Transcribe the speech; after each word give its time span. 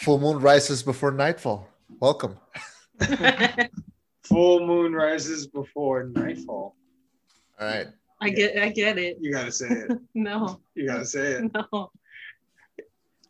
Full 0.00 0.18
moon 0.18 0.38
rises 0.40 0.82
before 0.82 1.10
nightfall. 1.12 1.68
Welcome. 2.00 2.38
Full 4.24 4.66
moon 4.66 4.92
rises 4.94 5.46
before 5.46 6.04
nightfall. 6.04 6.74
All 7.60 7.66
right. 7.66 7.88
I 8.22 8.30
get 8.30 8.56
I 8.62 8.68
get 8.70 8.98
it. 8.98 9.18
You 9.20 9.32
gotta 9.32 9.52
say 9.52 9.66
it. 9.68 9.98
No, 10.14 10.60
You 10.74 10.86
gotta 10.86 11.04
say 11.06 11.32
it. 11.32 11.50
no. 11.52 11.90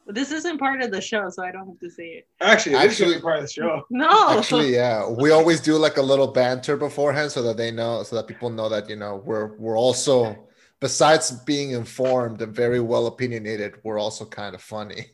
This 0.07 0.33
isn't 0.33 0.59
part 0.59 0.81
of 0.83 0.91
the 0.91 1.01
show, 1.01 1.29
so 1.31 1.45
I 1.45 1.53
don't 1.53 1.69
have 1.69 1.79
to 1.81 1.91
say 1.91 2.07
it. 2.19 2.27
Actually, 2.41 2.73
this 2.73 2.85
Actually- 2.85 3.07
should 3.13 3.15
be 3.19 3.23
part 3.23 3.37
of 3.39 3.43
the 3.45 3.51
show. 3.53 3.83
No. 3.91 4.39
Actually, 4.39 4.75
yeah, 4.75 5.09
we 5.09 5.31
always 5.31 5.61
do 5.61 5.77
like 5.77 5.97
a 5.99 6.03
little 6.03 6.27
banter 6.29 6.77
beforehand 6.77 7.31
so 7.31 7.43
that 7.43 7.57
they 7.57 7.71
know, 7.71 8.03
so 8.03 8.17
that 8.17 8.27
people 8.27 8.51
know 8.51 8.69
that 8.69 8.89
you 8.89 8.97
know 8.97 9.23
we're 9.25 9.57
we're 9.57 9.79
also 9.79 10.37
besides 10.81 11.31
being 11.45 11.71
informed 11.73 12.41
and 12.43 12.55
very 12.55 12.81
well 12.81 13.07
opinionated, 13.07 13.75
we're 13.85 13.99
also 13.99 14.25
kind 14.25 14.55
of 14.55 14.63
funny. 14.63 15.07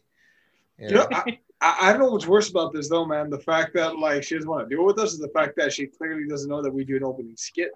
You 0.79 0.89
You 0.89 0.95
know, 0.95 1.09
I, 1.13 1.39
I, 1.61 1.89
I 1.89 1.93
don't 1.93 2.01
know 2.01 2.11
what's 2.11 2.27
worse 2.27 2.51
about 2.51 2.73
this 2.73 2.89
though, 2.89 3.07
man. 3.07 3.31
The 3.31 3.39
fact 3.39 3.75
that 3.75 3.99
like 3.99 4.23
she 4.23 4.35
doesn't 4.35 4.49
want 4.49 4.69
to 4.69 4.75
deal 4.75 4.85
with 4.85 4.99
us 4.99 5.13
is 5.13 5.19
the 5.19 5.29
fact 5.29 5.57
that 5.57 5.73
she 5.73 5.87
clearly 5.87 6.27
doesn't 6.29 6.51
know 6.51 6.63
that 6.63 6.73
we 6.73 6.85
do 6.85 6.97
an 6.97 7.05
opening 7.05 7.37
skit. 7.37 7.71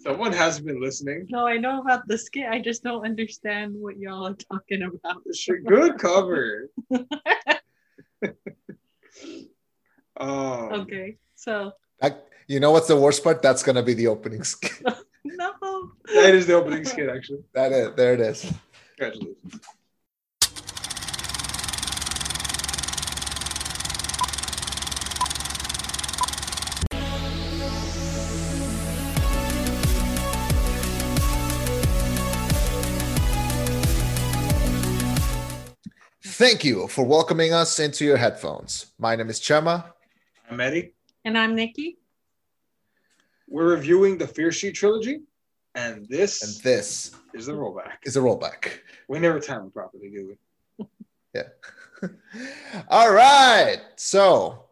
Someone 0.00 0.32
hasn't 0.32 0.66
been 0.66 0.80
listening. 0.80 1.26
No, 1.30 1.46
I 1.46 1.56
know 1.56 1.80
about 1.80 2.06
the 2.06 2.18
skit. 2.18 2.46
I 2.48 2.60
just 2.60 2.82
don't 2.82 3.04
understand 3.04 3.74
what 3.74 3.98
y'all 3.98 4.26
are 4.26 4.34
talking 4.34 4.82
about. 4.82 5.22
It's 5.26 5.48
a 5.48 5.56
good 5.56 5.98
cover. 5.98 6.68
um, 10.18 10.72
Okay, 10.72 11.16
so 11.34 11.72
That- 12.00 12.26
you 12.46 12.60
know 12.60 12.70
what's 12.70 12.88
the 12.88 12.96
worst 12.96 13.22
part? 13.24 13.42
That's 13.42 13.62
gonna 13.62 13.82
be 13.82 13.94
the 13.94 14.06
opening 14.06 14.42
skit. 14.44 14.82
no. 15.24 15.52
That 16.14 16.34
is 16.34 16.46
the 16.46 16.54
opening 16.54 16.84
skit, 16.84 17.08
actually. 17.10 17.44
That 17.52 17.72
is, 17.72 17.94
there 17.94 18.14
it 18.14 18.20
is. 18.20 18.50
Congratulations. 18.96 19.60
Thank 36.38 36.62
you 36.62 36.86
for 36.86 37.04
welcoming 37.04 37.52
us 37.52 37.80
into 37.80 38.04
your 38.04 38.16
headphones. 38.16 38.92
My 38.96 39.16
name 39.16 39.28
is 39.28 39.40
Chema. 39.40 39.86
I'm 40.48 40.60
Eddie. 40.60 40.92
And 41.24 41.36
I'm 41.36 41.56
Nikki. 41.56 41.98
We're 43.48 43.70
reviewing 43.70 44.18
the 44.18 44.28
Fear 44.28 44.52
Street 44.52 44.76
trilogy, 44.76 45.22
and 45.74 46.06
this 46.08 46.44
And 46.44 46.62
this 46.62 47.10
is 47.34 47.46
the 47.46 47.54
rollback. 47.54 47.94
is 48.04 48.16
a 48.16 48.20
rollback. 48.20 48.70
We 49.08 49.18
never 49.18 49.40
time 49.40 49.66
it 49.66 49.74
properly, 49.74 50.10
do 50.10 50.36
we? 50.78 50.86
Yeah. 51.34 52.08
All 52.88 53.12
right. 53.12 53.80
So, 53.96 54.66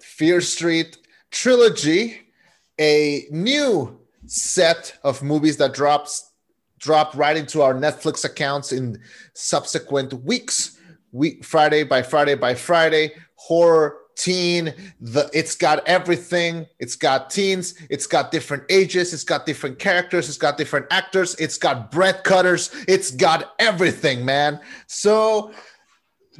Fear 0.00 0.40
Street 0.40 0.98
trilogy, 1.30 2.32
a 2.80 3.26
new 3.30 4.00
set 4.26 4.98
of 5.04 5.22
movies 5.22 5.56
that 5.58 5.72
drops 5.72 6.32
dropped 6.80 7.14
right 7.14 7.36
into 7.36 7.62
our 7.62 7.74
Netflix 7.74 8.24
accounts 8.24 8.72
in 8.72 9.00
subsequent 9.34 10.12
weeks. 10.24 10.75
Week 11.16 11.44
Friday 11.44 11.82
by 11.82 12.02
Friday 12.02 12.34
by 12.34 12.54
Friday, 12.54 13.12
horror, 13.36 13.96
teen, 14.16 14.74
the 15.00 15.30
it's 15.32 15.54
got 15.54 15.86
everything. 15.86 16.66
It's 16.78 16.96
got 16.96 17.30
teens, 17.30 17.74
it's 17.88 18.06
got 18.06 18.30
different 18.30 18.64
ages, 18.70 19.12
it's 19.12 19.24
got 19.24 19.46
different 19.46 19.78
characters, 19.78 20.28
it's 20.28 20.38
got 20.38 20.58
different 20.58 20.86
actors, 20.90 21.34
it's 21.36 21.58
got 21.58 21.90
bread 21.90 22.24
cutters, 22.24 22.70
it's 22.88 23.10
got 23.10 23.54
everything, 23.58 24.24
man. 24.24 24.60
So 24.86 25.52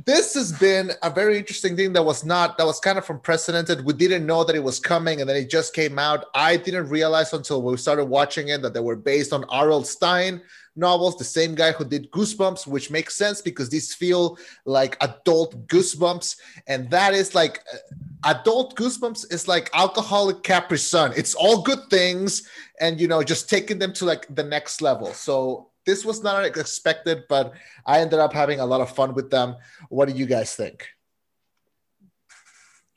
this 0.04 0.34
has 0.34 0.52
been 0.52 0.90
a 1.02 1.10
very 1.10 1.38
interesting 1.38 1.76
thing 1.76 1.92
that 1.94 2.02
was 2.02 2.24
not 2.24 2.58
that 2.58 2.66
was 2.66 2.80
kind 2.80 2.98
of 2.98 3.08
unprecedented. 3.08 3.84
We 3.84 3.94
didn't 3.94 4.26
know 4.26 4.44
that 4.44 4.54
it 4.54 4.62
was 4.62 4.78
coming, 4.78 5.20
and 5.20 5.28
then 5.28 5.36
it 5.36 5.48
just 5.48 5.74
came 5.74 5.98
out. 5.98 6.26
I 6.34 6.56
didn't 6.56 6.88
realize 6.88 7.32
until 7.32 7.62
we 7.62 7.76
started 7.76 8.04
watching 8.04 8.48
it 8.48 8.62
that 8.62 8.74
they 8.74 8.80
were 8.80 8.96
based 8.96 9.32
on 9.32 9.44
R.L. 9.44 9.84
Stine 9.84 10.42
novels, 10.76 11.16
the 11.16 11.24
same 11.24 11.54
guy 11.54 11.72
who 11.72 11.84
did 11.84 12.10
Goosebumps, 12.10 12.66
which 12.66 12.90
makes 12.90 13.16
sense 13.16 13.40
because 13.40 13.70
these 13.70 13.94
feel 13.94 14.38
like 14.66 14.96
adult 15.00 15.66
Goosebumps, 15.68 16.36
and 16.66 16.90
that 16.90 17.14
is 17.14 17.34
like 17.34 17.64
uh, 17.72 17.78
adult 18.24 18.76
Goosebumps 18.76 19.32
is 19.32 19.48
like 19.48 19.70
alcoholic 19.72 20.42
Capri 20.42 20.78
Sun. 20.78 21.12
It's 21.16 21.34
all 21.34 21.62
good 21.62 21.88
things, 21.90 22.48
and 22.80 23.00
you 23.00 23.08
know, 23.08 23.22
just 23.22 23.48
taking 23.48 23.78
them 23.78 23.92
to 23.94 24.04
like 24.04 24.26
the 24.34 24.44
next 24.44 24.82
level. 24.82 25.12
So 25.14 25.70
this 25.86 26.04
was 26.04 26.22
not 26.22 26.44
expected, 26.44 27.24
but 27.28 27.54
I 27.86 28.00
ended 28.00 28.18
up 28.18 28.32
having 28.32 28.60
a 28.60 28.66
lot 28.66 28.80
of 28.80 28.90
fun 28.90 29.14
with 29.14 29.30
them. 29.30 29.56
What 29.88 30.08
do 30.08 30.14
you 30.14 30.26
guys 30.26 30.54
think? 30.54 30.86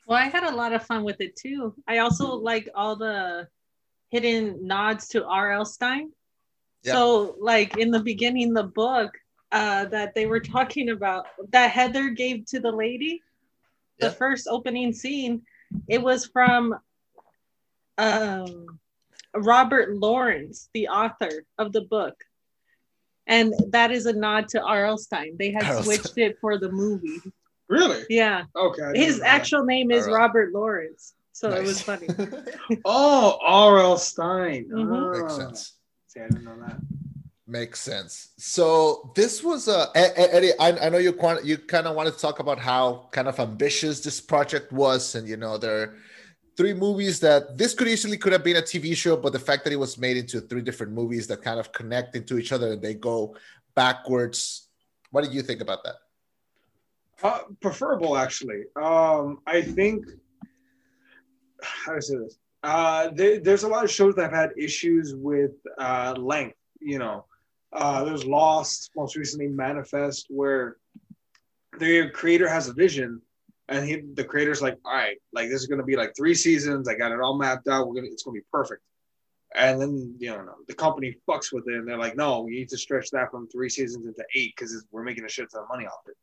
Well, 0.06 0.18
I 0.18 0.24
had 0.24 0.42
a 0.42 0.54
lot 0.54 0.72
of 0.72 0.84
fun 0.84 1.04
with 1.04 1.20
it 1.20 1.36
too. 1.36 1.74
I 1.86 1.98
also 1.98 2.34
like 2.34 2.68
all 2.74 2.96
the 2.96 3.48
hidden 4.10 4.66
nods 4.66 5.06
to 5.08 5.24
R.L. 5.24 5.64
Stine. 5.64 6.10
Yeah. 6.82 6.94
So, 6.94 7.36
like 7.38 7.76
in 7.76 7.92
the 7.92 8.00
beginning, 8.00 8.52
the 8.52 8.64
book 8.64 9.16
uh, 9.52 9.84
that 9.86 10.14
they 10.14 10.26
were 10.26 10.40
talking 10.40 10.90
about 10.90 11.26
that 11.50 11.70
Heather 11.70 12.10
gave 12.10 12.44
to 12.46 12.58
the 12.58 12.72
lady, 12.72 13.22
the 14.00 14.10
first 14.10 14.48
opening 14.48 14.92
scene, 14.92 15.42
it 15.88 16.02
was 16.02 16.26
from 16.26 16.74
um, 17.98 18.80
Robert 19.34 19.94
Lawrence, 19.94 20.70
the 20.74 20.88
author 20.88 21.44
of 21.58 21.72
the 21.72 21.82
book. 21.82 22.14
And 23.26 23.54
that 23.68 23.90
is 23.92 24.06
a 24.06 24.12
nod 24.12 24.48
to 24.48 24.62
R.L. 24.62 24.98
Stine. 24.98 25.36
They 25.38 25.50
had 25.52 25.64
R.L. 25.64 25.82
switched 25.84 26.18
it 26.18 26.38
for 26.40 26.58
the 26.58 26.70
movie. 26.72 27.20
Really? 27.68 28.02
Yeah. 28.08 28.44
Okay. 28.56 28.92
His 28.98 29.18
know 29.18 29.24
that. 29.24 29.28
actual 29.34 29.64
name 29.64 29.90
is 29.92 30.06
All 30.06 30.14
right. 30.14 30.20
Robert 30.20 30.52
Lawrence. 30.52 31.14
So 31.32 31.50
it 31.52 31.62
was 31.62 31.80
funny. 31.80 32.08
Oh, 32.84 33.38
R.L. 33.42 33.96
Stine. 33.98 34.68
Mhm. 34.70 35.12
Makes 35.12 35.32
Ah. 35.34 35.36
sense. 35.38 35.72
See, 36.08 36.20
I 36.20 36.28
didn't 36.28 36.44
know 36.44 36.58
that. 36.60 36.76
Makes 37.46 37.80
sense. 37.80 38.30
So 38.38 39.12
this 39.16 39.42
was 39.42 39.66
a 39.68 39.88
E- 39.96 40.14
Eddie. 40.16 40.52
I, 40.58 40.86
I 40.86 40.88
know 40.88 40.98
you 40.98 41.12
quan- 41.12 41.44
you 41.44 41.58
kind 41.58 41.86
of 41.86 41.96
wanted 41.96 42.14
to 42.14 42.18
talk 42.20 42.38
about 42.40 42.58
how 42.58 43.08
kind 43.12 43.26
of 43.28 43.38
ambitious 43.40 44.00
this 44.00 44.20
project 44.20 44.72
was, 44.72 45.14
and 45.14 45.26
you 45.28 45.36
know 45.36 45.56
there 45.58 45.76
are 45.82 45.94
three 46.56 46.74
movies 46.74 47.20
that 47.20 47.56
this 47.56 47.74
could 47.74 47.88
easily 47.88 48.16
could 48.16 48.32
have 48.32 48.44
been 48.44 48.56
a 48.56 48.62
TV 48.62 48.96
show, 48.96 49.16
but 49.16 49.32
the 49.32 49.38
fact 49.38 49.64
that 49.64 49.72
it 49.72 49.76
was 49.76 49.98
made 49.98 50.16
into 50.16 50.40
three 50.40 50.62
different 50.62 50.92
movies 50.92 51.26
that 51.28 51.42
kind 51.42 51.58
of 51.58 51.72
connect 51.72 52.16
into 52.16 52.38
each 52.38 52.52
other 52.52 52.72
and 52.72 52.82
they 52.82 52.94
go 52.94 53.36
backwards. 53.74 54.68
What 55.10 55.24
do 55.24 55.30
you 55.30 55.42
think 55.42 55.60
about 55.60 55.84
that? 55.84 55.96
Uh, 57.22 57.40
preferable, 57.60 58.16
actually. 58.16 58.64
Um, 58.76 59.40
I 59.46 59.62
think. 59.62 60.06
How 61.62 61.92
do 61.92 61.96
I 61.98 62.00
say 62.00 62.16
this? 62.16 62.38
Uh, 62.62 63.10
there, 63.14 63.38
there's 63.40 63.64
a 63.64 63.68
lot 63.68 63.84
of 63.84 63.90
shows 63.90 64.14
that 64.14 64.22
have 64.22 64.32
had 64.32 64.50
issues 64.56 65.14
with 65.14 65.52
uh, 65.78 66.14
length. 66.18 66.56
You 66.80 66.98
know, 66.98 67.26
uh, 67.72 68.04
there's 68.04 68.24
Lost, 68.24 68.90
most 68.96 69.16
recently 69.16 69.48
Manifest, 69.48 70.26
where 70.30 70.76
the 71.78 72.10
creator 72.10 72.48
has 72.48 72.68
a 72.68 72.72
vision, 72.72 73.20
and 73.70 73.86
he, 73.86 74.02
the 74.14 74.24
creator's 74.24 74.60
like, 74.60 74.76
"All 74.84 74.92
right, 74.92 75.16
like 75.32 75.48
this 75.48 75.60
is 75.60 75.66
gonna 75.68 75.84
be 75.84 75.96
like 75.96 76.14
three 76.16 76.34
seasons. 76.34 76.88
I 76.88 76.94
got 76.94 77.12
it 77.12 77.20
all 77.20 77.38
mapped 77.38 77.68
out. 77.68 77.86
We're 77.86 77.94
gonna, 77.94 78.08
it's 78.08 78.24
gonna 78.24 78.34
be 78.34 78.46
perfect." 78.52 78.82
And 79.54 79.80
then 79.80 80.14
you 80.18 80.30
know 80.30 80.56
the 80.68 80.74
company 80.74 81.16
fucks 81.28 81.52
with 81.52 81.68
it, 81.68 81.74
and 81.74 81.88
they're 81.88 81.96
like, 81.96 82.16
"No, 82.16 82.40
we 82.40 82.50
need 82.50 82.68
to 82.70 82.78
stretch 82.78 83.10
that 83.12 83.30
from 83.30 83.48
three 83.48 83.68
seasons 83.68 84.06
into 84.06 84.24
eight 84.34 84.54
because 84.56 84.84
we're 84.90 85.04
making 85.04 85.24
a 85.24 85.28
shit 85.28 85.50
ton 85.50 85.62
of 85.62 85.68
money 85.68 85.86
off 85.86 86.02
it." 86.08 86.16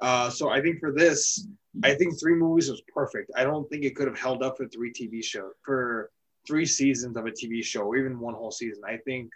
Uh, 0.00 0.28
so 0.28 0.50
I 0.50 0.60
think 0.60 0.80
for 0.80 0.92
this, 0.92 1.46
I 1.84 1.94
think 1.94 2.18
three 2.18 2.34
movies 2.34 2.68
was 2.68 2.82
perfect. 2.92 3.30
I 3.36 3.44
don't 3.44 3.68
think 3.70 3.84
it 3.84 3.94
could 3.94 4.08
have 4.08 4.18
held 4.18 4.42
up 4.42 4.56
for 4.56 4.66
three 4.66 4.92
TV 4.92 5.24
show 5.24 5.50
for 5.64 6.10
three 6.46 6.66
seasons 6.66 7.16
of 7.16 7.26
a 7.26 7.30
TV 7.30 7.64
show, 7.64 7.82
or 7.82 7.96
even 7.96 8.18
one 8.18 8.34
whole 8.34 8.50
season. 8.50 8.82
I 8.84 8.96
think 8.96 9.30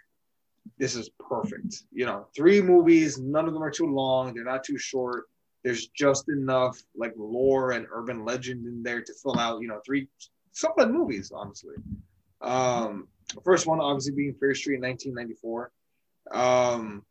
this 0.77 0.95
is 0.95 1.09
perfect. 1.29 1.83
You 1.93 2.05
know, 2.05 2.27
three 2.35 2.61
movies, 2.61 3.17
none 3.17 3.47
of 3.47 3.53
them 3.53 3.63
are 3.63 3.71
too 3.71 3.87
long, 3.87 4.33
they're 4.33 4.43
not 4.43 4.65
too 4.65 4.77
short. 4.77 5.25
There's 5.63 5.87
just 5.87 6.29
enough 6.29 6.77
like 6.95 7.13
lore 7.17 7.71
and 7.71 7.87
urban 7.91 8.23
legend 8.23 8.65
in 8.65 8.83
there 8.83 9.01
to 9.01 9.13
fill 9.21 9.39
out, 9.39 9.61
you 9.61 9.67
know, 9.67 9.81
three 9.85 10.07
solid 10.51 10.91
movies, 10.91 11.31
honestly. 11.33 11.75
Um, 12.41 13.07
first 13.43 13.67
one 13.67 13.79
obviously 13.79 14.13
being 14.13 14.35
Fear 14.39 14.55
Street 14.55 14.75
in 14.75 14.81
1994. 14.81 15.71
Um, 16.31 17.03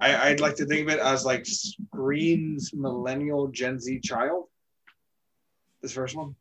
I, 0.00 0.30
I'd 0.30 0.40
like 0.40 0.56
to 0.56 0.66
think 0.66 0.88
of 0.88 0.94
it 0.94 1.00
as 1.00 1.24
like 1.24 1.44
Scream's 1.46 2.72
millennial 2.74 3.48
Gen 3.48 3.78
Z 3.78 4.00
child. 4.00 4.46
This 5.82 5.92
first 5.92 6.16
one. 6.16 6.34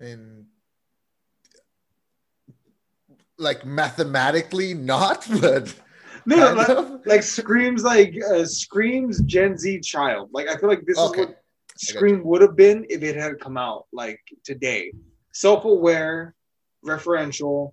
And 0.00 0.46
like 3.38 3.64
mathematically 3.64 4.74
not, 4.74 5.26
but 5.40 5.74
No, 6.26 6.36
no, 6.36 6.54
like, 6.54 7.06
like 7.06 7.22
Scream's 7.22 7.82
like 7.84 8.14
uh, 8.32 8.44
Scream's 8.44 9.20
Gen 9.22 9.56
Z 9.58 9.80
child. 9.80 10.30
Like 10.32 10.48
I 10.48 10.56
feel 10.56 10.68
like 10.68 10.84
this 10.86 10.98
Okay. 10.98 11.22
is 11.22 11.28
what 11.28 11.42
Scream 11.76 12.24
would 12.24 12.40
have 12.40 12.56
been 12.56 12.86
if 12.88 13.02
it 13.02 13.16
had 13.16 13.38
come 13.40 13.56
out 13.56 13.86
like 13.92 14.20
today. 14.44 14.92
Self-aware, 15.32 16.34
referential, 16.86 17.72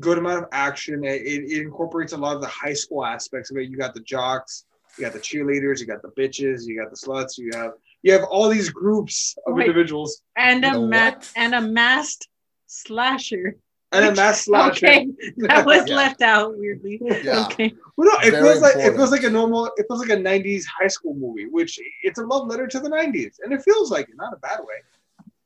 good 0.00 0.18
amount 0.18 0.44
of 0.44 0.48
action. 0.52 1.04
It, 1.04 1.22
it, 1.22 1.50
it 1.50 1.60
incorporates 1.62 2.12
a 2.12 2.16
lot 2.16 2.36
of 2.36 2.40
the 2.40 2.48
high 2.48 2.72
school 2.72 3.04
aspects 3.04 3.50
of 3.50 3.56
it. 3.56 3.68
You 3.68 3.76
got 3.76 3.92
the 3.94 4.00
jocks, 4.00 4.64
you 4.96 5.04
got 5.04 5.12
the 5.12 5.18
cheerleaders, 5.18 5.80
you 5.80 5.86
got 5.86 6.00
the 6.02 6.12
bitches, 6.18 6.62
you 6.66 6.80
got 6.80 6.90
the 6.90 6.96
sluts, 6.96 7.36
you 7.38 7.50
have 7.54 7.72
you 8.02 8.12
have 8.12 8.24
all 8.24 8.48
these 8.48 8.70
groups 8.70 9.36
of 9.46 9.54
Wait. 9.56 9.66
individuals 9.66 10.22
and 10.36 10.64
a 10.64 10.72
The 10.72 10.80
ma- 10.80 11.14
and 11.36 11.54
a 11.54 11.60
masked 11.60 12.28
slasher. 12.66 13.56
And 13.92 14.04
a 14.06 14.14
mass 14.14 14.44
slasher. 14.44 14.86
Okay, 14.86 15.08
that 15.38 15.64
was 15.66 15.88
Yeah. 15.88 15.96
left 15.96 16.22
out 16.22 16.56
weirdly. 16.56 17.00
Yeah. 17.22 17.46
Okay. 17.46 17.74
Well, 17.96 18.08
no, 18.10 18.18
it 18.26 18.30
Very 18.32 18.44
feels 18.44 18.60
like 18.62 18.76
it 18.76 18.96
feels 18.96 19.10
like 19.10 19.22
a 19.24 19.30
normal. 19.30 19.70
It 19.76 19.86
feels 19.88 20.00
like 20.00 20.18
a 20.18 20.20
'90s 20.20 20.64
high 20.66 20.88
school 20.88 21.14
movie, 21.14 21.46
which 21.46 21.78
it's 22.02 22.18
a 22.18 22.24
love 22.24 22.48
letter 22.48 22.66
to 22.66 22.80
the 22.80 22.88
'90s, 22.88 23.36
and 23.42 23.52
it 23.52 23.62
feels 23.62 23.90
like 23.90 24.08
it, 24.08 24.16
not 24.16 24.32
a 24.32 24.36
bad 24.38 24.60
way. 24.60 24.76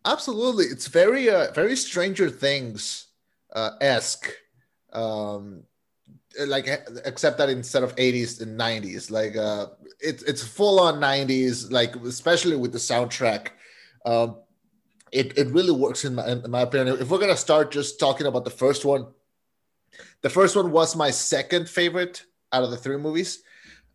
Absolutely, 0.04 0.66
it's 0.66 0.86
very 0.86 1.28
uh, 1.28 1.50
very 1.52 1.76
Stranger 1.76 2.30
Things 2.30 3.08
uh, 3.52 3.70
esque, 3.80 4.32
um, 4.92 5.64
like 6.46 6.66
except 7.04 7.38
that 7.38 7.48
instead 7.48 7.82
of 7.82 7.94
80s 7.96 8.40
and 8.40 8.56
90s, 8.56 9.10
like 9.10 9.36
uh, 9.36 9.66
it's 10.00 10.22
it's 10.22 10.46
full 10.46 10.78
on 10.78 11.00
90s, 11.00 11.72
like 11.72 11.96
especially 11.96 12.56
with 12.56 12.72
the 12.72 12.78
soundtrack. 12.78 13.48
Um, 14.04 14.36
it, 15.12 15.36
it 15.38 15.48
really 15.48 15.72
works 15.72 16.04
in 16.04 16.14
my, 16.14 16.26
in 16.28 16.50
my 16.50 16.62
opinion. 16.62 16.98
If 17.00 17.10
we're 17.10 17.18
gonna 17.18 17.36
start 17.36 17.70
just 17.70 18.00
talking 18.00 18.26
about 18.26 18.44
the 18.44 18.50
first 18.50 18.84
one, 18.84 19.06
the 20.22 20.30
first 20.30 20.56
one 20.56 20.72
was 20.72 20.96
my 20.96 21.10
second 21.10 21.68
favorite 21.68 22.24
out 22.52 22.64
of 22.64 22.70
the 22.70 22.76
three 22.76 22.96
movies. 22.96 23.42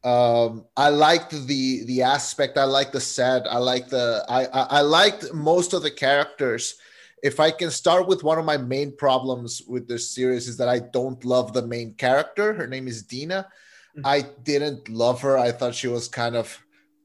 Um, 0.03 0.65
I 0.75 0.89
liked 0.89 1.31
the 1.31 1.83
the 1.85 2.01
aspect. 2.01 2.57
I 2.57 2.63
liked 2.63 2.93
the 2.93 3.01
set. 3.01 3.45
I 3.47 3.57
liked 3.57 3.91
the 3.91 4.25
I, 4.27 4.45
I 4.45 4.61
I 4.79 4.81
liked 4.81 5.33
most 5.33 5.73
of 5.73 5.83
the 5.83 5.91
characters. 5.91 6.75
If 7.21 7.39
I 7.39 7.51
can 7.51 7.69
start 7.69 8.07
with 8.07 8.23
one 8.23 8.39
of 8.39 8.45
my 8.45 8.57
main 8.57 8.97
problems 8.97 9.61
with 9.67 9.87
this 9.87 10.09
series 10.09 10.47
is 10.47 10.57
that 10.57 10.69
I 10.69 10.79
don't 10.79 11.23
love 11.23 11.53
the 11.53 11.67
main 11.67 11.93
character. 11.93 12.53
Her 12.53 12.65
name 12.65 12.87
is 12.87 13.03
Dina. 13.03 13.47
Mhm. 13.95 14.01
I 14.05 14.21
didn't 14.43 14.89
love 14.89 15.21
her. 15.21 15.37
I 15.37 15.51
thought 15.51 15.75
she 15.75 15.87
was 15.87 16.07
kind 16.07 16.35
of 16.35 16.57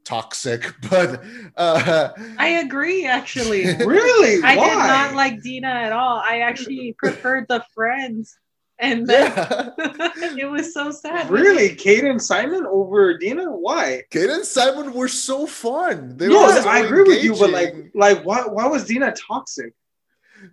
toxic, 0.06 0.72
but 0.90 1.22
uh, 1.56 2.10
I 2.38 2.48
agree, 2.64 3.04
actually. 3.04 3.66
Really? 3.86 4.42
I 4.42 4.56
Why? 4.56 4.68
did 4.68 4.76
not 4.76 5.14
like 5.14 5.42
Dina 5.42 5.68
at 5.68 5.92
all. 5.92 6.22
I 6.24 6.40
actually 6.40 6.92
preferred 6.98 7.46
the 7.48 7.64
friends, 7.74 8.38
and 8.78 9.06
then 9.06 9.32
yeah. 9.36 10.34
it 10.38 10.50
was 10.50 10.72
so 10.72 10.90
sad. 10.90 11.30
Really, 11.30 11.74
Kate 11.74 12.04
and 12.04 12.20
Simon 12.20 12.66
over 12.66 13.18
Dina? 13.18 13.44
Why? 13.44 14.02
Kate 14.10 14.30
and 14.30 14.44
Simon 14.44 14.92
were 14.92 15.08
so 15.08 15.46
fun. 15.46 16.16
They 16.16 16.28
no, 16.28 16.42
were 16.42 16.62
so 16.62 16.68
I 16.68 16.80
agree 16.80 17.02
with 17.02 17.22
you, 17.22 17.34
but 17.36 17.50
like, 17.50 17.74
like, 17.94 18.24
why? 18.24 18.46
Why 18.46 18.66
was 18.66 18.86
Dina 18.86 19.12
toxic? 19.12 19.74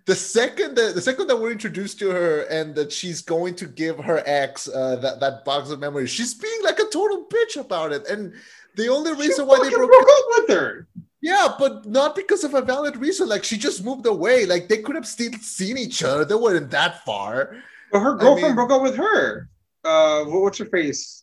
the 0.06 0.14
second 0.14 0.76
that 0.76 0.94
the 0.94 1.00
second 1.00 1.26
that 1.26 1.36
we're 1.36 1.52
introduced 1.52 1.98
to 1.98 2.10
her 2.10 2.42
and 2.42 2.74
that 2.74 2.90
she's 2.90 3.20
going 3.20 3.54
to 3.54 3.66
give 3.66 3.98
her 3.98 4.22
ex 4.24 4.68
uh, 4.68 4.96
that 4.96 5.20
that 5.20 5.44
box 5.44 5.70
of 5.70 5.78
memories, 5.80 6.10
she's 6.10 6.34
being 6.34 6.62
like 6.62 6.78
a 6.78 6.84
total 6.84 7.26
bitch 7.26 7.60
about 7.60 7.92
it. 7.92 8.06
And 8.08 8.34
the 8.76 8.88
only 8.88 9.12
She 9.14 9.20
reason 9.28 9.46
why 9.46 9.58
they 9.62 9.70
broke, 9.70 9.90
broke 9.90 10.08
up 10.18 10.24
with 10.38 10.48
her. 10.56 10.86
yeah, 11.22 11.54
but 11.58 11.86
not 11.86 12.14
because 12.16 12.44
of 12.44 12.54
a 12.54 12.62
valid 12.62 12.96
reason. 12.96 13.28
Like 13.28 13.44
she 13.44 13.56
just 13.56 13.84
moved 13.84 14.06
away. 14.06 14.46
Like 14.46 14.68
they 14.68 14.78
could 14.78 14.94
have 14.96 15.06
still 15.06 15.32
seen 15.40 15.76
each 15.78 16.02
other. 16.02 16.24
They 16.24 16.34
weren't 16.34 16.70
that 16.70 17.04
far. 17.04 17.56
But 17.92 18.00
her 18.00 18.16
I 18.16 18.20
girlfriend 18.20 18.48
mean- 18.48 18.54
broke 18.56 18.70
up 18.72 18.82
with 18.82 18.96
her. 18.96 19.48
Uh, 19.84 20.24
what's 20.24 20.58
her 20.58 20.64
face? 20.66 21.22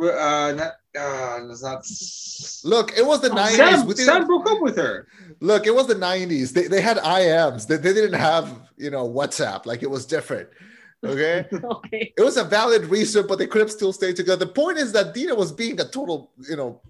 Uh, 0.00 0.54
not. 0.56 0.72
Uh, 0.98 1.38
it's 1.50 1.62
not. 1.62 1.84
Look, 2.70 2.96
it 2.96 3.04
was 3.06 3.20
the 3.20 3.30
Oh, 3.30 3.34
nineties. 3.34 3.56
Sam, 3.58 3.94
Sam 3.96 4.26
broke 4.26 4.50
up 4.50 4.60
with 4.60 4.76
her. 4.76 5.06
look. 5.40 5.66
It 5.66 5.74
was 5.74 5.86
the 5.88 5.94
nineties. 5.94 6.52
They 6.52 6.66
they 6.68 6.80
had 6.80 6.96
IMs. 6.98 7.66
They, 7.66 7.76
they 7.76 7.92
didn't 7.92 8.18
have 8.18 8.48
you 8.76 8.90
know 8.90 9.08
WhatsApp. 9.08 9.66
Like 9.66 9.82
it 9.82 9.90
was 9.90 10.06
different. 10.06 10.48
Okay. 11.04 11.46
Okay. 11.64 12.12
it 12.16 12.22
was 12.22 12.36
a 12.36 12.44
valid 12.44 12.86
reason, 12.86 13.26
but 13.26 13.38
they 13.38 13.46
could 13.46 13.60
have 13.60 13.70
still 13.70 13.92
stayed 13.92 14.16
together. 14.16 14.44
The 14.44 14.52
point 14.52 14.78
is 14.78 14.92
that 14.92 15.14
Dina 15.14 15.34
was 15.34 15.52
being 15.52 15.80
a 15.80 15.84
total, 15.84 16.32
you 16.48 16.56
know, 16.56 16.80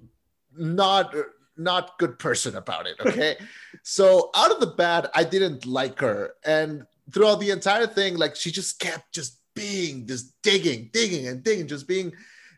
not 0.57 1.15
not 1.57 1.99
good 1.99 2.19
person 2.19 2.57
about 2.57 2.87
it. 2.87 2.97
Okay, 3.01 3.37
so 3.83 4.31
out 4.35 4.51
of 4.51 4.61
the 4.61 4.67
bat, 4.67 5.11
I 5.15 5.25
didn't 5.25 5.67
like 5.67 5.99
her, 6.01 6.35
and 6.45 6.87
throughout 7.13 7.41
the 7.41 7.51
entire 7.51 7.87
thing, 7.87 8.17
like 8.17 8.35
she 8.35 8.51
just 8.51 8.81
kept 8.81 9.13
just 9.13 9.39
being 9.55 10.07
just 10.07 10.41
digging, 10.43 10.91
digging, 10.93 11.29
and 11.29 11.43
digging, 11.43 11.69
just 11.69 11.87
being. 11.87 12.13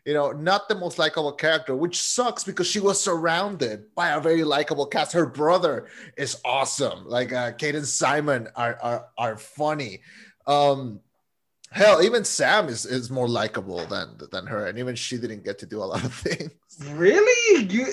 You 0.05 0.13
know, 0.13 0.33
not 0.33 0.67
the 0.67 0.75
most 0.75 0.99
likable 0.99 1.31
character, 1.31 1.77
which 1.77 2.01
sucks 2.01 2.43
because 2.43 2.67
she 2.67 2.81
was 2.81 3.01
surrounded 3.01 3.85
by 3.95 4.09
a 4.09 4.19
very 4.19 4.43
likable 4.43 4.85
cast. 4.85 5.13
Her 5.13 5.25
brother 5.25 5.87
is 6.17 6.41
awesome. 6.43 7.07
Like 7.07 7.31
uh, 7.31 7.53
Kate 7.53 7.75
and 7.75 7.87
Simon 7.87 8.49
are 8.57 8.77
are 8.81 9.05
are 9.17 9.37
funny. 9.37 10.01
Um, 10.45 10.99
Hell, 11.73 12.03
even 12.03 12.23
Sam 12.23 12.69
is, 12.69 12.85
is 12.85 13.09
more 13.09 13.27
likable 13.27 13.83
than 13.87 14.15
than 14.31 14.45
her, 14.45 14.67
and 14.67 14.77
even 14.77 14.95
she 14.95 15.17
didn't 15.17 15.43
get 15.43 15.57
to 15.59 15.65
do 15.65 15.81
a 15.81 15.85
lot 15.85 16.05
of 16.05 16.13
things. 16.25 16.51
Really? 16.91 17.63
You? 17.65 17.87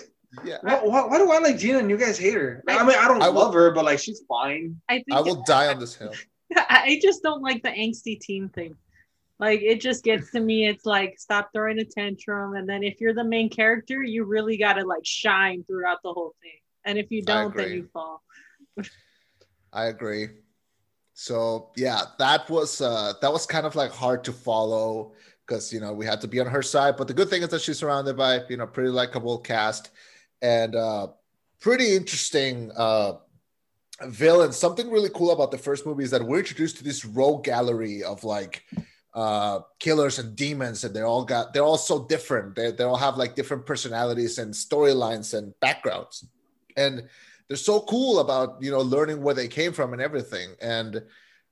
Yeah, 0.44 0.59
Why, 0.62 0.81
why, 0.85 1.06
why 1.06 1.19
do 1.19 1.31
I 1.32 1.38
like 1.38 1.59
gina 1.59 1.79
and 1.79 1.91
you 1.91 1.97
guys 1.97 2.17
hate 2.17 2.35
her? 2.35 2.62
I 2.69 2.85
mean, 2.85 2.97
I 2.97 3.09
don't 3.09 3.21
I 3.21 3.29
will- 3.29 3.41
love 3.41 3.55
her, 3.55 3.73
but 3.73 3.85
like 3.85 3.99
she's 3.99 4.23
fine. 4.29 4.81
I 4.88 4.97
think 4.97 5.12
I 5.12 5.21
will 5.21 5.43
die 5.43 5.67
on 5.69 5.81
this 5.85 5.97
hill. 5.97 6.12
I 6.56 7.00
just 7.03 7.23
don't 7.23 7.43
like 7.43 7.62
the 7.62 7.71
angsty 7.71 8.21
teen 8.21 8.49
thing. 8.50 8.77
Like 9.38 9.61
it 9.62 9.81
just 9.81 10.05
gets 10.05 10.31
to 10.32 10.41
me. 10.41 10.69
It's 10.69 10.85
like 10.85 11.19
stop 11.19 11.50
throwing 11.55 11.79
a 11.79 11.85
tantrum, 11.85 12.55
and 12.55 12.69
then 12.69 12.82
if 12.85 13.00
you're 13.00 13.15
the 13.15 13.25
main 13.25 13.49
character, 13.49 14.03
you 14.03 14.25
really 14.25 14.56
gotta 14.59 14.85
like 14.85 15.05
shine 15.06 15.65
throughout 15.65 15.99
the 16.05 16.12
whole 16.12 16.35
thing. 16.43 16.59
And 16.85 16.99
if 16.99 17.11
you 17.11 17.23
don't, 17.23 17.56
then 17.56 17.73
you 17.73 17.88
fall. 17.93 18.23
I 19.73 19.87
agree. 19.87 20.29
So 21.20 21.69
yeah, 21.76 22.00
that 22.19 22.49
was 22.49 22.81
uh 22.81 23.12
that 23.20 23.31
was 23.31 23.44
kind 23.44 23.67
of 23.67 23.76
like 23.76 23.90
hard 23.90 24.25
to 24.25 24.32
follow 24.32 25.12
because 25.46 25.70
you 25.70 25.78
know 25.78 25.93
we 25.93 26.06
had 26.06 26.19
to 26.22 26.26
be 26.26 26.40
on 26.40 26.46
her 26.46 26.62
side. 26.62 26.96
But 26.96 27.08
the 27.08 27.12
good 27.12 27.28
thing 27.28 27.43
is 27.43 27.50
that 27.50 27.61
she's 27.61 27.78
surrounded 27.78 28.17
by 28.17 28.40
you 28.49 28.56
know 28.56 28.67
pretty 28.67 28.88
likable 28.88 29.37
cast 29.37 29.90
and 30.40 30.75
uh 30.75 31.08
pretty 31.61 31.94
interesting 31.94 32.72
uh 32.75 33.17
villains. 34.06 34.56
Something 34.56 34.90
really 34.90 35.11
cool 35.11 35.32
about 35.32 35.50
the 35.50 35.58
first 35.58 35.84
movie 35.84 36.05
is 36.05 36.11
that 36.11 36.22
we're 36.22 36.38
introduced 36.38 36.78
to 36.78 36.84
this 36.84 37.05
rogue 37.05 37.44
gallery 37.44 38.02
of 38.02 38.25
like 38.25 38.64
uh 39.12 39.61
killers 39.78 40.19
and 40.19 40.34
demons 40.34 40.84
and 40.84 40.96
they're 40.96 41.05
all 41.05 41.26
got 41.26 41.52
they're 41.52 41.64
all 41.64 41.76
so 41.76 42.06
different 42.06 42.55
they, 42.55 42.70
they 42.70 42.84
all 42.84 42.96
have 42.96 43.19
like 43.19 43.34
different 43.34 43.67
personalities 43.67 44.38
and 44.38 44.55
storylines 44.55 45.37
and 45.37 45.52
backgrounds 45.61 46.25
and 46.76 47.02
they're 47.50 47.56
so 47.56 47.81
cool 47.81 48.20
about 48.20 48.62
you 48.62 48.70
know 48.70 48.79
learning 48.81 49.20
where 49.20 49.35
they 49.35 49.49
came 49.49 49.73
from 49.73 49.93
and 49.93 50.00
everything. 50.00 50.55
And 50.62 51.02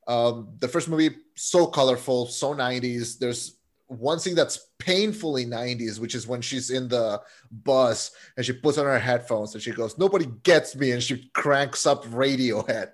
um 0.06 0.54
the 0.60 0.68
first 0.68 0.88
movie 0.88 1.16
so 1.36 1.66
colorful 1.66 2.26
so 2.26 2.54
90s 2.54 3.18
there's 3.18 3.57
one 3.88 4.18
thing 4.18 4.34
that's 4.34 4.68
painfully 4.78 5.44
90s 5.46 5.98
which 5.98 6.14
is 6.14 6.26
when 6.26 6.40
she's 6.42 6.70
in 6.70 6.88
the 6.88 7.20
bus 7.50 8.10
and 8.36 8.44
she 8.44 8.52
puts 8.52 8.76
on 8.78 8.84
her 8.84 8.98
headphones 8.98 9.54
and 9.54 9.62
she 9.62 9.70
goes 9.72 9.96
nobody 9.98 10.26
gets 10.42 10.76
me 10.76 10.90
and 10.92 11.02
she 11.02 11.30
cranks 11.34 11.86
up 11.86 12.04
radiohead 12.06 12.90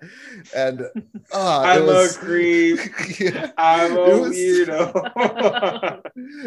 and 0.55 0.81
uh, 1.33 1.59
I'm 1.59 1.81
it 1.83 1.85
was, 1.85 2.15
a 2.15 2.19
creep. 2.19 2.79
Yeah. 3.19 3.51
I'm 3.57 3.97
a 3.97 4.03
It 4.03 4.19
was- 4.21 4.37
weirdo. 4.37 6.01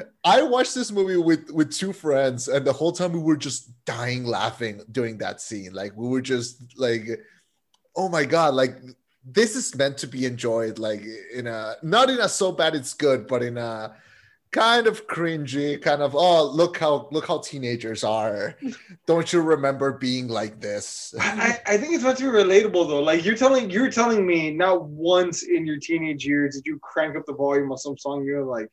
I 0.24 0.42
watched 0.42 0.74
this 0.74 0.90
movie 0.90 1.16
with 1.16 1.50
with 1.50 1.72
two 1.72 1.92
friends, 1.92 2.48
and 2.48 2.66
the 2.66 2.72
whole 2.72 2.92
time 2.92 3.12
we 3.12 3.18
were 3.20 3.36
just 3.36 3.70
dying 3.84 4.24
laughing 4.24 4.80
during 4.90 5.18
that 5.18 5.40
scene. 5.40 5.72
Like 5.72 5.92
we 5.96 6.08
were 6.08 6.20
just 6.20 6.78
like, 6.78 7.06
"Oh 7.96 8.08
my 8.08 8.24
god!" 8.24 8.54
Like 8.54 8.76
this 9.24 9.56
is 9.56 9.74
meant 9.76 9.98
to 9.98 10.06
be 10.06 10.24
enjoyed. 10.26 10.78
Like 10.78 11.02
in 11.34 11.46
a 11.46 11.76
not 11.82 12.10
in 12.10 12.18
a 12.20 12.28
so 12.28 12.52
bad 12.52 12.74
it's 12.74 12.94
good, 12.94 13.26
but 13.26 13.42
in 13.42 13.56
a 13.58 13.94
kind 14.50 14.86
of 14.86 15.06
cringy, 15.06 15.80
kind 15.80 16.02
of 16.02 16.14
oh 16.14 16.50
look 16.50 16.78
how 16.78 17.08
look 17.10 17.26
how 17.26 17.38
teenagers 17.38 18.04
are. 18.04 18.56
Don't 19.06 19.32
you 19.32 19.40
remember 19.40 19.92
being 19.92 20.28
like 20.28 20.60
this? 20.60 21.14
I, 21.20 21.60
I 21.66 21.76
think 21.76 21.94
it's 21.94 22.04
meant 22.04 22.18
to 22.18 22.30
be 22.30 22.38
relatable 22.38 22.88
though. 22.88 23.02
Like 23.02 23.24
you're 23.24 23.36
telling 23.36 23.70
you're 23.70 23.90
telling 23.90 24.26
me 24.26 24.50
not 24.50 24.84
once 24.84 25.42
in 25.42 25.66
your 25.66 25.78
teenage 25.78 26.24
years 26.24 26.56
did 26.56 26.66
you 26.66 26.78
crank 26.82 27.16
up 27.16 27.24
the 27.26 27.34
volume 27.34 27.70
of 27.72 27.80
some 27.80 27.96
song. 27.98 28.24
You're 28.24 28.44
like, 28.44 28.68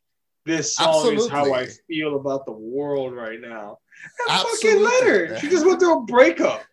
this 0.45 0.75
song 0.75 1.13
is 1.15 1.27
how 1.27 1.53
I 1.53 1.67
feel 1.87 2.15
about 2.15 2.45
the 2.45 2.53
world 2.53 3.13
right 3.13 3.41
now. 3.41 3.79
And 4.27 4.39
fucking 4.39 4.49
Absolutely. 4.49 4.83
let 4.83 5.03
her. 5.03 5.39
She 5.39 5.49
just 5.49 5.65
went 5.65 5.79
through 5.79 5.99
a 5.99 6.01
breakup, 6.03 6.63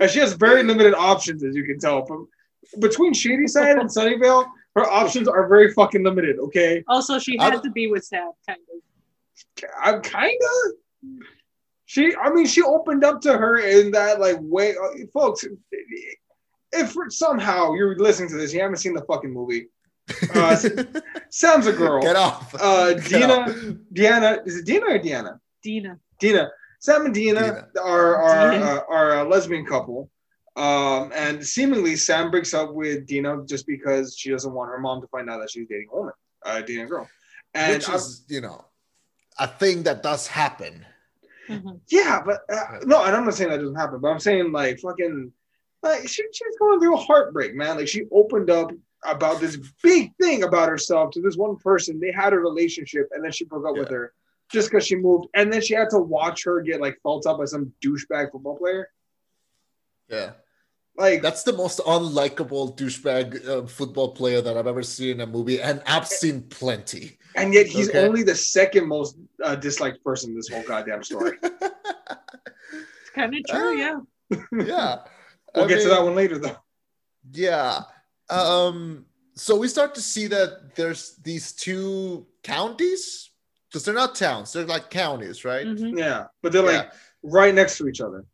and 0.00 0.10
she 0.10 0.18
has 0.18 0.34
very 0.34 0.62
limited 0.62 0.94
options, 0.94 1.42
as 1.44 1.54
you 1.54 1.64
can 1.64 1.78
tell. 1.78 2.04
From 2.04 2.28
between 2.80 3.14
Shadyside 3.14 3.78
and 3.78 3.88
Sunnyvale, 3.88 4.46
her 4.76 4.88
options 4.88 5.26
are 5.26 5.48
very 5.48 5.72
fucking 5.72 6.04
limited. 6.04 6.38
Okay, 6.38 6.84
Also, 6.86 7.18
she 7.18 7.36
had 7.38 7.54
don't- 7.54 7.64
to 7.64 7.70
be 7.70 7.88
with 7.88 8.04
Sam, 8.04 8.30
kind 8.48 8.60
of. 8.72 9.68
I'm 9.82 10.00
kind 10.02 10.38
of. 10.64 11.18
She, 11.86 12.14
I 12.16 12.30
mean, 12.30 12.46
she 12.46 12.62
opened 12.62 13.04
up 13.04 13.20
to 13.22 13.36
her 13.36 13.58
in 13.58 13.90
that 13.92 14.20
like 14.20 14.36
way, 14.40 14.72
uh, 14.72 15.06
folks. 15.12 15.44
If 16.72 16.94
somehow 17.10 17.72
you're 17.74 17.96
listening 17.96 18.28
to 18.30 18.36
this, 18.36 18.52
you 18.52 18.60
haven't 18.60 18.78
seen 18.78 18.92
the 18.92 19.02
fucking 19.02 19.32
movie. 19.32 19.68
Uh, 20.34 20.56
Sam's 21.30 21.66
a 21.66 21.72
girl. 21.72 22.02
Get 22.02 22.16
off. 22.16 22.54
Uh, 22.58 22.94
Get 22.94 23.04
Dina, 23.08 23.32
off. 23.34 23.48
Deanna, 23.94 24.46
is 24.46 24.56
it 24.58 24.66
Dina 24.66 24.86
or 24.86 24.98
Deanna? 24.98 25.38
Dina. 25.62 25.98
Dina. 26.18 26.50
Sam 26.80 27.06
and 27.06 27.14
Dina, 27.14 27.40
Dina. 27.40 27.68
are 27.82 28.16
are 28.16 28.50
Dina. 28.52 28.64
uh, 28.64 28.80
are 28.88 29.18
a 29.20 29.28
lesbian 29.28 29.64
couple. 29.64 30.10
Um, 30.56 31.12
and 31.14 31.44
seemingly 31.46 31.96
Sam 31.96 32.30
breaks 32.30 32.54
up 32.54 32.72
with 32.72 33.06
Dina 33.06 33.44
just 33.44 33.66
because 33.66 34.16
she 34.16 34.30
doesn't 34.30 34.52
want 34.52 34.70
her 34.70 34.78
mom 34.78 35.02
to 35.02 35.06
find 35.08 35.28
out 35.28 35.40
that 35.40 35.50
she's 35.50 35.68
dating 35.68 35.88
a 35.92 35.96
woman, 35.96 36.14
uh, 36.44 36.60
dating 36.62 36.84
a 36.84 36.86
girl. 36.86 37.08
And 37.54 37.74
Which 37.74 37.88
I'm- 37.88 37.96
is, 37.96 38.24
you 38.28 38.40
know, 38.40 38.64
a 39.38 39.46
thing 39.46 39.82
that 39.82 40.02
does 40.02 40.26
happen. 40.26 40.86
Mhm. 41.48 41.80
Yeah, 41.88 42.22
but 42.24 42.40
uh, 42.50 42.78
no, 42.84 43.04
and 43.04 43.14
I'm 43.14 43.24
not 43.24 43.34
saying 43.34 43.50
that 43.50 43.58
doesn't 43.58 43.76
happen, 43.76 44.00
but 44.00 44.08
I'm 44.08 44.18
saying 44.18 44.50
like 44.50 44.80
fucking, 44.80 45.30
like 45.82 46.08
she, 46.08 46.24
she 46.32 46.44
was 46.46 46.56
going 46.58 46.80
through 46.80 46.94
a 46.94 47.00
heartbreak, 47.00 47.54
man. 47.54 47.76
Like 47.76 47.86
she 47.86 48.06
opened 48.10 48.50
up 48.50 48.72
about 49.04 49.40
this 49.40 49.58
big 49.82 50.12
thing 50.16 50.42
about 50.42 50.68
herself 50.70 51.12
to 51.12 51.20
this 51.20 51.36
one 51.36 51.56
person. 51.56 52.00
They 52.00 52.10
had 52.10 52.32
a 52.32 52.38
relationship, 52.38 53.08
and 53.12 53.22
then 53.22 53.30
she 53.30 53.44
broke 53.44 53.66
up 53.68 53.76
with 53.76 53.90
her 53.90 54.12
just 54.50 54.70
because 54.70 54.86
she 54.86 54.96
moved, 54.96 55.28
and 55.34 55.52
then 55.52 55.60
she 55.60 55.74
had 55.74 55.90
to 55.90 55.98
watch 56.00 56.42
her 56.44 56.62
get 56.62 56.80
like 56.80 56.98
felt 57.02 57.26
up 57.26 57.38
by 57.38 57.44
some 57.44 57.72
douchebag 57.84 58.32
football 58.32 58.56
player. 58.56 58.88
Yeah. 60.08 60.32
Like 60.98 61.20
That's 61.22 61.42
the 61.42 61.52
most 61.52 61.78
unlikable 61.80 62.76
douchebag 62.76 63.46
uh, 63.46 63.66
football 63.66 64.12
player 64.14 64.40
that 64.40 64.56
I've 64.56 64.66
ever 64.66 64.82
seen 64.82 65.16
in 65.16 65.20
a 65.20 65.26
movie, 65.26 65.60
and 65.60 65.82
I've 65.86 66.06
seen 66.08 66.42
plenty. 66.44 67.18
and 67.34 67.52
yet 67.52 67.66
he's 67.66 67.90
Okay. 67.90 68.06
only 68.06 68.22
the 68.22 68.34
second 68.34 68.88
most 68.88 69.18
uh, 69.44 69.54
disliked 69.56 70.02
person 70.02 70.30
in 70.30 70.36
this 70.36 70.48
whole 70.48 70.62
goddamn 70.62 71.02
story. 71.02 71.36
It's 72.72 73.10
kind 73.14 73.34
of 73.34 73.44
true, 73.48 73.82
Ah. 73.82 74.02
yeah. 74.32 74.36
yeah. 74.64 74.96
We'll 75.54 75.64
I 75.64 75.68
get 75.68 75.82
to 75.82 75.88
that 75.88 76.02
one 76.04 76.14
later, 76.14 76.38
though. 76.38 76.56
Yeah. 77.32 77.80
Um, 78.28 79.06
so 79.34 79.56
we 79.56 79.68
start 79.68 79.94
to 79.94 80.02
see 80.02 80.26
that 80.26 80.74
there's 80.74 81.16
these 81.22 81.52
two 81.52 82.26
counties 82.42 83.30
because 83.68 83.84
they're 83.84 83.94
not 83.94 84.14
towns, 84.14 84.52
they're 84.52 84.66
like 84.66 84.90
counties, 84.90 85.44
right? 85.46 85.66
Mhm. 85.66 85.96
Yeah, 85.98 86.26
but 86.42 86.52
they're 86.52 86.62
like 86.62 86.92
right 87.22 87.54
next 87.54 87.78
to 87.78 87.88
each 87.88 88.02
other. 88.02 88.26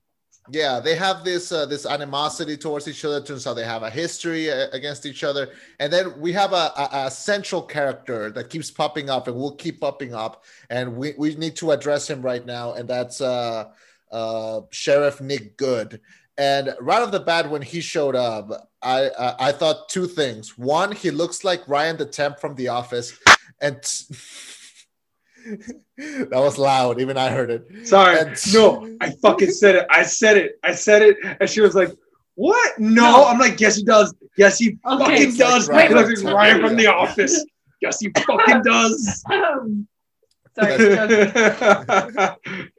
Yeah, 0.50 0.80
they 0.80 0.96
have 0.96 1.22
this 1.22 1.52
uh, 1.52 1.66
this 1.66 1.86
animosity 1.86 2.56
towards 2.56 2.88
each 2.88 3.04
other. 3.04 3.20
Turns 3.20 3.46
out 3.46 3.54
they 3.54 3.64
have 3.64 3.84
a 3.84 3.90
history 3.90 4.50
uh, 4.50 4.66
against 4.72 5.06
each 5.06 5.22
other, 5.22 5.50
and 5.78 5.92
then 5.92 6.18
we 6.20 6.32
have 6.32 6.52
a, 6.52 6.72
a, 6.76 6.88
a 7.06 7.10
central 7.12 7.62
character 7.62 8.28
that 8.32 8.50
keeps 8.50 8.68
popping 8.68 9.08
up 9.08 9.28
and 9.28 9.36
will 9.36 9.54
keep 9.54 9.80
popping 9.80 10.14
up, 10.14 10.42
and 10.68 10.96
we, 10.96 11.14
we 11.16 11.36
need 11.36 11.54
to 11.56 11.70
address 11.70 12.10
him 12.10 12.22
right 12.22 12.44
now, 12.44 12.72
and 12.72 12.88
that's 12.88 13.20
uh, 13.20 13.70
uh, 14.10 14.62
Sheriff 14.70 15.20
Nick 15.20 15.56
Good. 15.56 16.00
And 16.36 16.74
right 16.80 17.02
off 17.02 17.12
the 17.12 17.20
bat, 17.20 17.48
when 17.48 17.62
he 17.62 17.80
showed 17.80 18.16
up, 18.16 18.68
I 18.82 19.10
uh, 19.10 19.36
I 19.38 19.52
thought 19.52 19.88
two 19.90 20.08
things. 20.08 20.58
One, 20.58 20.90
he 20.90 21.12
looks 21.12 21.44
like 21.44 21.68
Ryan 21.68 21.98
the 21.98 22.06
Temp 22.06 22.40
from 22.40 22.56
The 22.56 22.66
Office, 22.66 23.16
and 23.60 23.76
that 25.98 26.30
was 26.32 26.58
loud. 26.58 27.00
Even 27.00 27.16
I 27.16 27.30
heard 27.30 27.50
it. 27.50 27.86
Sorry, 27.86 28.18
And- 28.18 28.36
no, 28.54 28.88
I 29.00 29.10
fucking 29.22 29.50
said 29.50 29.74
it. 29.76 29.86
I 29.90 30.02
said 30.02 30.36
it. 30.36 30.58
I 30.62 30.72
said 30.74 31.02
it, 31.02 31.16
and 31.40 31.48
she 31.48 31.60
was 31.60 31.74
like, 31.74 31.90
"What? 32.34 32.78
No." 32.78 33.02
No. 33.02 33.24
I'm 33.26 33.38
like, 33.38 33.60
"Yes, 33.60 33.76
he 33.76 33.84
does. 33.84 34.14
Yes, 34.36 34.58
he 34.58 34.78
Okay. 34.86 34.98
fucking 35.04 35.28
It's 35.28 35.36
does. 35.36 35.68
Ryan 35.68 35.88
he 35.88 35.94
looks 35.94 36.08
like 36.08 36.16
Temple, 36.18 36.34
Ryan 36.36 36.60
from. 36.60 36.76
The 36.76 36.86
Office. 36.86 37.44
Yes, 37.80 37.98
he 38.00 38.10
fucking 38.26 38.62
does." 38.64 39.22
Sorry. 40.54 40.76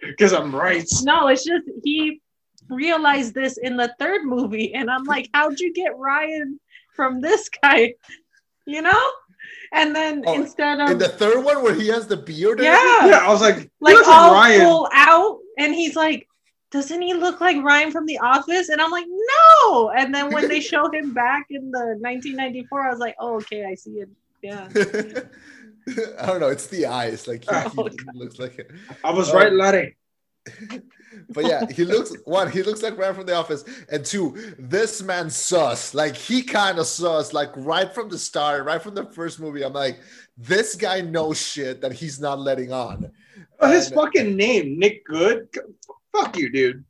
Because 0.02 0.34
I'm 0.34 0.56
right. 0.56 0.86
no, 1.04 1.28
it's 1.28 1.44
just 1.44 1.64
he 1.84 2.22
realized 2.70 3.34
this 3.34 3.58
in 3.58 3.78
the 3.78 3.94
third 4.00 4.24
movie, 4.26 4.74
and 4.74 4.90
I'm 4.92 5.04
like, 5.06 5.30
how'd 5.34 5.60
you 5.60 5.74
get 5.74 5.98
Ryan 5.98 6.60
from 6.96 7.20
this 7.22 7.50
guy? 7.62 7.94
You 8.66 8.82
know? 8.84 9.02
And 9.72 9.96
then 9.96 10.24
Oh, 10.28 10.34
instead 10.36 10.80
of 10.80 10.92
In 10.92 10.98
the 11.00 11.08
third 11.10 11.44
one, 11.44 11.64
where 11.64 11.74
he 11.74 11.88
has 11.88 12.06
the 12.08 12.18
beard. 12.18 12.60
and 12.60 12.66
Yeah. 12.66 13.08
Yeah, 13.08 13.18
I 13.26 13.30
was 13.30 13.42
like, 13.42 13.70
like 13.82 13.96
like 13.96 14.08
all 14.08 14.34
Ryan. 14.34 14.62
full 14.62 14.90
out, 14.94 15.40
and 15.58 15.74
he's 15.74 15.96
like, 15.96 16.28
doesn't 16.72 17.02
he 17.02 17.14
look 17.14 17.40
like 17.42 17.58
Ryan 17.64 17.92
from 17.92 18.06
The 18.06 18.18
Office? 18.20 18.70
And 18.70 18.82
I'm 18.82 18.92
like, 18.92 19.06
no. 19.08 19.90
And 19.92 20.14
then 20.14 20.32
when 20.32 20.48
they 20.48 20.60
show 20.72 20.90
him 20.92 21.14
back 21.14 21.46
in 21.50 21.72
the 21.72 21.98
1994, 22.02 22.82
I 22.82 22.90
was 22.90 23.00
like, 23.00 23.16
oh, 23.20 23.36
okay, 23.36 23.66
I 23.66 23.76
see 23.76 23.92
it. 24.02 24.10
Yeah. 24.42 24.68
I 26.20 26.26
don't 26.28 26.40
know. 26.40 26.48
It's 26.50 26.68
the 26.68 26.86
eyes. 26.86 27.28
Like 27.28 27.44
he, 27.50 27.56
he 27.56 27.70
Oh, 27.78 27.90
looks 28.16 28.40
like 28.40 28.58
it. 28.60 28.72
I 29.04 29.12
was 29.12 29.30
Oh. 29.32 29.36
right, 29.38 29.48
um, 29.52 29.58
Larry. 29.58 29.98
But 31.30 31.46
yeah, 31.46 31.66
he 31.72 31.86
looks 31.86 32.14
one. 32.26 32.52
He 32.52 32.64
looks 32.64 32.82
like 32.82 32.98
Ryan 32.98 33.16
from 33.16 33.26
the 33.26 33.36
office, 33.36 33.64
and 33.92 34.04
two, 34.06 34.56
this 34.60 35.02
man 35.02 35.30
sus. 35.30 35.94
Like 35.94 36.16
he 36.16 36.42
kind 36.44 36.80
of 36.80 36.86
sus. 36.88 37.34
Like 37.34 37.50
right 37.56 37.94
from 37.94 38.10
the 38.10 38.18
start, 38.18 38.66
right 38.66 38.82
from 38.82 38.96
the 38.96 39.06
first 39.06 39.40
movie. 39.40 39.64
I'm 39.64 39.74
like, 39.74 40.00
this 40.38 40.76
guy 40.76 41.02
knows 41.02 41.40
shit 41.42 41.82
that 41.82 41.94
he's 41.94 42.20
not 42.20 42.40
letting 42.40 42.72
on. 42.72 43.12
Oh, 43.60 43.70
his 43.72 43.88
And- 43.88 43.96
fucking 43.96 44.36
name, 44.36 44.78
Nick 44.80 45.06
Good. 45.06 45.48
Fuck 46.16 46.38
you, 46.38 46.52
dude. 46.52 46.84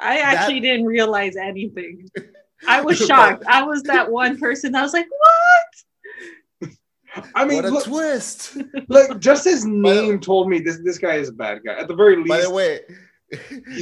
I 0.00 0.16
That- 0.16 0.34
actually 0.34 0.60
didn't 0.60 0.86
realize 0.86 1.36
anything. 1.36 2.08
I 2.66 2.80
was 2.80 2.98
shocked. 2.98 3.44
I 3.46 3.62
was 3.62 3.82
that 3.84 4.10
one 4.10 4.38
person 4.38 4.72
that 4.72 4.82
was 4.82 4.92
like, 4.94 5.06
what? 5.10 6.70
I 7.34 7.44
mean, 7.44 7.56
what 7.62 7.64
a 7.66 7.70
look, 7.70 7.84
twist! 7.84 8.56
look, 8.88 9.20
just 9.20 9.44
his 9.44 9.64
name 9.64 10.18
told 10.18 10.48
me 10.48 10.58
this 10.58 10.80
this 10.82 10.98
guy 10.98 11.14
is 11.14 11.28
a 11.28 11.32
bad 11.32 11.60
guy. 11.64 11.74
At 11.74 11.86
the 11.86 11.94
very 11.94 12.16
least, 12.16 12.28
By 12.28 12.40
the 12.40 12.50
way, 12.50 12.80
He's 12.88 12.96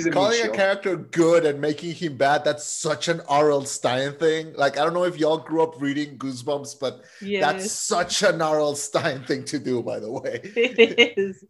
a 0.06 0.10
calling 0.10 0.38
a 0.40 0.48
character 0.56 0.96
good 0.96 1.44
and 1.44 1.60
making 1.60 1.94
him 1.94 2.16
bad, 2.16 2.44
that's 2.44 2.64
such 2.64 3.08
an 3.08 3.20
R.L. 3.28 3.64
Stine 3.64 4.12
thing. 4.14 4.52
Like, 4.54 4.78
I 4.78 4.84
don't 4.84 4.94
know 4.94 5.04
if 5.04 5.18
y'all 5.18 5.38
grew 5.38 5.62
up 5.62 5.80
reading 5.80 6.18
Goosebumps, 6.18 6.78
but 6.80 7.04
that's 7.40 7.70
such 7.72 8.22
an 8.22 8.40
R.L. 8.42 8.74
Stine 8.74 9.24
thing 9.24 9.44
to 9.46 9.58
do, 9.58 9.82
by 9.82 9.98
the 10.00 10.10
way. 10.10 10.40
it 10.56 11.14
is. 11.16 11.44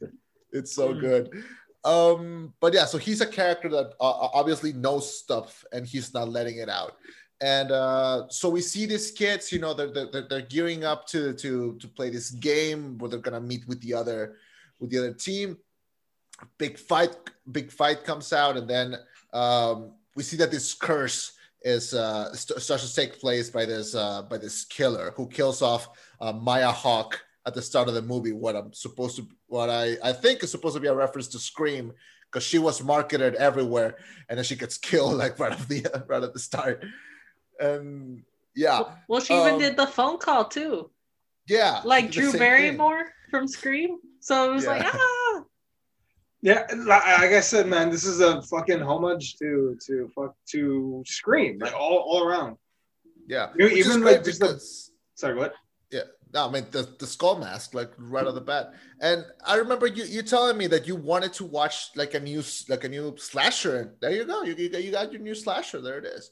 It's 0.52 0.74
so 0.74 0.94
Mm. 0.94 1.00
good. 1.00 1.44
Um, 1.84 2.54
but 2.60 2.72
yeah, 2.74 2.84
so 2.84 2.96
he's 2.98 3.20
a 3.20 3.26
character 3.26 3.68
that 3.70 3.94
uh, 4.00 4.28
obviously 4.34 4.72
knows 4.72 5.18
stuff 5.18 5.64
and 5.72 5.84
he's 5.86 6.14
not 6.14 6.28
letting 6.28 6.58
it 6.58 6.68
out. 6.68 6.96
And 7.40 7.72
uh, 7.72 8.28
so 8.28 8.48
we 8.48 8.60
see 8.60 8.86
these 8.86 9.10
kids, 9.10 9.50
you 9.50 9.58
know, 9.58 9.74
they're, 9.74 9.90
they're, 9.90 10.28
they're 10.28 10.42
gearing 10.42 10.84
up 10.84 11.08
to, 11.08 11.32
to, 11.34 11.76
to 11.80 11.88
play 11.88 12.08
this 12.08 12.30
game 12.30 12.98
where 12.98 13.10
they're 13.10 13.18
going 13.18 13.34
to 13.34 13.40
meet 13.40 13.66
with 13.66 13.80
the 13.80 13.94
other, 13.94 14.36
with 14.78 14.90
the 14.90 14.98
other 14.98 15.12
team. 15.12 15.58
Big 16.58 16.78
fight, 16.78 17.16
big 17.50 17.70
fight 17.72 18.04
comes 18.04 18.32
out. 18.32 18.56
And 18.56 18.68
then 18.68 18.96
um, 19.32 19.92
we 20.16 20.22
see 20.22 20.36
that 20.38 20.50
this 20.50 20.74
curse 20.74 21.32
is 21.62 21.94
uh, 21.94 22.32
st- 22.34 22.60
starts 22.60 22.88
to 22.88 22.94
take 22.94 23.18
place 23.20 23.50
by 23.50 23.64
this, 23.64 23.94
uh, 23.94 24.22
by 24.22 24.38
this 24.38 24.64
killer 24.64 25.12
who 25.16 25.26
kills 25.28 25.62
off 25.62 25.88
uh, 26.20 26.32
Maya 26.32 26.70
Hawke 26.70 27.20
at 27.46 27.54
the 27.54 27.62
start 27.62 27.88
of 27.88 27.94
the 27.94 28.02
movie 28.02 28.30
what 28.32 28.54
I'm 28.54 28.72
supposed 28.72 29.16
to 29.16 29.26
what 29.48 29.68
I 29.68 29.96
I 30.02 30.12
think 30.12 30.44
is 30.44 30.50
supposed 30.52 30.76
to 30.76 30.80
be 30.80 30.86
a 30.86 30.94
reference 30.94 31.26
to 31.28 31.40
Scream 31.40 31.92
because 32.30 32.44
she 32.44 32.58
was 32.60 32.82
marketed 32.84 33.34
everywhere 33.34 33.96
and 34.28 34.38
then 34.38 34.44
she 34.44 34.54
gets 34.54 34.78
killed 34.88 35.14
like 35.14 35.38
right 35.40 35.50
at 35.52 35.68
the 35.68 36.04
right 36.06 36.22
at 36.22 36.32
the 36.32 36.38
start 36.38 36.84
and 37.60 38.22
yeah 38.54 38.82
Well, 39.08 39.20
she 39.20 39.34
even 39.34 39.54
Um, 39.54 39.58
did 39.58 39.76
the 39.76 39.86
phone 39.86 40.18
call 40.18 40.44
too, 40.44 40.90
yeah 41.48 41.80
like 41.84 42.10
Drew 42.12 42.24
same 42.24 42.32
thing. 42.32 42.38
Barrymore 42.40 43.12
from 43.30 43.48
Scream. 43.48 43.98
So 44.20 44.50
it 44.50 44.54
was 44.54 44.66
like, 44.66 44.84
ah, 44.84 45.21
yeah, 46.42 46.66
like 46.74 47.32
I 47.32 47.40
said, 47.40 47.66
man, 47.68 47.90
this 47.90 48.04
is 48.04 48.20
a 48.20 48.42
fucking 48.42 48.80
homage 48.82 49.36
to 49.36 49.76
to 49.86 50.08
fuck 50.14 50.34
to 50.52 51.02
Scream, 51.06 51.58
like 51.58 51.74
all 51.74 51.98
all 52.08 52.22
around. 52.28 52.56
yeah 53.28 53.46
You- 53.58 53.66
is 53.68 53.86
even 53.86 54.02
like 54.02 54.24
just 54.24 54.40
the- 54.40 54.60
Sorry, 55.14 55.34
what? 55.36 55.52
yeah 55.96 56.06
no 56.34 56.48
I 56.48 56.50
mean 56.54 56.66
the, 56.76 56.82
the 56.98 57.06
skull 57.06 57.36
mask 57.38 57.74
like 57.74 57.90
right 57.98 58.26
off 58.26 58.34
the 58.34 58.40
bat 58.52 58.72
and 59.08 59.18
I 59.52 59.54
remember 59.56 59.86
you 59.86 60.04
you 60.04 60.22
telling 60.22 60.56
me 60.62 60.66
that 60.74 60.84
you 60.88 60.96
wanted 60.96 61.32
to 61.38 61.44
watch 61.58 61.76
like 62.00 62.14
a 62.14 62.20
new 62.28 62.42
like 62.72 62.84
a 62.88 62.88
new 62.96 63.06
slasher 63.28 63.76
there 64.00 64.10
you 64.18 64.24
go 64.24 64.42
you, 64.48 64.54
you, 64.62 64.68
got- 64.72 64.82
you 64.84 64.90
got 64.98 65.12
your 65.12 65.20
new 65.28 65.34
slasher 65.44 65.80
there 65.86 65.98
it 66.02 66.06
is 66.16 66.24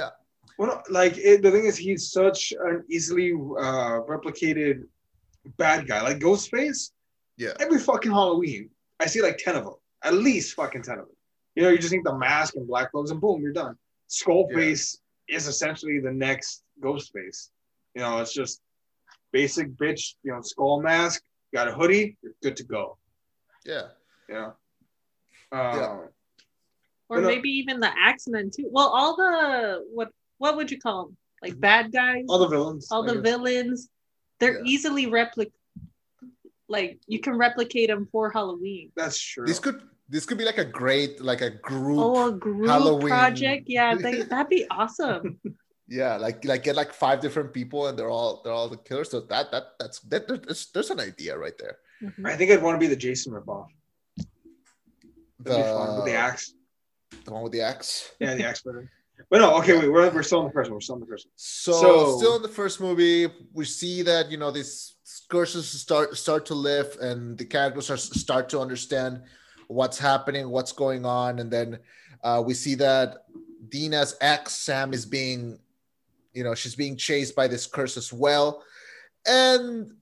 Yeah. 0.00 0.10
Well, 0.58 0.82
like 1.00 1.14
it, 1.30 1.42
the 1.42 1.50
thing 1.54 1.64
is, 1.70 1.76
he's 1.86 2.02
such 2.20 2.40
an 2.68 2.76
easily 2.96 3.30
uh, 3.66 3.96
replicated 4.14 4.76
bad 5.62 5.80
guy. 5.88 6.00
Like 6.08 6.18
Ghostface, 6.26 6.80
yeah 7.42 7.54
every 7.64 7.80
fucking 7.88 8.12
Halloween, 8.20 8.64
I 9.00 9.06
see 9.06 9.22
like 9.22 9.38
ten 9.38 9.56
of 9.56 9.64
them, 9.64 9.74
at 10.02 10.14
least 10.14 10.54
fucking 10.54 10.82
ten 10.82 10.98
of 10.98 11.06
them. 11.06 11.16
You 11.54 11.62
know, 11.62 11.68
you 11.70 11.78
just 11.78 11.92
need 11.92 12.04
the 12.04 12.16
mask 12.16 12.56
and 12.56 12.66
black 12.66 12.90
clothes, 12.90 13.10
and 13.10 13.20
boom, 13.20 13.40
you're 13.42 13.52
done. 13.52 13.76
Skullface 14.08 14.98
is 15.28 15.46
essentially 15.46 15.98
the 16.00 16.12
next 16.12 16.62
ghost 16.80 17.12
face. 17.12 17.50
You 17.94 18.02
know, 18.02 18.18
it's 18.18 18.32
just 18.32 18.60
basic 19.32 19.70
bitch. 19.76 20.14
You 20.22 20.32
know, 20.32 20.40
skull 20.42 20.80
mask, 20.82 21.22
got 21.52 21.68
a 21.68 21.72
hoodie, 21.72 22.16
you're 22.22 22.34
good 22.42 22.56
to 22.56 22.64
go. 22.64 22.98
yeah 23.64 23.88
You 24.28 24.34
know. 24.34 24.54
Uh, 25.52 25.76
Yeah. 25.76 25.98
or 27.08 27.16
You 27.18 27.22
know- 27.22 27.28
maybe 27.28 27.50
even 27.50 27.80
the 27.80 27.90
Axemen 27.96 28.50
too. 28.50 28.68
Well, 28.70 28.88
all 28.88 29.16
the 29.16 29.84
what 29.92 30.10
what 30.38 30.56
would 30.56 30.70
you 30.70 30.78
call 30.80 31.06
them? 31.06 31.16
Like 31.42 31.58
bad 31.60 31.92
guys, 31.92 32.24
All 32.28 32.38
the 32.38 32.48
villains. 32.48 32.88
all 32.90 33.04
I 33.04 33.14
the 33.14 33.20
guess. 33.20 33.30
villains. 33.30 33.88
They're 34.40 34.58
Yeah. 34.58 34.64
easily 34.72 35.06
replic. 35.06 35.52
Like 36.68 36.98
you 37.06 37.20
can 37.20 37.36
replicate 37.36 37.88
them 37.88 38.08
for 38.10 38.30
Halloween. 38.30 38.90
That's 38.96 39.20
true. 39.20 39.46
this 39.46 39.58
could 39.58 39.82
this 40.08 40.24
could 40.26 40.38
be 40.38 40.44
like 40.44 40.58
a 40.58 40.64
great 40.64 41.20
like 41.20 41.40
a 41.42 41.50
group 41.50 41.98
Oh, 41.98 42.28
a 42.28 42.32
group 42.32 42.68
Halloween. 42.68 43.08
project. 43.08 43.64
Yeah, 43.68 43.94
they, 43.94 44.22
that'd 44.30 44.48
be 44.48 44.66
awesome. 44.70 45.38
Yeah, 45.88 46.16
like 46.16 46.44
like 46.44 46.62
get 46.64 46.76
like 46.76 46.92
five 46.94 47.20
different 47.20 47.52
people 47.52 47.86
and 47.88 47.98
they're 47.98 48.08
all 48.10 48.40
they're 48.42 48.52
all 48.52 48.68
the 48.70 48.78
killers. 48.78 49.10
So 49.10 49.20
that 49.20 49.50
that 49.52 49.64
that's 49.78 50.00
that 50.08 50.26
there's, 50.28 50.70
there's 50.72 50.90
an 50.90 51.00
idea 51.00 51.36
right 51.36 51.56
there. 51.58 51.76
Mhm. 52.02 52.26
I 52.26 52.36
think 52.36 52.50
I'd 52.50 52.62
want 52.62 52.76
to 52.76 52.80
be 52.80 52.86
the 52.86 52.96
Jason 52.96 53.32
ripoff. 53.34 53.66
That'd 55.40 55.64
be 55.64 55.70
fun 55.70 55.96
with 55.96 56.04
the 56.06 56.10
The, 56.12 56.16
axe. 56.16 56.54
the 57.24 57.30
one 57.32 57.42
with 57.42 57.52
the 57.52 57.60
axe. 57.60 58.10
Yeah, 58.20 58.34
the 58.34 58.44
axe 58.46 58.62
person. 58.62 58.88
But 59.30 59.38
no, 59.40 59.56
okay, 59.58 59.78
wait, 59.78 59.88
we're, 59.88 60.10
we're 60.10 60.22
still 60.22 60.40
in 60.40 60.46
the 60.46 60.52
first 60.52 60.70
one. 60.70 60.74
We're 60.76 60.80
still 60.80 60.96
in 60.96 61.00
the 61.00 61.06
first 61.06 61.26
one. 61.26 61.32
So, 61.36 61.72
So- 61.72 62.18
still 62.18 62.36
in 62.36 62.42
the 62.42 62.48
first 62.48 62.80
movie, 62.80 63.28
we 63.52 63.64
see 63.64 64.02
that 64.02 64.30
you 64.30 64.36
know 64.38 64.50
these 64.50 64.93
curses 65.28 65.68
start 65.68 66.16
start 66.16 66.46
to 66.46 66.54
live 66.54 66.96
and 67.00 67.36
the 67.36 67.44
characters 67.44 67.90
are, 67.90 67.96
start 67.96 68.48
to 68.50 68.60
understand 68.60 69.22
what's 69.68 69.98
happening, 69.98 70.48
what's 70.50 70.72
going 70.72 71.04
on, 71.04 71.38
and 71.38 71.50
then 71.50 71.78
uh, 72.22 72.42
we 72.44 72.54
see 72.54 72.74
that 72.76 73.24
Dina's 73.68 74.16
ex 74.20 74.52
Sam 74.52 74.92
is 74.92 75.06
being, 75.06 75.58
you 76.32 76.44
know, 76.44 76.54
she's 76.54 76.74
being 76.74 76.96
chased 76.96 77.34
by 77.34 77.48
this 77.48 77.66
curse 77.66 77.96
as 77.96 78.12
well, 78.12 78.62
and 79.26 79.92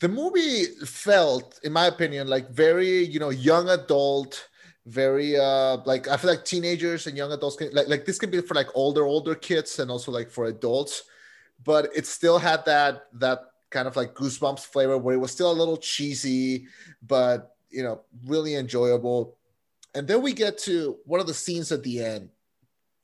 the 0.00 0.08
movie 0.08 0.64
felt, 0.84 1.58
in 1.64 1.72
my 1.72 1.86
opinion, 1.86 2.28
like 2.28 2.50
very, 2.50 3.04
you 3.04 3.18
know, 3.18 3.30
young 3.30 3.68
adult, 3.70 4.48
very 4.86 5.36
uh 5.36 5.78
like 5.84 6.08
I 6.08 6.16
feel 6.16 6.30
like 6.30 6.44
teenagers 6.44 7.06
and 7.06 7.16
young 7.16 7.32
adults 7.32 7.56
can 7.56 7.70
like 7.74 7.88
like 7.88 8.06
this 8.06 8.18
can 8.18 8.30
be 8.30 8.40
for 8.40 8.54
like 8.54 8.68
older 8.74 9.04
older 9.04 9.34
kids 9.34 9.78
and 9.80 9.90
also 9.90 10.10
like 10.12 10.30
for 10.30 10.46
adults, 10.46 11.02
but 11.64 11.90
it 11.94 12.06
still 12.06 12.38
had 12.38 12.64
that 12.64 13.06
that 13.14 13.47
kind 13.70 13.88
of 13.88 13.96
like 13.96 14.14
goosebumps 14.14 14.60
flavor 14.60 14.98
where 14.98 15.14
it 15.14 15.18
was 15.18 15.32
still 15.32 15.50
a 15.50 15.52
little 15.52 15.76
cheesy, 15.76 16.66
but 17.02 17.54
you 17.70 17.82
know, 17.82 18.00
really 18.26 18.54
enjoyable. 18.54 19.36
And 19.94 20.06
then 20.06 20.22
we 20.22 20.32
get 20.32 20.58
to 20.58 20.96
one 21.04 21.20
of 21.20 21.26
the 21.26 21.34
scenes 21.34 21.72
at 21.72 21.82
the 21.82 22.02
end 22.02 22.30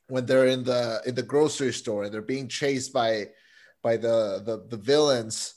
when 0.08 0.26
they're 0.26 0.46
in 0.46 0.64
the 0.64 1.02
in 1.06 1.14
the 1.14 1.22
grocery 1.22 1.72
store 1.72 2.04
and 2.04 2.12
they're 2.12 2.22
being 2.22 2.48
chased 2.48 2.92
by 2.92 3.28
by 3.82 3.96
the 3.96 4.42
the, 4.44 4.64
the 4.68 4.76
villains 4.76 5.54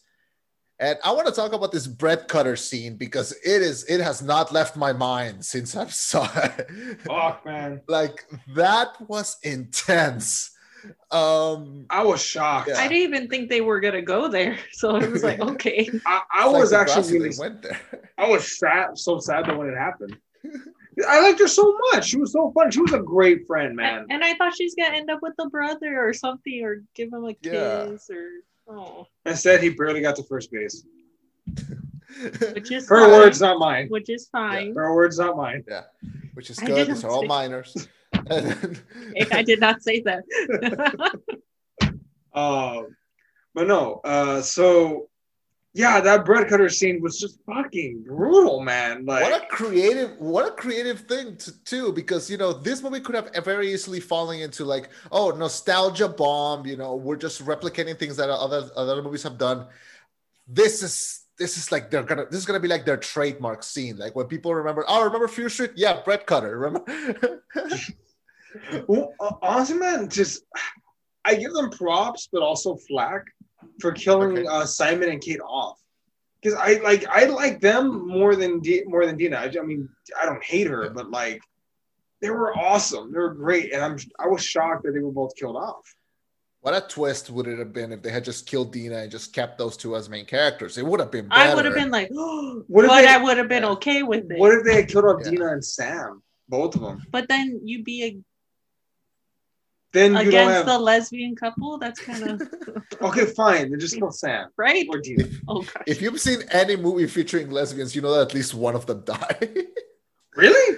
and 0.79 0.99
I 1.03 1.11
want 1.11 1.27
to 1.27 1.33
talk 1.33 1.53
about 1.53 1.71
this 1.71 1.87
bread 1.87 2.27
cutter 2.27 2.55
scene 2.55 2.97
because 2.97 3.31
it 3.31 3.61
is 3.61 3.83
it 3.85 3.99
has 3.99 4.21
not 4.21 4.51
left 4.51 4.75
my 4.75 4.93
mind 4.93 5.43
since 5.43 5.75
I've 5.75 5.93
saw 5.93 6.29
it. 6.35 6.69
Fuck 7.01 7.45
man. 7.45 7.81
like 7.87 8.25
that 8.55 8.95
was 9.09 9.37
intense. 9.41 10.51
Um 11.11 11.85
I 11.89 12.03
was 12.03 12.21
shocked. 12.21 12.69
Yeah. 12.69 12.79
I 12.79 12.87
didn't 12.87 13.03
even 13.03 13.27
think 13.27 13.49
they 13.49 13.61
were 13.61 13.79
gonna 13.79 14.01
go 14.01 14.27
there, 14.27 14.57
so 14.73 14.95
I 14.95 15.07
was 15.07 15.23
like, 15.23 15.39
okay. 15.51 15.89
I, 16.05 16.21
I 16.33 16.43
it's 16.45 16.53
like 16.53 16.61
was 16.61 16.73
actually 16.73 16.95
Rossi, 17.01 17.19
really 17.19 17.37
went 17.37 17.61
there. 17.61 17.79
I 18.17 18.27
was 18.29 18.57
sad, 18.59 18.97
so 18.97 19.19
sad 19.19 19.45
that 19.45 19.57
when 19.57 19.69
it 19.69 19.77
happened. 19.77 20.17
I 21.07 21.21
liked 21.21 21.39
her 21.39 21.47
so 21.47 21.77
much. 21.91 22.07
She 22.07 22.17
was 22.17 22.31
so 22.31 22.51
fun. 22.53 22.71
She 22.71 22.81
was 22.81 22.93
a 22.93 22.99
great 22.99 23.45
friend, 23.45 23.75
man. 23.75 23.99
And, 24.03 24.11
and 24.13 24.23
I 24.23 24.33
thought 24.35 24.55
she's 24.55 24.73
gonna 24.75 24.95
end 24.95 25.09
up 25.09 25.19
with 25.21 25.33
the 25.37 25.47
brother 25.49 25.99
or 26.07 26.13
something, 26.13 26.63
or 26.63 26.81
give 26.95 27.11
him 27.13 27.23
a 27.25 27.33
Yeah. 27.41 27.87
kiss, 27.91 28.09
or 28.09 28.27
oh, 28.75 29.07
Instead, 29.25 29.61
he 29.61 29.69
barely 29.69 30.01
got 30.01 30.15
to 30.17 30.23
first 30.23 30.51
base. 30.51 30.83
which 32.53 32.71
is 32.71 32.87
Her 32.89 33.01
fine, 33.01 33.11
words, 33.11 33.41
not 33.41 33.59
mine. 33.59 33.87
which 33.89 34.09
is 34.09 34.27
fine. 34.31 34.73
Her 34.75 34.93
words, 34.95 35.19
not 35.19 35.37
mine. 35.37 35.63
yeah, 35.67 35.83
which 36.33 36.49
is 36.49 36.57
good. 36.59 36.75
did 36.75 36.87
These 36.87 37.03
are 37.03 37.11
all 37.11 37.25
minors. 37.25 37.87
And 38.29 38.45
then- 38.45 39.27
I 39.31 39.43
did 39.43 39.59
not 39.59 39.81
say 39.81 40.01
that. 40.01 40.23
Um, 42.33 42.95
but 43.55 43.67
no. 43.67 43.99
Uh, 44.03 44.41
so 44.43 45.09
yeah, 45.73 45.99
that 45.99 46.25
bread 46.25 46.47
cutter 46.47 46.69
scene 46.69 47.01
was 47.01 47.19
just 47.19 47.39
fucking 47.45 48.03
brutal, 48.07 48.61
man. 48.61 49.05
Like, 49.05 49.23
what 49.23 49.43
a 49.43 49.45
creative 49.47 50.17
what 50.19 50.47
a 50.47 50.51
creative 50.51 51.01
thing 51.01 51.37
to 51.37 51.63
too 51.63 51.91
because 51.93 52.31
you 52.31 52.37
know 52.37 52.53
this 52.53 52.81
movie 52.81 52.99
could 52.99 53.15
have 53.15 53.29
very 53.43 53.71
easily 53.73 53.99
fallen 53.99 54.39
into 54.39 54.65
like 54.65 54.89
oh 55.11 55.29
nostalgia 55.31 56.07
bomb 56.07 56.65
you 56.65 56.77
know 56.77 56.95
we're 56.95 57.15
just 57.15 57.45
replicating 57.45 57.97
things 57.97 58.17
that 58.17 58.29
other 58.29 58.69
other 58.75 59.01
movies 59.03 59.23
have 59.23 59.37
done 59.37 59.67
this 60.47 60.81
is 60.81 61.21
this 61.39 61.57
is 61.57 61.71
like 61.71 61.89
they're 61.91 62.03
gonna 62.03 62.25
this 62.25 62.39
is 62.39 62.45
gonna 62.45 62.59
be 62.59 62.67
like 62.67 62.85
their 62.85 62.97
trademark 62.97 63.63
scene 63.63 63.97
like 63.97 64.15
when 64.15 64.25
people 64.27 64.53
remember 64.55 64.83
oh 64.87 65.03
remember 65.03 65.27
Fear 65.27 65.49
Street 65.49 65.71
yeah 65.75 66.01
bread 66.03 66.25
cutter 66.25 66.57
remember 66.57 67.41
Well, 68.87 69.13
uh, 69.19 69.33
honestly, 69.41 69.77
man, 69.77 70.09
just 70.09 70.43
I 71.25 71.35
give 71.35 71.53
them 71.53 71.69
props, 71.69 72.27
but 72.31 72.41
also 72.41 72.75
flack 72.75 73.25
for 73.79 73.91
killing 73.91 74.37
Okay. 74.39 74.47
uh, 74.47 74.65
Simon 74.65 75.09
and 75.09 75.21
Kate 75.21 75.41
off. 75.41 75.79
Because 76.41 76.57
I 76.57 76.79
like 76.81 77.05
I 77.07 77.25
like 77.25 77.59
them 77.61 78.07
more 78.07 78.35
than 78.35 78.59
D- 78.59 78.83
more 78.87 79.05
than 79.05 79.15
Dina. 79.17 79.37
I, 79.37 79.51
I 79.59 79.63
mean, 79.63 79.87
I 80.19 80.25
don't 80.25 80.43
hate 80.43 80.65
her, 80.67 80.85
Yeah. 80.85 80.89
but 80.95 81.11
like 81.11 81.41
they 82.21 82.29
were 82.31 82.57
awesome. 82.57 83.11
They 83.11 83.19
were 83.19 83.33
great, 83.33 83.73
and 83.73 83.83
I'm 83.83 83.97
I 84.19 84.27
was 84.27 84.43
shocked 84.43 84.83
that 84.83 84.93
they 84.93 84.99
were 85.01 85.11
both 85.11 85.35
killed 85.35 85.57
off. 85.57 85.93
What 86.61 86.73
a 86.75 86.81
twist 86.87 87.29
would 87.29 87.47
it 87.47 87.59
have 87.59 87.71
been 87.71 87.91
if 87.93 88.01
they 88.01 88.09
had 88.11 88.25
just 88.25 88.45
killed 88.47 88.73
Dina 88.73 88.97
and 88.97 89.11
just 89.11 89.31
kept 89.33 89.57
those 89.57 89.77
two 89.77 89.95
as 89.95 90.09
main 90.09 90.25
characters 90.25 90.77
it 90.77 90.85
would 90.85 90.99
have 90.99 91.11
been 91.11 91.27
better. 91.29 91.51
I 91.51 91.55
would 91.55 91.65
have 91.65 91.75
been 91.75 91.91
like, 91.91 92.09
What 92.67 92.85
if 92.85 92.89
but 92.89 93.01
they- 93.01 93.07
I 93.07 93.17
would 93.17 93.37
have 93.37 93.47
been 93.47 93.63
Yeah. 93.63 93.69
okay 93.69 94.03
with 94.03 94.29
it. 94.31 94.37
What 94.39 94.53
if 94.53 94.63
they 94.65 94.75
had 94.75 94.87
killed 94.89 95.05
off 95.05 95.21
Yeah. 95.23 95.31
Dina 95.31 95.47
and 95.53 95.63
Sam, 95.63 96.21
both 96.49 96.75
of 96.75 96.81
them? 96.81 97.03
but 97.11 97.27
then 97.29 97.61
you'd 97.63 97.85
be 97.85 98.03
a, 98.03 98.17
Then 99.93 100.11
you 100.11 100.17
don't 100.17 100.27
against 100.27 100.53
have. 100.53 100.65
the 100.65 100.79
lesbian 100.79 101.35
couple. 101.35 101.77
That's 101.77 101.99
kind 102.01 102.23
of 102.41 102.41
Okay, 103.01 103.25
fine. 103.27 103.69
Then 103.71 103.79
just 103.79 103.95
kill 103.95 104.11
Sam 104.11 104.49
right. 104.57 104.85
or 104.89 104.99
Dina. 104.99 105.25
Oh 105.47 105.61
gosh. 105.61 105.83
if 105.87 106.01
you've 106.01 106.19
seen 106.19 106.39
any 106.51 106.75
movie 106.75 107.07
featuring 107.07 107.49
lesbians 107.49 107.95
you 107.95 108.01
know 108.01 108.13
that 108.15 108.21
at 108.29 108.33
least 108.33 108.53
one 108.53 108.75
of 108.75 108.85
them 108.85 109.03
die 109.05 109.39
Really? 110.35 110.77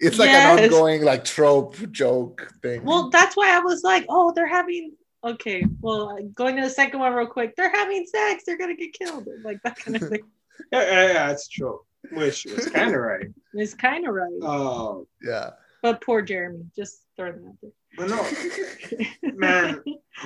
It's 0.00 0.18
like 0.18 0.28
Yes. 0.28 0.58
an 0.58 0.64
ongoing 0.64 1.02
like 1.04 1.24
trope 1.24 1.76
joke 1.92 2.52
thing. 2.62 2.84
Well, 2.84 3.10
that's 3.10 3.36
why 3.36 3.54
I 3.56 3.60
was 3.60 3.82
like, 3.82 4.04
oh, 4.08 4.32
they're 4.34 4.46
having. 4.46 4.92
Okay, 5.24 5.64
well, 5.80 6.16
going 6.34 6.56
to 6.56 6.62
the 6.62 6.70
second 6.70 7.00
one 7.00 7.12
real 7.12 7.26
quick. 7.26 7.56
They're 7.56 7.70
having 7.70 8.06
sex. 8.06 8.44
They're 8.46 8.58
gonna 8.58 8.76
get 8.76 8.92
killed. 8.92 9.26
Like 9.42 9.60
that 9.62 9.76
kind 9.76 9.96
of 9.96 10.08
thing. 10.08 10.22
Yeah, 10.72 10.82
yeah, 10.82 11.06
yeah 11.06 11.26
that's 11.28 11.46
true. 11.46 11.82
Which 12.10 12.44
was 12.44 12.68
kind 12.68 12.92
of 12.92 13.00
right. 13.00 13.28
It's 13.54 13.74
kind 13.74 14.08
of 14.08 14.12
right. 14.12 14.32
Oh 14.42 15.06
yeah. 15.22 15.50
but 15.82 16.00
poor 16.00 16.20
Jeremy. 16.20 16.64
Just 16.74 17.04
throw 17.16 17.30
that 17.30 17.38
out 17.38 17.54
there. 17.62 17.70
but 17.96 18.08
no, 18.08 19.32
man. 19.36 19.80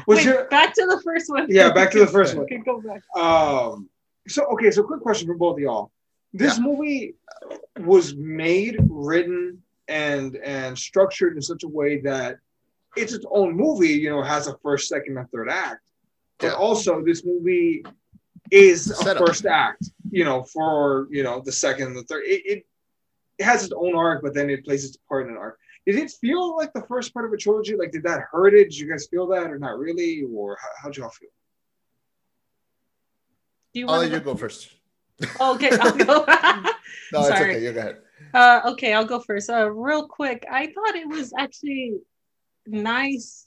Was 0.07 0.17
Wait, 0.17 0.25
your 0.25 0.47
back 0.49 0.73
to 0.75 0.87
the 0.87 1.03
first 1.05 1.29
one. 1.29 1.49
yeah? 1.51 1.71
Back 1.71 1.91
to 1.91 1.99
the 1.99 2.07
first 2.07 2.35
one. 2.35 2.45
Okay, 2.51 2.63
go 2.65 2.81
back. 2.81 3.03
Um. 3.15 3.91
So 4.27 4.47
okay. 4.55 4.71
So 4.71 4.83
quick 4.85 5.03
question 5.03 5.27
for 5.29 5.35
both 5.37 5.57
of 5.57 5.61
y'all. 5.61 5.91
This 6.33 6.59
movie 6.59 7.15
was 7.81 8.15
made, 8.15 8.79
written, 8.89 9.63
and 9.89 10.37
and 10.37 10.79
structured 10.79 11.37
in 11.37 11.43
such 11.43 11.63
a 11.63 11.69
way 11.69 12.01
that 12.01 12.39
it's 12.97 13.13
its 13.13 13.25
own 13.31 13.55
movie. 13.57 13.89
You 13.89 14.11
know, 14.11 14.23
has 14.23 14.47
a 14.49 14.57
first, 14.63 14.89
second, 14.89 15.17
and 15.19 15.31
third 15.31 15.49
act. 15.51 15.81
But 16.39 16.49
Yeah. 16.49 16.53
also, 16.55 17.03
this 17.05 17.25
movie 17.25 17.85
is 18.51 18.91
a 18.91 18.95
Setup. 18.95 19.27
first 19.27 19.47
act. 19.47 19.85
You 20.11 20.25
know, 20.25 20.43
for 20.43 21.07
you 21.11 21.23
know 21.23 21.41
the 21.45 21.53
second 21.53 21.89
and 21.89 21.97
the 21.97 22.03
third. 22.05 22.25
It, 22.25 22.43
it 22.45 22.67
it 23.39 23.45
has 23.45 23.65
its 23.65 23.73
own 23.75 23.95
arc, 23.97 24.23
but 24.23 24.35
then 24.35 24.51
it 24.51 24.65
plays 24.65 24.85
its 24.85 24.97
part 25.09 25.27
in 25.27 25.33
an 25.33 25.39
arc. 25.39 25.59
Did 25.87 25.97
it 25.97 26.11
feel 26.13 26.55
like 26.57 26.73
the 26.75 26.83
first 26.83 27.13
part 27.15 27.25
of 27.27 27.33
a 27.33 27.37
trilogy? 27.37 27.75
Like, 27.77 27.91
did 27.91 28.03
that 28.05 28.21
hurt 28.31 28.55
it? 28.55 28.65
Did 28.65 28.79
you 28.79 28.89
guys 28.89 29.09
feel 29.11 29.27
that, 29.29 29.51
or 29.51 29.59
not 29.59 29.79
really? 29.79 30.23
Or 30.33 30.57
how, 30.61 30.69
how'd 30.83 30.97
y'all 30.97 31.09
feel? 31.11 31.31
Do 33.75 33.81
you 33.81 33.87
I'll 33.87 33.93
want 33.99 34.03
let 34.03 34.09
to 34.11 34.15
you 34.19 34.25
go 34.25 34.35
first. 34.45 34.69
Oh, 35.41 35.55
okay, 35.55 35.71
I'll 35.81 35.93
go. 35.97 36.25
No, 37.13 37.21
it's 37.27 37.31
okay. 37.31 37.63
You 37.65 37.73
go 37.73 37.81
ahead. 37.81 37.99
Uh, 38.35 38.61
okay, 38.73 38.93
I'll 38.93 39.05
go 39.07 39.19
first. 39.21 39.51
Uh, 39.51 39.71
real 39.71 40.07
quick, 40.07 40.45
I 40.51 40.67
thought 40.67 40.95
it 40.95 41.09
was 41.09 41.33
actually 41.37 41.95
nice. 42.67 43.47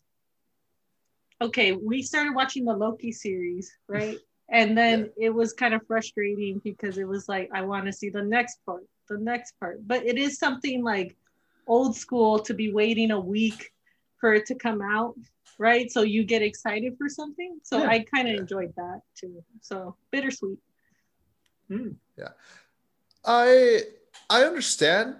Okay, 1.41 1.73
we 1.73 2.01
started 2.01 2.33
watching 2.33 2.65
the 2.65 2.73
Loki 2.73 3.11
series, 3.11 3.71
right? 3.87 4.17
And 4.47 4.77
then 4.77 5.09
it 5.17 5.31
was 5.31 5.53
kind 5.53 5.73
of 5.73 5.81
frustrating 5.87 6.61
because 6.63 6.99
it 6.99 7.07
was 7.07 7.27
like, 7.27 7.49
I 7.51 7.63
want 7.63 7.87
to 7.87 7.91
see 7.91 8.11
the 8.11 8.21
next 8.21 8.59
part, 8.63 8.83
the 9.09 9.17
next 9.17 9.59
part. 9.59 9.79
But 9.87 10.05
it 10.05 10.19
is 10.19 10.37
something 10.37 10.83
like 10.83 11.17
old 11.65 11.95
school 11.95 12.37
to 12.39 12.53
be 12.53 12.71
waiting 12.71 13.09
a 13.09 13.19
week 13.19 13.71
for 14.19 14.35
it 14.35 14.45
to 14.45 14.55
come 14.55 14.83
out, 14.83 15.15
right? 15.57 15.91
So 15.91 16.03
you 16.03 16.23
get 16.23 16.43
excited 16.43 16.95
for 16.99 17.09
something. 17.09 17.57
So 17.63 17.79
Yeah. 17.79 17.89
I 17.89 18.05
kind 18.13 18.27
of 18.27 18.35
Yeah. 18.35 18.41
enjoyed 18.41 18.73
that 18.75 19.01
too. 19.19 19.43
So 19.61 19.97
bittersweet. 20.11 20.59
Hmm. 21.67 21.93
Yeah. 22.15 22.33
I 23.25 23.81
I 24.29 24.43
understand 24.43 25.15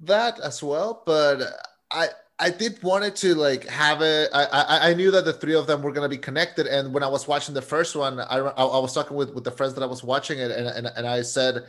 that 0.00 0.40
as 0.40 0.62
well, 0.62 1.02
but 1.04 1.42
I 1.90 2.08
I 2.42 2.50
did 2.50 2.82
wanted 2.82 3.14
to 3.16 3.36
like 3.36 3.68
have 3.68 4.02
it. 4.02 4.28
I, 4.34 4.90
I 4.90 4.94
knew 4.94 5.12
that 5.12 5.24
the 5.24 5.32
three 5.32 5.54
of 5.54 5.68
them 5.68 5.80
were 5.80 5.92
gonna 5.92 6.08
be 6.08 6.18
connected, 6.18 6.66
and 6.66 6.92
when 6.92 7.04
I 7.04 7.08
was 7.08 7.28
watching 7.28 7.54
the 7.54 7.62
first 7.62 7.94
one, 7.94 8.18
I 8.18 8.38
I, 8.38 8.64
I 8.64 8.78
was 8.80 8.92
talking 8.92 9.16
with 9.16 9.32
with 9.32 9.44
the 9.44 9.52
friends 9.52 9.74
that 9.74 9.82
I 9.82 9.86
was 9.86 10.02
watching 10.02 10.40
it, 10.40 10.50
and 10.50 10.66
and, 10.66 10.86
and 10.96 11.06
I 11.06 11.22
said. 11.22 11.64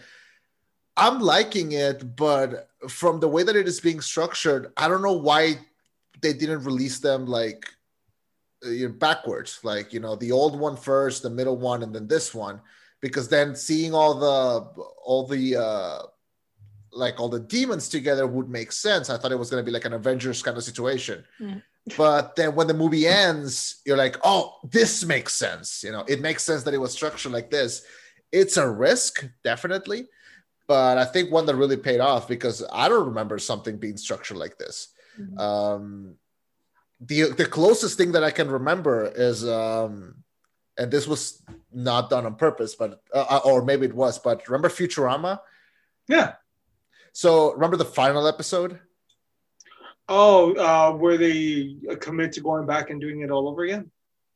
I'm 0.95 1.19
liking 1.19 1.71
it, 1.71 2.15
but 2.15 2.69
from 2.87 3.19
the 3.19 3.27
way 3.27 3.41
that 3.41 3.55
it 3.55 3.67
is 3.67 3.79
being 3.81 3.99
structured, 3.99 4.71
I 4.77 4.87
don't 4.87 5.01
know 5.01 5.17
why 5.17 5.55
they 6.21 6.33
didn't 6.33 6.65
release 6.65 6.99
them 6.99 7.25
like 7.25 7.65
uh, 8.63 8.69
you 8.69 8.89
know, 8.89 8.93
backwards, 8.93 9.59
like 9.63 9.91
you 9.91 9.99
know 9.99 10.15
the 10.15 10.31
old 10.31 10.59
one 10.59 10.77
first, 10.77 11.23
the 11.23 11.31
middle 11.31 11.57
one, 11.57 11.81
and 11.81 11.95
then 11.95 12.07
this 12.07 12.35
one 12.35 12.61
because 13.03 13.27
then 13.27 13.53
seeing 13.55 13.93
all 13.93 14.13
the 14.19 14.81
all 15.03 15.27
the 15.27 15.57
uh 15.57 16.03
like 16.95 17.19
all 17.19 17.29
the 17.29 17.39
demons 17.39 17.89
together 17.89 18.25
would 18.27 18.49
make 18.49 18.71
sense. 18.71 19.09
I 19.09 19.17
thought 19.17 19.31
it 19.31 19.39
was 19.39 19.49
going 19.49 19.61
to 19.63 19.65
be 19.65 19.71
like 19.71 19.85
an 19.85 19.93
avengers 19.93 20.41
kind 20.41 20.57
of 20.57 20.63
situation. 20.63 21.23
Mm. 21.41 21.61
but 21.97 22.35
then 22.37 22.55
when 22.55 22.67
the 22.67 22.73
movie 22.73 23.05
ends 23.05 23.81
you're 23.85 23.97
like 23.97 24.15
oh 24.23 24.55
this 24.71 25.03
makes 25.03 25.33
sense 25.33 25.83
you 25.83 25.91
know? 25.91 26.05
It 26.07 26.21
makes 26.21 26.41
sense 26.43 26.63
that 26.63 26.73
it 26.73 26.77
was 26.79 26.93
structured 26.93 27.33
like 27.33 27.49
this. 27.51 27.83
It's 28.31 28.55
a 28.55 28.69
risk 28.69 29.27
definitely. 29.43 30.07
But 30.65 30.97
i 30.97 31.03
think 31.03 31.29
one 31.29 31.45
that 31.47 31.55
really 31.55 31.75
paid 31.75 31.99
off 31.99 32.27
because 32.27 32.63
i 32.71 32.87
don't 32.87 33.05
remember 33.07 33.37
something 33.37 33.75
being 33.77 33.97
structured 33.97 34.37
like 34.37 34.57
this. 34.57 34.93
Mhm. 35.19 35.39
um 35.39 36.15
the 37.01 37.23
the 37.41 37.45
closest 37.45 37.97
thing 37.97 38.13
that 38.13 38.23
i 38.23 38.31
can 38.31 38.49
remember 38.49 39.11
is 39.29 39.43
um 39.47 40.23
and 40.79 40.89
this 40.89 41.05
was 41.05 41.43
not 41.71 42.09
done 42.09 42.25
on 42.25 42.35
purpose 42.35 42.75
but 42.75 43.01
uh, 43.13 43.41
or 43.43 43.61
maybe 43.65 43.85
it 43.87 43.93
was 43.93 44.19
but 44.19 44.47
remember 44.47 44.69
futurama? 44.69 45.39
Yeah. 46.07 46.33
So 47.13 47.53
remember 47.53 47.77
the 47.77 47.85
final 47.85 48.27
episode? 48.27 48.79
Oh, 50.09 50.53
uh, 50.55 50.97
where 50.97 51.17
they 51.17 51.77
commit 52.01 52.33
to 52.33 52.41
going 52.41 52.65
back 52.65 52.89
and 52.89 52.99
doing 52.99 53.21
it 53.21 53.31
all 53.31 53.47
over 53.47 53.63
again? 53.63 53.89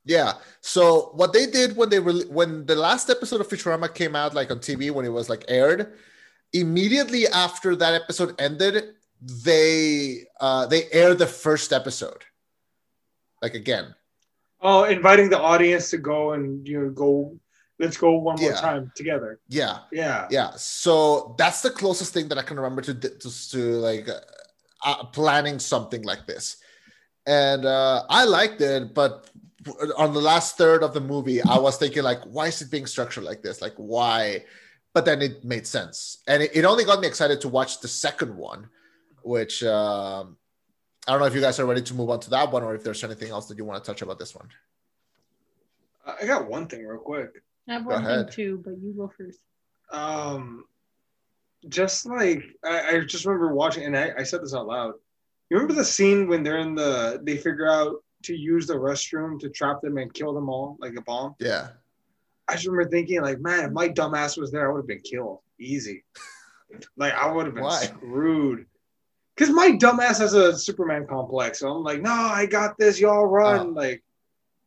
Yeah. 0.06 0.34
So 0.62 1.12
what 1.16 1.34
they 1.34 1.48
did 1.48 1.76
when 1.76 1.90
they 1.90 2.00
were 2.00 2.14
when 2.30 2.66
the 2.66 2.76
last 2.76 3.10
episode 3.10 3.42
of 3.42 3.50
Futurama 3.50 3.94
came 3.94 4.16
out, 4.16 4.34
like 4.34 4.50
on 4.50 4.60
TV 4.60 4.90
when 4.90 5.06
it 5.06 5.12
was 5.12 5.28
like 5.28 5.44
aired, 5.50 5.94
immediately 6.54 7.28
after 7.28 7.76
that 7.76 7.94
episode 7.94 8.40
ended, 8.40 8.96
they 9.22 10.24
uh 10.40 10.66
they 10.68 10.90
aired 10.92 11.20
the 11.20 11.28
first 11.28 11.74
episode. 11.74 12.24
Like 13.42 13.54
again. 13.54 13.94
Oh, 14.62 14.86
inviting 14.86 15.30
the 15.30 15.40
audience 15.40 15.90
to 15.92 15.98
go 15.98 16.32
and 16.32 16.66
you 16.66 16.82
know 16.82 16.90
go. 16.90 17.38
Let's 17.80 17.98
go 17.98 18.18
one 18.18 18.40
more 18.42 18.54
time 18.54 18.92
together. 18.96 19.40
Yeah. 19.48 19.80
Yeah. 19.92 20.28
Yeah. 20.32 20.52
So 20.58 21.36
that's 21.38 21.62
the 21.62 21.70
closest 21.70 22.14
thing 22.14 22.28
that 22.30 22.38
I 22.38 22.42
can 22.42 22.58
remember 22.58 22.82
to 22.82 22.94
to, 22.94 23.50
to 23.52 23.58
like 23.58 24.10
uh, 24.10 24.20
uh, 24.84 25.04
planning 25.06 25.60
something 25.60 26.02
like 26.02 26.26
this. 26.26 26.58
And 27.28 27.66
uh, 27.66 28.04
I 28.10 28.24
liked 28.24 28.62
it, 28.62 28.94
but 28.94 29.30
on 29.98 30.14
the 30.14 30.22
last 30.22 30.58
third 30.58 30.82
of 30.82 30.94
the 30.94 31.02
movie, 31.02 31.42
I 31.42 31.58
was 31.60 31.78
thinking 31.78 32.04
like, 32.04 32.24
why 32.24 32.48
is 32.48 32.62
it 32.62 32.72
being 32.72 32.86
structured 32.86 33.26
like 33.26 33.42
this? 33.42 33.62
Like, 33.62 33.74
why? 33.76 34.46
But 34.94 35.06
then 35.06 35.22
it 35.22 35.44
made 35.44 35.68
sense, 35.68 36.24
and 36.28 36.42
it, 36.42 36.52
it 36.56 36.66
only 36.66 36.84
got 36.84 37.02
me 37.02 37.08
excited 37.08 37.42
to 37.42 37.50
watch 37.50 37.82
the 37.82 37.88
second 37.88 38.36
one, 38.36 38.70
which 39.22 39.64
um, 39.64 40.38
I 41.08 41.12
don't 41.12 41.20
know 41.20 41.28
if 41.28 41.36
you 41.36 41.42
guys 41.42 41.60
are 41.60 41.66
ready 41.66 41.82
to 41.84 41.94
move 41.94 42.10
on 42.10 42.20
to 42.22 42.30
that 42.32 42.52
one, 42.52 42.64
or 42.64 42.74
if 42.74 42.84
there's 42.84 43.04
anything 43.04 43.30
else 43.30 43.48
that 43.48 43.58
you 43.58 43.66
want 43.66 43.84
to 43.84 43.86
touch 43.86 44.02
about 44.02 44.18
this 44.18 44.34
one. 44.34 44.48
I 46.06 46.26
got 46.26 46.50
one 46.50 46.68
thing 46.68 46.88
real 46.88 47.00
quick. 47.00 47.44
I 47.68 47.74
have 47.74 47.86
Go 47.86 47.92
one 47.92 48.06
thing 48.06 48.28
too, 48.32 48.62
but 48.64 48.78
you 48.82 48.94
go 48.96 49.12
first. 49.18 49.40
Um, 49.92 50.66
just 51.70 52.06
like 52.06 52.44
I, 52.64 52.98
I 52.98 53.00
just 53.02 53.26
remember 53.26 53.54
watching, 53.54 53.86
and 53.86 53.98
I, 53.98 54.12
I 54.18 54.24
said 54.24 54.42
this 54.42 54.54
out 54.54 54.68
loud. 54.68 54.94
You 55.50 55.58
remember 55.58 55.74
the 55.74 55.86
scene 55.86 56.28
when 56.28 56.44
they're 56.44 56.60
in 56.60 56.76
the 56.76 57.20
they 57.24 57.38
figure 57.38 57.70
out 57.70 57.96
to 58.24 58.36
use 58.36 58.68
the 58.68 58.76
restroom 58.76 59.40
to 59.40 59.50
trap 59.50 59.82
them 59.82 59.98
and 59.98 60.14
kill 60.14 60.34
them 60.34 60.50
all 60.50 60.78
like 60.80 60.96
a 60.98 61.02
bomb? 61.02 61.36
Yeah, 61.40 61.70
I 62.48 62.54
just 62.54 62.68
remember 62.68 62.90
thinking, 62.90 63.22
like, 63.22 63.40
man, 63.40 63.66
if 63.66 63.72
my 63.72 63.90
dumbass 63.90 64.38
was 64.38 64.52
there, 64.52 64.70
I 64.70 64.72
would 64.72 64.80
have 64.80 64.88
been 64.88 65.02
killed 65.02 65.40
easy. 65.60 66.04
like 66.98 67.14
I 67.14 67.32
would 67.32 67.46
have 67.46 67.56
been 67.56 67.64
Why? 67.64 67.82
screwed. 67.82 68.66
Because 69.36 69.54
my 69.54 69.72
dumbass 69.72 70.20
has 70.20 70.34
a 70.34 70.58
Superman 70.58 71.06
complex. 71.08 71.60
So 71.60 71.70
I'm 71.70 71.84
like, 71.84 72.02
no, 72.02 72.12
I 72.12 72.46
got 72.48 72.78
this, 72.78 73.00
y'all 73.00 73.28
run. 73.28 73.68
Oh. 73.68 73.72
Like, 73.72 74.04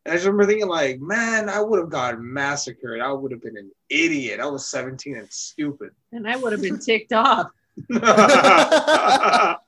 and 0.05 0.13
I 0.13 0.17
just 0.17 0.27
remember 0.27 0.47
thinking, 0.47 0.69
like, 0.69 0.99
man, 1.01 1.49
I 1.49 1.61
would 1.61 1.79
have 1.79 1.91
gotten 1.91 2.33
massacred. 2.33 3.01
I 3.01 3.13
would 3.13 3.33
have 3.33 3.43
been 3.43 3.59
an 3.59 3.71
idiot. 3.91 4.41
I 4.41 4.47
was 4.47 4.69
17 4.69 5.17
and 5.17 5.31
stupid. 5.31 5.91
And 6.13 6.29
I 6.29 6.37
would 6.37 6.53
have 6.53 6.63
been 6.63 6.79
ticked 6.79 7.13
off. 7.13 7.51
not 7.89 9.63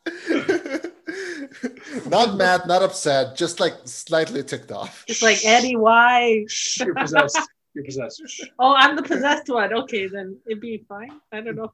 mad, 2.37 2.63
not 2.67 2.83
upset, 2.83 3.37
just 3.37 3.61
like 3.61 3.75
slightly 3.85 4.43
ticked 4.43 4.73
off. 4.73 5.05
It's 5.07 5.23
like 5.23 5.45
Eddie, 5.45 5.77
why? 5.77 6.45
You're 6.81 6.95
possessed. 6.95 7.39
You're 7.75 7.85
possessed. 7.85 8.23
Oh, 8.59 8.75
I'm 8.77 8.97
the 8.97 9.03
possessed 9.03 9.49
one. 9.49 9.73
Okay, 9.73 10.09
then 10.09 10.37
it'd 10.47 10.61
be 10.61 10.85
fine. 10.89 11.21
I 11.31 11.41
don't 11.41 11.57
know. 11.57 11.73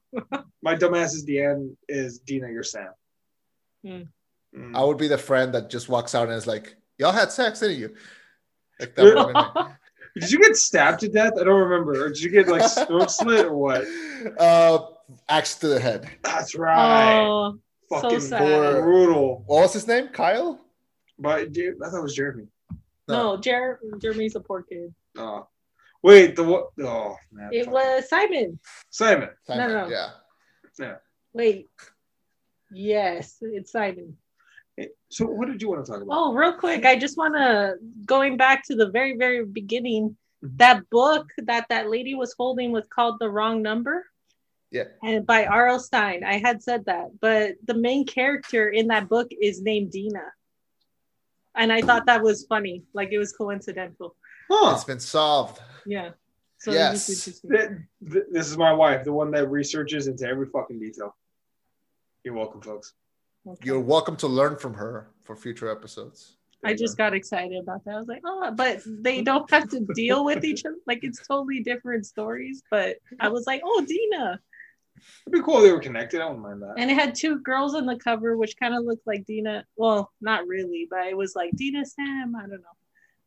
My 0.62 0.74
dumbass 0.74 1.14
is 1.14 1.24
Deanne, 1.26 1.74
is 1.88 2.18
Dina, 2.18 2.50
your 2.50 2.62
Sam. 2.62 2.92
Hmm. 3.84 4.02
Mm. 4.54 4.76
I 4.76 4.84
would 4.84 4.98
be 4.98 5.08
the 5.08 5.18
friend 5.18 5.54
that 5.54 5.70
just 5.70 5.88
walks 5.88 6.14
out 6.14 6.28
and 6.28 6.36
is 6.36 6.46
like, 6.46 6.76
"Y'all 6.98 7.12
had 7.12 7.32
sex, 7.32 7.60
didn't 7.60 7.78
you?" 7.78 7.94
Like 8.80 8.94
that 8.94 9.04
would 9.04 9.36
have 9.36 9.54
been. 9.54 9.74
Did 10.20 10.32
you 10.32 10.40
get 10.40 10.56
stabbed 10.56 11.00
to 11.00 11.08
death? 11.08 11.34
I 11.40 11.44
don't 11.44 11.60
remember. 11.68 12.04
Or 12.04 12.08
did 12.08 12.20
you 12.20 12.30
get 12.30 12.48
like 12.48 12.68
throat 12.88 13.10
slit 13.10 13.46
or 13.46 13.56
what? 13.56 13.84
Uh, 14.36 14.80
axe 15.28 15.54
to 15.56 15.68
the 15.68 15.78
head. 15.78 16.10
That's 16.24 16.56
right. 16.56 17.24
Oh, 17.24 17.56
so 17.88 18.18
sad. 18.18 18.82
brutal. 18.82 19.44
What 19.46 19.62
was 19.62 19.72
his 19.72 19.86
name? 19.86 20.08
Kyle? 20.08 20.60
But 21.20 21.52
dude, 21.52 21.76
I 21.80 21.88
thought 21.88 21.98
it 21.98 22.02
was 22.02 22.16
Jeremy. 22.16 22.48
No, 23.06 23.36
Jer- 23.36 23.78
Jeremy's 23.98 24.34
a 24.34 24.40
poor 24.40 24.62
kid. 24.62 24.92
Oh, 25.16 25.46
wait. 26.02 26.34
The 26.34 26.42
what? 26.42 26.70
Oh 26.80 27.16
man. 27.30 27.50
It 27.52 27.66
fuck. 27.66 27.74
was 27.74 28.08
Simon. 28.08 28.58
Simon. 28.90 29.30
Simon, 29.44 29.68
no. 29.68 29.84
No. 29.84 29.88
Yeah. 29.88 30.10
Yeah. 30.80 30.94
Wait. 31.32 31.68
Yes, 32.72 33.36
it's 33.40 33.70
Simon. 33.70 34.16
So 35.10 35.26
what 35.26 35.48
did 35.48 35.60
you 35.62 35.68
want 35.70 35.84
to 35.84 35.90
talk 35.90 36.02
about? 36.02 36.14
Oh, 36.16 36.34
real 36.34 36.52
quick, 36.52 36.84
I 36.84 36.96
just 36.98 37.16
want 37.16 37.34
to 37.34 37.76
going 38.04 38.36
back 38.36 38.64
to 38.66 38.74
the 38.76 38.90
very, 38.90 39.16
very 39.16 39.44
beginning. 39.44 40.16
Mhm. 40.44 40.56
That 40.58 40.88
book 40.90 41.26
that 41.38 41.66
that 41.68 41.88
lady 41.90 42.14
was 42.14 42.34
holding 42.38 42.70
was 42.72 42.86
called 42.88 43.16
The 43.18 43.28
Wrong 43.28 43.60
Number. 43.62 44.06
Yeah. 44.70 44.84
And 45.02 45.26
by 45.26 45.46
R.L. 45.46 45.80
Stine. 45.80 46.22
I 46.24 46.38
had 46.38 46.62
said 46.62 46.84
that, 46.84 47.18
but 47.20 47.54
the 47.64 47.74
main 47.74 48.04
character 48.06 48.68
in 48.68 48.86
that 48.88 49.08
book 49.08 49.28
is 49.32 49.62
named 49.62 49.90
Dina. 49.92 50.24
And 51.54 51.72
I 51.72 51.80
thought 51.82 52.06
that 52.06 52.22
was 52.22 52.46
funny. 52.46 52.84
Like 52.92 53.08
it 53.10 53.18
was 53.18 53.32
coincidental. 53.32 54.14
Huh. 54.50 54.74
It's 54.74 54.84
been 54.84 55.00
solved. 55.00 55.60
Yeah. 55.86 56.10
So 56.58 56.70
Yes. 56.72 57.06
this 57.06 57.08
is 57.08 57.24
just- 57.24 57.48
Th- 57.48 57.70
th- 58.12 58.24
This 58.30 58.48
is 58.50 58.56
my 58.58 58.72
wife, 58.72 59.04
the 59.04 59.12
one 59.12 59.30
that 59.32 59.48
researches 59.48 60.06
into 60.06 60.26
every 60.26 60.46
fucking 60.46 60.78
detail. 60.78 61.16
You're 62.22 62.34
welcome, 62.34 62.60
folks. 62.60 62.94
Okay. 63.48 63.66
You're 63.66 63.80
welcome 63.80 64.16
to 64.16 64.26
learn 64.26 64.56
from 64.56 64.74
her 64.74 65.10
for 65.22 65.36
future 65.36 65.70
episodes. 65.70 66.36
I 66.64 66.74
just 66.74 66.96
got 66.96 67.14
excited 67.14 67.60
about 67.62 67.84
that. 67.84 67.94
I 67.94 67.98
was 67.98 68.08
like, 68.08 68.22
oh, 68.24 68.50
but 68.54 68.80
they 68.84 69.22
don't 69.22 69.48
have 69.50 69.68
to 69.70 69.80
deal 69.94 70.24
with 70.24 70.44
each 70.44 70.64
other. 70.64 70.76
Like 70.86 71.00
it's 71.02 71.26
totally 71.26 71.60
different 71.60 72.04
stories. 72.04 72.62
But 72.70 72.96
I 73.20 73.28
was 73.28 73.46
like, 73.46 73.62
oh, 73.64 73.84
Dina. 73.86 74.40
It'd 75.26 75.32
be 75.32 75.42
cool 75.42 75.58
if 75.58 75.64
they 75.64 75.72
were 75.72 75.78
connected. 75.78 76.20
I 76.20 76.24
wouldn't 76.24 76.42
mind 76.42 76.62
that. 76.62 76.74
And 76.76 76.90
it 76.90 76.94
had 76.94 77.14
two 77.14 77.38
girls 77.40 77.74
on 77.74 77.86
the 77.86 77.96
cover, 77.96 78.36
which 78.36 78.56
kind 78.56 78.74
of 78.74 78.84
looked 78.84 79.06
like 79.06 79.24
Dina. 79.26 79.64
Well, 79.76 80.10
not 80.20 80.46
really, 80.46 80.88
but 80.90 81.06
it 81.06 81.16
was 81.16 81.36
like 81.36 81.52
Dina 81.54 81.84
Sam. 81.84 82.34
I 82.36 82.40
don't 82.40 82.50
know. 82.50 82.66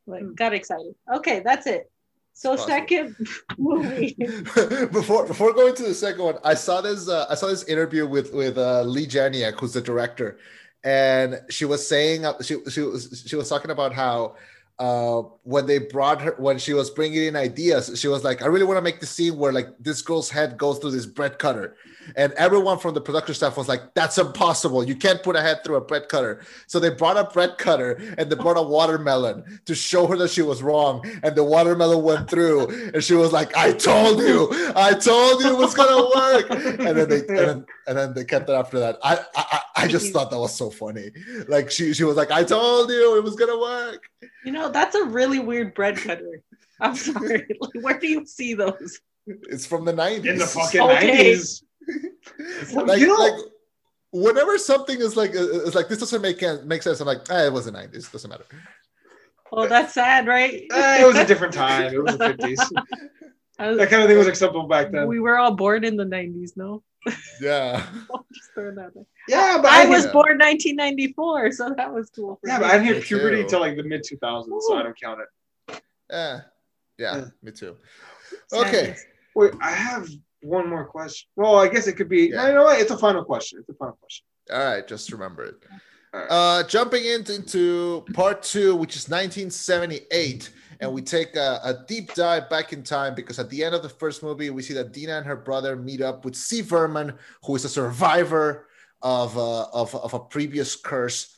But 0.07 0.21
hmm. 0.21 0.33
got 0.33 0.53
excited. 0.53 0.93
Okay, 1.13 1.39
that's 1.39 1.67
it. 1.67 1.90
So 2.33 2.53
It's 2.53 2.65
possible. 2.65 2.67
second 2.67 3.15
movie. 3.57 4.15
before 4.91 5.25
before 5.27 5.53
going 5.53 5.75
to 5.75 5.83
the 5.83 5.93
second 5.93 6.23
one, 6.23 6.35
I 6.43 6.53
saw 6.55 6.81
this 6.81 7.07
uh, 7.07 7.25
I 7.29 7.35
saw 7.35 7.47
this 7.47 7.63
interview 7.63 8.07
with 8.07 8.33
with 8.33 8.57
uh, 8.57 8.81
Leigh 8.83 9.07
Janiak, 9.07 9.59
who's 9.59 9.73
the 9.73 9.81
director, 9.81 10.37
and 10.83 11.41
she 11.49 11.65
was 11.65 11.87
saying 11.87 12.25
uh, 12.25 12.41
she 12.41 12.57
she 12.69 12.81
was 12.81 13.23
she 13.27 13.35
was 13.35 13.47
talking 13.49 13.71
about 13.71 13.93
how 13.93 14.35
uh, 14.79 15.21
when 15.43 15.65
they 15.67 15.77
brought 15.79 16.21
her 16.21 16.35
when 16.39 16.57
she 16.57 16.73
was 16.73 16.89
bringing 16.89 17.25
in 17.25 17.35
ideas, 17.35 17.91
she 17.99 18.07
was 18.07 18.23
like, 18.23 18.41
I 18.41 18.47
really 18.47 18.65
want 18.65 18.77
to 18.77 18.81
make 18.81 18.99
the 18.99 19.05
scene 19.05 19.37
where 19.37 19.51
like 19.53 19.67
this 19.79 20.01
girl's 20.01 20.29
head 20.29 20.57
goes 20.57 20.79
through 20.79 20.91
this 20.91 21.05
bread 21.05 21.37
cutter, 21.37 21.75
and 22.15 22.33
everyone 22.33 22.79
from 22.79 22.93
the 22.95 23.01
production 23.01 23.35
staff 23.35 23.57
was 23.57 23.67
like, 23.67 23.93
That's 23.93 24.17
impossible. 24.17 24.83
You 24.83 24.95
can't 24.95 25.21
put 25.21 25.35
a 25.35 25.41
head 25.41 25.63
through 25.63 25.75
a 25.75 25.81
bread 25.81 26.09
cutter. 26.09 26.41
So 26.67 26.79
they 26.79 26.89
brought 26.89 27.17
a 27.17 27.25
bread 27.25 27.57
cutter 27.59 27.99
and 28.17 28.29
they 28.29 28.35
brought 28.35 28.57
a 28.57 28.61
watermelon 28.63 29.61
to 29.65 29.75
show 29.75 30.07
her 30.07 30.17
that 30.17 30.31
she 30.31 30.41
was 30.41 30.63
wrong, 30.63 31.03
and 31.23 31.35
the 31.35 31.43
watermelon 31.43 32.01
went 32.03 32.29
through, 32.29 32.67
and 32.93 33.03
she 33.03 33.13
was 33.13 33.31
like, 33.31 33.55
I 33.55 33.73
told 33.73 34.19
you, 34.19 34.49
I 34.75 34.93
told 34.93 35.43
you 35.43 35.49
it 35.53 35.57
was 35.57 35.73
gonna 35.75 36.09
work. 36.15 36.49
And 36.79 36.97
then 36.97 37.09
they 37.09 37.19
and 37.19 37.37
then, 37.37 37.65
and 37.87 37.97
then 37.97 38.13
they 38.13 38.23
kept 38.25 38.49
it 38.49 38.53
after 38.53 38.79
that. 38.79 38.97
I 39.03 39.15
I, 39.17 39.21
I- 39.35 39.61
I 39.83 39.87
just 39.87 40.11
thought 40.13 40.29
that 40.31 40.37
was 40.39 40.53
so 40.55 40.69
funny. 40.69 41.11
Like 41.47 41.71
she 41.71 41.93
she 41.93 42.03
was 42.03 42.15
like, 42.17 42.29
I 42.31 42.43
told 42.43 42.89
you 42.89 43.17
it 43.17 43.23
was 43.23 43.35
gonna 43.35 43.57
work. 43.59 44.03
you 44.45 44.51
know, 44.51 44.69
that's 44.73 44.95
a 44.95 45.05
really 45.05 45.39
weird 45.39 45.73
bread 45.73 45.97
cutter. 45.97 46.41
I'm 46.79 46.95
sorry. 46.95 47.45
Like, 47.59 47.71
where 47.83 47.99
do 47.99 48.07
you 48.07 48.25
see 48.25 48.53
those? 48.55 48.99
It's 49.27 49.65
from 49.65 49.85
the 49.85 49.93
90s. 49.93 50.25
In 50.25 50.37
the 50.39 50.45
fucking 50.47 50.81
Okay. 50.81 51.33
90s. 51.35 51.63
like, 52.75 52.99
You 52.99 53.07
know- 53.07 53.15
like 53.15 53.33
whenever 54.11 54.57
something 54.57 54.99
is 54.99 55.15
like 55.15 55.31
uh, 55.35 55.65
it's 55.65 55.75
like 55.75 55.87
this 55.87 55.99
doesn't 55.99 56.21
make 56.21 56.41
make 56.65 56.81
sense. 56.83 56.99
I'm 56.99 57.07
like, 57.07 57.29
eh, 57.29 57.45
it 57.47 57.53
was 57.53 57.65
the 57.65 57.71
90s, 57.71 58.11
doesn't 58.11 58.29
matter. 58.29 58.45
Oh, 59.53 59.67
that's 59.67 59.93
sad, 59.93 60.27
right? 60.27 60.63
Eh, 60.73 61.01
it 61.01 61.05
was 61.05 61.17
a 61.17 61.25
different 61.25 61.53
time. 61.53 61.93
It 61.93 62.03
was 62.03 62.17
the 62.17 62.29
50s. 62.33 62.57
Was- 63.59 63.77
That 63.77 63.89
kind 63.89 64.01
of 64.01 64.07
thing 64.09 64.17
was 64.17 64.25
acceptable 64.25 64.65
back 64.67 64.91
then. 64.91 65.07
we 65.07 65.19
were 65.19 65.37
all 65.37 65.51
born 65.53 65.83
in 65.83 65.95
the 65.95 66.03
90s, 66.05 66.57
no? 66.57 66.81
Yeah. 67.39 67.85
Just 69.29 69.39
throwing 69.39 69.47
that 69.47 69.55
out. 69.55 69.55
yeah, 69.55 69.61
but 69.61 69.71
I 69.71 69.83
I, 69.83 69.89
was 69.89 70.03
born 70.07 70.37
1994, 70.39 71.51
so 71.51 71.73
that 71.77 71.93
was 71.93 72.09
cool. 72.09 72.37
for 72.41 72.47
yeah, 72.47 72.57
me. 72.57 72.63
but 72.63 72.71
I 72.71 72.77
didn't 72.79 72.95
hit 72.95 73.03
puberty 73.03 73.37
too. 73.37 73.41
until 73.43 73.59
like 73.61 73.75
the 73.77 73.83
mid 73.83 74.03
2000s, 74.03 74.45
so 74.61 74.77
I 74.77 74.83
don't 74.83 74.99
count 74.99 75.19
it. 75.21 75.81
Yeah. 76.09 76.41
Yeah, 76.97 77.15
Yeah. 77.17 77.25
me 77.41 77.51
too. 77.51 77.77
Okay. 78.53 78.95
Wait, 79.35 79.53
I 79.61 79.71
have 79.71 80.07
one 80.41 80.67
more 80.69 80.85
question. 80.85 81.27
Well, 81.35 81.55
I 81.57 81.67
guess 81.67 81.87
it 81.87 81.93
could 81.93 82.09
be. 82.09 82.29
Yeah. 82.29 82.35
No, 82.43 82.47
you 82.47 82.53
know 82.55 82.63
what? 82.63 82.79
It's 82.79 82.91
a 82.91 82.97
final 82.97 83.23
question. 83.23 83.59
It's 83.59 83.69
a 83.69 83.73
final 83.73 83.95
question. 83.99 84.25
All 84.51 84.59
right, 84.59 84.87
just 84.87 85.11
remember 85.11 85.43
it. 85.43 85.55
All 86.13 86.19
right. 86.19 86.27
Uh, 86.29 86.63
jumping 86.67 87.05
into, 87.05 87.35
into 87.35 88.05
part 88.13 88.43
two, 88.43 88.75
which 88.75 88.95
is 88.97 89.07
1978, 89.07 90.49
and 90.81 90.91
we 90.91 91.01
take 91.01 91.35
a, 91.35 91.59
a 91.63 91.85
deep 91.87 92.13
dive 92.13 92.49
back 92.49 92.73
in 92.73 92.83
time 92.83 93.15
because 93.15 93.39
at 93.39 93.49
the 93.49 93.63
end 93.63 93.73
of 93.75 93.81
the 93.83 93.89
first 93.89 94.21
movie, 94.21 94.49
we 94.49 94.61
see 94.61 94.73
that 94.73 94.91
Dina 94.91 95.17
and 95.17 95.25
her 95.25 95.35
brother 95.37 95.75
meet 95.77 96.01
up 96.01 96.25
with 96.25 96.35
C. 96.35 96.61
Berman, 96.61 97.13
who 97.45 97.55
is 97.55 97.63
a 97.63 97.69
survivor 97.69 98.67
of, 99.01 99.37
uh, 99.37 99.63
of, 99.73 99.95
of 99.95 100.13
a 100.13 100.19
previous 100.19 100.75
curse. 100.75 101.37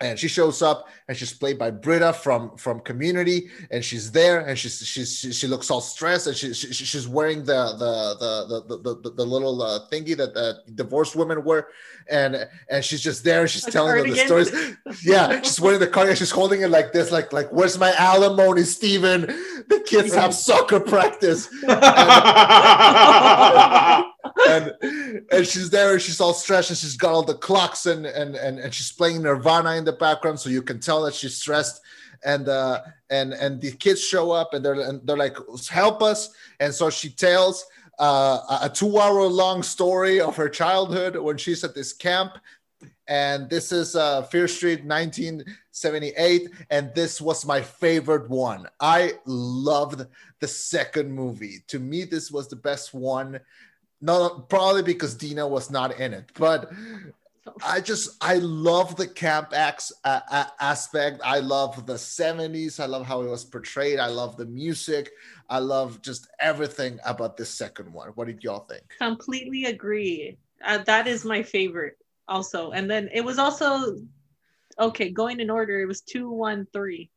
And 0.00 0.18
she 0.18 0.28
shows 0.28 0.60
up 0.60 0.88
and 1.08 1.16
she's 1.16 1.32
played 1.32 1.58
by 1.58 1.70
Britta 1.70 2.12
from 2.12 2.56
from 2.56 2.80
Community, 2.80 3.48
and 3.70 3.84
she's 3.84 4.12
there 4.12 4.40
and 4.40 4.58
she's 4.58 4.86
she's 4.86 5.18
she, 5.18 5.32
she 5.32 5.46
looks 5.46 5.70
all 5.70 5.80
stressed 5.80 6.26
and 6.26 6.36
she, 6.36 6.52
she 6.52 6.72
she's 6.72 7.08
wearing 7.08 7.44
the 7.44 7.74
the 7.78 8.16
the 8.20 8.58
the 8.68 8.78
the, 8.78 9.00
the, 9.02 9.10
the 9.10 9.24
little 9.24 9.62
uh, 9.62 9.80
thingy 9.90 10.16
that 10.16 10.34
the 10.34 10.62
divorced 10.74 11.16
women 11.16 11.44
wear, 11.44 11.68
and 12.10 12.46
and 12.68 12.84
she's 12.84 13.00
just 13.00 13.24
there 13.24 13.40
and 13.42 13.50
she's 13.50 13.66
A 13.66 13.70
telling 13.70 13.96
them 13.96 14.10
the 14.10 14.16
stories. 14.16 14.52
Yeah, 15.02 15.40
she's 15.40 15.60
wearing 15.60 15.80
the 15.80 15.86
cardigan. 15.86 16.16
She's 16.16 16.30
holding 16.30 16.60
it 16.62 16.68
like 16.68 16.92
this, 16.92 17.10
like 17.10 17.32
like 17.32 17.50
where's 17.50 17.78
my 17.78 17.92
alimony, 17.94 18.64
Steven? 18.64 19.22
The 19.68 19.82
kids 19.86 20.14
have 20.14 20.34
soccer 20.34 20.80
practice 20.80 21.48
and 24.48 24.74
and 25.30 25.46
she's 25.46 25.70
there 25.70 25.92
and 25.92 26.02
she's 26.02 26.20
all 26.20 26.34
stressed 26.34 26.70
and 26.70 26.78
she's 26.78 26.96
got 26.96 27.12
all 27.12 27.22
the 27.22 27.34
clocks 27.34 27.86
and 27.86 28.06
and 28.06 28.36
and, 28.36 28.58
and 28.58 28.74
she's 28.74 28.92
playing 28.92 29.22
nirvana 29.22 29.74
in 29.76 29.84
the 29.86 29.92
background 29.92 30.38
so 30.38 30.50
you 30.50 30.62
can 30.62 30.78
tell 30.78 31.02
that 31.02 31.14
she's 31.14 31.36
stressed 31.36 31.80
and 32.24 32.48
uh 32.48 32.80
and 33.10 33.32
and 33.32 33.60
the 33.60 33.72
kids 33.72 34.02
show 34.02 34.30
up 34.30 34.52
and 34.54 34.64
they're 34.64 34.80
and 34.80 35.00
they're 35.06 35.16
like 35.16 35.36
help 35.70 36.02
us 36.02 36.34
and 36.60 36.72
so 36.74 36.90
she 36.90 37.08
tells 37.08 37.64
uh, 37.98 38.58
a- 38.62 38.68
two 38.68 38.98
hour 38.98 39.22
long 39.22 39.62
story 39.62 40.20
of 40.20 40.36
her 40.36 40.48
childhood 40.48 41.16
when 41.16 41.38
she's 41.38 41.64
at 41.64 41.74
this 41.74 41.92
camp 41.94 42.36
and 43.08 43.48
this 43.48 43.70
is 43.70 43.94
uh, 43.94 44.22
Fear 44.22 44.48
Street 44.48 44.84
1978, 44.84 46.50
and 46.70 46.92
this 46.94 47.20
was 47.20 47.46
my 47.46 47.60
favorite 47.62 48.28
one. 48.28 48.66
I 48.80 49.12
loved 49.26 50.06
the 50.40 50.48
second 50.48 51.12
movie. 51.12 51.62
To 51.68 51.78
me, 51.78 52.04
this 52.04 52.32
was 52.32 52.48
the 52.48 52.56
best 52.56 52.92
one. 52.94 53.38
Not 54.00 54.48
probably 54.48 54.82
because 54.82 55.14
Dina 55.14 55.46
was 55.46 55.70
not 55.70 55.98
in 56.00 56.14
it, 56.14 56.30
but 56.36 56.70
I 57.64 57.80
just 57.80 58.16
I 58.20 58.34
love 58.36 58.96
the 58.96 59.06
camp 59.06 59.52
acts 59.54 59.92
uh, 60.04 60.20
uh, 60.30 60.46
aspect. 60.60 61.20
I 61.24 61.38
love 61.38 61.86
the 61.86 61.94
70s. 61.94 62.80
I 62.80 62.86
love 62.86 63.06
how 63.06 63.22
it 63.22 63.28
was 63.28 63.44
portrayed. 63.44 63.98
I 63.98 64.08
love 64.08 64.36
the 64.36 64.46
music. 64.46 65.10
I 65.48 65.58
love 65.58 66.02
just 66.02 66.28
everything 66.40 66.98
about 67.04 67.36
this 67.36 67.50
second 67.50 67.92
one. 67.92 68.08
What 68.10 68.26
did 68.26 68.42
y'all 68.42 68.66
think? 68.68 68.82
completely 68.98 69.66
agree. 69.66 70.38
Uh, 70.64 70.78
that 70.84 71.06
is 71.06 71.24
my 71.24 71.42
favorite 71.42 71.98
also. 72.28 72.72
And 72.72 72.90
then 72.90 73.08
it 73.12 73.24
was 73.24 73.38
also 73.38 73.96
okay, 74.78 75.10
going 75.10 75.40
in 75.40 75.50
order, 75.50 75.80
it 75.80 75.86
was 75.86 76.02
two, 76.02 76.30
one, 76.30 76.66
three. 76.72 77.10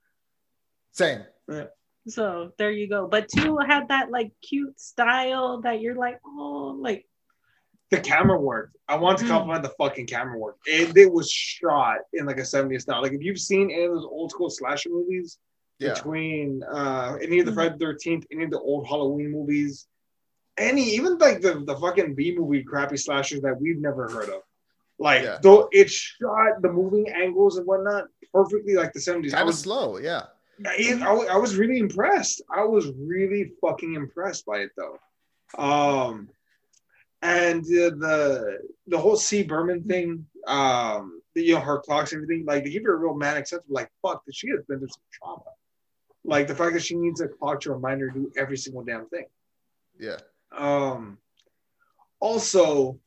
Same. 0.91 1.23
Yeah. 1.49 1.65
So 2.07 2.51
there 2.57 2.71
you 2.71 2.87
go. 2.87 3.07
But 3.07 3.27
two 3.29 3.57
had 3.57 3.89
that 3.89 4.11
like 4.11 4.31
cute 4.41 4.79
style 4.79 5.61
that 5.61 5.81
you're 5.81 5.95
like, 5.95 6.19
oh, 6.25 6.75
like 6.79 7.05
the 7.91 7.99
camera 7.99 8.39
work. 8.39 8.71
I 8.87 8.95
want 8.97 9.17
to 9.19 9.25
Mm. 9.25 9.29
compliment 9.29 9.63
the 9.63 9.69
fucking 9.69 10.05
camera 10.07 10.37
work. 10.37 10.57
It, 10.65 10.95
it 10.95 11.11
was 11.11 11.29
shot 11.31 11.99
in 12.13 12.25
like 12.25 12.37
a 12.37 12.45
70s 12.45 12.81
style. 12.81 13.01
Like 13.01 13.13
if 13.13 13.21
you've 13.23 13.39
seen 13.39 13.71
any 13.71 13.85
of 13.85 13.93
those 13.93 14.05
old 14.05 14.31
school 14.31 14.49
slasher 14.49 14.89
movies, 14.89 15.37
Yeah. 15.79 15.93
between 15.93 16.61
uh 16.63 17.17
any 17.21 17.39
of 17.39 17.45
the 17.45 17.51
Mhm. 17.51 17.55
Friday 17.55 17.75
the 17.77 17.85
13th, 17.85 18.25
any 18.31 18.43
of 18.43 18.51
the 18.51 18.59
old 18.59 18.85
Halloween 18.87 19.31
movies, 19.31 19.87
any 20.57 20.83
even 20.97 21.17
like 21.17 21.41
the, 21.41 21.63
the 21.65 21.75
fucking 21.77 22.15
B 22.15 22.35
movie 22.37 22.63
crappy 22.63 22.97
slashers 22.97 23.41
that 23.41 23.59
we've 23.61 23.79
never 23.79 24.07
heard 24.09 24.29
of. 24.29 24.41
Like 24.99 25.23
Yeah. 25.23 25.39
though 25.41 25.69
it 25.71 25.89
shot 25.89 26.61
the 26.61 26.71
moving 26.71 27.07
angles 27.09 27.57
and 27.57 27.65
whatnot 27.65 28.07
perfectly 28.33 28.75
like 28.75 28.91
the 28.93 28.99
70s. 28.99 29.31
I 29.33 29.37
Kind 29.37 29.41
of 29.43 29.47
was 29.47 29.59
slow. 29.59 29.97
Yeah. 29.97 30.23
I, 30.65 30.99
I, 31.01 31.35
I 31.35 31.37
was 31.37 31.55
really 31.55 31.79
impressed. 31.79 32.41
I 32.53 32.65
was 32.65 32.91
really 32.97 33.53
fucking 33.61 33.95
impressed 33.95 34.45
by 34.45 34.57
it 34.59 34.71
though. 34.77 34.99
Um, 35.57 36.29
and 37.21 37.61
uh, 37.63 37.91
the 37.97 38.59
the 38.87 38.97
whole 38.97 39.15
C 39.15 39.43
Berman 39.43 39.83
thing, 39.83 40.25
um, 40.47 41.21
you 41.35 41.53
know, 41.53 41.59
her 41.59 41.79
clocks 41.79 42.13
everything, 42.13 42.45
like 42.45 42.63
they 42.63 42.69
give 42.69 42.83
her 42.83 42.93
a 42.93 42.97
real 42.97 43.13
manic 43.13 43.47
sense 43.47 43.63
of 43.63 43.69
like, 43.69 43.89
fuck, 44.01 44.25
that 44.25 44.35
she 44.35 44.49
has 44.49 44.63
been 44.67 44.79
through 44.79 44.89
some 44.89 45.01
trauma. 45.11 45.43
Like 46.23 46.47
the 46.47 46.55
fact 46.55 46.73
that 46.73 46.83
she 46.83 46.95
needs 46.95 47.21
a 47.21 47.27
clock 47.27 47.61
to 47.61 47.73
remind 47.73 48.01
her 48.01 48.09
to 48.09 48.13
do 48.13 48.31
every 48.37 48.57
single 48.57 48.83
damn 48.83 49.07
thing. 49.07 49.25
Yeah. 49.99 50.17
Um, 50.55 51.17
also, 52.19 52.99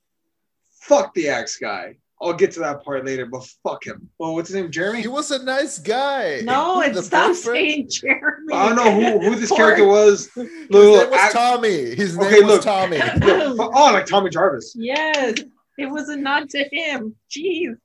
fuck 0.70 1.12
the 1.14 1.28
axe 1.28 1.56
guy. 1.56 1.96
I'll 2.22 2.32
get 2.32 2.52
to 2.52 2.60
that 2.60 2.84
part 2.84 3.04
later, 3.04 3.26
but 3.26 3.44
fuck 3.62 3.84
him. 3.86 4.08
Well, 4.18 4.34
what's 4.34 4.48
his 4.48 4.54
name? 4.56 4.70
Jeremy? 4.70 5.02
He 5.02 5.08
was 5.08 5.30
a 5.32 5.42
nice 5.42 5.78
guy. 5.78 6.40
no, 6.44 6.80
The 6.80 6.86
and 6.86 6.96
stop 7.04 7.34
saying 7.34 7.88
Jeremy. 7.90 8.52
I 8.54 8.68
don't 8.68 8.76
know 8.76 9.18
who, 9.20 9.30
who 9.30 9.34
this 9.36 9.48
Poor- 9.50 9.58
character 9.58 9.86
was. 9.86 10.26
His 10.34 10.48
Look, 10.70 11.02
name 11.02 11.10
was 11.10 11.18
act- 11.18 11.32
Tommy. 11.34 11.94
His 11.94 12.16
name 12.16 12.26
Okay, 12.28 12.40
was 12.42 12.52
look. 12.54 12.62
Tommy. 12.62 12.98
oh, 13.58 13.90
like 13.92 14.06
Tommy 14.06 14.30
Jarvis. 14.30 14.74
Yes, 14.78 15.40
it 15.78 15.86
was 15.90 16.08
a 16.08 16.16
nod 16.16 16.48
to 16.50 16.64
him. 16.70 17.14
Jeez. 17.30 17.76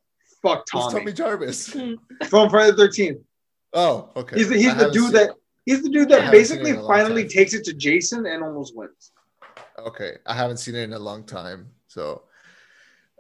Fuck 0.44 0.66
Who's 0.72 0.84
Tommy. 0.84 1.00
Tommy 1.00 1.14
Jarvis. 1.14 1.74
Hmm. 1.74 1.94
From 2.28 2.50
Friday 2.50 2.76
the 2.76 2.88
13th. 2.88 3.20
Oh, 3.74 4.10
okay. 4.16 4.36
He's 4.38 4.50
the, 4.50 4.56
he's 4.58 4.76
the 4.76 4.92
dude 4.92 5.04
seen- 5.06 5.14
that 5.14 5.32
he's 5.66 5.82
the 5.82 5.90
dude 5.90 6.10
that 6.10 6.32
basically 6.32 6.70
it 6.70 6.74
in 6.76 6.80
a 6.80 6.84
long 6.84 6.92
finally 6.92 7.24
time. 7.24 7.30
takes 7.30 7.54
it 7.56 7.64
to 7.66 7.74
Jason 7.74 8.26
and 8.28 8.44
almost 8.44 8.76
wins. 8.78 9.12
Okay, 9.80 10.18
I 10.26 10.34
haven't 10.36 10.58
seen 10.58 10.76
it 10.76 10.84
in 10.84 10.94
a 10.94 11.00
long 11.00 11.24
time. 11.24 11.68
So, 11.88 12.24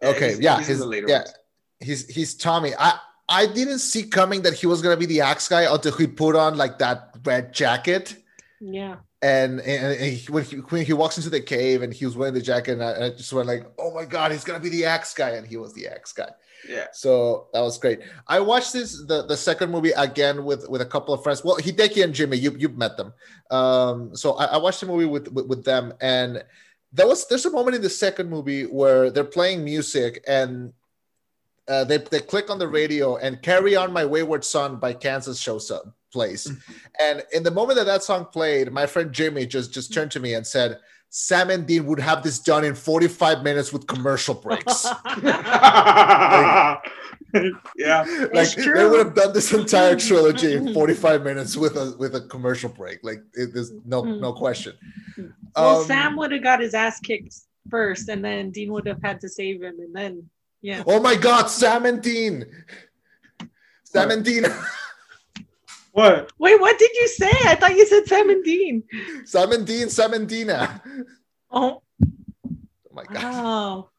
Yeah, 0.01 0.10
okay, 0.10 0.27
he's- 0.29 0.39
yeah, 0.39 0.57
he's 0.57 0.67
in 0.67 0.71
his, 0.73 0.79
the 0.79 0.86
later 0.86 1.07
yeah, 1.10 1.17
ones. 1.19 1.33
he's 1.79 2.07
he's 2.07 2.36
Tommy. 2.36 2.73
I 2.77 2.99
I 3.29 3.45
didn't 3.45 3.79
see 3.79 4.03
coming 4.03 4.41
that 4.43 4.53
he 4.53 4.67
was 4.67 4.81
gonna 4.81 4.97
be 4.97 5.05
the 5.05 5.21
axe 5.21 5.47
guy 5.47 5.71
until 5.71 5.95
he 5.97 6.07
put 6.07 6.36
on 6.36 6.57
like 6.57 6.79
that 6.79 7.15
red 7.25 7.53
jacket. 7.53 8.15
Yeah. 8.60 8.97
And, 9.23 9.60
and, 9.62 9.93
and 9.99 10.13
he, 10.13 10.31
when, 10.31 10.43
he, 10.43 10.57
when 10.57 10.86
he 10.86 10.93
walks 10.93 11.17
into 11.17 11.31
the 11.31 11.41
cave 11.41 11.81
and 11.81 11.91
he 11.91 12.05
was 12.05 12.15
wearing 12.15 12.36
the 12.36 12.41
jacket, 12.41 12.73
and 12.73 12.83
I, 12.83 13.05
I 13.05 13.10
just 13.10 13.33
went 13.33 13.47
like, 13.47 13.63
"Oh 13.79 13.91
my 13.91 14.05
god, 14.05 14.31
he's 14.31 14.43
gonna 14.43 14.60
be 14.60 14.69
the 14.69 14.86
axe 14.86 15.13
guy!" 15.15 15.31
And 15.31 15.47
he 15.47 15.57
was 15.57 15.73
the 15.73 15.88
axe 15.88 16.13
guy. 16.13 16.29
Yeah. 16.69 16.86
So 16.93 17.47
that 17.51 17.62
was 17.62 17.79
great. 17.79 18.01
I 18.27 18.39
watched 18.39 18.73
this 18.73 19.03
the, 19.07 19.25
the 19.25 19.36
second 19.36 19.71
movie 19.71 19.89
again 19.91 20.43
with 20.45 20.69
with 20.69 20.81
a 20.81 20.86
couple 20.86 21.15
of 21.15 21.23
friends. 21.23 21.43
Well, 21.43 21.57
Hideki 21.57 22.03
and 22.03 22.13
Jimmy, 22.13 22.38
you 22.38 22.55
you've 22.60 22.77
met 22.77 22.95
them. 22.95 23.12
Um, 23.49 24.15
so 24.15 24.33
I, 24.33 24.45
I 24.45 24.57
watched 24.57 24.81
the 24.81 24.86
movie 24.86 25.05
with, 25.05 25.27
with 25.31 25.47
with 25.47 25.65
them, 25.65 25.93
and 25.99 26.43
there 26.91 27.08
was 27.08 27.28
there's 27.28 27.45
a 27.45 27.52
moment 27.52 27.76
in 27.76 27.82
the 27.82 27.89
second 27.89 28.30
movie 28.30 28.63
where 28.63 29.10
they're 29.10 29.23
playing 29.23 29.63
music 29.63 30.23
and. 30.28 30.73
Uh, 31.69 31.84
they, 31.84 31.97
they 31.97 32.21
click 32.21 32.50
on 32.50 32.58
the 32.58 32.65
radio 32.65 33.17
and 33.17 33.41
carry 33.41 33.76
on 33.76 33.91
my 33.91 34.06
wayward 34.06 34.45
son 34.45 34.78
by 34.78 34.93
kansas 34.93 35.38
shows 35.38 35.69
up 35.69 35.84
plays 36.13 36.50
and 37.02 37.26
in 37.34 37.43
the 37.43 37.52
moment 37.52 37.76
that 37.76 37.86
that 37.86 38.02
song 38.02 38.23
played 38.23 38.71
my 38.71 38.86
friend 38.86 39.12
jimmy 39.12 39.45
just 39.45 39.73
just 39.73 39.93
turned 39.93 40.10
to 40.10 40.21
me 40.21 40.36
and 40.36 40.47
said 40.47 40.80
sam 41.10 41.50
and 41.50 41.65
dean 41.65 41.86
would 41.86 42.00
have 42.00 42.22
this 42.24 42.39
done 42.39 42.63
in 42.63 42.76
45 42.76 43.41
minutes 43.43 43.72
with 43.74 43.88
commercial 43.88 44.34
breaks 44.36 44.86
yeah. 47.76 48.06
like 48.34 48.52
they 48.56 48.63
true. 48.63 48.89
would 48.89 49.00
have 49.06 49.13
done 49.15 49.34
this 49.34 49.54
entire 49.54 49.96
trilogy 49.96 50.54
in 50.54 50.74
45 50.80 51.24
minutes 51.24 51.56
with 51.58 51.76
a 51.76 51.96
with 51.98 52.15
a 52.15 52.22
commercial 52.22 52.70
break 52.70 53.00
like 53.04 53.20
it, 53.34 53.54
there's 53.54 53.72
no 53.86 54.02
Mm. 54.04 54.20
no 54.22 54.34
question 54.34 54.74
well, 55.56 55.80
Um, 55.82 55.86
Sam 55.86 56.15
would 56.17 56.32
have 56.32 56.43
got 56.43 56.60
his 56.60 56.74
ass 56.76 57.00
kicked 57.00 57.34
first, 57.72 58.10
and 58.10 58.24
then 58.24 58.52
Dean 58.52 58.72
would 58.74 58.86
have 58.86 59.02
had 59.02 59.20
to 59.22 59.30
save 59.30 59.62
him, 59.63 59.80
and 59.80 59.93
then 59.96 60.30
yeah. 60.62 60.84
oh 60.86 61.00
my 61.02 61.15
god 61.15 61.48
sam 61.48 61.86
and 61.86 62.02
dean 62.02 62.46
sam 63.84 64.12
and 64.12 64.24
dean 64.24 64.46
What? 65.97 66.31
Wait, 66.38 66.62
what 66.62 66.77
did 66.77 66.91
you 66.93 67.07
say? 67.07 67.31
I 67.45 67.55
thought 67.55 67.75
you 67.75 67.83
said 67.88 68.05
Sam 68.05 68.29
and 68.29 68.43
Dean. 68.43 68.83
sam 69.25 69.51
and 69.51 69.65
dean 69.65 69.89
sam 69.89 70.13
and 70.13 70.29
dina 70.29 70.79
Oh, 71.49 71.81
oh 72.05 72.51
my 72.93 73.03
god 73.05 73.23
wow. 73.23 73.89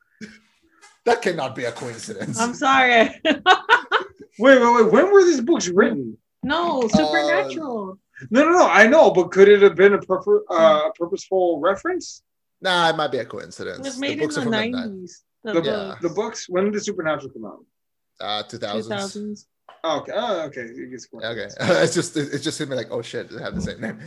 that 1.06 1.20
cannot 1.22 1.56
be 1.56 1.64
a 1.64 1.72
coincidence 1.72 2.38
I'm 2.38 2.54
sorry. 2.54 3.10
Wait, 3.24 4.60
wait, 4.62 4.74
wait. 4.76 4.92
When 4.92 5.12
were 5.12 5.24
these 5.24 5.40
books 5.40 5.66
written? 5.66 6.16
no, 6.44 6.82
supernatural. 6.86 7.98
No, 8.30 8.44
no, 8.44 8.50
no. 8.52 8.68
I 8.68 8.86
know, 8.86 9.10
but 9.10 9.32
could 9.32 9.48
it 9.48 9.60
have 9.62 9.74
been 9.74 9.94
a 9.94 9.98
purpo- 9.98 10.44
uh, 10.48 10.90
purposeful 10.96 11.58
reference? 11.58 12.22
nah 12.60 12.88
it 12.90 12.96
might 12.96 13.10
be 13.10 13.18
a 13.18 13.22
it 13.22 13.28
coincidence 13.28 13.84
was 13.84 13.98
made 13.98 14.10
the 14.10 14.12
in 14.12 14.20
books 14.20 14.34
the 14.36 14.40
are 14.42 14.44
from 14.44 14.52
like 14.52 14.70
90s. 14.70 15.12
The, 15.42 15.52
The, 15.54 15.62
Yeah. 15.68 15.94
the 16.00 16.10
books. 16.10 16.48
When 16.48 16.70
did 16.70 16.84
Supernatural 16.84 17.32
come 17.32 17.46
out? 17.46 17.64
uh 18.20 18.42
2000s 18.44 18.86
2000s. 18.86 19.46
Oh, 19.84 20.00
okay. 20.00 20.12
Oh, 20.14 20.40
okay. 20.46 20.62
It 20.62 20.90
gets 20.90 21.08
okay 21.12 21.48
it's 21.60 21.94
just 21.94 22.16
it's 22.16 22.42
just 22.42 22.58
hit 22.58 22.68
me 22.68 22.76
like 22.76 22.88
oh 22.90 23.02
shit 23.02 23.30
they 23.30 23.40
have 23.42 23.54
the 23.54 23.60
same 23.60 23.80
name 23.80 24.00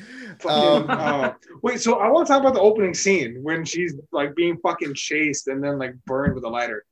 Um, 0.45 0.86
uh, 0.89 1.34
wait, 1.62 1.80
so 1.80 2.00
I 2.00 2.10
want 2.10 2.28
to 2.28 2.34
talk 2.34 2.41
about 2.41 2.54
the 2.54 2.62
opening 2.62 2.93
scene 2.93 3.41
when 3.41 3.63
she's 3.63 3.95
like 4.12 4.36
being 4.36 4.58
fucking 4.58 4.93
chased 4.95 5.47
and 5.47 5.63
then 5.63 5.78
like 5.80 5.95
burned 6.06 6.36
with 6.36 6.43
a 6.43 6.50
lighter. 6.50 6.86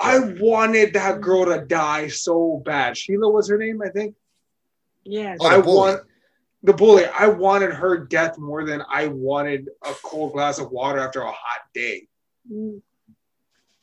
I 0.00 0.18
wanted 0.18 0.94
that 0.94 1.20
girl 1.20 1.44
to 1.46 1.64
die 1.64 2.08
so 2.08 2.60
bad. 2.64 2.96
Sheila 2.96 3.30
was 3.30 3.48
her 3.48 3.56
name, 3.56 3.80
I 3.82 3.88
think. 3.88 4.16
Yes. 5.04 5.38
Oh, 5.40 5.46
I 5.46 5.58
want 5.58 6.02
the 6.62 6.72
bully. 6.72 7.06
I 7.06 7.28
wanted 7.28 7.72
her 7.72 7.98
death 7.98 8.36
more 8.36 8.64
than 8.64 8.82
I 8.90 9.06
wanted 9.08 9.68
a 9.84 9.92
cold 10.02 10.32
glass 10.32 10.58
of 10.58 10.70
water 10.70 10.98
after 10.98 11.20
a 11.22 11.30
hot 11.30 11.60
day. 11.72 12.08
Mm, 12.50 12.80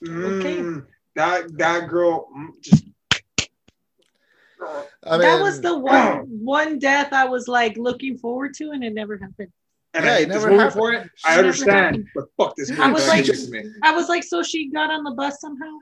Okay. 0.03 0.57
Mm, 0.57 0.85
that 1.15 1.57
that 1.57 1.87
girl 1.89 2.27
mm, 2.35 2.49
just. 2.61 2.85
I 5.03 5.11
mean, 5.11 5.21
that 5.21 5.41
was 5.41 5.61
the 5.61 5.77
one 5.77 6.25
one 6.43 6.79
death 6.79 7.13
I 7.13 7.25
was 7.25 7.47
like 7.47 7.77
looking 7.77 8.17
forward 8.17 8.53
to, 8.55 8.71
and 8.71 8.83
it 8.83 8.93
never 8.93 9.17
happened. 9.17 9.51
And 9.93 10.05
Yeah, 10.05 10.13
I 10.13 10.17
it 10.19 10.29
never 10.29 10.49
happened. 10.51 10.73
for 10.73 10.93
it. 10.93 11.09
I 11.25 11.35
Never 11.37 11.47
understand, 11.47 12.07
but 12.13 12.25
fuck 12.37 12.55
this 12.55 12.69
movie. 12.69 12.81
I 12.81 12.91
was 12.91 13.07
like- 13.07 13.25
I 13.83 13.91
was 13.91 14.07
like, 14.09 14.23
so 14.23 14.43
she 14.43 14.69
got 14.69 14.91
on 14.91 15.03
the 15.03 15.11
bus 15.11 15.39
somehow. 15.41 15.77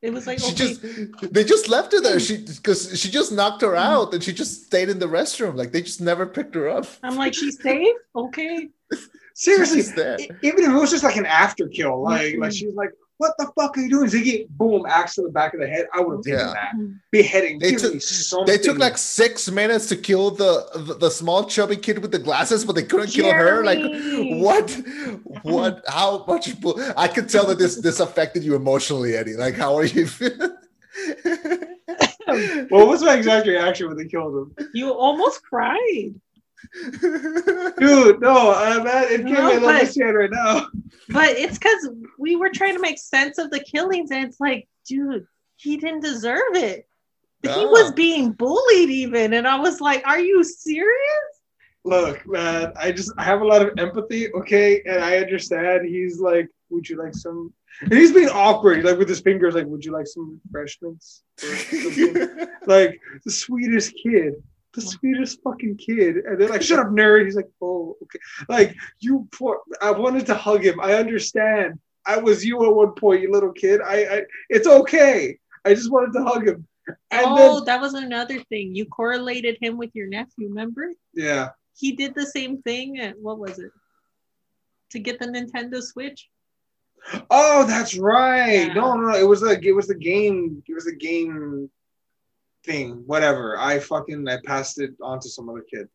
It 0.00 0.12
was 0.12 0.28
like 0.28 0.38
she 0.38 0.52
okay. 0.52 0.74
just 0.74 1.32
they 1.34 1.42
just 1.42 1.68
left 1.68 1.92
her 1.92 2.00
there. 2.00 2.20
She 2.20 2.36
because 2.38 2.98
she 3.00 3.10
just 3.10 3.32
knocked 3.32 3.62
her 3.62 3.74
out 3.74 4.14
and 4.14 4.22
she 4.22 4.32
just 4.32 4.66
stayed 4.66 4.88
in 4.88 5.00
the 5.00 5.06
restroom. 5.08 5.56
Like 5.56 5.72
they 5.72 5.82
just 5.82 6.00
never 6.00 6.24
picked 6.24 6.54
her 6.54 6.68
up. 6.68 6.86
I'm 7.02 7.16
like, 7.16 7.34
she's 7.34 7.60
safe. 7.60 7.96
Okay. 8.14 8.68
Seriously, 9.34 9.78
She's 9.78 9.94
there. 9.94 10.16
even 10.42 10.64
if 10.64 10.70
it 10.70 10.72
was 10.72 10.90
just 10.90 11.04
like 11.04 11.16
an 11.16 11.26
after 11.26 11.66
kill, 11.68 12.02
like 12.02 12.34
Mhm. 12.34 12.40
like 12.40 12.52
she 12.52 12.66
was 12.66 12.74
like, 12.76 12.90
"What 13.18 13.34
the 13.38 13.50
fuck 13.56 13.76
are 13.76 13.80
you 13.80 13.90
doing?" 13.90 14.08
Ziggy, 14.08 14.48
boom, 14.48 14.86
axe 14.88 15.14
to 15.16 15.22
the 15.22 15.28
back 15.28 15.54
of 15.54 15.60
the 15.60 15.68
head. 15.68 15.86
I 15.94 16.00
would 16.00 16.16
have 16.16 16.24
taken 16.24 16.38
Yeah. 16.40 16.52
that 16.54 16.74
mm-hmm. 16.74 16.92
beheading. 17.10 17.58
They 17.58 17.72
took- 17.74 17.94
me. 17.94 18.44
They 18.46 18.58
took 18.58 18.78
like 18.78 18.96
six 18.98 19.50
minutes 19.50 19.86
to 19.88 19.96
kill 19.96 20.30
the, 20.30 20.66
the 20.74 20.94
the 20.94 21.10
small 21.10 21.44
chubby 21.44 21.76
kid 21.76 21.98
with 21.98 22.12
the 22.12 22.18
glasses, 22.18 22.64
but 22.64 22.74
they 22.74 22.84
couldn't 22.84 23.08
kill 23.08 23.32
her. 23.32 23.64
Like 23.64 23.80
what? 24.40 24.70
What? 25.42 25.84
How 25.88 26.24
much? 26.26 26.60
bull- 26.60 26.80
I 26.96 27.08
could 27.08 27.28
tell 27.28 27.46
that 27.46 27.58
this 27.58 27.76
this 27.76 28.00
affected 28.00 28.42
you 28.44 28.54
emotionally, 28.54 29.14
Eddie. 29.16 29.36
Like 29.36 29.54
how 29.54 29.76
are 29.76 29.84
you? 29.84 30.06
feeling? 30.06 30.56
What 32.68 32.88
was 32.88 33.02
my 33.02 33.14
exact 33.14 33.46
reaction 33.46 33.88
when 33.88 33.96
they 33.96 34.04
killed 34.04 34.34
him? 34.34 34.68
You 34.74 34.92
almost 34.92 35.42
cried. 35.42 36.14
Dude, 37.00 38.20
no, 38.20 38.52
uh, 38.52 38.82
man, 38.84 39.04
it 39.04 39.24
can't 39.24 39.24
No, 39.24 39.34
be 39.34 39.40
a 39.40 39.44
little 39.44 39.60
but- 39.68 39.82
misty 39.82 40.02
right 40.02 40.30
now. 40.30 40.66
But 41.10 41.30
it's 41.30 41.58
because 41.58 41.88
we 42.18 42.36
were 42.36 42.50
trying 42.50 42.74
to 42.74 42.80
make 42.80 42.98
sense 42.98 43.38
of 43.38 43.50
the 43.50 43.60
killings, 43.60 44.10
and 44.10 44.24
it's 44.24 44.40
like, 44.40 44.68
dude, 44.86 45.26
he 45.56 45.76
didn't 45.76 46.00
deserve 46.00 46.54
it. 46.54 46.86
He 47.42 47.48
was 47.48 47.92
being 47.92 48.32
bullied, 48.32 48.90
even. 48.90 49.32
And 49.32 49.46
I 49.46 49.58
was 49.60 49.80
like, 49.80 50.04
are 50.06 50.18
you 50.20 50.42
serious? 50.42 51.24
Look, 51.84 52.26
man, 52.26 52.72
I 52.76 52.90
just 52.92 53.12
I 53.16 53.22
have 53.22 53.40
a 53.40 53.46
lot 53.46 53.62
of 53.62 53.78
empathy, 53.78 54.30
okay, 54.34 54.82
and 54.84 55.02
I 55.02 55.18
understand. 55.18 55.86
He's 55.88 56.18
like, 56.20 56.48
"Would 56.68 56.88
you 56.88 56.96
like 57.02 57.14
some?" 57.14 57.54
And 57.80 57.92
he's 57.92 58.12
being 58.12 58.28
awkward, 58.28 58.84
like 58.84 58.98
with 58.98 59.08
his 59.08 59.20
fingers, 59.20 59.54
like, 59.54 59.66
"Would 59.66 59.84
you 59.84 59.92
like 59.92 60.06
some 60.08 60.40
refreshments?" 60.46 61.22
like 62.66 63.00
the 63.24 63.30
sweetest 63.30 63.94
kid, 64.02 64.34
the 64.84 64.90
sweetest 64.90 65.42
fucking 65.42 65.76
kid, 65.76 66.16
and 66.16 66.40
they're 66.40 66.48
like, 66.48 66.62
"Shut 66.68 66.78
up, 66.78 66.88
nerd." 66.88 67.24
He's 67.24 67.36
like, 67.36 67.50
"Oh, 67.60 67.96
okay." 68.02 68.18
Like 68.48 68.76
you, 69.00 69.28
poor. 69.32 69.60
I 69.82 69.90
wanted 69.90 70.26
to 70.26 70.34
hug 70.34 70.64
him. 70.64 70.80
I 70.80 70.94
understand. 70.94 71.78
I 72.06 72.16
was 72.16 72.44
you 72.44 72.64
at 72.64 72.74
one 72.74 72.92
point, 72.92 73.22
you 73.22 73.30
little 73.30 73.52
kid. 73.52 73.80
I, 73.82 73.96
I 74.04 74.22
it's 74.48 74.66
okay. 74.66 75.38
I 75.64 75.74
just 75.74 75.90
wanted 75.90 76.12
to 76.14 76.24
hug 76.24 76.46
him. 76.46 76.66
And 77.10 77.26
oh, 77.26 77.64
that 77.64 77.80
was 77.80 77.94
another 77.94 78.40
thing. 78.44 78.74
You 78.74 78.86
correlated 78.86 79.58
him 79.60 79.76
with 79.76 79.90
your 79.94 80.06
nephew, 80.06 80.48
remember? 80.48 80.92
yeah. 81.14 81.50
He 81.76 81.92
did 81.92 82.14
the 82.16 82.26
same 82.26 82.60
thing. 82.62 82.98
At, 82.98 83.16
what 83.20 83.38
was 83.38 83.60
it? 83.60 83.70
To 84.90 84.98
get 84.98 85.20
the 85.20 85.26
Nintendo 85.26 85.80
Switch? 85.80 86.28
Oh, 87.30 87.64
that's 87.64 87.96
right. 87.96 88.66
Yeah. 88.66 88.74
No, 88.74 88.94
no, 88.94 89.10
no. 89.10 89.16
It 89.16 89.28
was 89.28 89.42
the 89.42 89.60
it 89.62 89.72
was 89.72 89.86
the 89.86 89.94
game. 89.94 90.62
It 90.66 90.74
was 90.74 90.86
the 90.86 90.96
game 90.96 91.70
thing. 92.68 93.02
Whatever. 93.06 93.58
I 93.58 93.78
fucking 93.78 94.28
I 94.28 94.38
passed 94.44 94.80
it 94.80 94.92
on 95.02 95.18
to 95.20 95.28
some 95.28 95.48
other 95.48 95.64
kid. 95.72 95.88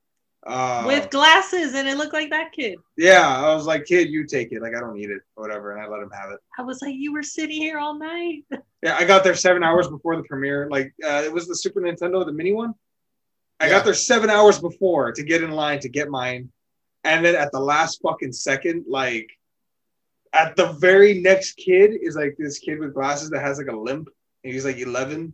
Uh, 0.45 0.83
with 0.85 1.09
glasses, 1.09 1.73
and 1.73 1.87
it 1.87 1.95
looked 1.97 2.11
like 2.11 2.29
that 2.31 2.51
kid. 2.51 2.75
yeah, 2.97 3.25
I 3.25 3.55
was 3.55 3.65
like, 3.65 3.85
kid, 3.85 4.09
you 4.09 4.25
take 4.27 4.51
it. 4.51 4.61
Like 4.61 4.73
I 4.75 4.81
don't 4.81 4.93
need 4.93 5.09
it, 5.09 5.21
or 5.37 5.43
whatever, 5.43 5.71
and 5.71 5.81
I 5.81 5.87
let 5.87 6.01
him 6.03 6.09
have 6.11 6.31
it. 6.31 6.39
I 6.59 6.63
was 6.63 6.81
like, 6.81 6.95
you 6.95 7.13
were 7.13 7.23
sitting 7.23 7.55
here 7.61 7.77
all 7.79 7.97
night. 7.97 8.43
Yeah, 8.85 8.97
I 8.99 9.05
got 9.05 9.23
there 9.23 9.33
seven 9.33 9.63
hours 9.63 9.87
before 9.87 10.17
the 10.17 10.23
premiere. 10.23 10.67
Like 10.69 10.93
uh, 11.01 11.21
it 11.23 11.31
was 11.31 11.47
the 11.47 11.55
Super 11.55 11.79
Nintendo, 11.79 12.25
the 12.25 12.33
mini 12.33 12.51
one. 12.51 12.73
I 13.61 13.67
Yeah. 13.67 13.75
got 13.75 13.85
there 13.85 13.93
seven 13.93 14.29
hours 14.29 14.59
before 14.59 15.13
to 15.13 15.23
get 15.23 15.41
in 15.41 15.51
line 15.51 15.79
to 15.79 15.87
get 15.87 16.09
mine, 16.09 16.51
and 17.05 17.23
then 17.23 17.33
at 17.33 17.53
the 17.53 17.61
last 17.61 18.01
fucking 18.03 18.33
second, 18.33 18.83
like 18.89 19.29
at 20.33 20.57
the 20.57 20.73
very 20.73 21.21
next 21.21 21.53
kid 21.53 21.91
is 22.01 22.17
like 22.17 22.35
this 22.37 22.59
kid 22.59 22.79
with 22.79 22.93
glasses 22.93 23.29
that 23.29 23.39
has 23.41 23.57
like 23.57 23.67
a 23.67 23.75
limp, 23.89 24.09
and 24.43 24.51
he's 24.53 24.65
like 24.65 24.79
eleven, 24.79 25.33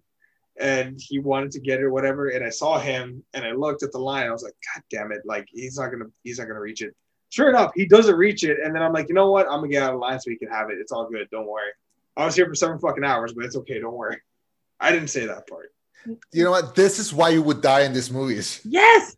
and 0.59 0.99
he 0.99 1.19
wanted 1.19 1.51
to 1.51 1.59
get 1.59 1.79
it 1.79 1.83
or 1.83 1.91
whatever. 1.91 2.29
And 2.29 2.43
I 2.45 2.49
saw 2.49 2.79
him, 2.79 3.23
and 3.33 3.45
I 3.45 3.51
looked 3.51 3.83
at 3.83 3.91
the 3.91 3.99
line. 3.99 4.27
I 4.27 4.31
was 4.31 4.43
like, 4.43 4.55
God 4.73 4.83
damn 4.89 5.11
it! 5.11 5.21
Like 5.25 5.47
he's 5.51 5.77
not 5.77 5.91
gonna, 5.91 6.05
he's 6.23 6.39
not 6.39 6.47
gonna 6.47 6.59
reach 6.61 6.81
it. 6.81 6.95
Sure 7.29 7.49
enough, 7.49 7.71
he 7.75 7.85
doesn't 7.85 8.15
reach 8.15 8.43
it, 8.43 8.57
and 8.63 8.75
then 8.75 8.81
I'm 8.81 8.93
like, 8.93 9.07
you 9.09 9.15
know 9.15 9.31
what? 9.31 9.45
I'm 9.47 9.59
gonna 9.59 9.69
get 9.69 9.83
out 9.83 9.93
of 9.93 9.99
line 9.99 10.19
so 10.19 10.29
he 10.29 10.37
can 10.37 10.49
have 10.49 10.69
it. 10.69 10.77
It's 10.79 10.91
all 10.91 11.09
good. 11.09 11.27
Don't 11.31 11.47
worry. 11.47 11.71
I 12.17 12.25
was 12.25 12.35
here 12.35 12.45
for 12.47 12.55
seven 12.55 12.79
fucking 12.79 13.03
hours, 13.03 13.33
but 13.33 13.45
it's 13.45 13.55
okay. 13.55 13.79
Don't 13.79 13.95
worry. 13.95 14.17
I 14.79 14.91
didn't 14.91 15.09
say 15.09 15.25
that 15.25 15.47
part. 15.47 15.71
you 16.33 16.43
know 16.43 16.51
what? 16.51 16.75
This 16.75 16.99
is 16.99 17.13
why 17.13 17.29
you 17.29 17.41
would 17.41 17.61
die 17.61 17.81
in 17.81 17.93
these 17.93 18.11
movies. 18.11 18.61
Yes. 18.65 19.15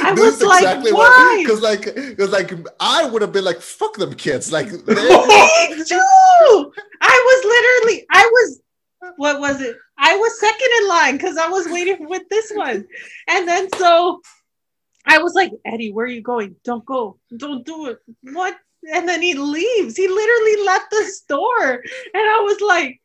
I 0.00 0.14
This 0.14 0.40
was 0.40 0.42
is 0.42 0.42
like, 0.42 0.84
why? 0.94 1.42
Because 1.42 1.60
like, 1.60 1.94
because 1.94 2.30
like, 2.30 2.52
I 2.78 3.04
would 3.04 3.20
have 3.20 3.32
been 3.32 3.44
like, 3.44 3.60
"Fuck 3.60 3.96
them 3.96 4.14
kids!" 4.14 4.52
Like, 4.52 4.68
they, 4.86 4.94
Me 4.94 5.84
too. 5.84 6.72
I 7.00 7.16
was 7.28 7.44
literally, 7.44 8.06
I 8.10 8.24
was, 8.24 8.60
what 9.16 9.40
was 9.40 9.60
it? 9.60 9.76
I 9.98 10.16
was 10.16 10.40
second 10.40 10.68
in 10.80 10.88
line 10.88 11.16
because 11.16 11.36
I 11.36 11.48
was 11.48 11.66
waiting 11.68 12.08
with 12.08 12.22
this 12.30 12.50
one. 12.54 12.86
And 13.28 13.46
then 13.48 13.68
so 13.76 14.20
I 15.06 15.18
was 15.18 15.34
like, 15.34 15.52
Eddie, 15.64 15.92
where 15.92 16.06
are 16.06 16.08
you 16.08 16.22
going? 16.22 16.56
Don't 16.64 16.84
go. 16.86 17.18
Don't 17.36 17.64
do 17.66 17.86
it. 17.86 17.98
What? 18.32 18.56
And 18.92 19.08
then 19.08 19.22
he 19.22 19.34
leaves. 19.34 19.96
He 19.96 20.08
literally 20.08 20.64
left 20.64 20.90
the 20.90 21.04
store. 21.04 21.72
And 21.72 21.82
I 22.14 22.40
was 22.40 22.60
like, 22.60 23.00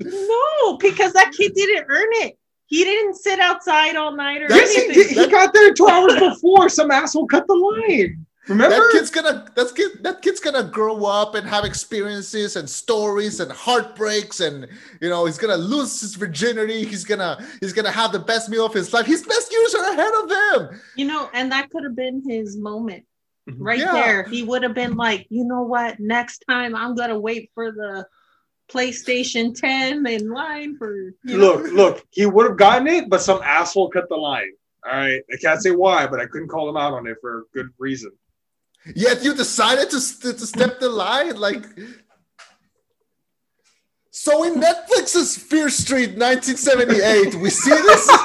no, 0.00 0.76
because 0.78 1.12
that 1.12 1.32
kid 1.36 1.52
didn't 1.54 1.86
earn 1.88 2.08
it. 2.26 2.38
He 2.66 2.82
didn't 2.82 3.14
sit 3.14 3.38
outside 3.38 3.94
all 3.94 4.16
night 4.16 4.42
or 4.42 4.48
Yes, 4.50 4.72
he, 4.74 4.84
anything. 4.84 5.14
did. 5.14 5.16
he 5.26 5.30
got 5.30 5.54
there 5.54 5.72
two 5.72 5.86
hours 5.86 6.14
before. 6.18 6.68
Some 6.68 6.90
asshole 6.90 7.28
cut 7.28 7.46
the 7.46 7.54
line. 7.54 8.25
Remember? 8.48 8.76
that 8.76 8.90
kid's 8.92 9.10
gonna 9.10 9.46
that's 9.56 9.72
kid 9.72 10.02
that 10.04 10.22
kid's 10.22 10.38
gonna 10.40 10.62
grow 10.62 11.04
up 11.04 11.34
and 11.34 11.46
have 11.48 11.64
experiences 11.64 12.54
and 12.56 12.68
stories 12.70 13.40
and 13.40 13.50
heartbreaks 13.50 14.38
and 14.40 14.68
you 15.00 15.08
know 15.08 15.26
he's 15.26 15.36
gonna 15.38 15.56
lose 15.56 16.00
his 16.00 16.14
virginity 16.14 16.84
he's 16.84 17.04
gonna 17.04 17.44
he's 17.60 17.72
gonna 17.72 17.90
have 17.90 18.12
the 18.12 18.18
best 18.20 18.48
meal 18.48 18.64
of 18.64 18.72
his 18.72 18.92
life 18.92 19.04
his 19.06 19.26
best 19.26 19.50
years 19.52 19.74
are 19.74 19.92
ahead 19.92 20.12
of 20.22 20.30
him 20.70 20.80
You 20.94 21.06
know, 21.06 21.28
and 21.34 21.50
that 21.52 21.70
could 21.70 21.82
have 21.84 21.96
been 21.96 22.22
his 22.28 22.56
moment 22.56 23.04
Mhm. 23.48 23.56
right 23.60 23.78
Yeah. 23.78 23.92
there. 23.92 24.22
He 24.24 24.42
would 24.42 24.62
have 24.64 24.74
been 24.74 24.96
like, 24.96 25.26
you 25.30 25.44
know 25.44 25.62
what? 25.62 26.00
Next 26.00 26.44
time 26.48 26.74
I'm 26.74 26.94
gonna 26.96 27.18
wait 27.18 27.50
for 27.54 27.70
the 27.72 28.06
PlayStation 28.68 29.54
10 29.58 30.04
in 30.06 30.28
line 30.30 30.76
for 30.76 31.12
you 31.24 31.38
know. 31.38 31.54
Look, 31.54 31.72
look, 31.72 32.06
he 32.10 32.26
would 32.26 32.46
have 32.46 32.56
gotten 32.56 32.88
it, 32.88 33.08
but 33.08 33.20
some 33.20 33.40
asshole 33.44 33.90
cut 33.90 34.08
the 34.08 34.16
line. 34.16 34.50
All 34.84 34.92
right. 34.98 35.22
I 35.32 35.36
can't 35.40 35.62
say 35.62 35.70
why, 35.70 36.06
but 36.08 36.20
I 36.20 36.26
couldn't 36.26 36.48
call 36.48 36.68
him 36.68 36.76
out 36.76 36.92
on 36.92 37.06
it 37.06 37.16
for 37.20 37.38
a 37.38 37.42
good 37.54 37.68
reason. 37.78 38.10
Yet 38.94 39.22
you 39.24 39.34
decided 39.34 39.90
to, 39.90 40.00
st- 40.00 40.38
to 40.38 40.46
step 40.46 40.78
the 40.80 40.88
line 40.88 41.34
like 41.36 41.64
so 44.10 44.44
in 44.44 44.54
netflix's 44.60 45.36
fear 45.36 45.68
street 45.68 46.16
1978 46.18 47.34
we 47.36 47.50
see 47.50 47.70
this 47.70 48.06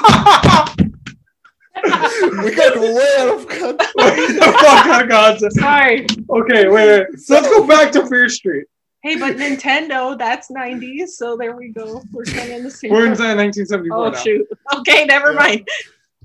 we 2.44 2.54
got 2.54 2.78
way 2.78 3.14
out 3.18 3.28
of 3.38 3.48
context 3.48 3.92
Fuck 3.96 4.86
out 4.86 5.02
of 5.04 5.08
context. 5.10 5.58
Sorry. 5.58 6.06
Okay, 6.30 6.68
wait, 6.68 7.08
wait. 7.10 7.18
So 7.18 7.34
let's 7.34 7.48
go 7.48 7.66
back 7.66 7.90
to 7.92 8.06
Fear 8.06 8.28
Street. 8.28 8.66
Hey, 9.02 9.16
but 9.18 9.36
Nintendo, 9.36 10.16
that's 10.16 10.48
90s, 10.50 11.08
so 11.08 11.36
there 11.36 11.56
we 11.56 11.70
go. 11.70 12.02
We're 12.12 12.24
kind 12.24 12.50
of 12.52 12.58
in 12.58 12.64
the 12.64 12.70
same. 12.70 12.92
We're 12.92 13.06
in 13.06 13.10
1974 13.18 13.96
Oh 13.96 14.10
now. 14.10 14.18
shoot. 14.18 14.46
Okay, 14.76 15.04
never 15.06 15.32
Yeah. 15.32 15.38
mind. 15.38 15.68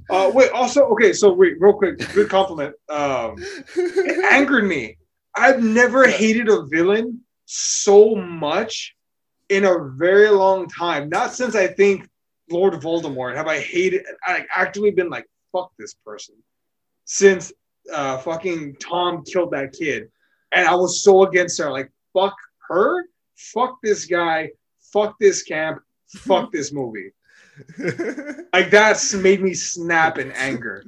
Uh, 0.10 0.32
wait, 0.34 0.52
also, 0.52 0.86
okay, 0.88 1.12
so 1.14 1.34
wait, 1.34 1.60
real 1.60 1.74
quick, 1.74 1.98
good 2.14 2.30
compliment. 2.30 2.74
Um, 2.90 3.36
it 3.76 4.26
angered 4.32 4.66
me. 4.66 4.98
I've 5.36 5.62
never 5.62 6.08
hated 6.08 6.50
a 6.50 6.66
villain 6.66 7.22
so 7.46 8.16
much 8.16 8.96
in 9.50 9.66
a 9.66 9.90
very 9.96 10.30
long 10.30 10.68
time. 10.68 11.10
Not 11.10 11.34
since 11.34 11.56
I 11.56 11.68
think 11.68 12.08
Lord 12.50 12.74
Voldemort 12.76 13.36
have 13.36 13.48
I 13.48 13.60
hated. 13.60 14.04
I 14.26 14.46
actually 14.54 14.92
been 14.92 15.10
like, 15.10 15.26
fuck 15.52 15.72
this 15.78 15.94
person. 16.06 16.36
Since 17.06 17.54
uh, 17.94 18.18
fucking 18.18 18.78
Tom 18.78 19.24
killed 19.24 19.52
that 19.52 19.74
kid, 19.74 20.10
and 20.52 20.68
I 20.68 20.76
was 20.76 21.04
so 21.04 21.24
against 21.24 21.60
her. 21.60 21.72
Like, 21.72 21.92
fuck 22.14 22.36
her, 22.70 23.06
fuck 23.36 23.78
this 23.84 24.06
guy, 24.06 24.50
fuck 24.94 25.16
this 25.20 25.44
camp, 25.44 25.82
fuck 26.08 26.52
this 26.54 26.74
movie. 26.74 27.12
Like 28.54 28.72
that's 28.72 29.14
made 29.14 29.42
me 29.42 29.54
snap 29.54 30.18
in 30.18 30.32
anger. 30.34 30.86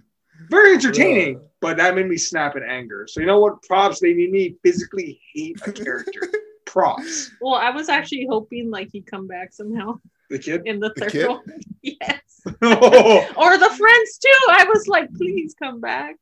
Very 0.50 0.74
entertaining, 0.74 1.42
but 1.62 1.78
that 1.78 1.96
made 1.96 2.08
me 2.08 2.18
snap 2.18 2.56
in 2.56 2.64
anger. 2.64 3.06
So 3.08 3.20
you 3.20 3.28
know 3.28 3.40
what? 3.40 3.62
Props. 3.64 4.00
They 4.00 4.14
made 4.14 4.32
me 4.32 4.56
physically 4.64 5.20
hate 5.34 5.60
a 5.68 5.72
character. 5.72 6.22
Props. 6.66 7.32
Well, 7.42 7.56
I 7.56 7.72
was 7.72 7.90
actually 7.90 8.28
hoping 8.30 8.70
like 8.70 8.90
he'd 8.92 9.06
come 9.06 9.28
back 9.28 9.54
somehow 9.54 10.00
The 10.30 10.40
kid. 10.40 10.62
in 10.66 10.80
the 10.80 10.90
The 10.96 11.02
third 11.02 11.12
kid? 11.12 11.28
one. 11.28 11.42
yes. 11.82 12.22
oh, 12.62 13.28
Or 13.38 13.58
the 13.58 13.70
friends 13.70 14.18
too. 14.18 14.48
I 14.52 14.66
was 14.66 14.88
like, 14.88 15.12
please 15.16 15.56
come 15.62 15.82
back. 15.82 16.16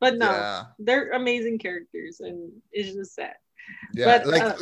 But 0.00 0.16
no, 0.16 0.30
yeah 0.30 0.62
they're 0.78 1.10
amazing 1.12 1.58
characters 1.58 2.20
and 2.20 2.50
it's 2.72 2.94
just 2.94 3.14
sad. 3.14 3.34
Yeah, 3.94 4.06
But, 4.18 4.26
like 4.26 4.42
uh, 4.42 4.54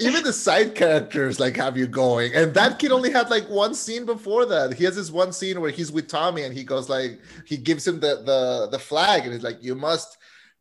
even 0.00 0.22
the 0.22 0.32
side 0.32 0.74
characters 0.74 1.40
like 1.40 1.56
have 1.56 1.76
you 1.76 1.86
going. 1.86 2.34
And 2.34 2.52
that 2.54 2.78
kid 2.78 2.92
only 2.92 3.10
had 3.10 3.30
like 3.30 3.48
one 3.48 3.74
scene 3.74 4.04
before 4.04 4.44
that. 4.46 4.74
He 4.74 4.84
has 4.84 4.96
this 4.96 5.10
one 5.10 5.32
scene 5.32 5.60
where 5.60 5.70
he's 5.70 5.90
with 5.92 6.08
Tommy 6.08 6.42
and 6.42 6.54
he 6.54 6.64
goes 6.64 6.88
like 6.88 7.20
he 7.46 7.56
gives 7.56 7.86
him 7.86 8.00
the 8.00 8.22
the 8.24 8.68
the 8.70 8.78
flag 8.78 9.24
and 9.24 9.32
he's 9.32 9.42
like, 9.42 9.62
You 9.62 9.74
must 9.74 10.18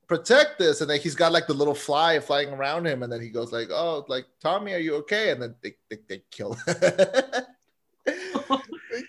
protect 0.08 0.60
this 0.60 0.82
and 0.82 0.90
then 0.90 1.00
he's 1.00 1.16
got 1.16 1.32
like 1.32 1.48
the 1.48 1.54
little 1.54 1.74
fly 1.74 2.20
flying 2.20 2.50
around 2.50 2.86
him 2.86 3.02
and 3.02 3.12
then 3.12 3.20
he 3.20 3.30
goes 3.30 3.52
like 3.52 3.70
oh 3.72 4.06
like 4.08 4.24
tommy 4.40 4.72
are 4.72 4.78
you 4.78 4.94
okay 4.94 5.32
and 5.32 5.42
then 5.42 5.56
they, 5.64 5.74
they, 5.90 5.98
they 6.08 6.22
kill 6.30 6.56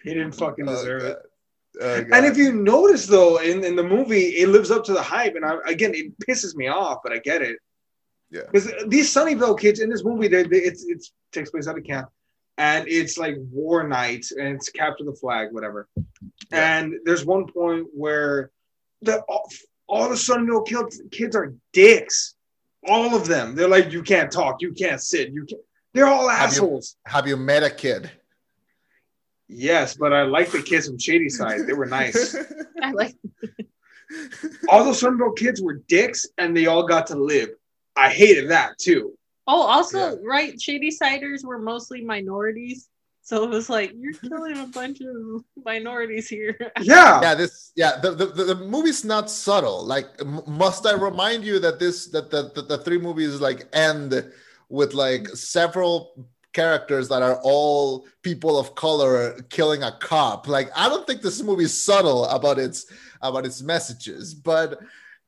He 0.03 0.15
didn't 0.15 0.33
fucking 0.33 0.69
Oh, 0.69 0.73
deserve 0.73 1.03
God. 1.03 1.11
it. 1.11 1.19
Oh, 1.83 2.17
And 2.17 2.25
if 2.27 2.37
you 2.39 2.53
notice 2.53 3.07
though, 3.07 3.39
in, 3.41 3.63
in 3.65 3.77
the 3.77 3.83
movie, 3.83 4.29
it 4.39 4.49
lives 4.49 4.71
up 4.71 4.85
to 4.87 4.93
the 4.95 5.03
hype. 5.03 5.35
And 5.37 5.45
I, 5.45 5.57
again, 5.67 5.93
it 5.95 6.19
pisses 6.21 6.55
me 6.57 6.69
off, 6.69 7.01
but 7.03 7.13
I 7.13 7.19
get 7.19 7.43
it. 7.43 7.59
Yeah. 8.31 8.43
Because 8.53 8.73
these 8.89 9.13
Sunnyvale 9.13 9.59
kids 9.59 9.81
in 9.81 9.89
this 9.91 10.05
movie, 10.05 10.29
they, 10.29 10.43
they, 10.43 10.59
it's 10.59 10.85
it 10.85 11.05
takes 11.33 11.51
place 11.51 11.67
at 11.69 11.77
a 11.77 11.81
camp, 11.81 12.09
and 12.59 12.87
it's 12.89 13.17
like 13.19 13.37
war 13.53 13.87
night, 13.87 14.27
and 14.37 14.49
it's 14.57 14.69
capture 14.69 15.05
the 15.05 15.13
flag, 15.15 15.49
whatever. 15.53 15.89
Yeah. 16.51 16.79
And 16.79 16.95
there's 17.05 17.25
one 17.25 17.47
point 17.47 17.87
where 17.95 18.51
the 19.03 19.21
all, 19.23 19.49
all 19.87 20.09
the 20.09 20.15
Sunnyvale 20.17 20.67
kids, 20.67 21.01
kids 21.11 21.37
are 21.37 21.55
dicks. 21.73 22.35
All 22.89 23.17
of 23.17 23.27
them. 23.27 23.55
They're 23.57 23.69
like, 23.69 23.91
you 23.93 24.03
can't 24.03 24.31
talk, 24.31 24.63
you 24.63 24.73
can't 24.73 25.01
sit, 25.01 25.31
you 25.31 25.45
can't. 25.45 25.61
They're 25.93 26.07
all 26.07 26.29
Have 26.29 26.41
you- 26.53 26.63
assholes. 26.63 26.97
have 27.07 27.27
you 27.27 27.37
met 27.37 27.63
a 27.63 27.71
kid 27.71 28.11
Yes, 29.49 29.97
but 29.97 30.13
I 30.13 30.23
like 30.23 30.51
the 30.51 30.61
kids 30.61 30.89
from 30.89 30.99
Shadyside. 30.99 31.67
They 31.69 31.73
were 31.73 31.87
nice. 31.87 32.37
I 32.83 32.91
like 32.91 33.15
all 34.69 34.85
those 34.85 35.01
Sunnyvale 35.01 35.37
kids 35.37 35.63
were 35.63 35.75
dicks, 35.89 36.27
and 36.39 36.57
they 36.57 36.67
all 36.67 36.87
got 36.87 37.07
to 37.09 37.17
live. 37.17 37.51
I 37.97 38.11
hated 38.11 38.51
that 38.51 38.79
too. 38.79 39.13
Oh, 39.47 39.63
also, 39.63 39.99
Yeah. 39.99 40.15
right, 40.25 40.55
Shadysiders 40.55 41.45
were 41.45 41.59
mostly 41.59 42.03
minorities. 42.05 42.89
So 43.23 43.43
it 43.45 43.51
was 43.51 43.69
like, 43.69 43.93
you're 43.97 44.13
killing 44.13 44.59
a 44.59 44.67
bunch 44.67 45.01
of 45.01 45.43
minorities 45.65 46.29
here. 46.29 46.57
Yeah. 46.81 47.21
yeah 47.23 47.35
this 47.35 47.73
yeah 47.75 47.97
the, 48.01 48.11
the, 48.13 48.27
the, 48.27 48.45
the 48.45 48.55
movie's 48.55 49.05
not 49.05 49.29
subtle 49.31 49.85
like 49.85 50.07
m- 50.21 50.43
must 50.47 50.87
i 50.87 50.93
remind 50.93 51.45
you 51.45 51.59
that 51.59 51.79
this 51.79 52.07
that 52.09 52.31
the, 52.31 52.51
the, 52.55 52.63
the 52.63 52.79
three 52.79 52.99
movies 52.99 53.41
like 53.41 53.67
end 53.73 54.31
with 54.69 54.95
like 54.95 55.27
several 55.29 56.29
characters 56.53 57.09
that 57.09 57.23
are 57.23 57.39
all 57.43 58.07
people 58.23 58.59
of 58.59 58.75
color 58.75 59.35
killing 59.51 59.83
a 59.83 59.93
cop 59.99 60.47
like 60.47 60.69
i 60.77 60.89
don't 60.89 61.07
think 61.07 61.21
this 61.23 61.43
movie 61.43 61.65
is 61.65 61.83
subtle 61.91 62.25
about 62.27 62.59
its 62.59 62.87
about 63.23 63.45
its 63.45 63.61
messages 63.63 64.35
but 64.35 64.79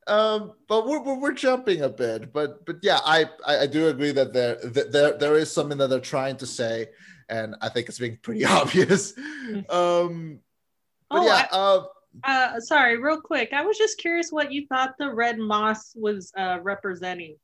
um 0.09 0.53
but 0.69 0.87
we're, 0.87 1.03
we're, 1.03 1.19
we're 1.21 1.33
jumping 1.33 1.83
a 1.83 1.89
bit 1.89 2.33
but 2.33 2.65
but 2.67 2.77
yeah 2.83 2.99
I, 3.05 3.27
I 3.47 3.59
i 3.61 3.67
do 3.67 3.89
agree 3.89 4.13
that 4.13 4.33
there 4.33 4.57
that 4.65 4.91
there 4.93 5.17
there 5.19 5.35
is 5.37 5.53
something 5.53 5.79
that 5.79 5.89
they're 5.89 6.01
trying 6.01 6.37
to 6.39 6.47
say 6.47 6.87
and 7.29 7.55
i 7.61 7.69
think 7.69 7.89
it's 7.89 7.99
being 7.99 8.19
pretty 8.23 8.45
obvious 8.61 9.13
um 9.71 10.41
but 11.11 11.21
Oh, 11.21 11.25
yeah 11.27 11.47
uh 11.53 11.83
Uh, 12.25 12.59
sorry, 12.59 12.99
real 12.99 13.21
quick. 13.21 13.53
I 13.53 13.63
was 13.63 13.79
just 13.79 13.97
curious 13.99 14.33
what 14.33 14.51
you 14.51 14.67
thought 14.67 14.95
the 14.99 15.13
red 15.15 15.39
moss 15.39 15.95
was 15.95 16.33
uh, 16.37 16.59
representing. 16.63 17.37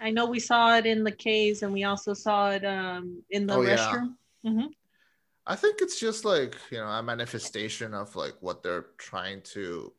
I 0.00 0.10
know 0.10 0.26
we 0.26 0.38
saw 0.38 0.76
it 0.76 0.84
in 0.86 1.02
the 1.02 1.12
caves 1.12 1.62
and 1.62 1.72
we 1.72 1.84
also 1.84 2.12
saw 2.14 2.50
it 2.50 2.64
um, 2.64 3.22
in 3.30 3.46
the 3.46 3.54
Oh, 3.54 3.62
yeah. 3.62 3.76
restroom. 3.76 4.14
hmm 4.44 4.66
I 5.46 5.56
think 5.56 5.80
it's 5.80 5.98
just 5.98 6.26
like 6.26 6.56
you 6.70 6.76
know 6.78 6.86
a 6.88 7.02
manifestation 7.02 7.94
of 7.94 8.14
like 8.14 8.34
what 8.40 8.62
they're 8.62 8.88
trying 8.98 9.40
to, 9.54 9.92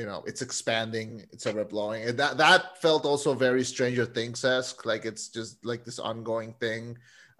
you 0.00 0.06
know, 0.06 0.22
it's 0.26 0.42
expanding, 0.42 1.08
it's 1.32 1.46
ever 1.46 1.64
blowing, 1.64 2.00
and 2.08 2.16
that 2.18 2.38
that 2.38 2.80
felt 2.84 3.04
also 3.04 3.34
very 3.34 3.62
Stranger 3.74 4.06
Things 4.06 4.44
esque. 4.44 4.80
Like 4.92 5.04
it's 5.10 5.28
just 5.28 5.52
like 5.70 5.84
this 5.84 5.98
ongoing 5.98 6.54
thing. 6.64 6.96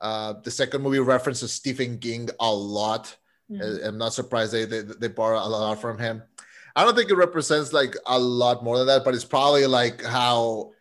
Uh, 0.08 0.34
the 0.44 0.50
second 0.50 0.80
movie 0.82 0.98
references 1.14 1.52
Stephen 1.52 1.98
King 1.98 2.28
a 2.38 2.52
lot. 2.78 3.04
Mhm. 3.50 3.60
I- 3.64 3.82
I'm 3.88 3.98
not 4.04 4.12
surprised 4.20 4.52
they, 4.52 4.66
they 4.66 4.82
they 5.02 5.08
borrow 5.08 5.38
a 5.38 5.48
lot 5.48 5.80
from 5.80 5.96
him. 5.98 6.22
I 6.76 6.84
don't 6.84 6.94
think 6.96 7.10
it 7.10 7.16
represents 7.26 7.72
like 7.80 7.94
a 8.06 8.18
lot 8.18 8.62
more 8.66 8.76
than 8.78 8.86
that, 8.92 9.02
but 9.04 9.14
it's 9.14 9.24
probably 9.36 9.66
like 9.66 10.04
how 10.04 10.72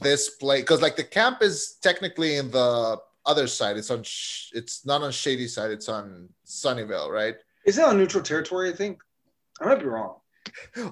this 0.00 0.22
play 0.40 0.60
because 0.60 0.82
like 0.82 0.96
the 0.96 1.04
camp 1.18 1.42
is 1.42 1.56
technically 1.82 2.36
in 2.36 2.50
the 2.50 2.98
other 3.24 3.46
side. 3.58 3.76
It's 3.80 3.90
on 3.90 4.02
sh- 4.04 4.50
it's 4.60 4.84
not 4.90 5.02
on 5.02 5.10
Shadyside. 5.12 5.70
It's 5.76 5.88
on 5.88 6.28
Sunnyvale, 6.46 7.10
right? 7.20 7.36
Is 7.64 7.78
it 7.78 7.84
on 7.84 7.96
neutral 7.98 8.22
territory? 8.22 8.70
I 8.72 8.76
think. 8.82 8.94
I 9.60 9.64
might 9.66 9.80
be 9.80 9.86
wrong. 9.86 10.12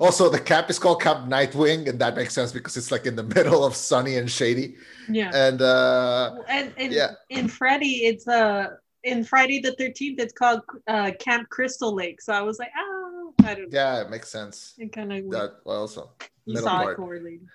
Also, 0.01 0.29
the 0.29 0.41
camp 0.41 0.71
is 0.71 0.79
called 0.79 1.01
Camp 1.03 1.29
Nightwing, 1.29 1.89
and 1.89 1.99
that 2.01 2.17
makes 2.17 2.35
sense 2.35 2.53
because 2.53 2.77
it's 2.77 2.91
like 2.91 3.07
in 3.07 3.17
the 3.17 3.23
middle 3.37 3.65
of 3.65 3.75
Sunny 3.75 4.17
and 4.17 4.31
Shady. 4.31 4.77
Yeah. 5.09 5.31
And 5.35 5.61
uh, 5.63 6.37
and 6.49 6.73
and 6.77 6.93
yeah. 6.93 7.13
in 7.31 7.49
Freddy, 7.49 8.07
it's 8.07 8.27
uh 8.29 8.71
in 9.03 9.25
Friday 9.25 9.61
the 9.61 9.73
Thirteenth, 9.73 10.19
it's 10.21 10.33
called 10.33 10.63
uh, 10.89 11.13
Camp 11.19 11.49
Crystal 11.51 11.95
Lake. 11.95 12.21
So 12.23 12.33
I 12.33 12.41
was 12.41 12.59
like, 12.59 12.71
oh, 12.77 13.35
I 13.45 13.55
don't 13.55 13.71
know. 13.73 13.79
yeah, 13.79 14.01
it 14.01 14.11
makes 14.11 14.29
sense. 14.31 14.75
It 14.79 14.93
kind 14.93 15.13
of 15.13 15.31
That 15.31 15.57
well, 15.65 15.81
also 15.83 16.11
you 16.47 16.55
middle 16.55 16.69
saw 16.69 16.79
part. 16.83 16.93
it 16.95 16.97
correlated. 16.97 17.47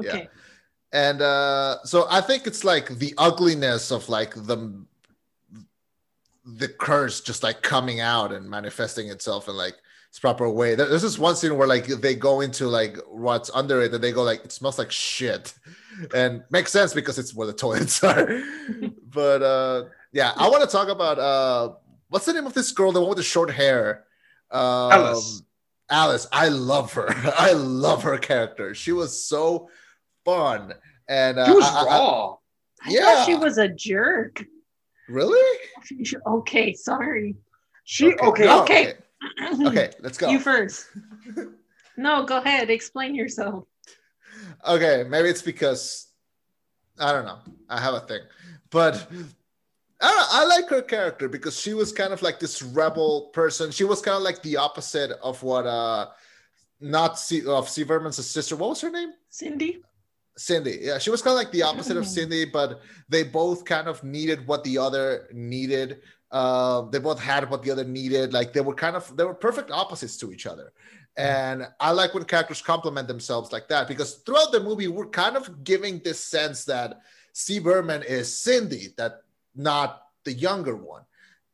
Yeah. 0.00 0.10
Okay. 0.10 0.28
and 0.92 1.22
uh 1.22 1.82
so 1.84 2.06
i 2.10 2.20
think 2.20 2.46
it's 2.46 2.62
like 2.62 2.88
the 2.98 3.14
ugliness 3.16 3.90
of 3.90 4.08
like 4.08 4.34
the 4.34 4.84
the 6.44 6.68
curse 6.68 7.20
just 7.20 7.42
like 7.42 7.62
coming 7.62 8.00
out 8.00 8.32
and 8.32 8.48
manifesting 8.48 9.08
itself 9.08 9.48
and 9.48 9.56
like 9.56 9.76
its 10.10 10.18
proper 10.18 10.48
way 10.48 10.74
there's 10.74 11.02
this 11.02 11.18
one 11.18 11.36
scene 11.36 11.56
where 11.56 11.68
like 11.68 11.86
they 11.86 12.14
go 12.14 12.40
into 12.40 12.66
like 12.66 12.96
what's 13.10 13.50
under 13.54 13.82
it 13.82 13.92
and 13.92 14.02
they 14.02 14.10
go 14.12 14.22
like 14.22 14.42
it 14.44 14.52
smells 14.52 14.78
like 14.78 14.90
shit 14.90 15.52
and 16.14 16.42
makes 16.50 16.72
sense 16.72 16.94
because 16.94 17.18
it's 17.18 17.34
where 17.34 17.46
the 17.46 17.52
toilets 17.52 18.02
are 18.10 18.40
but 19.12 19.42
uh 19.42 19.84
yeah 20.12 20.32
i 20.36 20.48
want 20.48 20.62
to 20.62 20.68
talk 20.68 20.88
about 20.88 21.18
uh 21.18 21.72
what's 22.08 22.24
the 22.26 22.32
name 22.32 22.46
of 22.46 22.54
this 22.54 22.72
girl 22.72 22.90
the 22.92 23.00
one 23.00 23.10
with 23.10 23.18
the 23.18 23.22
short 23.24 23.50
hair 23.50 24.04
um, 24.50 24.92
Alice. 24.92 25.42
alice 25.90 26.26
i 26.32 26.48
love 26.48 26.92
her 26.94 27.08
i 27.38 27.52
love 27.52 28.02
her 28.02 28.16
character 28.16 28.74
she 28.74 28.92
was 28.92 29.22
so 29.22 29.68
fun 30.24 30.72
and 31.08 31.38
uh, 31.38 31.46
She 31.46 31.52
was 31.52 31.64
I- 31.64 31.68
I- 31.68 31.80
I- 31.80 31.98
raw. 31.98 32.36
I 32.84 32.90
Yeah. 32.90 33.00
thought 33.02 33.26
she 33.26 33.34
was 33.34 33.58
a 33.58 33.68
jerk. 33.68 34.44
really 35.08 35.58
Okay, 36.26 36.74
sorry. 36.74 37.34
She 37.84 38.14
okay. 38.14 38.44
no, 38.44 38.62
Okay. 38.62 38.90
okay 38.90 38.94
okay 39.66 39.90
let's 40.00 40.18
go 40.18 40.28
You 40.30 40.38
first. 40.40 40.86
No, 41.96 42.24
go 42.24 42.38
ahead. 42.38 42.70
Explain 42.70 43.14
yourself. 43.14 43.64
okay 44.66 45.04
maybe 45.08 45.28
it's 45.28 45.42
because 45.42 46.08
i 46.98 47.12
don't 47.12 47.24
know 47.24 47.38
i 47.68 47.80
have 47.80 47.94
a 47.94 48.00
thing 48.00 48.20
but 48.70 48.94
I, 50.00 50.08
don't 50.08 50.16
know, 50.16 50.26
I 50.30 50.44
like 50.46 50.68
her 50.68 50.82
character 50.82 51.28
because 51.28 51.58
she 51.58 51.74
was 51.74 51.92
kind 51.92 52.12
of 52.12 52.22
like 52.22 52.38
this 52.38 52.62
rebel 52.62 53.30
person 53.32 53.70
she 53.70 53.84
was 53.84 54.00
kind 54.00 54.16
of 54.16 54.22
like 54.22 54.42
the 54.42 54.56
opposite 54.56 55.10
of 55.22 55.42
what 55.42 55.66
uh 55.66 56.06
not 56.80 57.18
C, 57.18 57.44
of 57.46 57.68
C. 57.68 57.82
Berman's 57.82 58.24
sister. 58.24 58.54
What 58.54 58.70
was 58.70 58.80
her 58.82 58.90
name? 58.90 59.10
Cindy? 59.30 59.82
Cindy. 60.36 60.78
Yeah, 60.82 60.98
she 60.98 61.10
was 61.10 61.20
kind 61.22 61.32
of 61.32 61.38
like 61.38 61.50
the 61.50 61.62
opposite 61.62 61.96
of 61.96 62.06
Cindy, 62.06 62.44
but 62.44 62.80
they 63.08 63.24
both 63.24 63.64
kind 63.64 63.88
of 63.88 64.02
needed 64.04 64.46
what 64.46 64.62
the 64.62 64.78
other 64.78 65.28
needed. 65.32 66.00
Um, 66.30 66.90
they 66.90 66.98
both 66.98 67.18
had 67.20 67.48
what 67.50 67.62
the 67.62 67.70
other 67.70 67.84
needed. 67.84 68.32
Like 68.32 68.52
they 68.52 68.60
were 68.60 68.74
kind 68.74 68.96
of 68.96 69.16
they 69.16 69.24
were 69.24 69.34
perfect 69.34 69.70
opposites 69.70 70.16
to 70.18 70.32
each 70.32 70.46
other. 70.46 70.72
And 71.16 71.66
I 71.80 71.90
like 71.90 72.14
when 72.14 72.24
characters 72.24 72.62
complement 72.62 73.08
themselves 73.08 73.50
like 73.50 73.66
that 73.68 73.88
because 73.88 74.16
throughout 74.24 74.52
the 74.52 74.60
movie 74.60 74.86
we're 74.86 75.06
kind 75.08 75.36
of 75.36 75.64
giving 75.64 75.98
this 76.04 76.20
sense 76.20 76.64
that 76.66 77.00
C. 77.32 77.58
Berman 77.58 78.02
is 78.04 78.32
Cindy, 78.36 78.88
that 78.98 79.22
not 79.56 80.02
the 80.24 80.32
younger 80.32 80.76
one. 80.76 81.02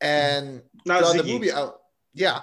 And 0.01 0.61
Not 0.85 0.99
throughout 1.01 1.16
the 1.25 1.33
movie, 1.33 1.51
uh, 1.51 1.70
yeah, 2.12 2.41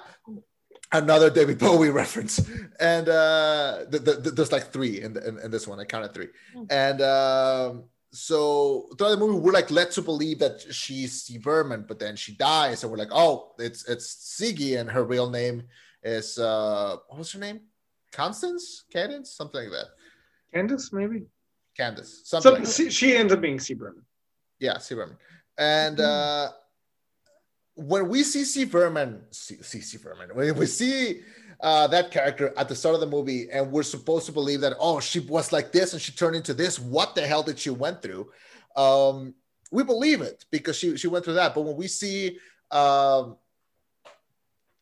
another 0.90 1.30
David 1.30 1.58
Bowie 1.58 1.90
reference, 2.02 2.40
and 2.80 3.08
uh, 3.08 3.84
th- 3.90 4.04
th- 4.04 4.22
th- 4.22 4.34
there's 4.34 4.50
like 4.52 4.72
three 4.72 5.00
in, 5.02 5.12
the, 5.12 5.26
in, 5.28 5.38
in 5.38 5.50
this 5.50 5.68
one. 5.68 5.78
I 5.78 5.84
counted 5.84 6.12
three, 6.14 6.28
Hmm. 6.54 6.64
and 6.70 7.00
um, 7.02 7.84
so 8.12 8.88
throughout 8.96 9.10
the 9.10 9.16
movie, 9.16 9.38
we're 9.38 9.52
like 9.52 9.70
led 9.70 9.90
to 9.92 10.02
believe 10.02 10.38
that 10.40 10.60
she's 10.60 11.22
C. 11.22 11.38
Berman, 11.38 11.86
but 11.88 11.98
then 11.98 12.14
she 12.14 12.34
dies, 12.34 12.82
and 12.82 12.92
we're 12.92 12.98
like, 12.98 13.10
oh, 13.10 13.54
it's 13.58 13.88
it's 13.88 14.38
Ziggy, 14.38 14.78
and 14.78 14.90
her 14.90 15.04
real 15.04 15.30
name 15.30 15.62
is 16.02 16.38
uh, 16.38 16.96
what 17.08 17.18
was 17.18 17.32
her 17.32 17.38
name? 17.38 17.60
Constance, 18.12 18.84
Cadence, 18.92 19.30
something 19.30 19.62
like 19.62 19.70
that. 19.70 19.86
Candace, 20.52 20.92
maybe. 20.92 21.22
Candace, 21.74 22.20
something. 22.24 22.66
So 22.66 22.82
like 22.84 22.92
she, 22.92 23.16
ends 23.16 23.32
up 23.32 23.40
being 23.40 23.58
C. 23.58 23.72
Berman. 23.72 24.04
Yeah, 24.58 24.76
C. 24.76 24.94
Berman. 24.94 25.16
And 25.56 25.98
uh, 25.98 26.50
when 27.74 28.08
we 28.08 28.22
see 28.22 28.44
C. 28.44 28.64
Berman, 28.64 29.22
see, 29.30 29.62
see 29.62 29.80
C. 29.80 29.96
Berman, 29.96 30.28
when 30.34 30.54
we 30.56 30.66
see 30.66 31.22
uh, 31.62 31.86
that 31.86 32.10
character 32.10 32.52
at 32.56 32.68
the 32.68 32.74
start 32.74 32.94
of 32.94 33.00
the 33.00 33.06
movie, 33.06 33.48
and 33.50 33.70
we're 33.70 33.84
supposed 33.84 34.26
to 34.26 34.32
believe 34.32 34.60
that, 34.60 34.74
oh, 34.80 34.98
she 34.98 35.20
was 35.20 35.52
like 35.52 35.70
this 35.70 35.92
and 35.92 36.02
she 36.02 36.12
turned 36.12 36.34
into 36.34 36.52
this. 36.52 36.78
What 36.78 37.14
the 37.14 37.26
hell 37.26 37.42
did 37.42 37.58
she 37.58 37.70
went 37.70 38.02
through? 38.02 38.30
Um, 38.74 39.34
we 39.70 39.84
believe 39.84 40.20
it 40.20 40.44
because 40.50 40.76
she 40.76 40.96
she 40.96 41.08
went 41.08 41.24
through 41.24 41.34
that. 41.34 41.54
But 41.54 41.62
when 41.62 41.76
we 41.76 41.86
see 41.86 42.38
um, 42.70 43.36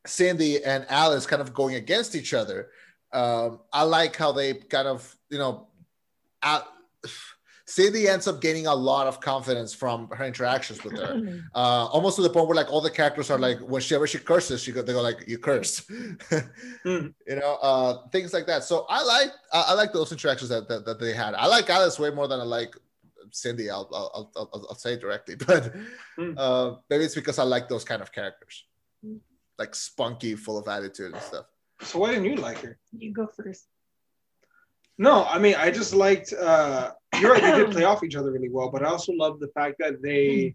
Cindy 0.06 0.64
and 0.64 0.86
Alice 0.88 1.26
kind 1.26 1.42
of 1.42 1.52
going 1.52 1.74
against 1.74 2.14
each 2.14 2.32
other, 2.32 2.70
um, 3.12 3.60
I 3.72 3.82
like 3.82 4.16
how 4.16 4.32
they 4.32 4.54
kind 4.54 4.88
of 4.88 5.16
you 5.28 5.38
know. 5.38 5.68
Cindy 7.70 8.08
ends 8.08 8.26
up 8.26 8.40
gaining 8.40 8.66
a 8.66 8.74
lot 8.74 9.06
of 9.06 9.20
confidence 9.20 9.72
from 9.72 10.08
her 10.18 10.24
interactions 10.24 10.82
with 10.84 10.98
her, 10.98 11.12
uh, 11.54 11.86
almost 11.94 12.16
to 12.16 12.22
the 12.22 12.28
point 12.36 12.48
where 12.48 12.56
like 12.56 12.70
all 12.72 12.80
the 12.80 12.90
characters 12.90 13.30
are 13.30 13.38
like, 13.38 13.58
whenever 13.60 14.06
she 14.08 14.18
curses, 14.18 14.60
she 14.60 14.72
go, 14.72 14.82
they 14.82 14.92
go 14.92 15.00
like, 15.10 15.20
"You 15.28 15.38
curse," 15.38 15.80
Mm. 16.84 17.14
you 17.26 17.36
know, 17.36 17.54
uh, 17.62 18.08
things 18.08 18.32
like 18.32 18.46
that. 18.46 18.64
So 18.64 18.86
I 18.88 19.02
like 19.04 19.30
I, 19.52 19.60
I 19.68 19.74
like 19.74 19.92
those 19.92 20.10
interactions 20.10 20.48
that, 20.50 20.66
that 20.68 20.84
that 20.86 20.98
they 20.98 21.12
had. 21.12 21.34
I 21.34 21.46
like 21.46 21.70
Alice 21.70 21.96
way 21.98 22.10
more 22.10 22.26
than 22.26 22.40
I 22.40 22.44
like 22.58 22.74
Cindy. 23.30 23.70
I'll 23.70 23.88
I'll 23.94 24.10
I'll, 24.34 24.48
I'll, 24.52 24.66
I'll 24.70 24.74
say 24.74 24.94
it 24.94 25.00
directly, 25.00 25.34
but 25.46 25.72
Mm. 26.18 26.34
uh, 26.36 26.76
maybe 26.90 27.04
it's 27.04 27.14
because 27.14 27.38
I 27.38 27.44
like 27.44 27.68
those 27.68 27.84
kind 27.84 28.02
of 28.02 28.10
characters, 28.10 28.64
Mm. 29.06 29.20
like 29.58 29.74
spunky, 29.76 30.34
full 30.34 30.58
of 30.58 30.66
attitude 30.66 31.12
and 31.14 31.22
stuff. 31.22 31.46
So 31.82 32.00
why 32.00 32.10
didn't 32.10 32.24
you 32.26 32.36
like 32.36 32.58
her? 32.66 32.78
You 32.92 33.12
go 33.14 33.26
first. 33.28 33.66
No, 35.00 35.24
I 35.24 35.38
mean 35.38 35.54
I 35.54 35.70
just 35.70 35.94
liked. 35.94 36.34
uh 36.34 36.90
You're 37.18 37.32
right. 37.32 37.42
They 37.42 37.52
did 37.52 37.70
play 37.76 37.84
off 37.84 38.04
each 38.04 38.16
other 38.16 38.30
really 38.32 38.50
well, 38.50 38.70
but 38.70 38.82
I 38.84 38.90
also 38.90 39.12
love 39.12 39.40
the 39.40 39.48
fact 39.48 39.76
that 39.78 40.02
they 40.02 40.54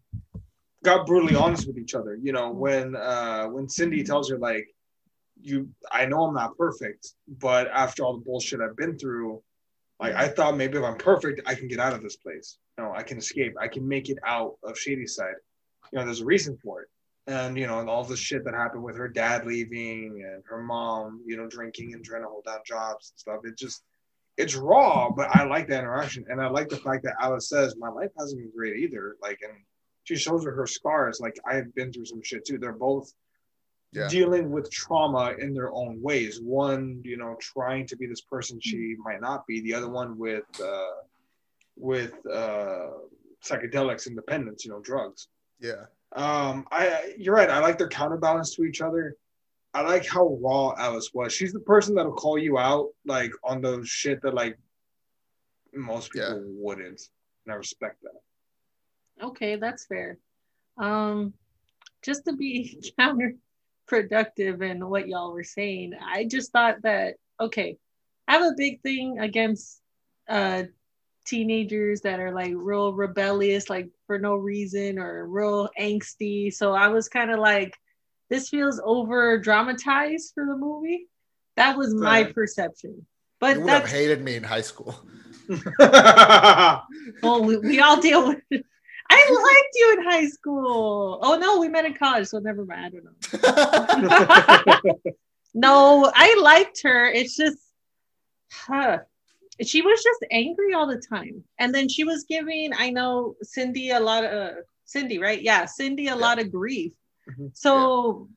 got 0.84 1.08
brutally 1.08 1.34
honest 1.34 1.66
with 1.66 1.80
each 1.80 1.96
other. 1.96 2.16
You 2.22 2.32
know, 2.32 2.52
when 2.52 2.96
uh 2.96 3.48
when 3.48 3.68
Cindy 3.68 4.04
tells 4.04 4.30
her 4.30 4.38
like, 4.38 4.68
"You, 5.42 5.68
I 5.92 6.06
know 6.06 6.26
I'm 6.26 6.36
not 6.36 6.56
perfect, 6.60 7.14
but 7.40 7.70
after 7.70 8.04
all 8.04 8.14
the 8.18 8.24
bullshit 8.24 8.62
I've 8.62 8.78
been 8.78 9.00
through, 9.00 9.42
like 10.00 10.14
I 10.14 10.28
thought 10.28 10.56
maybe 10.56 10.78
if 10.78 10.84
I'm 10.84 11.00
perfect, 11.00 11.42
I 11.48 11.56
can 11.56 11.68
get 11.68 11.80
out 11.80 11.94
of 11.94 12.04
this 12.04 12.18
place. 12.18 12.60
You 12.78 12.84
know, 12.84 12.94
I 12.94 13.02
can 13.02 13.18
escape. 13.18 13.56
I 13.60 13.68
can 13.68 13.88
make 13.88 14.10
it 14.10 14.20
out 14.24 14.58
of 14.64 14.78
Shadyside. 14.78 15.40
You 15.92 15.98
know, 15.98 16.06
there's 16.06 16.22
a 16.22 16.26
reason 16.26 16.56
for 16.64 16.84
it." 16.84 16.90
And 17.26 17.58
you 17.58 17.66
know, 17.66 17.80
and 17.80 17.90
all 17.90 18.04
the 18.04 18.16
shit 18.16 18.46
that 18.46 18.54
happened 18.54 18.84
with 18.84 18.96
her 18.96 19.08
dad 19.08 19.48
leaving 19.48 20.24
and 20.24 20.44
her 20.48 20.62
mom, 20.62 21.24
you 21.26 21.36
know, 21.36 21.48
drinking 21.48 21.96
and 21.96 22.06
trying 22.06 22.22
to 22.22 22.28
hold 22.28 22.46
down 22.46 22.60
jobs 22.64 23.12
and 23.12 23.20
stuff. 23.20 23.40
It 23.44 23.58
just 23.58 23.82
it's 24.38 24.56
raw, 24.56 25.10
but 25.10 25.30
I 25.30 25.46
like 25.46 25.68
that 25.70 25.80
interaction, 25.80 26.26
and 26.30 26.42
I 26.42 26.48
like 26.50 26.70
the 26.70 26.78
fact 26.78 27.04
that 27.04 27.16
Alice 27.22 27.48
says 27.50 27.76
my 27.78 27.90
life 27.90 28.12
hasn't 28.20 28.42
been 28.42 28.52
great 28.56 28.78
either. 28.78 29.16
Like, 29.22 29.40
and 29.42 29.54
she 30.04 30.16
shows 30.16 30.44
her 30.46 30.52
her 30.52 30.68
scars. 30.68 31.20
Like 31.22 31.38
I 31.50 31.56
have 31.56 31.74
been 31.76 31.92
through 31.92 32.06
some 32.06 32.22
shit 32.22 32.46
too. 32.46 32.58
They're 32.58 32.74
both 32.74 33.12
Yeah. 33.94 34.10
dealing 34.10 34.52
with 34.52 34.70
trauma 34.72 35.36
in 35.40 35.54
their 35.54 35.72
own 35.72 36.02
ways. 36.02 36.42
One, 36.42 37.02
you 37.06 37.16
know, 37.18 37.38
trying 37.40 37.88
to 37.88 37.96
be 37.96 38.08
this 38.08 38.22
person 38.22 38.60
she 38.60 38.96
might 39.00 39.22
not 39.22 39.48
be. 39.48 39.62
The 39.62 39.74
other 39.74 39.90
one 39.90 40.18
with 40.18 40.44
uh, 40.62 40.98
with 41.78 42.14
uh, 42.28 42.90
psychedelics 43.44 44.08
and 44.08 44.16
dependence. 44.16 44.66
You 44.66 44.72
know, 44.72 44.82
drugs. 44.82 45.28
Yeah. 45.60 45.86
Um, 46.14 46.68
I 46.72 47.14
you're 47.18 47.34
right. 47.36 47.50
I 47.50 47.60
like 47.60 47.78
their 47.78 47.88
counterbalance 47.90 48.54
to 48.56 48.64
each 48.64 48.82
other. 48.82 49.16
I 49.76 49.82
like 49.82 50.08
how 50.08 50.38
raw 50.42 50.74
Alice 50.78 51.12
was. 51.14 51.34
She's 51.34 51.52
the 51.52 51.60
person 51.60 51.96
that'll 51.96 52.14
call 52.14 52.38
you 52.38 52.58
out 52.58 52.92
like 53.06 53.32
on 53.44 53.62
those 53.62 53.90
shit 53.90 54.22
that 54.22 54.34
like 54.34 54.58
most 55.74 56.12
people 56.12 56.30
Yeah. 56.30 56.42
wouldn't. 56.46 57.02
And 57.46 57.54
I 57.54 57.58
respect 57.58 58.02
that. 58.04 59.26
Okay, 59.26 59.58
that's 59.58 59.86
fair. 59.86 60.18
Um, 60.78 61.34
just 62.04 62.24
to 62.26 62.34
be 62.34 62.82
counterproductive 63.00 64.62
in 64.62 64.88
what 64.90 65.10
y'all 65.10 65.34
were 65.34 65.44
saying, 65.44 65.94
I 66.02 66.24
just 66.24 66.54
thought 66.54 66.82
that 66.84 67.16
okay, 67.42 67.78
I 68.30 68.34
have 68.34 68.44
a 68.44 68.56
big 68.56 68.82
thing 68.82 69.20
against 69.20 69.82
uh 70.30 70.64
teenagers 71.26 72.00
that 72.02 72.22
are 72.22 72.34
like 72.34 72.54
real 72.56 72.94
rebellious, 72.94 73.70
like 73.70 73.90
for 74.08 74.20
no 74.20 74.36
reason 74.36 75.00
or 75.00 75.28
real 75.28 75.70
angsty. 75.78 76.54
So 76.54 76.74
I 76.74 76.88
was 76.88 77.10
kind 77.10 77.32
of 77.32 77.40
like, 77.40 77.76
this 78.30 78.50
feels 78.50 78.82
over 78.84 79.38
dramatized 79.38 80.34
for 80.34 80.46
the 80.46 80.56
movie. 80.56 81.08
That 81.56 81.78
was 81.78 81.94
my 81.94 82.24
perception. 82.24 83.06
But 83.40 83.58
you 83.58 83.64
would 83.64 83.70
have 83.70 83.90
hated 83.90 84.24
me 84.24 84.36
in 84.36 84.44
high 84.44 84.62
school. 84.62 85.00
well, 85.80 86.88
we, 87.44 87.58
we 87.58 87.80
all 87.80 88.02
deal 88.02 88.28
with 88.28 88.42
it. 88.50 88.66
I 89.10 89.30
liked 89.30 89.76
you 89.76 89.98
in 89.98 90.04
high 90.04 90.28
school. 90.28 91.20
Oh 91.22 91.38
no, 91.38 91.60
we 91.60 91.70
met 91.70 91.86
in 91.86 91.94
college, 91.94 92.28
so 92.28 92.40
never 92.40 92.66
mind. 92.66 92.86
I 92.86 92.90
don't 92.90 93.06
know. 94.84 95.00
no, 95.54 96.12
I 96.14 96.38
liked 96.42 96.82
her. 96.84 97.06
It's 97.06 97.36
just, 97.36 97.58
huh. 98.52 99.00
She 99.62 99.82
was 99.82 100.04
just 100.04 100.26
angry 100.32 100.74
all 100.74 100.88
the 100.88 101.02
time, 101.02 101.44
and 101.60 101.74
then 101.74 101.88
she 101.88 102.04
was 102.04 102.26
giving. 102.28 102.72
I 102.76 102.90
know 102.90 103.36
Cindy 103.44 103.92
a 103.92 104.00
lot 104.00 104.26
of 104.26 104.32
uh, 104.32 104.54
Cindy, 104.86 105.20
right? 105.20 105.42
Yeah, 105.42 105.66
Cindy 105.66 106.08
a 106.08 106.16
lot 106.16 106.40
of 106.40 106.52
grief. 106.52 106.94
Mhm. 107.30 107.52
So 107.56 108.30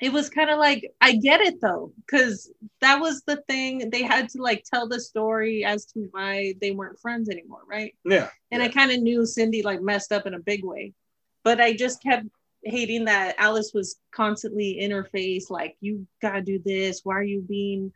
it 0.00 0.12
was 0.12 0.28
kind 0.28 0.50
of 0.50 0.58
like 0.58 0.92
I 1.00 1.16
get 1.16 1.40
it 1.40 1.60
though, 1.60 1.92
because 2.04 2.50
that 2.80 3.00
was 3.00 3.22
the 3.22 3.36
thing. 3.48 3.90
They 3.90 4.02
had 4.02 4.28
to 4.30 4.42
like 4.42 4.64
tell 4.64 4.88
the 4.88 5.00
story 5.00 5.64
as 5.64 5.84
to 5.86 6.08
why 6.10 6.54
they 6.60 6.72
weren't 6.72 6.98
friends 7.00 7.28
anymore, 7.28 7.62
right? 7.66 7.94
yeah. 8.04 8.30
And 8.50 8.62
I 8.62 8.68
kind 8.68 8.90
of 8.92 9.00
knew 9.00 9.24
Cindy 9.26 9.62
like 9.62 9.80
messed 9.82 10.12
up 10.12 10.26
in 10.26 10.34
a 10.34 10.38
big 10.40 10.64
way. 10.64 10.92
But 11.44 11.60
I 11.60 11.74
just 11.74 12.02
kept 12.02 12.26
hating 12.64 13.04
that 13.04 13.34
Alice 13.38 13.72
was 13.74 13.96
constantly 14.10 14.80
in 14.80 14.90
her 14.90 15.04
face, 15.04 15.50
like, 15.50 15.76
you 15.80 16.06
gotta 16.22 16.40
do 16.40 16.58
this. 16.64 17.04
Why 17.04 17.14
are 17.16 17.22
you 17.22 17.42
being, 17.42 17.92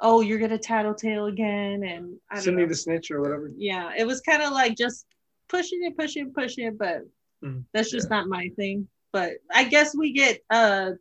oh, 0.00 0.20
you're 0.22 0.40
gonna 0.40 0.58
tattletale 0.58 1.26
again? 1.26 1.84
And 1.84 2.18
I 2.30 2.34
don't 2.36 2.44
Cindy 2.44 2.62
know. 2.62 2.68
the 2.68 2.74
snitch 2.74 3.10
or 3.12 3.20
whatever. 3.20 3.52
yeah, 3.56 3.92
it 3.96 4.06
was 4.06 4.20
kind 4.22 4.42
of 4.42 4.52
like 4.52 4.76
just 4.76 5.06
pushing 5.48 5.84
it, 5.84 5.96
pushing 5.96 6.26
it, 6.26 6.34
pushing 6.34 6.66
it, 6.66 6.76
but 6.78 7.02
Mhm. 7.44 7.64
that's 7.72 7.90
just 7.90 8.10
not 8.10 8.26
my 8.26 8.48
thing. 8.56 8.88
But 9.12 9.34
I 9.52 9.64
guess 9.64 9.94
we 9.94 10.12
get 10.12 10.42
uh 10.50 10.92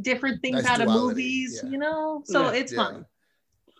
different 0.00 0.40
things 0.42 0.64
Nice 0.64 0.66
out 0.66 0.80
of 0.80 0.88
movies, 0.88 1.60
yeah. 1.62 1.70
you 1.70 1.78
know? 1.78 2.22
So 2.24 2.44
Yeah. 2.44 2.58
it's 2.58 2.72
Yeah. 2.72 2.76
fun. 2.78 3.06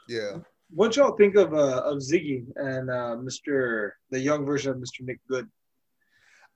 Yeah. 0.08 0.36
What 0.72 0.96
y'all 0.96 1.16
think 1.16 1.34
of 1.36 1.52
uh, 1.52 1.82
of 1.84 1.98
Ziggy 1.98 2.46
and 2.56 2.90
uh, 2.90 3.16
Mr. 3.16 3.92
the 4.10 4.20
young 4.20 4.44
version 4.44 4.70
of 4.70 4.78
Mr. 4.78 5.00
Nick 5.00 5.18
Goode? 5.28 5.48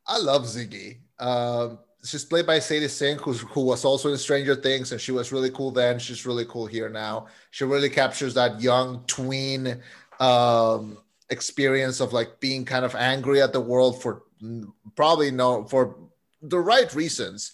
I 0.07 0.19
love 0.19 0.43
Ziggy. 0.43 0.99
Um, 1.19 1.79
she's 2.05 2.25
played 2.25 2.47
by 2.47 2.59
Sadie 2.59 2.89
Sink, 2.89 3.23
who's, 3.23 3.41
who 3.41 3.63
was 3.63 3.85
also 3.85 4.11
in 4.13 4.19
Stranger 4.19 4.55
Things, 4.55 4.93
and 4.93 5.01
she 5.01 5.11
was 5.13 5.33
really 5.33 5.51
cool 5.51 5.71
then. 5.73 5.99
She's 5.99 6.27
really 6.27 6.45
cool 6.45 6.67
here 6.67 6.89
now. 6.89 7.27
She 7.51 7.65
really 7.65 7.89
captures 7.89 8.35
that 8.35 8.61
young 8.61 9.03
tween 9.07 9.83
um, 10.21 10.99
experience 11.31 12.01
of 12.01 12.13
like 12.13 12.39
being 12.39 12.65
kind 12.65 12.85
of 12.85 12.95
angry 12.95 13.41
at 13.43 13.53
the 13.53 13.61
world 13.61 14.01
for 14.03 14.23
probably 14.95 15.31
no 15.31 15.65
for 15.65 15.97
the 16.49 16.59
right 16.59 16.93
reasons. 16.95 17.53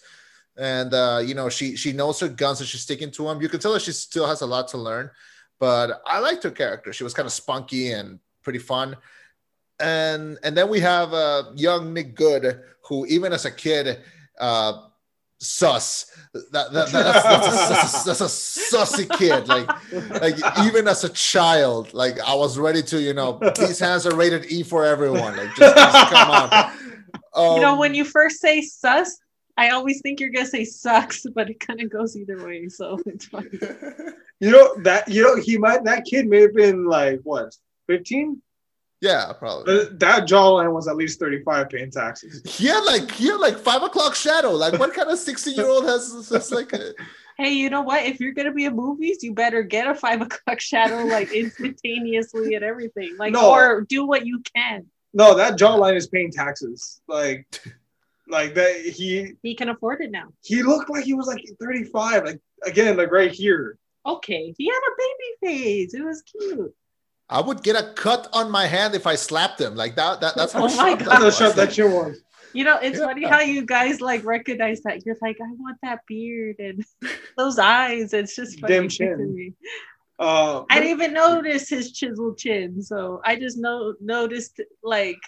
And 0.57 0.93
uh, 0.93 1.21
you 1.23 1.33
know, 1.33 1.49
she 1.49 1.75
she 1.75 1.93
knows 1.93 2.19
her 2.19 2.27
guns 2.27 2.59
and 2.59 2.67
she's 2.67 2.81
sticking 2.81 3.11
to 3.11 3.23
them. 3.23 3.41
You 3.41 3.49
can 3.49 3.59
tell 3.59 3.73
that 3.73 3.81
she 3.81 3.91
still 3.91 4.27
has 4.27 4.41
a 4.41 4.45
lot 4.45 4.67
to 4.69 4.77
learn, 4.77 5.09
but 5.59 6.01
I 6.05 6.19
liked 6.19 6.43
her 6.43 6.51
character. 6.51 6.93
She 6.93 7.03
was 7.03 7.13
kind 7.13 7.25
of 7.25 7.31
spunky 7.31 7.91
and 7.91 8.19
pretty 8.43 8.59
fun 8.59 8.97
and 9.81 10.37
and 10.43 10.55
then 10.55 10.69
we 10.69 10.79
have 10.79 11.13
uh, 11.13 11.43
young 11.55 11.93
Nick 11.93 12.15
Goode, 12.15 12.61
who 12.87 13.05
even 13.07 13.33
as 13.33 13.45
a 13.45 13.51
kid, 13.51 13.99
uh, 14.39 14.73
sus. 15.39 16.05
That, 16.33 16.51
that, 16.51 16.71
that's, 16.71 16.91
that's, 16.91 18.03
a, 18.03 18.05
that's, 18.05 18.21
a, 18.21 18.25
sussy 18.25 19.17
kid. 19.17 19.47
Like 19.47 19.67
like 20.21 20.37
even 20.65 20.87
as 20.87 21.03
a 21.03 21.09
child, 21.09 21.93
like 21.93 22.19
I 22.21 22.35
was 22.35 22.57
ready 22.57 22.83
to, 22.83 23.01
you 23.01 23.13
know, 23.13 23.39
these 23.57 23.79
hands 23.79 24.05
are 24.05 24.15
rated 24.15 24.45
E 24.51 24.63
for 24.63 24.85
everyone. 24.85 25.35
Like 25.35 25.55
just, 25.55 25.75
just 25.75 26.13
come 26.13 26.31
on. 26.31 26.71
Um, 27.33 27.55
you 27.55 27.61
know, 27.61 27.77
when 27.77 27.93
you 27.95 28.03
first 28.05 28.39
say 28.41 28.61
sus, 28.61 29.17
I 29.57 29.69
always 29.69 30.01
think 30.01 30.19
you're 30.19 30.29
gonna 30.29 30.45
say 30.45 30.65
sucks, 30.65 31.25
but 31.35 31.49
it 31.49 31.59
kind 31.59 31.81
of 31.81 31.89
goes 31.89 32.15
either 32.17 32.43
way. 32.45 32.67
So 32.69 32.99
it's 33.05 33.25
fine. 33.25 33.49
You 34.39 34.51
know 34.51 34.75
that 34.83 35.07
you 35.07 35.21
know 35.23 35.35
he 35.41 35.57
might 35.57 35.83
that 35.85 36.05
kid 36.05 36.27
may 36.27 36.41
have 36.41 36.53
been 36.53 36.85
like 36.85 37.19
what 37.23 37.55
15? 37.87 38.41
yeah, 39.01 39.33
probably. 39.33 39.63
But 39.65 39.99
that 39.99 40.27
jawline 40.27 40.71
was 40.73 40.87
at 40.87 40.95
least 40.95 41.19
35 41.19 41.69
paying 41.69 41.89
taxes. 41.91 42.41
He 42.45 42.67
had 42.67 42.81
like 42.81 43.09
he 43.11 43.27
had 43.27 43.39
like 43.39 43.57
five 43.57 43.81
o'clock 43.83 44.13
shadow. 44.15 44.51
Like 44.51 44.79
what 44.79 44.93
kind 44.93 45.09
of 45.09 45.17
sixteen 45.17 45.55
year 45.55 45.67
old 45.67 45.85
has, 45.85 46.29
has 46.29 46.51
like 46.51 46.71
a, 46.73 46.93
Hey, 47.37 47.53
you 47.53 47.71
know 47.71 47.81
what? 47.81 48.05
If 48.05 48.19
you're 48.19 48.33
gonna 48.33 48.51
be 48.53 48.65
in 48.65 48.75
movies, 48.75 49.23
you 49.23 49.33
better 49.33 49.63
get 49.63 49.87
a 49.87 49.95
five 49.95 50.21
o'clock 50.21 50.59
shadow 50.59 51.03
like 51.05 51.31
instantaneously 51.33 52.53
and 52.53 52.63
everything. 52.63 53.15
Like, 53.17 53.33
No. 53.33 53.51
or 53.51 53.81
do 53.81 54.05
what 54.05 54.25
you 54.27 54.43
can. 54.55 54.85
No, 55.13 55.35
that 55.35 55.57
jawline 55.57 55.95
is 55.95 56.07
paying 56.07 56.31
taxes. 56.31 57.01
Like 57.07 57.45
like 58.27 58.53
that 58.55 58.79
he 58.81 59.33
He 59.43 59.55
can 59.55 59.69
afford 59.69 60.01
it 60.01 60.11
now. 60.11 60.27
he 60.43 60.63
looked 60.63 60.89
like 60.89 61.03
he 61.03 61.13
was 61.13 61.27
like 61.27 61.43
35. 61.59 62.23
Like 62.25 62.39
again, 62.65 62.97
like 62.97 63.11
right 63.11 63.31
here. 63.31 63.77
Okay, 64.05 64.53
he 64.57 64.65
had 64.67 64.79
a 64.79 64.95
baby 64.97 65.53
face. 65.57 65.93
It 65.93 66.03
was 66.03 66.21
cute. 66.23 66.73
I 67.29 67.39
would 67.39 67.61
get 67.63 67.75
a 67.75 67.93
cut 67.93 68.27
on 68.33 68.49
my 68.51 68.65
hand 68.67 68.93
if 68.95 69.05
I 69.07 69.15
slapped 69.15 69.59
him. 69.61 69.75
Like 69.75 69.95
that. 69.95 70.21
that 70.21 70.35
that's 70.35 70.53
how 70.53 70.63
Oh 70.67 70.75
my 70.75 70.95
God. 70.95 70.99
that 70.99 71.05
That's 71.05 71.19
how 71.19 71.25
was. 71.25 71.37
sharp 71.37 71.55
that 71.55 71.73
shit 71.73 71.89
was. 71.89 72.21
You 72.53 72.65
know, 72.65 72.77
it's 72.81 72.99
Yeah. 72.99 73.05
funny 73.05 73.23
how 73.25 73.39
you 73.41 73.65
guys 73.65 74.01
like 74.01 74.25
recognize 74.25 74.81
that. 74.81 75.05
You're 75.05 75.15
like, 75.21 75.37
I 75.41 75.47
want 75.57 75.77
that 75.83 75.99
beard 76.07 76.57
and 76.59 76.83
those 77.37 77.57
eyes. 77.59 78.11
It's 78.13 78.35
just 78.35 78.59
funny 78.59 78.73
Dim 78.73 78.87
to 78.89 78.95
chin. 78.95 79.55
Me. 80.21 80.27
Uh, 80.27 80.63
I 80.69 80.79
didn't 80.79 80.91
even 80.91 81.13
notice 81.13 81.69
his 81.69 81.91
chiseled 81.91 82.37
chin, 82.37 82.81
so 82.81 83.21
I 83.25 83.35
just 83.35 83.57
know 83.57 83.93
noticed 83.99 84.61
like, 84.83 85.19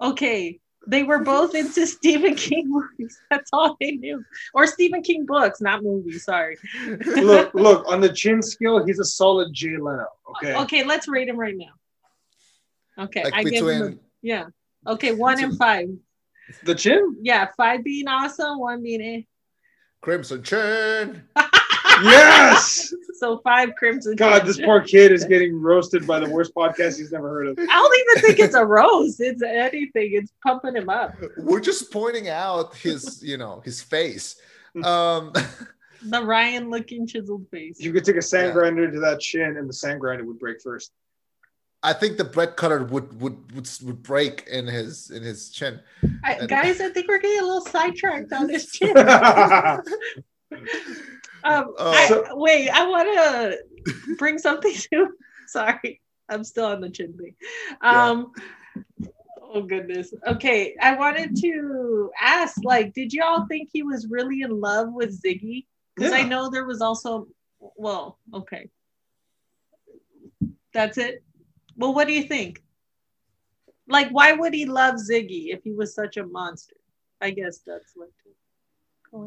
okay, 0.00 0.58
they 0.86 1.02
were 1.02 1.18
both 1.18 1.54
into 1.54 1.86
Stephen 1.98 2.34
King 2.34 2.70
movies. 2.70 3.20
That's 3.30 3.50
all 3.52 3.76
they 3.80 3.92
knew, 3.92 4.24
or 4.54 4.66
Stephen 4.66 5.02
King 5.02 5.26
books, 5.26 5.60
not 5.60 5.82
movies. 5.82 6.24
Sorry. 6.24 6.56
look, 7.16 7.54
look 7.54 7.86
on 7.88 8.00
the 8.00 8.12
chin 8.12 8.42
scale, 8.42 8.84
he's 8.84 8.98
a 8.98 9.04
solid 9.04 9.52
Jay 9.52 9.76
Leno. 9.76 10.06
Okay. 10.30 10.56
Okay, 10.56 10.84
let's 10.84 11.06
rate 11.08 11.28
him 11.28 11.38
right 11.38 11.56
now. 11.56 13.04
Okay, 13.04 13.24
like 13.24 13.34
I 13.34 13.44
give 13.44 13.66
him. 13.66 13.82
A, 13.82 13.94
yeah. 14.22 14.46
Okay, 14.86 15.12
one 15.12 15.42
and 15.42 15.56
five. 15.56 15.88
The 16.64 16.74
chin? 16.74 17.16
Yeah, 17.22 17.48
five 17.56 17.84
being 17.84 18.08
awesome, 18.08 18.58
one 18.58 18.82
being 18.82 19.02
eh. 19.02 19.22
Crimson 20.00 20.42
Chin. 20.42 21.22
Yes. 22.02 22.92
So 23.20 23.36
five 23.44 23.74
crimson. 23.76 24.16
God, 24.16 24.46
this 24.46 24.58
poor 24.58 24.80
kid 24.80 25.12
is 25.12 25.26
getting 25.26 25.60
roasted 25.60 26.06
by 26.06 26.20
the 26.20 26.30
worst 26.30 26.54
podcast 26.54 26.96
he's 26.96 27.12
never 27.12 27.28
heard 27.28 27.48
of. 27.48 27.58
I 27.58 27.66
don't 27.66 28.00
even 28.16 28.22
think 28.22 28.38
it's 28.38 28.54
a 28.54 28.64
rose. 28.64 29.20
It's 29.20 29.42
anything. 29.42 30.12
It's 30.14 30.32
pumping 30.42 30.74
him 30.74 30.88
up. 30.88 31.12
We're 31.36 31.60
just 31.60 31.92
pointing 31.92 32.30
out 32.30 32.74
his, 32.76 33.22
you 33.22 33.36
know, 33.36 33.60
his 33.62 33.82
face. 33.82 34.36
Um, 34.82 35.34
The 36.02 36.22
Ryan 36.24 36.70
looking 36.70 37.06
chiseled 37.06 37.46
face. 37.50 37.78
You 37.78 37.92
could 37.92 38.06
take 38.06 38.16
a 38.16 38.22
sand 38.22 38.46
Yeah. 38.48 38.52
grinder 38.54 38.90
to 38.90 39.00
that 39.00 39.20
chin, 39.20 39.58
and 39.58 39.68
the 39.68 39.74
sand 39.74 40.00
grinder 40.00 40.24
would 40.24 40.38
break 40.38 40.62
first. 40.62 40.90
I 41.82 41.92
think 41.92 42.16
the 42.16 42.24
bread 42.24 42.56
cutter 42.56 42.82
would 42.84 43.20
would 43.20 43.52
would, 43.54 43.68
would 43.82 44.02
break 44.02 44.46
in 44.50 44.66
his 44.66 45.10
in 45.10 45.22
his 45.22 45.50
chin. 45.50 45.78
I, 46.24 46.46
guys, 46.46 46.80
I 46.80 46.88
think 46.88 47.06
we're 47.06 47.18
getting 47.20 47.40
a 47.40 47.44
little 47.44 47.66
sidetracked 47.66 48.32
on 48.32 48.46
this 48.46 48.70
chin. 48.72 48.94
Um, 51.44 51.74
Oh. 51.78 51.90
I, 51.92 52.06
So- 52.08 52.24
wait, 52.36 52.68
I 52.68 52.86
want 52.86 53.08
to 53.86 54.14
bring 54.16 54.38
something 54.38 54.72
to. 54.92 55.08
Sorry, 55.46 56.00
I'm 56.28 56.44
still 56.44 56.66
on 56.66 56.80
the 56.80 56.90
chin 56.90 57.14
thing. 57.16 57.34
Um, 57.80 58.32
Oh 59.52 59.62
goodness. 59.62 60.14
Okay, 60.28 60.76
I 60.80 60.94
wanted 60.94 61.34
to 61.38 62.12
ask, 62.20 62.62
like, 62.62 62.94
did 62.94 63.12
y'all 63.12 63.46
think 63.46 63.68
he 63.72 63.82
was 63.82 64.06
really 64.06 64.42
in 64.42 64.60
love 64.60 64.92
with 64.92 65.20
Ziggy? 65.20 65.66
Because 65.96 66.12
I 66.12 66.22
know 66.22 66.48
there 66.48 66.64
was 66.66 66.80
also, 66.80 67.26
well, 67.58 68.16
okay, 68.32 68.70
that's 70.72 70.98
it. 70.98 71.24
Well, 71.76 71.92
what 71.94 72.06
do 72.06 72.12
you 72.12 72.22
think? 72.22 72.62
Like, 73.88 74.10
why 74.10 74.32
would 74.34 74.54
he 74.54 74.66
love 74.66 74.94
Ziggy 74.94 75.52
if 75.52 75.64
he 75.64 75.72
was 75.72 75.96
such 75.96 76.16
a 76.16 76.24
monster? 76.24 76.76
I 77.20 77.30
guess 77.30 77.58
that's 77.66 77.90
what. 77.96 78.10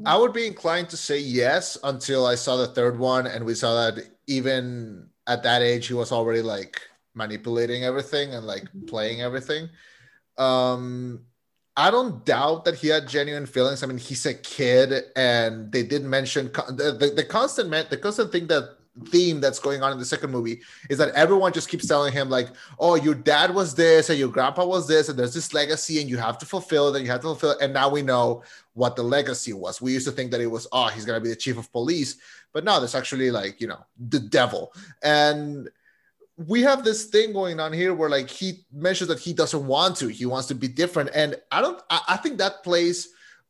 I 0.05 0.17
would 0.17 0.33
be 0.33 0.47
inclined 0.47 0.89
to 0.89 0.97
say 0.97 1.19
yes 1.19 1.77
until 1.83 2.25
I 2.25 2.35
saw 2.35 2.57
the 2.57 2.67
third 2.67 2.97
one 2.97 3.27
and 3.27 3.45
we 3.45 3.53
saw 3.53 3.73
that 3.75 4.05
even 4.27 5.09
at 5.27 5.43
that 5.43 5.61
age 5.61 5.87
he 5.87 5.93
was 5.93 6.11
already 6.11 6.41
like 6.41 6.81
manipulating 7.15 7.83
everything 7.83 8.33
and 8.33 8.45
like 8.45 8.65
playing 8.87 9.21
everything. 9.21 9.69
Um 10.37 11.25
I 11.75 11.89
don't 11.89 12.23
doubt 12.23 12.65
that 12.65 12.75
he 12.75 12.89
had 12.89 13.07
genuine 13.07 13.47
feelings. 13.47 13.81
I 13.81 13.87
mean, 13.87 13.97
he's 13.97 14.27
a 14.27 14.33
kid, 14.35 15.05
and 15.15 15.71
they 15.71 15.81
did 15.81 16.03
mention 16.03 16.49
con- 16.49 16.77
the, 16.77 16.91
the, 16.91 17.07
the 17.07 17.23
constant 17.23 17.69
man, 17.69 17.87
the 17.89 17.97
constant 17.97 18.31
thing 18.31 18.45
that 18.47 18.77
theme 19.05 19.41
that's 19.41 19.59
going 19.59 19.81
on 19.81 19.91
in 19.91 19.97
the 19.97 20.05
second 20.05 20.31
movie 20.31 20.61
is 20.89 20.97
that 20.99 21.13
everyone 21.15 21.51
just 21.51 21.69
keeps 21.69 21.87
telling 21.87 22.13
him 22.13 22.29
like, 22.29 22.49
"Oh, 22.79 22.95
your 22.95 23.15
dad 23.15 23.53
was 23.53 23.73
this, 23.73 24.09
and 24.09 24.19
your 24.19 24.29
grandpa 24.29 24.65
was 24.65 24.87
this, 24.87 25.09
and 25.09 25.17
there's 25.17 25.33
this 25.33 25.53
legacy, 25.53 25.99
and 25.99 26.09
you 26.09 26.17
have 26.17 26.37
to 26.39 26.45
fulfill 26.45 26.95
it, 26.95 27.01
you 27.01 27.09
have 27.09 27.21
to 27.21 27.27
fulfill 27.27 27.51
it." 27.51 27.57
And 27.61 27.73
now 27.73 27.89
we 27.89 28.01
know 28.01 28.43
what 28.73 28.95
the 28.95 29.03
legacy 29.03 29.53
was. 29.53 29.81
We 29.81 29.93
used 29.93 30.07
to 30.07 30.11
think 30.11 30.31
that 30.31 30.41
it 30.41 30.47
was, 30.47 30.67
"Oh, 30.71 30.87
he's 30.87 31.05
gonna 31.05 31.21
be 31.21 31.29
the 31.29 31.35
chief 31.35 31.57
of 31.57 31.71
police," 31.71 32.17
but 32.51 32.63
no, 32.63 32.79
there's 32.79 32.95
actually 32.95 33.31
like 33.31 33.59
you 33.59 33.67
know 33.67 33.83
the 33.97 34.19
devil, 34.19 34.73
and 35.01 35.69
we 36.37 36.61
have 36.61 36.83
this 36.83 37.05
thing 37.05 37.31
going 37.31 37.59
on 37.59 37.71
here 37.71 37.93
where 37.93 38.09
like 38.09 38.29
he 38.29 38.65
mentions 38.71 39.07
that 39.07 39.19
he 39.19 39.33
doesn't 39.33 39.65
want 39.65 39.95
to 39.95 40.07
he 40.07 40.25
wants 40.25 40.47
to 40.47 40.55
be 40.55 40.67
different 40.67 41.09
and 41.13 41.35
i 41.51 41.61
don't 41.61 41.81
i, 41.91 42.01
I 42.09 42.17
think 42.17 42.39
that 42.39 42.63
plays 42.63 43.09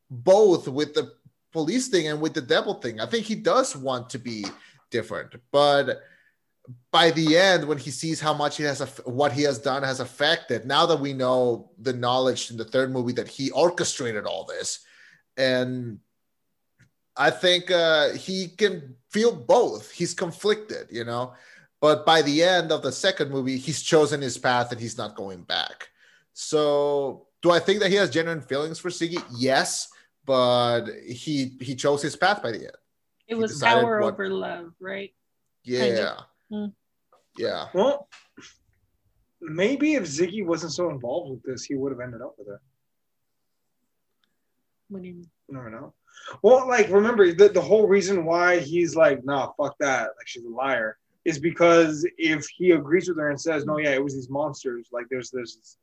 both 0.09 0.67
with 0.67 0.93
the 0.93 1.13
police 1.53 1.87
thing 1.87 2.07
and 2.07 2.19
with 2.19 2.33
the 2.33 2.41
devil 2.41 2.75
thing 2.75 2.99
i 2.99 3.05
think 3.05 3.25
he 3.25 3.35
does 3.35 3.75
want 3.75 4.09
to 4.09 4.19
be 4.19 4.45
different 4.97 5.35
but 5.51 6.01
by 6.91 7.11
the 7.11 7.35
end 7.35 7.67
when 7.67 7.77
he 7.77 7.91
sees 7.91 8.21
how 8.21 8.33
much 8.33 8.55
he 8.55 8.63
has 8.63 8.79
what 9.03 9.33
he 9.33 9.43
has 9.43 9.59
done 9.59 9.83
has 9.83 9.99
affected 9.99 10.65
now 10.65 10.85
that 10.85 10.99
we 10.99 11.11
know 11.11 11.71
the 11.79 11.91
knowledge 11.91 12.51
in 12.51 12.57
the 12.57 12.71
third 12.73 12.89
movie 12.89 13.11
that 13.11 13.27
he 13.27 13.51
orchestrated 13.51 14.25
all 14.25 14.45
this 14.45 14.79
and 15.35 15.99
i 17.17 17.29
think 17.29 17.69
uh, 17.69 18.11
he 18.11 18.47
can 18.47 18.95
feel 19.09 19.35
both 19.35 19.91
he's 19.91 20.13
conflicted 20.13 20.87
you 20.89 21.03
know 21.03 21.33
but 21.83 22.05
by 22.05 22.21
the 22.21 22.41
end 22.41 22.71
of 22.71 22.81
the 22.81 22.93
second 22.93 23.29
movie, 23.29 23.57
he's 23.57 23.81
chosen 23.81 24.21
his 24.21 24.37
path 24.37 24.71
and 24.71 24.79
he's 24.79 24.97
not 24.97 25.17
going 25.17 25.41
back. 25.43 25.89
So, 26.31 27.27
do 27.41 27.51
I 27.51 27.59
think 27.59 27.81
that 27.81 27.89
he 27.89 27.97
has 27.97 28.09
genuine 28.09 28.39
feelings 28.39 28.79
for 28.79 28.87
Ziggy? 28.87 29.21
Yes, 29.35 29.89
but 30.25 30.85
he 31.05 31.57
he 31.59 31.75
chose 31.75 32.01
his 32.01 32.15
path 32.15 32.41
by 32.41 32.51
the 32.51 32.59
end. 32.59 32.77
It 33.27 33.35
was 33.35 33.59
power 33.59 34.01
what- 34.01 34.13
over 34.13 34.29
love, 34.29 34.73
right? 34.79 35.13
Yeah, 35.63 36.17
Hmm. 36.49 36.65
yeah. 37.37 37.67
Well, 37.73 38.09
maybe 39.41 39.93
if 39.95 40.03
Ziggy 40.03 40.45
wasn't 40.45 40.73
so 40.73 40.89
involved 40.89 41.31
with 41.31 41.43
this, 41.43 41.63
he 41.63 41.75
would 41.75 41.91
have 41.91 42.01
ended 42.01 42.21
up 42.21 42.35
with 42.37 42.47
her. 42.47 42.61
What 44.89 45.01
do 45.01 45.07
you 45.07 45.15
mean? 45.15 45.29
You 45.47 45.55
never 45.55 45.69
know. 45.69 45.93
Well, 46.41 46.67
like 46.67 46.89
remember 46.89 47.31
the, 47.33 47.49
the 47.49 47.61
whole 47.61 47.87
reason 47.87 48.25
why 48.25 48.59
he's 48.59 48.95
like, 48.95 49.23
nah, 49.25 49.51
fuck 49.57 49.75
that, 49.79 50.11
like 50.17 50.27
she's 50.27 50.43
a 50.43 50.49
liar, 50.49 50.97
is 51.25 51.39
because 51.39 52.05
if 52.17 52.45
he 52.55 52.71
agrees 52.71 53.07
with 53.07 53.17
her 53.17 53.29
and 53.29 53.39
says, 53.39 53.65
no, 53.65 53.77
yeah, 53.77 53.91
it 53.91 54.03
was 54.03 54.13
these 54.13 54.29
monsters, 54.29 54.89
like 54.91 55.05
there's 55.09 55.31
this 55.31 55.77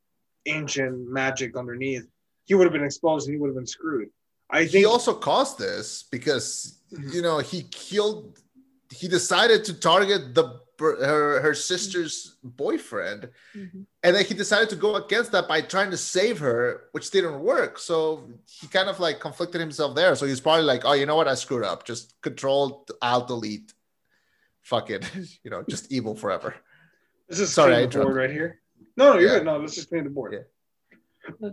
ancient 0.45 1.09
magic 1.09 1.57
underneath, 1.57 2.07
he 2.45 2.53
would 2.53 2.65
have 2.65 2.73
been 2.73 2.83
exposed 2.83 3.27
and 3.27 3.35
he 3.35 3.39
would 3.39 3.47
have 3.47 3.55
been 3.55 3.67
screwed. 3.67 4.09
I 4.51 4.63
He 4.65 4.85
also 4.85 5.13
caused 5.13 5.57
this 5.57 6.03
because 6.03 6.77
Mhm. 6.91 7.13
you 7.13 7.21
know 7.21 7.39
he 7.39 7.63
killed. 7.63 8.37
He 8.89 9.07
decided 9.07 9.63
to 9.65 9.73
target 9.73 10.35
the 10.35 10.59
her 10.79 11.39
her 11.41 11.53
sister's 11.53 12.37
boyfriend, 12.43 13.29
Mhm. 13.55 13.85
and 14.03 14.15
then 14.15 14.25
he 14.25 14.33
decided 14.33 14.67
to 14.71 14.75
go 14.75 14.95
against 14.95 15.31
that 15.31 15.47
by 15.47 15.61
trying 15.61 15.91
to 15.91 15.97
save 15.97 16.39
her, 16.39 16.89
which 16.91 17.11
didn't 17.11 17.39
work. 17.39 17.77
So 17.77 18.27
he 18.47 18.67
kind 18.67 18.89
of 18.89 18.99
like 18.99 19.19
conflicted 19.19 19.61
himself 19.61 19.95
there. 19.95 20.15
So 20.15 20.25
he's 20.25 20.41
probably 20.41 20.63
like, 20.65 20.81
oh, 20.83 20.93
you 20.93 21.05
know 21.05 21.15
what, 21.15 21.27
I 21.27 21.35
screwed 21.35 21.63
up. 21.63 21.85
Just 21.85 22.19
control, 22.21 22.85
Alt, 23.01 23.27
delete. 23.27 23.73
Fuck 24.63 24.89
it, 24.89 25.03
you 25.43 25.51
know, 25.51 25.61
just 25.69 25.91
evil 25.91 26.15
forever. 26.15 26.55
This 27.29 27.39
is 27.39 27.53
Sorry, 27.53 27.75
I 27.75 27.85
the 27.85 27.99
board 27.99 28.15
right 28.15 28.31
here. 28.31 28.59
No, 28.97 29.13
no, 29.13 29.19
you're 29.19 29.29
Yeah. 29.29 29.37
good. 29.37 29.45
No, 29.45 29.57
let's 29.59 29.75
just 29.75 29.89
clean 29.89 30.03
the 30.03 30.09
board. 30.09 30.33
Yeah. 31.39 31.49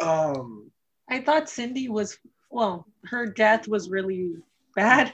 Um, 0.00 0.70
I 1.08 1.20
thought 1.20 1.48
Cindy 1.48 1.88
was 1.88 2.18
well, 2.52 2.86
her 3.06 3.26
death 3.26 3.66
was 3.66 3.90
really 3.90 4.34
bad. 4.76 5.12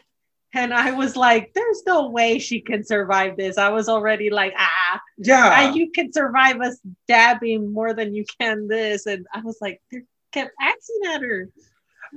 And 0.54 0.72
I 0.72 0.92
was 0.92 1.14
like, 1.14 1.52
there's 1.54 1.82
no 1.86 2.08
way 2.08 2.38
she 2.38 2.60
can 2.60 2.82
survive 2.82 3.36
this. 3.36 3.58
I 3.58 3.68
was 3.68 3.88
already 3.88 4.30
like, 4.30 4.54
ah, 4.56 5.00
yeah. 5.18 5.50
ah, 5.54 5.72
you 5.74 5.90
can 5.90 6.10
survive 6.12 6.60
us 6.60 6.78
dabbing 7.06 7.70
more 7.72 7.92
than 7.92 8.14
you 8.14 8.24
can 8.40 8.66
this. 8.66 9.06
And 9.06 9.26
I 9.32 9.40
was 9.42 9.58
like, 9.60 9.80
they 9.92 9.98
kept 10.32 10.52
axing 10.60 11.00
at 11.12 11.20
her. 11.20 11.42
It 11.42 11.50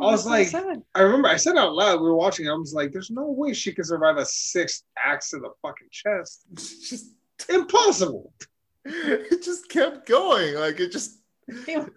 I 0.01 0.05
was 0.05 0.23
so 0.23 0.29
like- 0.29 0.47
sad. 0.47 0.81
I 0.95 1.01
remember 1.01 1.27
I 1.27 1.35
said 1.35 1.57
out 1.57 1.73
loud, 1.73 1.99
we 1.99 2.07
were 2.07 2.15
watching, 2.15 2.49
I 2.49 2.53
was 2.53 2.73
like, 2.73 2.93
there's 2.93 3.11
no 3.11 3.25
way 3.29 3.53
she 3.53 3.73
can 3.73 3.83
survive 3.83 4.15
a 4.17 4.25
sixth 4.25 4.83
axe 5.03 5.31
to 5.31 5.39
the 5.39 5.49
fucking 5.61 5.89
chest. 5.91 6.45
It's 6.53 6.89
just 6.89 7.07
Impossible. 7.49 8.31
it 8.85 9.43
just 9.43 9.67
kept 9.67 10.07
going. 10.07 10.55
Like 10.55 10.79
it 10.79 10.91
just 10.93 11.19
It- 11.47 11.89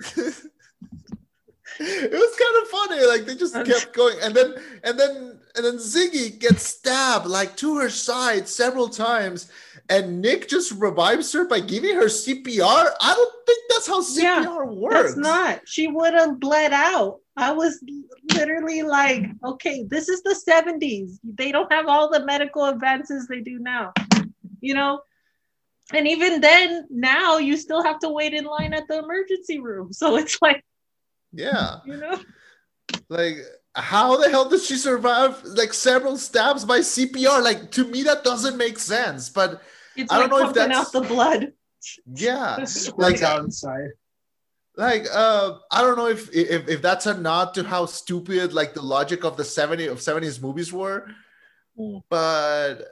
it 1.80 2.12
was 2.12 2.36
kind 2.36 2.62
of 2.62 2.68
funny. 2.68 3.06
Like 3.06 3.26
they 3.26 3.34
just 3.34 3.54
kept 3.54 3.92
going, 3.94 4.16
and 4.22 4.34
then 4.34 4.54
and 4.82 4.98
then 4.98 5.38
and 5.56 5.64
then 5.64 5.76
Ziggy 5.76 6.38
gets 6.38 6.64
stabbed 6.64 7.26
like 7.26 7.56
to 7.56 7.78
her 7.78 7.90
side 7.90 8.48
several 8.48 8.88
times, 8.88 9.50
and 9.88 10.20
Nick 10.20 10.48
just 10.48 10.72
revives 10.72 11.32
her 11.32 11.46
by 11.46 11.60
giving 11.60 11.94
her 11.94 12.06
CPR. 12.06 12.90
I 13.00 13.14
don't 13.14 13.46
think 13.46 13.58
that's 13.68 13.86
how 13.86 14.02
CPR 14.02 14.22
Yeah, 14.22 14.64
works. 14.64 14.94
That's 14.94 15.16
not. 15.16 15.60
She 15.66 15.86
would 15.88 16.14
have 16.14 16.40
bled 16.40 16.72
out. 16.72 17.20
I 17.36 17.50
was 17.52 17.82
literally 18.34 18.82
like, 18.82 19.24
okay, 19.44 19.84
this 19.88 20.08
is 20.08 20.22
the 20.22 20.40
70s. 20.48 21.18
They 21.24 21.50
don't 21.50 21.72
have 21.72 21.86
all 21.86 22.08
the 22.08 22.24
medical 22.24 22.66
advances 22.66 23.26
they 23.26 23.40
do 23.40 23.58
now. 23.58 23.92
You 24.60 24.74
know? 24.74 25.00
And 25.92 26.06
even 26.08 26.40
then, 26.40 26.86
now 26.90 27.38
you 27.38 27.56
still 27.56 27.82
have 27.82 27.98
to 28.00 28.08
wait 28.08 28.32
in 28.34 28.44
line 28.44 28.72
at 28.72 28.86
the 28.88 28.98
emergency 28.98 29.58
room. 29.58 29.92
So 29.92 30.16
it's 30.16 30.40
like, 30.40 30.64
Yeah, 31.34 31.76
you 31.86 31.96
know, 31.96 32.18
like 33.08 33.38
how 33.74 34.16
the 34.16 34.30
hell 34.30 34.48
did 34.48 34.60
she 34.62 34.76
survive 34.76 35.42
like 35.44 35.72
several 35.74 36.16
stabs 36.16 36.64
by 36.64 36.78
CPR? 36.80 37.42
Like 37.42 37.70
to 37.72 37.84
me, 37.86 38.02
that 38.04 38.24
doesn't 38.24 38.56
make 38.56 38.78
sense. 38.78 39.28
But 39.30 39.62
it's 39.96 40.12
I 40.12 40.18
don't 40.20 40.30
know 40.30 40.48
if 40.48 40.54
that's- 40.54 40.78
out 40.78 40.92
the 40.92 41.00
blood. 41.02 41.52
yeah, 42.14 42.64
Squirts 42.64 43.22
out 43.22 43.44
inside. 43.44 43.90
like 44.76 45.06
uh 45.12 45.54
i 45.70 45.80
don't 45.82 45.96
know 45.96 46.08
if 46.08 46.22
if, 46.34 46.66
if 46.68 46.82
that's 46.82 47.06
a 47.06 47.14
nod 47.16 47.54
to 47.54 47.62
how 47.62 47.86
stupid 47.86 48.52
like 48.52 48.74
the 48.74 48.82
logic 48.82 49.22
of 49.22 49.36
the 49.36 49.44
70 49.44 49.86
of 49.86 49.98
70s 49.98 50.40
movies 50.42 50.72
were 50.72 51.06
Mm. 51.78 52.02
but 52.08 52.86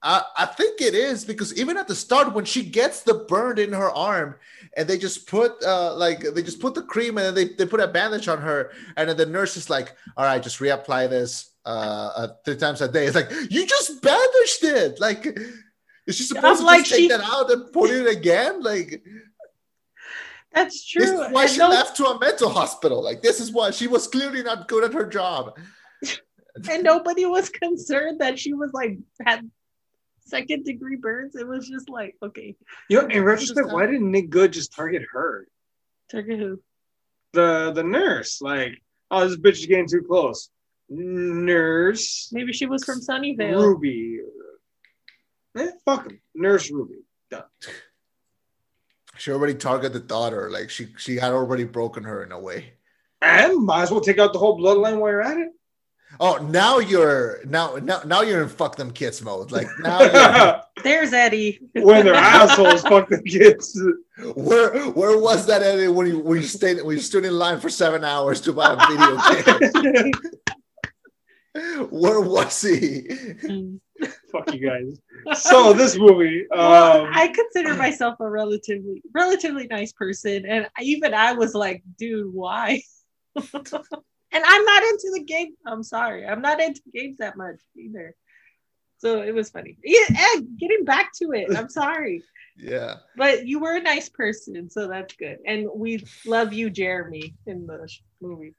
I, 0.00 0.22
I 0.36 0.46
think 0.46 0.80
it 0.80 0.94
is 0.94 1.24
because 1.24 1.52
even 1.58 1.76
at 1.76 1.88
the 1.88 1.94
start 1.94 2.32
when 2.32 2.44
she 2.44 2.62
gets 2.62 3.02
the 3.02 3.14
burn 3.14 3.58
in 3.58 3.72
her 3.72 3.90
arm 3.90 4.36
and 4.78 4.88
they 4.88 4.96
just 4.96 5.26
put 5.26 5.52
uh 5.64 5.92
like 5.96 6.20
they 6.34 6.42
just 6.42 6.60
put 6.60 6.74
the 6.74 6.82
cream 6.82 7.18
and 7.18 7.26
then 7.26 7.34
they, 7.34 7.46
they 7.54 7.66
put 7.66 7.80
a 7.80 7.88
bandage 7.88 8.28
on 8.28 8.38
her 8.40 8.70
and 8.96 9.08
then 9.08 9.16
the 9.16 9.26
nurse 9.26 9.56
is 9.56 9.68
like 9.68 9.94
all 10.16 10.24
right 10.24 10.42
just 10.42 10.60
reapply 10.60 11.10
this 11.10 11.50
uh, 11.66 12.10
uh 12.20 12.28
three 12.44 12.56
times 12.56 12.80
a 12.80 12.88
day 12.88 13.04
it's 13.06 13.14
like 13.16 13.30
you 13.50 13.66
just 13.66 14.00
bandaged 14.00 14.62
it 14.62 15.00
like 15.00 15.22
is 16.06 16.16
she 16.16 16.22
supposed 16.22 16.60
to 16.60 16.66
like 16.66 16.84
take 16.84 17.00
she- 17.00 17.08
that 17.08 17.20
out 17.20 17.50
and 17.50 17.72
put 17.72 17.90
it 17.90 18.06
again 18.06 18.62
like 18.62 19.02
That's 20.54 20.78
true. 20.90 21.02
This 21.02 21.10
is 21.10 21.32
why 21.32 21.42
And 21.42 21.50
she 21.50 21.58
no- 21.58 21.68
left 21.68 21.96
to 21.98 22.04
a 22.06 22.18
mental 22.18 22.48
hospital. 22.48 23.02
Like 23.08 23.20
this 23.22 23.38
is 23.38 23.52
why 23.52 23.70
she 23.70 23.86
was 23.86 24.08
clearly 24.08 24.42
not 24.42 24.66
good 24.66 24.82
at 24.82 24.94
her 24.94 25.06
job. 25.06 25.58
and 26.70 26.82
nobody 26.82 27.26
was 27.26 27.50
concerned 27.50 28.20
that 28.20 28.38
she 28.38 28.54
was 28.54 28.70
like 28.72 28.98
had 29.26 29.40
second 30.28 30.64
degree 30.64 30.96
burns. 30.96 31.34
It 31.36 31.46
was 31.46 31.68
just 31.68 31.88
like, 31.88 32.16
okay, 32.22 32.56
You 32.88 33.02
know, 33.02 33.08
in 33.08 33.24
retrospect, 33.24 33.68
why 33.72 33.86
didn't 33.86 34.10
Nick 34.10 34.30
Goode 34.30 34.52
just 34.52 34.72
target 34.74 35.02
her? 35.12 35.46
target 36.10 36.38
who? 36.38 36.60
The 37.34 37.72
the 37.74 37.82
nurse, 37.82 38.40
like, 38.40 38.82
oh, 39.10 39.28
this 39.28 39.36
bitch 39.36 39.60
is 39.60 39.66
getting 39.66 39.88
too 39.88 40.02
close. 40.02 40.48
Nurse 40.90 42.30
Maybe 42.32 42.52
she 42.52 42.66
was 42.66 42.84
from 42.84 43.00
Sunnyvale. 43.00 43.60
Ruby. 43.60 44.20
Eh, 45.56 45.70
fuck 45.84 46.10
him. 46.10 46.20
Nurse 46.34 46.70
Ruby. 46.70 47.00
Done. 47.30 47.42
She 49.18 49.32
already 49.32 49.54
targeted 49.54 49.92
the 49.92 50.06
daughter. 50.06 50.48
Like 50.50 50.70
she 50.70 50.88
she 50.96 51.16
had 51.16 51.32
already 51.32 51.64
broken 51.64 52.04
her 52.04 52.22
in 52.22 52.32
a 52.32 52.38
way. 52.40 52.72
And 53.20 53.64
might 53.66 53.82
as 53.82 53.90
well 53.90 54.00
take 54.00 54.18
out 54.18 54.32
the 54.32 54.38
whole 54.38 54.58
bloodline 54.58 54.98
while 54.98 55.10
you're 55.10 55.20
at 55.22 55.36
it. 55.36 55.48
Oh, 56.20 56.36
now 56.38 56.78
you're 56.78 57.40
now 57.44 57.76
now 57.76 58.00
now 58.04 58.22
you're 58.22 58.42
in 58.42 58.48
fuck 58.48 58.76
them 58.76 58.90
kids 58.90 59.22
mode. 59.22 59.52
Like 59.52 59.68
now 59.80 60.00
you're, 60.00 60.62
There's 60.82 61.12
Eddie. 61.12 61.60
when 61.74 62.04
they're 62.04 62.14
assholes, 62.40 62.82
fuck 62.82 63.08
the 63.08 63.22
kids. 63.22 63.80
where 64.34 64.84
where 64.90 65.18
was 65.18 65.46
that 65.46 65.62
Eddie 65.62 65.88
when 65.88 66.06
you 66.06 66.18
when 66.18 66.40
you 66.40 66.46
stayed 66.46 66.82
when 66.82 66.96
you 66.96 67.02
stood 67.02 67.24
in 67.24 67.34
line 67.38 67.60
for 67.60 67.68
seven 67.68 68.04
hours 68.04 68.40
to 68.42 68.52
buy 68.52 68.72
a 68.72 68.76
video 68.86 69.16
game? 69.92 70.12
Where 71.90 72.20
was 72.20 72.60
he? 72.62 73.08
Mm. 73.44 73.80
Fuck 74.30 74.54
you 74.54 74.68
guys. 74.68 75.00
So 75.40 75.72
this 75.72 75.96
movie, 75.96 76.46
well, 76.50 77.06
um, 77.06 77.10
I 77.12 77.28
consider 77.28 77.74
myself 77.74 78.14
a 78.20 78.30
relatively 78.30 79.02
relatively 79.12 79.66
nice 79.66 79.92
person, 79.92 80.46
and 80.46 80.68
even 80.80 81.14
I 81.14 81.32
was 81.32 81.54
like, 81.54 81.82
dude, 81.98 82.32
why? 82.32 82.82
And 84.32 84.44
I'm 84.46 84.64
not 84.64 84.82
into 84.82 85.10
the 85.14 85.24
game. 85.24 85.54
I'm 85.66 85.82
sorry, 85.82 86.26
I'm 86.26 86.42
not 86.42 86.60
into 86.60 86.82
games 86.92 87.18
that 87.18 87.36
much 87.36 87.60
either. 87.76 88.14
So 88.98 89.22
it 89.22 89.32
was 89.32 89.48
funny. 89.50 89.78
Yeah, 89.84 90.06
Ed, 90.34 90.46
getting 90.58 90.84
back 90.84 91.12
to 91.22 91.30
it. 91.32 91.56
I'm 91.56 91.68
sorry, 91.68 92.22
Yeah. 92.56 92.94
but 93.16 93.46
you 93.46 93.60
were 93.60 93.76
a 93.76 93.80
nice 93.80 94.08
person, 94.08 94.68
so 94.70 94.88
that's 94.88 95.14
good. 95.14 95.38
And 95.46 95.68
we 95.72 96.04
love 96.26 96.52
you, 96.52 96.68
Jeremy, 96.68 97.34
in 97.46 97.66
the 97.66 97.86
sh- 97.88 98.00
movie. 98.20 98.54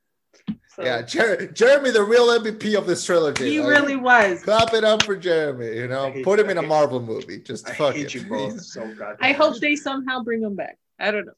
So 0.76 0.84
Yeah, 0.86 1.02
Jer- 1.02 1.48
Jeremy, 1.48 1.90
the 1.92 2.04
real 2.04 2.28
MVP 2.28 2.78
of 2.78 2.88
this 2.88 3.04
trilogy. 3.04 3.50
he 3.50 3.60
Like, 3.60 3.70
really 3.70 3.96
was. 3.98 4.42
clap 4.44 4.74
it 4.74 4.86
up 4.86 5.04
for 5.04 5.18
Jeremy. 5.18 5.76
You 5.76 5.88
know, 5.90 6.14
put 6.24 6.40
him 6.40 6.46
you. 6.46 6.52
in 6.52 6.58
a 6.60 6.62
Marvel 6.62 7.02
movie. 7.02 7.40
Just 7.40 7.68
I 7.70 7.74
fuck 7.74 7.96
hate 7.96 8.06
it. 8.06 8.14
you 8.14 8.24
both 8.30 8.62
so 8.62 8.82
goddamn. 8.96 9.18
I 9.20 9.34
hope 9.34 9.60
they 9.60 9.76
somehow 9.76 10.24
bring 10.24 10.42
him 10.42 10.56
back. 10.56 10.78
I 11.00 11.12
don't 11.12 11.26
know. 11.26 11.34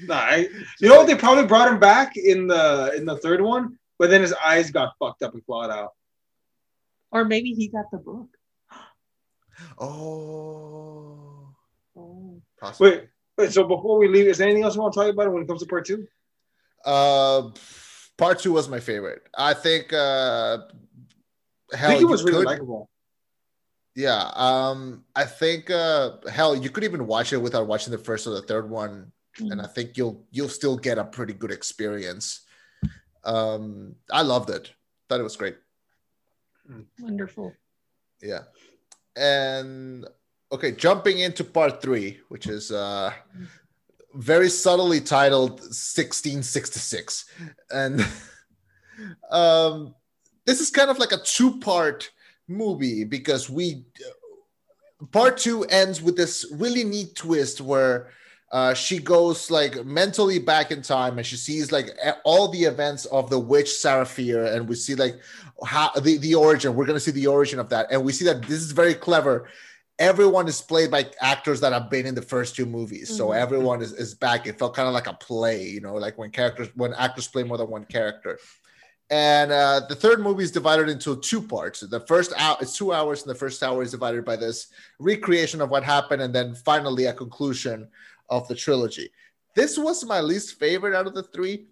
Nah, 0.06 0.14
I, 0.14 0.48
you 0.80 0.88
know 0.88 0.96
what? 0.96 1.06
They 1.06 1.14
probably 1.14 1.46
brought 1.46 1.68
him 1.68 1.78
back 1.78 2.16
in 2.16 2.46
the 2.46 2.92
in 2.96 3.04
the 3.04 3.16
third 3.18 3.40
one, 3.40 3.78
but 3.98 4.10
then 4.10 4.20
his 4.20 4.34
eyes 4.44 4.70
got 4.70 4.94
fucked 4.98 5.22
up 5.22 5.34
and 5.34 5.44
clawed 5.46 5.70
out. 5.70 5.90
Or 7.12 7.24
maybe 7.24 7.52
he 7.52 7.68
got 7.68 7.90
the 7.92 7.98
book. 7.98 8.28
Oh. 9.78 11.54
Oh. 11.96 12.42
Possibly. 12.60 12.90
Wait, 12.90 13.08
wait. 13.38 13.52
So 13.52 13.64
before 13.64 13.98
we 13.98 14.08
leave, 14.08 14.26
is 14.26 14.38
there 14.38 14.46
anything 14.48 14.64
else 14.64 14.74
you 14.74 14.82
want 14.82 14.94
to 14.94 15.00
talk 15.00 15.12
about 15.12 15.32
when 15.32 15.42
it 15.42 15.48
comes 15.48 15.60
to 15.62 15.66
part 15.68 15.84
two? 15.86 16.06
Uh, 16.84 17.50
part 18.18 18.40
two 18.40 18.52
was 18.52 18.68
my 18.68 18.80
favorite. 18.80 19.22
I 19.36 19.54
think. 19.54 19.92
Uh, 19.92 20.58
hell, 21.72 21.90
I 21.90 21.92
think 21.92 22.02
it 22.02 22.06
was 22.06 22.24
really 22.24 22.38
could- 22.38 22.46
likable. 22.46 22.90
Yeah. 23.94 24.30
Um, 24.34 25.04
I 25.14 25.24
think. 25.24 25.70
Uh, 25.70 26.16
hell, 26.28 26.56
you 26.56 26.70
could 26.70 26.84
even 26.84 27.06
watch 27.06 27.32
it 27.32 27.38
without 27.38 27.66
watching 27.66 27.92
the 27.92 27.98
first 27.98 28.26
or 28.26 28.30
the 28.30 28.42
third 28.42 28.68
one, 28.68 29.12
and 29.38 29.60
I 29.60 29.66
think 29.66 29.96
you'll 29.96 30.24
you'll 30.30 30.48
still 30.48 30.76
get 30.76 30.98
a 30.98 31.04
pretty 31.04 31.32
good 31.32 31.50
experience. 31.50 32.42
Um, 33.24 33.96
I 34.10 34.22
loved 34.22 34.50
it. 34.50 34.72
Thought 35.08 35.20
it 35.20 35.24
was 35.24 35.36
great. 35.36 35.56
Wonderful. 36.98 37.52
Yeah. 38.22 38.42
And 39.16 40.06
okay, 40.52 40.72
jumping 40.72 41.18
into 41.18 41.44
part 41.44 41.82
three, 41.82 42.20
which 42.28 42.46
is 42.46 42.70
uh 42.70 43.12
very 44.14 44.48
subtly 44.48 45.00
titled 45.00 45.60
1666. 45.60 47.24
And 47.70 48.06
um 49.30 49.94
this 50.46 50.60
is 50.60 50.70
kind 50.70 50.90
of 50.90 50.98
like 50.98 51.12
a 51.12 51.22
two-part 51.24 52.10
movie 52.48 53.04
because 53.04 53.48
we 53.48 53.84
part 55.10 55.38
two 55.38 55.64
ends 55.64 56.02
with 56.02 56.16
this 56.16 56.46
really 56.52 56.84
neat 56.84 57.14
twist 57.14 57.60
where 57.60 58.10
uh, 58.52 58.74
she 58.74 58.98
goes 58.98 59.50
like 59.50 59.84
mentally 59.84 60.38
back 60.38 60.70
in 60.70 60.80
time 60.80 61.18
and 61.18 61.26
she 61.26 61.36
sees 61.36 61.72
like 61.72 61.90
all 62.24 62.48
the 62.48 62.62
events 62.62 63.04
of 63.06 63.28
the 63.28 63.38
witch 63.38 63.70
Sarah 63.70 64.06
Fier 64.06 64.44
and 64.44 64.68
we 64.68 64.76
see 64.76 64.94
like 64.94 65.20
how 65.64 65.90
the, 66.00 66.18
the 66.18 66.34
origin. 66.34 66.74
We're 66.74 66.86
going 66.86 66.96
to 66.96 67.00
see 67.00 67.10
the 67.10 67.26
origin 67.26 67.58
of 67.58 67.68
that. 67.70 67.88
And 67.90 68.04
we 68.04 68.12
see 68.12 68.24
that 68.26 68.42
this 68.42 68.60
is 68.60 68.70
very 68.72 68.94
clever. 68.94 69.48
Everyone 69.98 70.46
is 70.46 70.60
played 70.60 70.90
by 70.90 71.06
actors 71.20 71.60
that 71.60 71.72
have 71.72 71.90
been 71.90 72.06
in 72.06 72.14
the 72.14 72.22
first 72.22 72.54
two 72.54 72.66
movies. 72.66 73.16
So 73.16 73.28
Mhm. 73.28 73.36
everyone 73.36 73.82
is, 73.82 73.92
is 73.92 74.14
back. 74.14 74.46
It 74.46 74.58
felt 74.58 74.74
kind 74.74 74.88
of 74.88 74.94
like 74.94 75.06
a 75.08 75.14
play 75.14 75.64
you 75.64 75.80
know 75.80 75.94
like 75.94 76.16
when 76.18 76.30
characters 76.30 76.68
when 76.76 76.94
actors 76.94 77.26
play 77.26 77.42
more 77.42 77.58
than 77.58 77.70
one 77.70 77.86
character. 77.86 78.38
And 79.10 79.52
uh, 79.52 79.80
the 79.88 79.94
third 79.94 80.20
movie 80.20 80.44
is 80.44 80.50
divided 80.50 80.88
into 80.88 81.16
two 81.20 81.42
parts. 81.42 81.80
The 81.80 82.00
first 82.00 82.32
hour 82.38 82.56
it's 82.60 82.76
two 82.76 82.92
hours 82.92 83.22
and 83.22 83.30
the 83.30 83.38
first 83.38 83.62
hour 83.62 83.82
is 83.82 83.90
divided 83.90 84.24
by 84.24 84.36
this 84.36 84.68
recreation 84.98 85.60
of 85.60 85.70
what 85.70 85.82
happened 85.84 86.22
and 86.22 86.34
then 86.34 86.54
finally 86.54 87.06
a 87.06 87.12
conclusion 87.12 87.88
of 88.28 88.48
the 88.48 88.54
trilogy. 88.54 89.10
This 89.54 89.78
was 89.78 90.04
my 90.04 90.20
least 90.20 90.58
favorite 90.58 90.94
out 90.94 91.06
of 91.06 91.14
the 91.14 91.22
three 91.22 91.66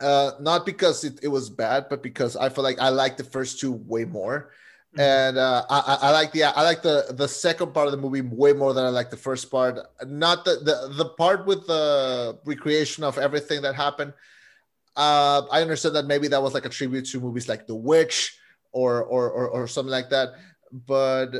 uh 0.00 0.32
not 0.40 0.66
because 0.66 1.04
it, 1.04 1.18
it 1.22 1.28
was 1.28 1.48
bad 1.48 1.86
but 1.88 2.02
because 2.02 2.36
i 2.36 2.50
feel 2.50 2.62
like 2.62 2.78
i 2.80 2.90
like 2.90 3.16
the 3.16 3.24
first 3.24 3.58
two 3.58 3.72
way 3.72 4.04
more. 4.04 4.50
Mhm. 4.94 5.00
and 5.00 5.38
uh 5.38 5.64
I, 5.70 5.78
I 5.80 6.08
I 6.08 6.10
like 6.10 6.32
the 6.32 6.44
i 6.44 6.62
like 6.62 6.82
the 6.82 7.06
the 7.16 7.26
second 7.26 7.72
part 7.72 7.86
of 7.86 7.92
the 7.92 7.98
movie 7.98 8.20
way 8.20 8.52
more 8.52 8.74
than 8.74 8.84
i 8.84 8.90
like 8.90 9.08
the 9.10 9.16
first 9.16 9.50
part. 9.50 9.78
Not 10.06 10.44
the 10.44 10.56
the, 10.68 10.92
the 11.00 11.08
part 11.16 11.46
with 11.46 11.66
the 11.66 12.38
recreation 12.44 13.04
of 13.04 13.16
everything 13.16 13.62
that 13.62 13.74
happened. 13.74 14.12
Uh 14.96 15.42
i 15.50 15.62
understand 15.62 15.96
that 15.96 16.06
maybe 16.06 16.28
that 16.28 16.42
was 16.42 16.52
like 16.52 16.66
a 16.66 16.74
tribute 16.78 17.06
to 17.06 17.20
movies 17.20 17.48
like 17.48 17.66
the 17.66 17.74
witch 17.74 18.36
or 18.72 19.02
or 19.02 19.30
or, 19.30 19.48
or 19.48 19.66
something 19.66 19.90
like 19.98 20.10
that. 20.10 20.28
But 20.72 21.30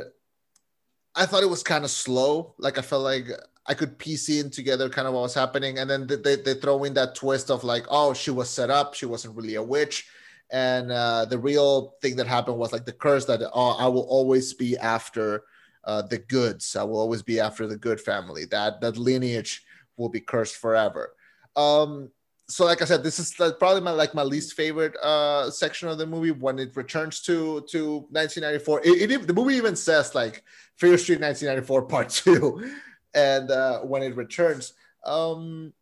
i 1.15 1.25
thought 1.27 1.43
it 1.43 1.49
was 1.49 1.61
kind 1.61 1.83
of 1.85 1.91
slow. 1.91 2.55
Like 2.57 2.77
i 2.77 2.81
felt 2.81 3.03
like 3.03 3.27
I 3.67 3.73
could 3.73 3.97
piece 3.97 4.29
in 4.29 4.49
together 4.49 4.89
kind 4.89 5.07
of 5.07 5.13
what 5.13 5.23
was 5.23 5.33
happening, 5.33 5.79
and 5.79 5.89
then 5.89 6.07
they, 6.07 6.37
they, 6.37 6.53
throw 6.53 6.85
in 6.85 6.93
that 6.93 7.15
twist 7.15 7.51
of 7.51 7.63
like, 7.63 7.85
oh, 7.89 8.13
she 8.13 8.31
was 8.31 8.49
set 8.49 8.69
up, 8.69 8.93
she 8.93 9.05
wasn't 9.05 9.35
really 9.35 9.55
a 9.55 9.63
witch, 9.63 10.07
and 10.51 10.91
uh, 10.91 11.25
the 11.25 11.37
real 11.37 11.95
thing 12.01 12.15
that 12.15 12.27
happened 12.27 12.57
was 12.57 12.71
like 12.71 12.85
the 12.85 12.93
curse 12.93 13.25
that 13.25 13.41
oh, 13.53 13.71
I 13.77 13.87
will 13.87 14.07
always 14.09 14.53
be 14.53 14.77
after 14.77 15.43
uh, 15.83 16.01
the 16.01 16.17
goods, 16.17 16.75
I 16.75 16.83
will 16.83 16.99
always 16.99 17.21
be 17.21 17.39
after 17.39 17.67
the 17.67 17.77
good 17.77 17.99
family. 17.99 18.45
That 18.45 18.81
that 18.81 18.97
lineage 18.97 19.63
will 19.97 20.09
be 20.09 20.21
cursed 20.21 20.55
forever. 20.55 21.13
Um, 21.55 22.11
so 22.49 22.63
like 22.63 22.81
I 22.81 22.85
said, 22.85 23.03
this 23.03 23.19
is 23.19 23.33
probably 23.33 23.81
my 23.81 23.91
like 23.91 24.13
my 24.13 24.23
least 24.23 24.53
favorite 24.53 24.95
uh, 25.03 25.49
section 25.49 25.89
of 25.89 25.97
the 25.97 26.05
movie 26.05 26.31
when 26.31 26.59
it 26.59 26.75
returns 26.75 27.21
to 27.23 27.65
to 27.71 28.07
1994. 28.11 28.81
It, 28.85 29.11
it 29.11 29.27
the 29.27 29.33
movie 29.33 29.55
even 29.55 29.75
says 29.75 30.15
like 30.15 30.43
Fear 30.77 30.97
Street 30.97 31.19
1994 31.19 31.81
Part 31.83 32.09
Two 32.23 32.69
and 33.17 33.51
uh, 33.51 33.79
when 33.81 34.03
it 34.03 34.15
returns 34.15 34.73
um 35.05 35.73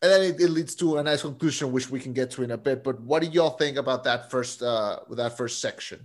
and 0.00 0.12
then 0.12 0.22
it, 0.22 0.40
it 0.40 0.50
leads 0.50 0.74
to 0.74 0.96
a 0.96 1.02
nice 1.02 1.22
conclusion 1.22 1.72
which 1.72 1.90
we 1.90 2.00
can 2.00 2.12
get 2.12 2.30
to 2.30 2.42
in 2.42 2.52
a 2.52 2.56
bit 2.56 2.82
but 2.82 3.00
what 3.00 3.22
do 3.22 3.28
y'all 3.28 3.56
think 3.62 3.76
about 3.76 4.04
that 4.04 4.30
first 4.30 4.62
uh 4.62 4.98
that 5.10 5.36
first 5.36 5.60
section 5.60 6.00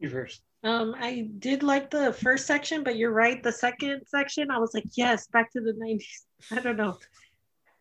You 0.00 0.10
first. 0.10 0.42
Um, 0.62 0.94
I 0.98 1.28
did 1.38 1.62
like 1.62 1.90
the 1.90 2.12
first 2.12 2.46
section, 2.46 2.82
but 2.84 2.96
you're 2.96 3.12
right. 3.12 3.42
The 3.42 3.52
second 3.52 4.02
section, 4.06 4.50
I 4.50 4.58
was 4.58 4.74
like, 4.74 4.84
yes, 4.92 5.26
back 5.28 5.50
to 5.52 5.60
the 5.60 5.72
90s. 5.72 6.26
I 6.56 6.60
don't 6.60 6.76
know. 6.76 6.98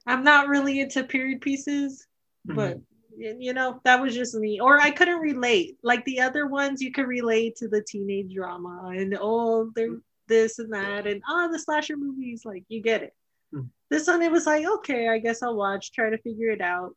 I'm 0.05 0.23
not 0.23 0.47
really 0.47 0.79
into 0.79 1.03
period 1.03 1.41
pieces, 1.41 2.07
but 2.45 2.79
you 3.17 3.53
know, 3.53 3.81
that 3.83 4.01
was 4.01 4.15
just 4.15 4.33
me. 4.35 4.59
Or 4.59 4.79
I 4.79 4.91
couldn't 4.91 5.19
relate. 5.19 5.77
Like 5.83 6.03
the 6.05 6.21
other 6.21 6.47
ones, 6.47 6.81
you 6.81 6.91
could 6.91 7.07
relate 7.07 7.57
to 7.57 7.67
the 7.67 7.81
teenage 7.81 8.33
drama 8.33 8.91
and 8.95 9.17
oh, 9.19 9.71
they're 9.75 9.99
this 10.29 10.59
and 10.59 10.71
that, 10.71 11.05
and 11.07 11.21
oh, 11.27 11.49
the 11.51 11.59
slasher 11.59 11.97
movies, 11.97 12.45
like 12.45 12.63
you 12.69 12.81
get 12.81 13.03
it. 13.03 13.13
Mhm. 13.53 13.69
This 13.89 14.07
one, 14.07 14.21
it 14.21 14.31
was 14.31 14.45
like, 14.45 14.65
okay, 14.65 15.09
I 15.09 15.17
guess 15.17 15.43
I'll 15.43 15.55
watch, 15.55 15.91
try 15.91 16.09
to 16.11 16.17
figure 16.19 16.51
it 16.51 16.61
out. 16.61 16.95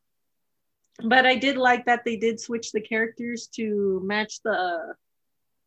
But 1.03 1.24
I 1.26 1.35
did 1.37 1.57
like 1.57 1.87
that 1.87 2.05
they 2.05 2.16
did 2.16 2.39
switch 2.39 2.70
the 2.70 2.80
characters 2.80 3.49
to 3.57 4.01
match 4.05 4.41
the 4.43 4.95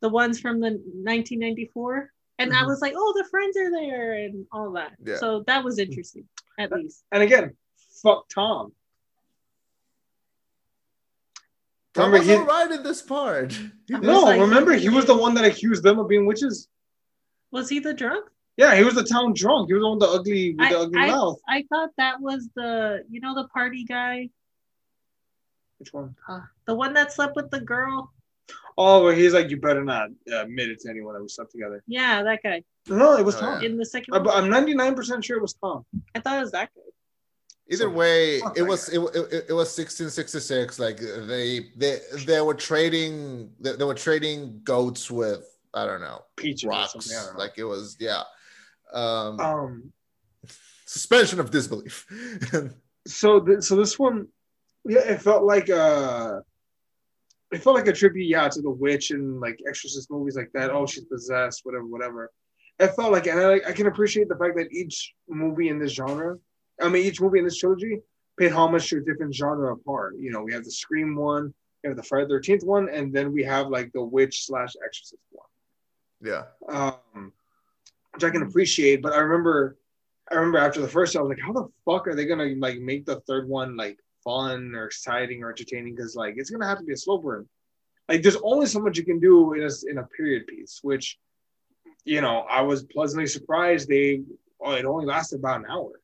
the 0.01 0.09
ones 0.09 0.39
from 0.39 0.59
the 0.59 0.69
1994 0.69 2.11
and 2.37 2.53
i 2.53 2.57
Mhm. 2.61 2.67
was 2.67 2.79
like 2.81 2.93
oh 2.95 3.13
the 3.17 3.23
friends 3.29 3.57
are 3.57 3.71
there 3.71 4.13
and 4.13 4.45
all 4.51 4.71
that 4.73 4.91
Yeah. 5.03 5.15
so 5.17 5.39
that 5.47 5.63
was 5.63 5.79
interesting 5.79 6.27
at 6.59 6.71
least 6.71 7.03
And 7.11 7.23
again, 7.23 7.55
fuck 8.03 8.27
Tom. 8.29 8.73
Tom 11.93 12.11
Remember, 12.11 12.17
was 12.19 12.27
he- 12.27 12.33
all 12.35 12.45
right 12.45 12.71
in 12.71 12.83
this 12.83 13.01
part 13.01 13.53
He 13.53 13.63
I 13.95 13.99
did- 13.99 13.99
was 14.01 14.07
No, 14.07 14.21
like- 14.23 14.39
remember 14.41 14.73
he 14.73 14.89
was 14.89 15.05
the 15.05 15.15
one 15.17 15.33
that 15.35 15.45
accused 15.45 15.81
them 15.81 15.97
of 15.97 16.07
being 16.07 16.25
witches. 16.25 16.67
Was 17.51 17.69
he 17.69 17.79
the 17.79 17.93
drunk 17.93 18.25
Yeah, 18.57 18.75
he 18.75 18.83
was 18.83 18.95
the 18.95 19.03
town 19.03 19.33
drunk. 19.35 19.67
He 19.69 19.73
was 19.73 19.81
the 19.81 19.89
one 19.89 19.99
with 19.99 20.09
the 20.09 20.15
ugly 20.19 20.55
with 20.57 20.67
I, 20.67 20.69
the 20.73 20.79
ugly 20.79 20.99
I, 21.01 21.07
mouth. 21.07 21.37
I 21.47 21.65
thought 21.69 21.89
that 21.97 22.19
was 22.21 22.49
the 22.55 23.03
you 23.09 23.19
know 23.21 23.35
the 23.35 23.47
party 23.49 23.83
guy, 23.85 24.29
Which 25.79 25.93
one? 25.93 26.15
uh, 26.29 26.41
the 26.65 26.75
one 26.75 26.93
that 26.93 27.11
slept 27.11 27.35
with 27.35 27.49
the 27.51 27.59
girl. 27.59 28.11
Oh, 28.77 29.03
well, 29.05 29.13
he's 29.15 29.33
like, 29.33 29.49
you 29.49 29.57
better 29.57 29.83
not 29.85 30.09
uh, 30.31 30.41
admit 30.43 30.69
it 30.69 30.81
to 30.81 30.89
anyone 30.89 31.13
that 31.15 31.21
we 31.21 31.29
slept 31.29 31.51
together. 31.51 31.81
Yeah, 31.87 32.23
that 32.23 32.43
guy 32.43 32.61
No, 32.89 33.15
it 33.17 33.23
was 33.25 33.35
Oh, 33.37 33.39
Tom. 33.39 33.61
yeah. 33.61 33.69
in 33.69 33.77
the 33.77 33.85
second 33.85 34.13
I, 34.13 34.17
I'm 34.17 34.45
99% 34.51 35.23
sure 35.23 35.37
it 35.37 35.41
was 35.41 35.53
Tom. 35.53 35.85
I 36.13 36.19
thought 36.19 36.37
it 36.37 36.41
was 36.41 36.51
that 36.51 36.69
guy. 36.75 36.81
Either 37.71 37.85
So, 37.85 37.89
way, 37.89 38.39
fuck 38.41 38.57
it 38.57 38.63
was 38.63 38.89
it, 38.89 38.99
it, 38.99 39.45
it 39.49 39.53
was 39.53 39.69
1666. 39.75 40.77
Like 40.77 40.97
they 40.99 41.71
they 41.75 41.97
they 42.25 42.41
were 42.41 42.53
trading 42.53 43.49
they, 43.59 43.75
they 43.75 43.85
were 43.85 43.95
trading 43.95 44.59
goats 44.63 45.09
with 45.09 45.54
I 45.75 45.85
don't 45.85 46.01
know 46.01 46.21
Peaches 46.37 46.65
rocks. 46.65 46.93
something. 46.93 47.15
I 47.15 47.25
don't 47.25 47.33
know. 47.33 47.39
Like 47.39 47.57
it 47.57 47.65
was 47.65 47.97
yeah. 47.99 48.23
Um, 48.93 49.39
um, 49.39 49.93
suspension 50.85 51.39
of 51.39 51.51
disbelief. 51.51 52.05
so 53.07 53.39
th- 53.41 53.63
so 53.63 53.75
this 53.75 53.99
one, 53.99 54.27
yeah, 54.85 54.99
it 54.99 55.21
felt 55.21 55.43
like 55.43 55.69
uh 55.69 56.39
it 57.51 57.61
felt 57.61 57.75
like 57.75 57.87
a 57.87 57.93
tribute, 57.93 58.27
yeah, 58.27 58.47
to 58.47 58.61
the 58.61 58.69
witch 58.69 59.11
and 59.11 59.39
like 59.39 59.59
exorcist 59.67 60.09
movies 60.09 60.35
like 60.35 60.51
that. 60.53 60.71
Oh, 60.71 60.85
she's 60.85 61.05
possessed, 61.05 61.61
whatever, 61.63 61.85
whatever. 61.85 62.31
It 62.79 62.89
felt 62.89 63.11
like, 63.11 63.27
and 63.27 63.39
I, 63.39 63.61
I 63.67 63.71
can 63.71 63.87
appreciate 63.87 64.27
the 64.27 64.35
fact 64.35 64.57
that 64.57 64.71
each 64.71 65.13
movie 65.29 65.69
in 65.69 65.79
this 65.79 65.93
genre, 65.93 66.37
I 66.81 66.89
mean, 66.89 67.05
each 67.05 67.21
movie 67.21 67.39
in 67.39 67.45
this 67.45 67.57
trilogy 67.57 67.99
paid 68.37 68.51
homage 68.51 68.89
to 68.89 68.97
a 68.97 69.01
different 69.01 69.33
genre 69.33 69.73
apart. 69.73 70.15
You 70.19 70.31
know, 70.31 70.41
we 70.41 70.51
have 70.53 70.65
the 70.65 70.71
Scream 70.71 71.15
one, 71.15 71.53
we 71.83 71.89
have 71.89 71.95
the 71.95 72.03
Friday 72.03 72.27
Thirteenth 72.27 72.63
one, 72.63 72.89
and 72.89 73.13
then 73.13 73.31
we 73.31 73.43
have 73.43 73.67
like 73.69 73.91
the 73.93 74.03
witch 74.03 74.45
slash 74.45 74.73
exorcist 74.83 75.21
one. 75.31 75.47
Yeah. 76.25 76.43
um, 76.67 77.31
which 78.13 78.23
I 78.23 78.29
can 78.29 78.43
appreciate. 78.43 79.01
But 79.01 79.13
I 79.13 79.17
remember, 79.17 79.77
I 80.31 80.35
remember 80.35 80.57
after 80.57 80.81
the 80.81 80.87
first, 80.87 81.15
I 81.15 81.21
was 81.21 81.29
like, 81.29 81.39
how 81.39 81.53
the 81.53 81.67
fuck 81.85 82.07
are 82.07 82.15
they 82.15 82.25
gonna 82.25 82.55
like 82.57 82.79
make 82.79 83.05
the 83.05 83.19
third 83.21 83.47
one 83.47 83.77
like 83.77 83.99
fun 84.23 84.73
or 84.75 84.85
exciting 84.85 85.43
or 85.43 85.49
entertaining? 85.49 85.95
Because 85.95 86.15
like 86.15 86.35
it's 86.37 86.49
gonna 86.49 86.67
have 86.67 86.79
to 86.79 86.83
be 86.83 86.93
a 86.93 86.97
slow 86.97 87.17
burn. 87.17 87.47
Like 88.09 88.21
there's 88.21 88.37
only 88.43 88.67
so 88.67 88.79
much 88.79 88.97
you 88.97 89.05
can 89.05 89.19
do 89.19 89.53
in 89.53 89.63
a 89.63 89.69
in 89.89 89.97
a 89.99 90.03
period 90.03 90.47
piece, 90.47 90.79
which 90.81 91.17
you 92.03 92.21
know 92.21 92.39
I 92.49 92.61
was 92.61 92.83
pleasantly 92.83 93.27
surprised 93.27 93.87
they. 93.87 94.21
Oh, 94.61 94.71
it 94.71 94.85
only 94.85 95.05
lasted 95.05 95.39
about 95.39 95.59
an 95.59 95.67
hour. 95.69 95.99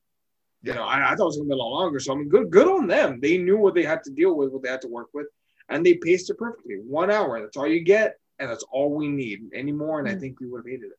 You 0.64 0.76
know, 0.76 0.84
I, 0.84 1.12
I 1.12 1.16
thought 1.16 1.24
it 1.24 1.26
was 1.26 1.38
gonna 1.38 1.48
be 1.48 1.54
a 1.54 1.58
lot 1.58 1.72
longer. 1.72 2.00
So 2.00 2.14
I 2.14 2.16
mean, 2.18 2.30
good, 2.30 2.52
good 2.52 2.68
on 2.68 2.86
them. 2.86 3.20
They 3.20 3.38
knew 3.38 3.58
what 3.58 3.74
they 3.74 3.84
had 3.84 4.04
to 4.04 4.12
deal 4.12 4.36
with, 4.36 4.52
what 4.52 4.62
they 4.62 4.70
had 4.70 4.82
to 4.82 4.88
work 4.88 5.08
with, 5.14 5.28
and 5.70 5.84
they 5.86 5.96
paced 5.96 6.30
it 6.30 6.38
perfectly. 6.38 6.76
One 6.76 7.10
hour. 7.10 7.42
That's 7.42 7.58
all 7.58 7.68
you 7.68 7.80
get, 7.80 8.18
and 8.42 8.50
that's 8.50 8.64
all 8.72 8.94
we 8.94 9.08
need 9.08 9.52
anymore. 9.54 10.00
And 10.00 10.10
I 10.10 10.16
Mm. 10.16 10.20
think 10.20 10.40
we 10.40 10.48
would 10.48 10.60
have 10.60 10.66
hated 10.66 10.92
it. 10.92 10.98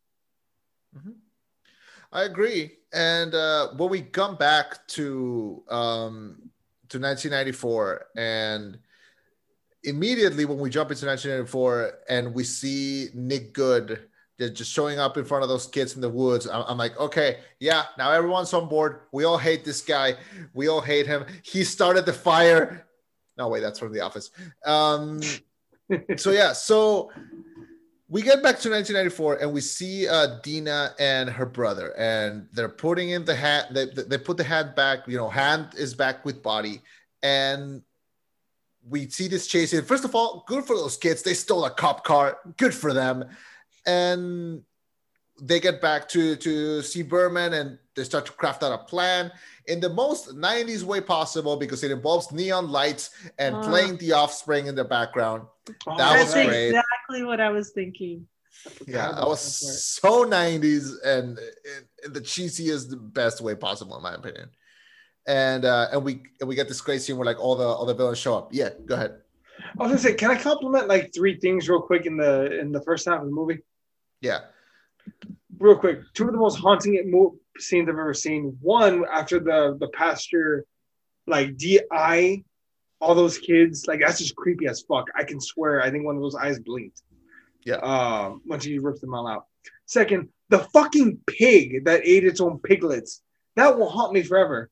I 2.13 2.25
agree. 2.25 2.79
And 2.93 3.35
uh, 3.35 3.73
when 3.77 3.91
we 3.91 4.03
come 4.03 4.37
back 4.37 4.87
to 4.89 5.63
um, 5.69 6.51
to 6.91 6.99
1994, 6.99 8.07
and 8.17 8.79
immediately 9.83 10.45
when 10.45 10.59
we 10.59 10.71
jump 10.71 10.91
into 10.91 11.07
1994, 11.07 12.01
and 12.09 12.35
we 12.35 12.45
see 12.45 13.09
Nick 13.15 13.53
Goode 13.55 14.09
just 14.39 14.73
showing 14.73 14.99
up 14.99 15.17
in 15.17 15.25
front 15.25 15.43
of 15.45 15.49
those 15.49 15.67
kids 15.67 15.95
in 15.95 16.01
the 16.01 16.09
woods, 16.09 16.47
I'm, 16.49 16.65
I'm 16.67 16.77
like, 16.77 16.99
okay, 16.99 17.39
yeah, 17.61 17.85
now 17.97 18.11
everyone's 18.11 18.53
on 18.53 18.69
board. 18.69 19.03
We 19.13 19.25
all 19.25 19.39
hate 19.39 19.65
this 19.65 19.81
guy. 19.81 20.17
We 20.53 20.69
all 20.69 20.81
hate 20.81 21.07
him. 21.07 21.25
He 21.45 21.65
started 21.65 22.05
the 22.07 22.13
fire. 22.13 22.87
No, 23.39 23.49
wait, 23.49 23.61
that's 23.61 23.79
from 23.79 23.93
The 23.93 24.01
Office. 24.01 24.31
Um, 24.67 25.21
so 26.17 26.31
yeah, 26.31 26.53
so 26.53 27.11
we 28.09 28.21
get 28.21 28.43
back 28.43 28.59
to 28.61 28.71
1994 28.71 29.37
and 29.37 29.53
we 29.53 29.63
see 29.63 30.07
uh, 30.07 30.39
Deena 30.43 30.95
and 30.99 31.31
her 31.31 31.47
brother, 31.47 31.95
and 31.97 32.47
they're 32.53 32.69
putting 32.69 33.11
in 33.11 33.25
the 33.25 33.35
hat. 33.35 33.73
They, 33.73 33.87
they 33.87 34.19
put 34.19 34.37
the 34.37 34.45
hat 34.45 34.77
back. 34.77 35.09
You 35.09 35.17
know, 35.17 35.29
hand 35.29 35.69
is 35.77 35.95
back 35.95 36.25
with 36.25 36.43
body, 36.43 36.83
and 37.23 37.83
we 38.87 39.09
see 39.09 39.29
this 39.29 39.47
chase. 39.47 39.71
scene. 39.71 39.83
First 39.83 40.05
of 40.05 40.15
all, 40.15 40.45
good 40.47 40.65
for 40.65 40.77
those 40.77 40.97
kids. 40.97 41.23
They 41.23 41.35
stole 41.35 41.65
a 41.65 41.71
cop 41.71 42.05
car. 42.05 42.39
Good 42.57 42.75
for 42.75 42.93
them. 42.93 43.25
And 43.87 44.63
they 45.45 45.59
get 45.61 45.81
back 45.81 46.09
to 46.11 46.37
to 46.37 46.83
C. 46.83 47.03
Berman, 47.03 47.53
and 47.55 47.79
they 47.97 48.05
start 48.05 48.27
to 48.27 48.33
craft 48.33 48.63
out 48.63 48.73
a 48.73 48.79
plan 48.79 49.31
in 49.67 49.81
the 49.81 49.89
most 49.91 50.29
90s 50.37 50.83
way 50.83 51.01
possible 51.01 51.57
because 51.57 51.83
it 51.85 51.91
involves 51.91 52.33
neon 52.33 52.71
lights 52.71 53.11
and 53.39 53.57
Uh. 53.57 53.63
playing 53.63 53.97
the 53.99 54.13
offspring 54.13 54.67
in 54.67 54.75
the 54.75 54.85
background. 54.85 55.43
Oh, 55.87 55.97
That 55.99 56.19
was 56.19 56.33
That's 56.33 56.37
yeah. 56.37 56.47
great. 56.47 56.69
exactly 56.69 57.23
what 57.25 57.41
I 57.41 57.51
was 57.51 57.71
thinking. 57.71 58.27
Yeah, 58.87 59.09
about 59.11 59.17
that 59.21 59.29
was 59.29 59.41
so 59.41 60.25
90s 60.25 60.93
and 61.05 61.39
in, 61.39 61.81
in 62.05 62.13
the 62.13 62.21
cheesiest, 62.21 62.91
the 62.91 62.97
best 62.97 63.41
way 63.41 63.55
possible, 63.57 63.97
in 63.97 64.03
my 64.03 64.15
opinion. 64.15 64.49
And 65.27 65.65
uh, 65.65 65.89
and 65.93 66.05
we 66.05 66.23
and 66.41 66.49
we 66.49 66.55
get 66.55 66.69
this 66.69 66.81
great 66.81 67.01
scene 67.03 67.17
where 67.17 67.27
like 67.27 67.41
all 67.41 67.57
the 67.57 67.65
all 67.65 67.87
the 67.87 67.95
villains 67.95 68.19
show 68.19 68.37
up. 68.39 68.49
Yeah, 68.53 68.71
go 68.87 68.95
ahead. 68.95 69.13
I 69.79 69.83
was 69.83 69.89
gonna 69.91 69.99
say, 69.99 70.15
can 70.15 70.31
I 70.31 70.37
compliment 70.37 70.89
like 70.89 71.13
three 71.15 71.39
things 71.39 71.69
real 71.69 71.81
quick 71.83 72.07
in 72.07 72.17
the 72.17 72.59
in 72.59 72.73
the 72.73 72.81
first 72.83 73.07
half 73.07 73.21
of 73.21 73.27
the 73.27 73.33
movie? 73.33 73.61
Yeah, 74.21 74.41
Real 75.59 75.77
quick, 75.77 76.01
two 76.15 76.27
of 76.27 76.33
the 76.33 76.39
most 76.39 76.57
haunting 76.57 76.95
scenes 77.59 77.89
I've 77.89 77.95
ever 77.95 78.15
seen. 78.15 78.57
One 78.61 79.05
after 79.11 79.39
the 79.39 79.77
the 79.79 79.89
pasture, 79.89 80.65
like 81.27 81.57
di, 81.57 81.81
all 83.01 83.15
those 83.15 83.39
kids, 83.39 83.87
like 83.87 84.01
that's 84.01 84.19
just 84.19 84.37
creepy 84.37 84.67
as 84.67 84.83
fuck. 84.83 85.07
I 85.17 85.25
can 85.25 85.41
swear, 85.41 85.83
I 85.83 85.91
think 85.91 86.05
one 86.05 86.17
of 86.17 86.23
those 86.23 86.37
eyes 86.37 86.59
blinked. 86.59 87.03
Yeah. 87.65 87.77
Um, 87.77 88.43
when 88.45 88.61
she 88.61 88.79
ripped 88.79 89.01
them 89.01 89.15
all 89.15 89.27
out. 89.27 89.47
Second, 89.87 90.29
the 90.49 90.59
fucking 90.59 91.21
pig 91.27 91.85
that 91.85 92.03
ate 92.05 92.25
its 92.25 92.41
own 92.41 92.59
piglets. 92.59 93.23
That 93.57 93.79
will 93.79 93.89
haunt 93.89 94.13
me 94.13 94.23
forever. 94.23 94.71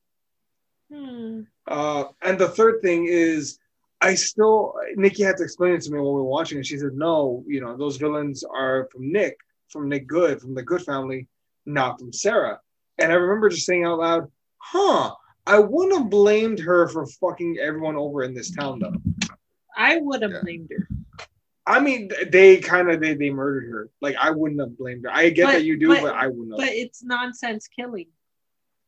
Hmm. 0.93 1.43
Uh, 1.66 2.05
and 2.22 2.39
the 2.39 2.49
third 2.49 2.83
thing 2.83 3.07
is, 3.09 3.59
I 4.01 4.14
still 4.14 4.74
Niki 4.97 5.24
had 5.24 5.37
to 5.37 5.45
explain 5.45 5.74
it 5.74 5.83
to 5.83 5.91
me 5.91 5.99
when 5.99 6.07
we 6.07 6.14
were 6.14 6.24
watching, 6.24 6.57
and 6.59 6.66
she 6.66 6.78
said, 6.78 6.95
"No, 6.95 7.45
you 7.47 7.61
know 7.61 7.76
those 7.76 7.99
villains 7.99 8.43
are 8.45 8.89
from 8.91 9.12
Nick, 9.12 9.37
from 9.70 9.88
Nick 9.88 10.06
Goode, 10.06 10.40
from 10.40 10.54
the 10.54 10.62
Goode 10.62 10.84
family, 10.84 11.28
not 11.66 11.98
from 11.98 12.12
Sarah." 12.12 12.60
And 12.98 13.10
I 13.10 13.14
remember 13.14 13.48
just 13.48 13.66
saying 13.66 13.84
out 13.84 13.98
loud, 13.98 14.30
"Huh." 14.58 15.14
I 15.46 15.58
wouldn't 15.58 15.98
have 15.98 16.10
blamed 16.10 16.60
her 16.60 16.86
for 16.88 17.06
fucking 17.06 17.58
everyone 17.58 17.96
over 17.96 18.22
in 18.22 18.34
this 18.34 18.50
town, 18.54 18.78
though. 18.78 18.92
I 19.76 19.96
would 19.96 20.22
have 20.22 20.30
Yeah. 20.32 20.42
blamed 20.42 20.70
her. 20.70 20.86
I 21.66 21.80
mean, 21.80 22.10
they 22.30 22.58
kind 22.58 22.90
of 22.90 23.00
they, 23.00 23.14
they 23.14 23.30
murdered 23.30 23.68
her. 23.70 23.90
Like 24.00 24.16
I 24.16 24.30
wouldn't 24.30 24.60
have 24.60 24.76
blamed 24.76 25.04
her. 25.04 25.10
I 25.10 25.30
get 25.30 25.46
But- 25.46 25.52
that 25.52 25.64
you 25.64 25.78
do, 25.78 25.88
but- 25.88 26.02
but, 26.02 26.14
I 26.14 26.26
wouldn't 26.26 26.56
But 26.56 26.68
it's 26.68 27.02
nonsense 27.02 27.68
killing. 27.68 28.08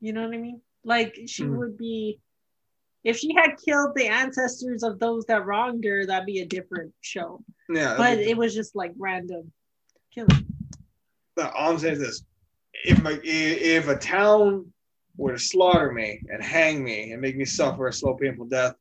You 0.00 0.12
know 0.12 0.22
what 0.26 0.34
I 0.34 0.38
mean? 0.38 0.60
Like 0.84 1.16
she 1.26 1.44
Mhm. 1.44 1.56
would 1.58 1.78
be 1.78 2.20
if 3.04 3.16
she 3.16 3.34
had 3.34 3.56
killed 3.64 3.92
the 3.96 4.06
ancestors 4.06 4.82
of 4.82 4.98
those 5.00 5.24
that 5.26 5.44
wronged 5.46 5.84
her, 5.84 6.06
that'd 6.06 6.26
be 6.26 6.40
a 6.40 6.46
different 6.46 6.92
show. 7.00 7.42
Yeah, 7.68 7.96
But 7.96 8.18
it 8.18 8.36
was 8.36 8.54
just 8.54 8.76
like 8.76 8.92
random 8.96 9.52
killing. 10.14 10.46
But 11.36 11.52
all 11.54 11.72
I'm 11.72 11.78
saying 11.78 11.94
is 11.94 12.00
this: 12.00 12.22
if 12.84 13.02
my 13.02 13.18
if 13.22 13.88
a 13.88 13.96
town 13.96 14.72
were 15.16 15.32
to 15.32 15.38
slaughter 15.38 15.92
me 15.92 16.20
and 16.30 16.42
hang 16.42 16.82
me 16.82 17.12
and 17.12 17.20
make 17.20 17.36
me 17.36 17.44
suffer 17.44 17.88
a 17.88 17.92
slow, 17.92 18.14
painful 18.14 18.46
death, 18.46 18.74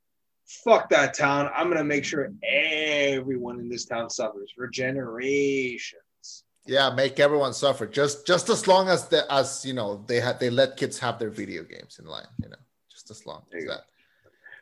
fuck 0.64 0.90
that 0.90 1.14
town. 1.14 1.50
I'm 1.56 1.70
gonna 1.70 1.84
make 1.84 2.06
sure 2.06 2.32
everyone 2.44 3.60
in 3.60 3.70
this 3.70 3.86
town 3.86 4.10
suffers 4.10 4.52
for 4.56 4.68
generations. 4.68 6.44
yeah, 6.66 6.90
make 6.90 7.20
everyone 7.20 7.54
suffer. 7.54 7.86
Just 7.86 8.26
just 8.28 8.50
as 8.50 8.68
long 8.68 8.88
as 8.90 9.08
the 9.08 9.32
as 9.32 9.66
you 9.66 9.74
know 9.74 10.04
they 10.08 10.20
had 10.20 10.40
they 10.40 10.50
let 10.50 10.78
kids 10.78 11.00
have 11.00 11.20
their 11.20 11.30
video 11.30 11.64
games 11.64 12.00
in 12.00 12.06
line. 12.06 12.28
You 12.42 12.50
know, 12.50 12.62
just 12.90 13.10
as 13.12 13.26
long 13.26 13.44
as 13.56 13.66
that. 13.66 13.86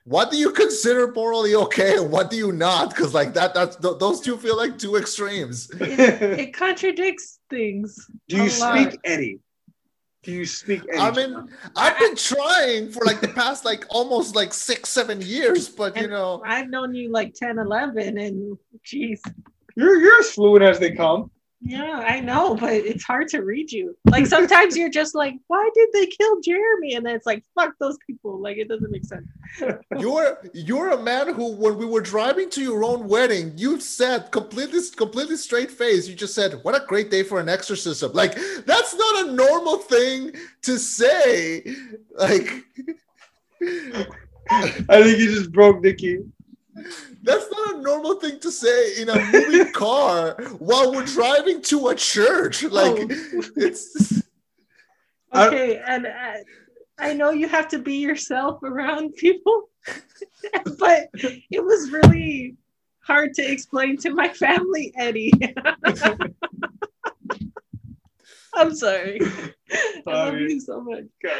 What 0.09 0.31
do 0.31 0.37
you 0.37 0.51
consider 0.51 1.11
morally 1.11 1.53
okay 1.53 1.97
and 1.97 2.09
what 2.09 2.31
do 2.31 2.35
you 2.35 2.51
not? 2.51 2.89
Because 2.89 3.13
like 3.13 3.35
that, 3.35 3.53
that's 3.53 3.75
th- 3.75 3.99
those 3.99 4.19
two 4.19 4.37
feel 4.37 4.57
like 4.57 4.79
two 4.79 4.95
extremes. 4.95 5.69
It, 5.79 5.99
it 6.39 6.53
contradicts 6.55 7.37
things. 7.47 8.09
Do 8.27 8.37
you 8.37 8.49
a 8.49 8.57
lot. 8.57 8.89
speak 8.89 8.99
Eddie? 9.03 9.39
Do 10.23 10.31
you 10.31 10.47
speak 10.47 10.81
Eddie? 10.91 10.99
I 10.99 11.11
mean, 11.11 11.49
I've 11.75 11.99
been 11.99 12.15
trying 12.15 12.89
for 12.89 13.05
like 13.05 13.21
the 13.21 13.27
past 13.27 13.65
like 13.65 13.85
almost 13.89 14.35
like 14.35 14.51
six, 14.51 14.89
seven 14.89 15.21
years, 15.21 15.69
but 15.69 15.95
you 15.95 16.07
know, 16.07 16.41
I've 16.43 16.71
known 16.71 16.95
you 16.95 17.11
like 17.11 17.35
10, 17.35 17.59
11, 17.59 18.17
and 18.17 18.57
geez. 18.83 19.21
you're 19.75 20.01
you're 20.01 20.19
as 20.21 20.31
fluent 20.31 20.63
as 20.63 20.79
they 20.79 20.89
come. 20.89 21.29
Yeah, 21.61 22.05
I 22.07 22.21
know, 22.21 22.55
but 22.55 22.71
it's 22.71 23.03
hard 23.03 23.27
to 23.29 23.41
read 23.41 23.69
you. 23.69 23.95
Like 24.05 24.27
sometimes 24.27 24.77
you're 24.77 24.89
just 24.89 25.13
like, 25.13 25.35
why 25.47 25.69
did 25.75 25.89
they 25.91 26.05
kill 26.05 26.39
Jeremy? 26.39 26.95
And 26.95 27.05
then 27.05 27.15
it's 27.15 27.25
like, 27.25 27.43
fuck 27.53 27.73
those 27.79 27.97
people. 28.07 28.39
Like 28.41 28.57
it 28.57 28.69
doesn't 28.69 28.89
make 28.89 29.03
sense. 29.03 29.27
you're 29.99 30.39
you're 30.53 30.91
a 30.91 31.01
man 31.01 31.33
who, 31.33 31.51
when 31.51 31.77
we 31.77 31.85
were 31.85 31.99
driving 31.99 32.49
to 32.51 32.61
your 32.61 32.85
own 32.85 33.09
wedding, 33.09 33.51
you 33.57 33.79
said 33.81 34.31
completely 34.31 34.79
completely 34.95 35.35
straight 35.35 35.69
face. 35.69 36.07
You 36.07 36.15
just 36.15 36.33
said, 36.33 36.59
"What 36.63 36.81
a 36.81 36.85
great 36.85 37.11
day 37.11 37.23
for 37.23 37.41
an 37.41 37.49
exorcism!" 37.49 38.13
Like 38.13 38.35
that's 38.65 38.95
not 38.95 39.27
a 39.27 39.31
normal 39.33 39.79
thing 39.79 40.33
to 40.61 40.77
say. 40.77 41.75
Like 42.17 42.63
I 43.61 45.03
think 45.03 45.19
you 45.19 45.35
just 45.35 45.51
broke 45.51 45.83
Niki. 45.83 46.25
That's 47.23 47.49
not 47.51 47.75
a 47.75 47.81
normal 47.81 48.15
thing 48.15 48.39
to 48.39 48.51
say 48.51 49.01
in 49.01 49.09
a 49.09 49.15
moving 49.31 49.71
car 49.73 50.33
while 50.59 50.91
we're 50.91 51.05
driving 51.05 51.61
to 51.63 51.89
a 51.89 51.95
church. 51.95 52.63
Like 52.63 52.99
Oh. 52.99 53.07
it's 53.55 54.21
I- 55.31 55.47
Okay, 55.47 55.81
and 55.85 56.07
uh, 56.07 56.33
I 56.97 57.13
know 57.13 57.29
you 57.29 57.47
have 57.47 57.67
to 57.69 57.79
be 57.79 57.95
yourself 57.95 58.61
around 58.63 59.15
people, 59.15 59.69
but 60.79 61.09
it 61.13 61.63
was 61.63 61.91
really 61.91 62.55
hard 63.01 63.33
to 63.35 63.43
explain 63.51 63.97
to 63.97 64.09
my 64.13 64.27
family, 64.29 64.91
Eddie. 64.97 65.31
I'm 68.55 68.73
sorry. 68.75 69.19
I 70.07 70.11
love 70.11 70.35
you 70.35 70.59
so 70.59 70.81
much. 70.81 71.03
God. 71.23 71.33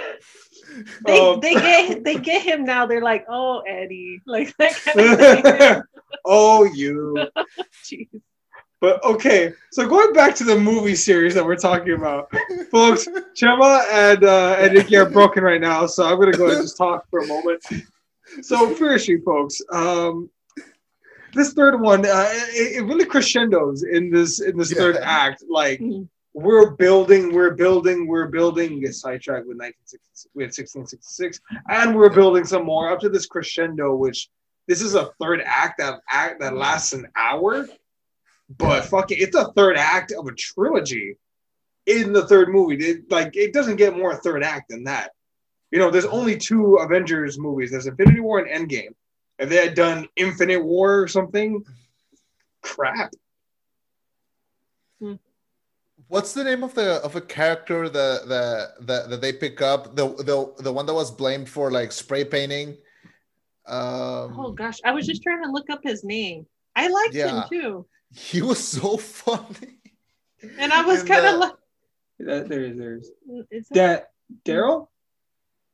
They, 1.06 1.20
Um, 1.20 1.40
they 1.40 1.54
get 1.56 2.04
they 2.04 2.16
get 2.16 2.44
him 2.44 2.64
now. 2.64 2.86
They're 2.86 3.02
like, 3.02 3.26
oh 3.30 3.60
Eddie, 3.68 4.22
like 4.28 4.56
that 4.58 4.74
kind 4.76 5.00
of 5.00 5.20
thing. 5.20 5.82
oh, 6.26 6.64
you. 6.66 7.28
Jeez. 7.84 8.08
But 8.82 9.04
okay, 9.04 9.52
so 9.72 9.86
going 9.88 10.14
back 10.14 10.36
to 10.36 10.46
the 10.46 10.58
movie 10.58 10.96
series 10.96 11.34
that 11.34 11.46
we're 11.46 11.58
talking 11.58 11.96
about, 11.96 12.32
folks, 12.72 13.08
Chema 13.36 13.84
and 13.92 14.24
uh, 14.24 14.56
and 14.58 14.78
Niki 14.78 14.98
are 14.98 15.10
broken 15.10 15.44
right 15.44 15.60
now, 15.60 15.86
so 15.86 16.06
I'm 16.06 16.18
gonna 16.18 16.32
go 16.32 16.46
ahead 16.46 16.60
and 16.60 16.64
just 16.64 16.78
talk 16.78 17.06
for 17.10 17.20
a 17.20 17.28
moment. 17.28 17.62
So 18.42 18.74
Fear 18.76 18.98
Street, 19.00 19.24
folks, 19.26 19.60
um, 19.74 20.30
this 21.34 21.52
third 21.54 21.82
one, 21.82 22.06
uh, 22.06 22.30
it, 22.32 22.78
it 22.78 22.86
really 22.86 23.04
crescendos 23.04 23.84
in 23.84 24.12
this 24.12 24.40
in 24.40 24.58
this 24.58 24.72
third 24.72 24.96
act. 24.98 25.44
Like 25.50 25.82
Mhm. 25.82 26.08
We're 26.42 26.72
building, 26.72 27.34
we're 27.34 27.56
building, 27.56 28.08
we're 28.08 28.28
building. 28.28 28.76
We 28.76 28.82
get 28.82 28.96
sidetracked 28.96 29.48
with 29.48 29.58
1966, 29.58 30.28
with 30.34 30.48
1666, 30.48 31.42
and 31.70 31.96
we're 31.96 32.14
building 32.14 32.46
some 32.46 32.66
more 32.66 32.90
up 32.92 33.00
to 33.02 33.10
this 33.10 33.26
crescendo, 33.26 33.96
which 33.96 34.30
this 34.68 34.82
is 34.82 34.96
a 34.96 35.10
third 35.20 35.42
act 35.46 35.80
that 35.80 36.00
act 36.10 36.40
that 36.42 36.56
lasts 36.56 36.94
an 36.94 37.08
hour. 37.16 37.68
But 38.58 38.86
fucking, 38.86 39.18
it's 39.20 39.36
a 39.36 39.52
third 39.54 39.78
act 39.78 40.12
of 40.12 40.28
a 40.28 40.34
trilogy 40.34 41.18
in 41.86 42.14
the 42.14 42.26
third 42.28 42.50
movie. 42.50 42.76
It, 42.76 43.12
like, 43.12 43.36
it 43.36 43.54
doesn't 43.54 43.76
get 43.76 43.98
more 43.98 44.16
third 44.16 44.44
act 44.44 44.70
than 44.70 44.86
that. 44.86 45.12
You 45.72 45.80
know, 45.80 45.92
there's 45.92 46.06
only 46.06 46.38
two 46.38 46.78
Avengers 46.78 47.38
movies. 47.38 47.72
There's 47.72 47.88
Infinity 47.88 48.22
War 48.22 48.40
and 48.40 48.70
Endgame. 48.70 48.94
If 49.38 49.50
they 49.50 49.58
had 49.58 49.76
done 49.76 50.08
Infinite 50.16 50.64
War 50.64 51.02
or 51.02 51.08
something, 51.08 51.64
crap. 52.62 53.14
What's 56.10 56.34
the 56.34 56.44
name 56.44 56.64
of 56.64 56.74
the 56.74 56.96
of 57.04 57.16
a 57.16 57.22
character 57.22 57.88
that 57.88 58.28
that 58.28 58.88
that, 58.88 59.10
that 59.12 59.22
they 59.22 59.32
pick 59.32 59.62
up? 59.62 59.96
The 59.96 60.08
the 60.10 60.54
the 60.64 60.74
one 60.74 60.86
that 60.88 60.94
was 60.94 61.12
blamed 61.12 61.48
for 61.48 61.70
like 61.72 61.92
spray 61.92 62.26
painting. 62.26 62.78
Um, 63.68 64.34
Oh 64.38 64.52
gosh, 64.52 64.80
I 64.84 64.92
was 64.92 65.06
just 65.06 65.22
trying 65.22 65.44
to 65.44 65.52
look 65.52 65.70
up 65.70 65.82
his 65.84 66.04
name. 66.04 66.48
I 66.76 66.88
liked 66.88 67.14
Yeah. 67.14 67.44
him 67.44 67.50
too, 67.50 67.86
he 68.12 68.42
was 68.42 68.58
so 68.60 68.98
funny. 69.22 69.78
and 70.58 70.74
I 70.74 70.82
was 70.84 71.04
kind 71.04 71.26
of 71.28 71.36
like, 71.36 71.54
That, 72.20 72.50
there 72.50 72.64
is, 72.64 72.78
there's 72.78 73.12
is 73.52 73.68
it, 73.70 73.74
that 73.76 74.10
Daryl 74.44 74.88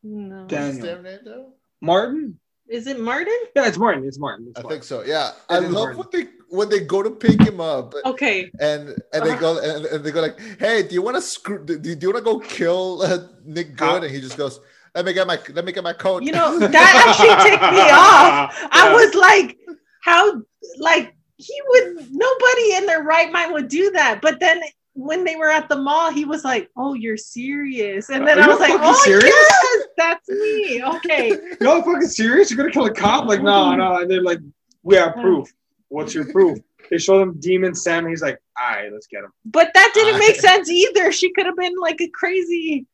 no. 0.04 0.46
Dan- 0.48 0.68
What's 0.74 0.80
their 0.80 1.02
name 1.02 1.20
though? 1.24 1.54
Martin. 1.82 2.38
Is 2.68 2.88
it 2.88 3.00
Martin? 3.00 3.38
Yeah, 3.56 3.68
it's 3.68 3.78
Martin. 3.78 4.04
It's 4.06 4.20
Martin. 4.20 4.48
It's 4.50 4.60
I 4.60 4.68
think 4.68 4.84
so. 4.84 5.04
Yeah, 5.04 5.30
It 5.30 5.34
I 5.50 5.60
love 5.60 5.72
Martin. 5.72 5.98
when 6.00 6.08
they 6.12 6.28
when 6.50 6.70
they 6.70 6.80
go 6.80 7.02
to 7.02 7.10
pick 7.10 7.42
him 7.42 7.60
up 7.60 7.94
Okay, 8.06 8.52
and 8.60 8.96
and 9.14 9.26
they 9.26 9.36
go 9.36 9.58
and, 9.60 9.86
and 9.86 10.04
they 10.04 10.12
go 10.12 10.22
like, 10.22 10.40
"Hey, 10.60 10.84
do 10.84 10.94
you 10.94 11.02
want 11.02 11.16
to 11.18 11.22
screw? 11.22 11.64
Do, 11.64 11.78
do 11.78 11.90
you 11.90 12.14
want 12.14 12.18
to 12.18 12.24
go 12.24 12.40
kill 12.40 13.02
uh, 13.02 13.20
Nick 13.46 13.76
Goode?" 13.76 14.04
And 14.04 14.14
he 14.14 14.22
just 14.22 14.38
goes, 14.38 14.60
"Let 14.94 15.06
me 15.06 15.14
get 15.14 15.28
my 15.28 15.40
let 15.54 15.66
me 15.66 15.72
get 15.72 15.84
my 15.84 15.94
coat." 15.94 16.24
you 16.24 16.32
know 16.32 16.60
that 16.60 17.06
actually 17.08 17.50
ticked 17.50 17.64
me 17.64 17.80
off. 17.92 18.56
I 18.72 18.94
was 18.94 19.16
like, 19.16 19.58
how 20.02 20.42
like 20.78 21.16
he 21.38 21.62
would 21.68 22.08
nobody 22.12 22.76
in 22.76 22.86
their 22.86 23.04
right 23.04 23.32
mind 23.32 23.54
would 23.54 23.68
do 23.68 23.92
that. 23.92 24.22
But 24.22 24.40
then 24.40 24.62
when 24.94 25.26
they 25.26 25.36
were 25.36 25.50
at 25.50 25.68
the 25.68 25.76
mall, 25.76 26.12
he 26.12 26.26
was 26.26 26.44
like, 26.44 26.70
"Oh, 26.78 26.94
you're 26.94 27.18
serious," 27.18 28.10
and 28.10 28.26
then 28.26 28.40
Are 28.40 28.44
I 28.44 28.48
was 28.48 28.60
like, 28.60 28.74
"Oh 28.76 28.94
serious?" 29.04 29.26
yes, 29.26 29.84
that's 29.98 30.30
me." 30.30 30.82
Okay, 30.84 31.38
Y'all 31.62 31.82
fucking 31.82 32.08
serious? 32.08 32.50
You're 32.50 32.58
gonna 32.58 32.72
kill 32.72 32.86
a 32.86 32.94
cop? 32.94 33.26
Like, 33.26 33.42
no, 33.42 33.76
no. 33.76 33.98
And 33.98 34.10
they're 34.10 34.24
like, 34.24 34.40
we 34.84 34.96
have 34.96 35.16
proof. 35.16 35.54
What's 35.90 36.14
your 36.14 36.32
proof? 36.32 36.60
They 36.90 36.98
show 36.98 37.18
them 37.20 37.40
Demon 37.40 37.74
Sam, 37.76 38.08
he's 38.08 38.22
like, 38.22 38.40
all 38.60 38.70
right, 38.76 38.92
let's 38.92 39.08
get 39.08 39.24
him. 39.24 39.32
but 39.46 39.72
that 39.74 39.92
didn't 39.94 40.20
make 40.20 40.36
I- 40.38 40.40
sense 40.40 40.70
either. 40.70 41.12
She 41.12 41.32
could 41.34 41.46
have 41.46 41.58
been 41.58 41.76
like 41.80 42.02
a 42.02 42.10
crazy. 42.10 42.86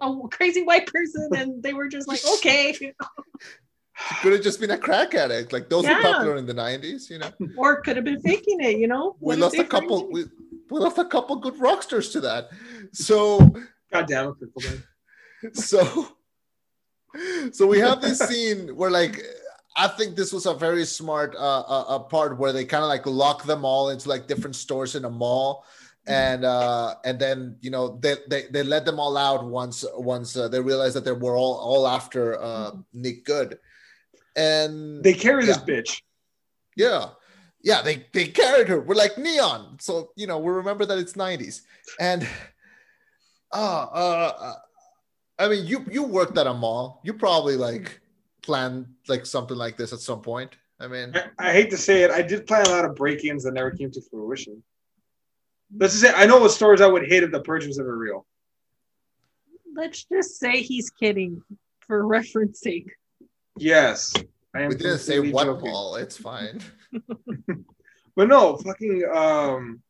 A 0.00 0.14
crazy 0.30 0.62
white 0.62 0.86
person, 0.86 1.28
and 1.36 1.60
they 1.64 1.72
were 1.72 1.88
just 1.88 2.06
like, 2.06 2.20
okay, 2.36 2.72
Could 4.22 4.32
have 4.32 4.40
just 4.40 4.60
been 4.60 4.70
a 4.70 4.78
crack 4.78 5.14
addict. 5.14 5.52
Like 5.52 5.68
those 5.68 5.84
were 5.84 6.00
popular 6.00 6.36
in 6.36 6.46
the 6.46 6.54
'90s. 6.54 7.10
You 7.10 7.18
know, 7.18 7.30
or 7.56 7.80
could 7.82 7.96
have 7.96 8.04
been 8.04 8.20
faking 8.20 8.60
it. 8.60 8.78
You 8.78 8.86
know, 8.86 9.16
we 9.18 9.26
What 9.26 9.34
if 9.34 9.40
lost 9.40 9.58
a 9.58 9.64
couple. 9.64 10.08
We, 10.12 10.26
we 10.70 10.78
lost 10.78 10.98
a 10.98 11.04
couple 11.04 11.36
good 11.36 11.54
rockstars 11.54 12.12
to 12.12 12.20
that. 12.20 12.50
So 12.92 13.52
God 13.92 14.06
damn 14.06 14.32
it, 15.42 15.56
so 15.56 16.06
so 17.50 17.66
we 17.66 17.80
have 17.80 18.00
this 18.00 18.20
scene 18.20 18.76
where 18.76 18.90
like 18.90 19.20
i 19.84 19.88
think 19.96 20.16
this 20.16 20.32
was 20.32 20.46
a 20.46 20.54
very 20.54 20.84
smart 20.84 21.34
uh, 21.36 21.60
uh, 21.60 21.84
uh 21.94 21.98
part 21.98 22.38
where 22.38 22.52
they 22.52 22.64
kind 22.64 22.84
of 22.84 22.88
like 22.88 23.06
lock 23.06 23.44
them 23.44 23.64
all 23.64 23.90
into 23.90 24.08
like 24.08 24.26
different 24.26 24.56
stores 24.56 24.94
in 24.94 25.04
a 25.04 25.10
mall 25.10 25.64
and 26.06 26.44
uh 26.44 26.94
and 27.04 27.18
then 27.18 27.56
you 27.60 27.70
know 27.70 27.98
they 28.00 28.16
they, 28.28 28.42
they 28.50 28.62
let 28.62 28.84
them 28.84 28.98
all 28.98 29.16
out 29.16 29.44
once 29.44 29.84
once 29.96 30.36
uh, 30.36 30.48
they 30.48 30.60
realized 30.60 30.96
that 30.96 31.04
they 31.04 31.12
were 31.12 31.36
all 31.36 31.54
all 31.56 31.86
after 31.86 32.40
uh 32.40 32.70
nick 32.92 33.24
goode 33.24 33.58
and 34.36 35.02
They 35.02 35.14
carry 35.14 35.44
this 35.44 35.58
bitch. 35.58 36.02
yeah. 36.76 37.10
Yeah, 37.62 37.82
they, 37.82 38.06
they 38.14 38.26
carried 38.26 38.68
her. 38.68 38.80
We're 38.80 38.94
like 38.94 39.18
neon. 39.18 39.76
So, 39.80 40.12
you 40.16 40.26
know, 40.26 40.38
we 40.38 40.50
remember 40.50 40.86
that 40.86 40.98
it's 40.98 41.12
90s. 41.12 41.60
And 41.98 42.26
uh, 43.52 43.86
uh 43.92 44.32
uh, 44.40 44.54
I 45.38 45.48
mean 45.48 45.66
you 45.66 45.84
you 45.90 46.04
worked 46.04 46.38
at 46.38 46.46
a 46.46 46.54
mall. 46.54 47.00
You 47.04 47.14
probably 47.14 47.56
like 47.56 48.00
planned 48.42 48.86
like 49.08 49.26
something 49.26 49.56
like 49.56 49.76
this 49.76 49.92
at 49.92 50.00
some 50.00 50.22
point. 50.22 50.56
I 50.78 50.88
mean 50.88 51.12
I, 51.14 51.48
I 51.48 51.52
hate 51.52 51.70
to 51.70 51.76
say 51.76 52.02
it, 52.02 52.10
I 52.10 52.22
did 52.22 52.46
plan 52.46 52.66
a 52.66 52.70
lot 52.70 52.84
of 52.84 52.96
break-ins 52.96 53.44
that 53.44 53.54
never 53.54 53.70
came 53.70 53.90
to 53.92 54.02
fruition. 54.10 54.62
Let's 55.76 55.94
just 55.94 56.04
say 56.04 56.12
I 56.14 56.26
know 56.26 56.38
what 56.40 56.50
stories 56.50 56.80
I 56.80 56.86
would 56.86 57.08
hate 57.08 57.22
if 57.22 57.30
the 57.32 57.40
purge 57.40 57.66
was 57.66 57.78
ever 57.78 57.96
real. 57.96 58.26
Let's 59.74 60.04
just 60.04 60.38
say 60.38 60.62
he's 60.62 60.90
kidding 60.90 61.42
for 61.80 62.06
reference 62.16 62.60
sake. 62.60 62.90
Yes. 63.56 64.12
I 64.54 64.62
am 64.62 64.68
we 64.70 64.74
didn't 64.74 64.98
say 64.98 65.14
completely 65.14 65.32
what 65.32 65.44
joking. 65.44 65.70
mall. 65.70 65.94
It's 65.96 66.16
fine. 66.16 66.60
But 68.16 68.28
no, 68.28 68.56
fucking 68.56 69.04
um 69.14 69.82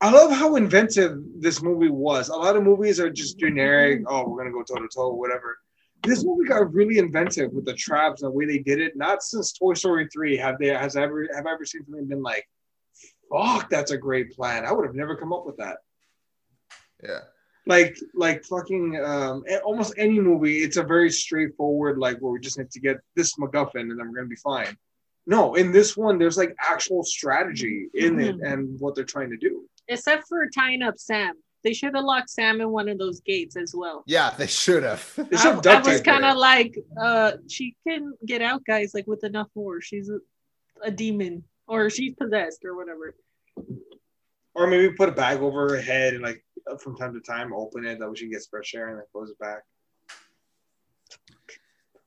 I 0.00 0.10
love 0.10 0.30
how 0.30 0.56
inventive 0.56 1.18
this 1.40 1.62
movie 1.62 1.88
was. 1.90 2.28
A 2.28 2.36
lot 2.36 2.56
of 2.56 2.62
movies 2.62 3.00
are 3.00 3.10
just 3.10 3.38
generic, 3.38 4.02
oh, 4.06 4.28
we're 4.28 4.38
gonna 4.38 4.52
go 4.52 4.62
toe 4.62 4.80
to 4.80 4.88
toe, 4.94 5.12
whatever. 5.14 5.58
This 6.02 6.24
movie 6.24 6.48
got 6.48 6.72
really 6.72 6.98
inventive 6.98 7.52
with 7.52 7.64
the 7.64 7.74
traps 7.74 8.22
and 8.22 8.30
the 8.30 8.36
way 8.36 8.46
they 8.46 8.58
did 8.58 8.80
it. 8.80 8.96
Not 8.96 9.22
since 9.22 9.52
Toy 9.52 9.74
Story 9.74 10.08
3 10.12 10.36
have 10.36 10.58
they 10.58 10.68
has 10.68 10.96
ever 10.96 11.28
have 11.34 11.46
I 11.46 11.52
ever 11.52 11.64
seen 11.64 11.84
something 11.84 12.06
been 12.06 12.22
like, 12.22 12.48
fuck, 13.30 13.68
that's 13.68 13.90
a 13.90 13.98
great 13.98 14.32
plan. 14.32 14.64
I 14.64 14.72
would 14.72 14.86
have 14.86 14.94
never 14.94 15.16
come 15.16 15.32
up 15.32 15.44
with 15.44 15.56
that. 15.58 15.78
Yeah. 17.02 17.20
Like 17.66 17.98
like 18.14 18.44
fucking 18.44 19.00
um 19.04 19.44
almost 19.64 19.94
any 19.98 20.20
movie, 20.20 20.58
it's 20.58 20.78
a 20.78 20.82
very 20.82 21.10
straightforward, 21.10 21.98
like 21.98 22.18
where 22.18 22.32
we 22.32 22.40
just 22.40 22.58
need 22.58 22.70
to 22.70 22.80
get 22.80 22.98
this 23.14 23.36
MacGuffin 23.36 23.80
and 23.80 23.98
then 23.98 24.08
we're 24.08 24.16
gonna 24.16 24.26
be 24.28 24.36
fine. 24.36 24.76
No, 25.26 25.56
in 25.56 25.72
this 25.72 25.94
one, 25.94 26.18
there's 26.18 26.38
like 26.38 26.56
actual 26.58 27.04
strategy 27.04 27.88
in 27.92 28.18
it 28.18 28.36
and 28.40 28.80
what 28.80 28.94
they're 28.94 29.04
trying 29.04 29.30
to 29.30 29.36
do. 29.36 29.68
Except 29.86 30.26
for 30.26 30.48
tying 30.48 30.82
up 30.82 30.98
Sam. 30.98 31.34
They 31.68 31.74
should 31.74 31.94
have 31.94 32.04
locked 32.04 32.30
Sam 32.30 32.62
in 32.62 32.70
one 32.70 32.88
of 32.88 32.96
those 32.96 33.20
gates 33.20 33.54
as 33.54 33.74
well. 33.76 34.02
Yeah, 34.06 34.30
they 34.30 34.46
should 34.46 34.84
have. 34.84 35.12
They 35.16 35.36
I, 35.36 35.40
should 35.40 35.50
have 35.50 35.58
I 35.58 35.60
duct 35.60 35.86
was 35.86 36.00
kind 36.00 36.24
of 36.24 36.38
like, 36.38 36.78
uh, 36.98 37.32
she 37.46 37.76
can 37.86 38.14
get 38.24 38.40
out, 38.40 38.64
guys, 38.64 38.92
like 38.94 39.06
with 39.06 39.22
enough 39.22 39.48
force. 39.52 39.84
She's 39.84 40.08
a, 40.08 40.18
a 40.82 40.90
demon, 40.90 41.44
or 41.66 41.90
she's 41.90 42.14
possessed, 42.14 42.64
or 42.64 42.74
whatever. 42.74 43.14
Or 44.54 44.66
maybe 44.66 44.94
put 44.94 45.10
a 45.10 45.12
bag 45.12 45.40
over 45.40 45.68
her 45.68 45.78
head 45.78 46.14
and 46.14 46.22
like 46.22 46.42
from 46.80 46.96
time 46.96 47.12
to 47.12 47.20
time 47.20 47.52
open 47.52 47.84
it 47.84 47.98
that 47.98 48.08
way 48.08 48.16
she 48.16 48.30
gets 48.30 48.46
fresh 48.46 48.74
air 48.74 48.88
and 48.88 48.96
then 48.96 49.04
close 49.12 49.28
it 49.28 49.38
back. 49.38 49.60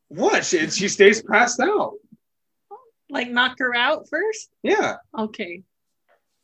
What? 0.08 0.44
She, 0.44 0.72
she 0.72 0.88
stays 0.88 1.22
passed 1.22 1.60
out. 1.60 1.94
Like 3.12 3.30
knock 3.30 3.60
her 3.60 3.76
out 3.76 4.10
first. 4.10 4.50
Yeah. 4.64 4.96
Okay. 5.16 5.62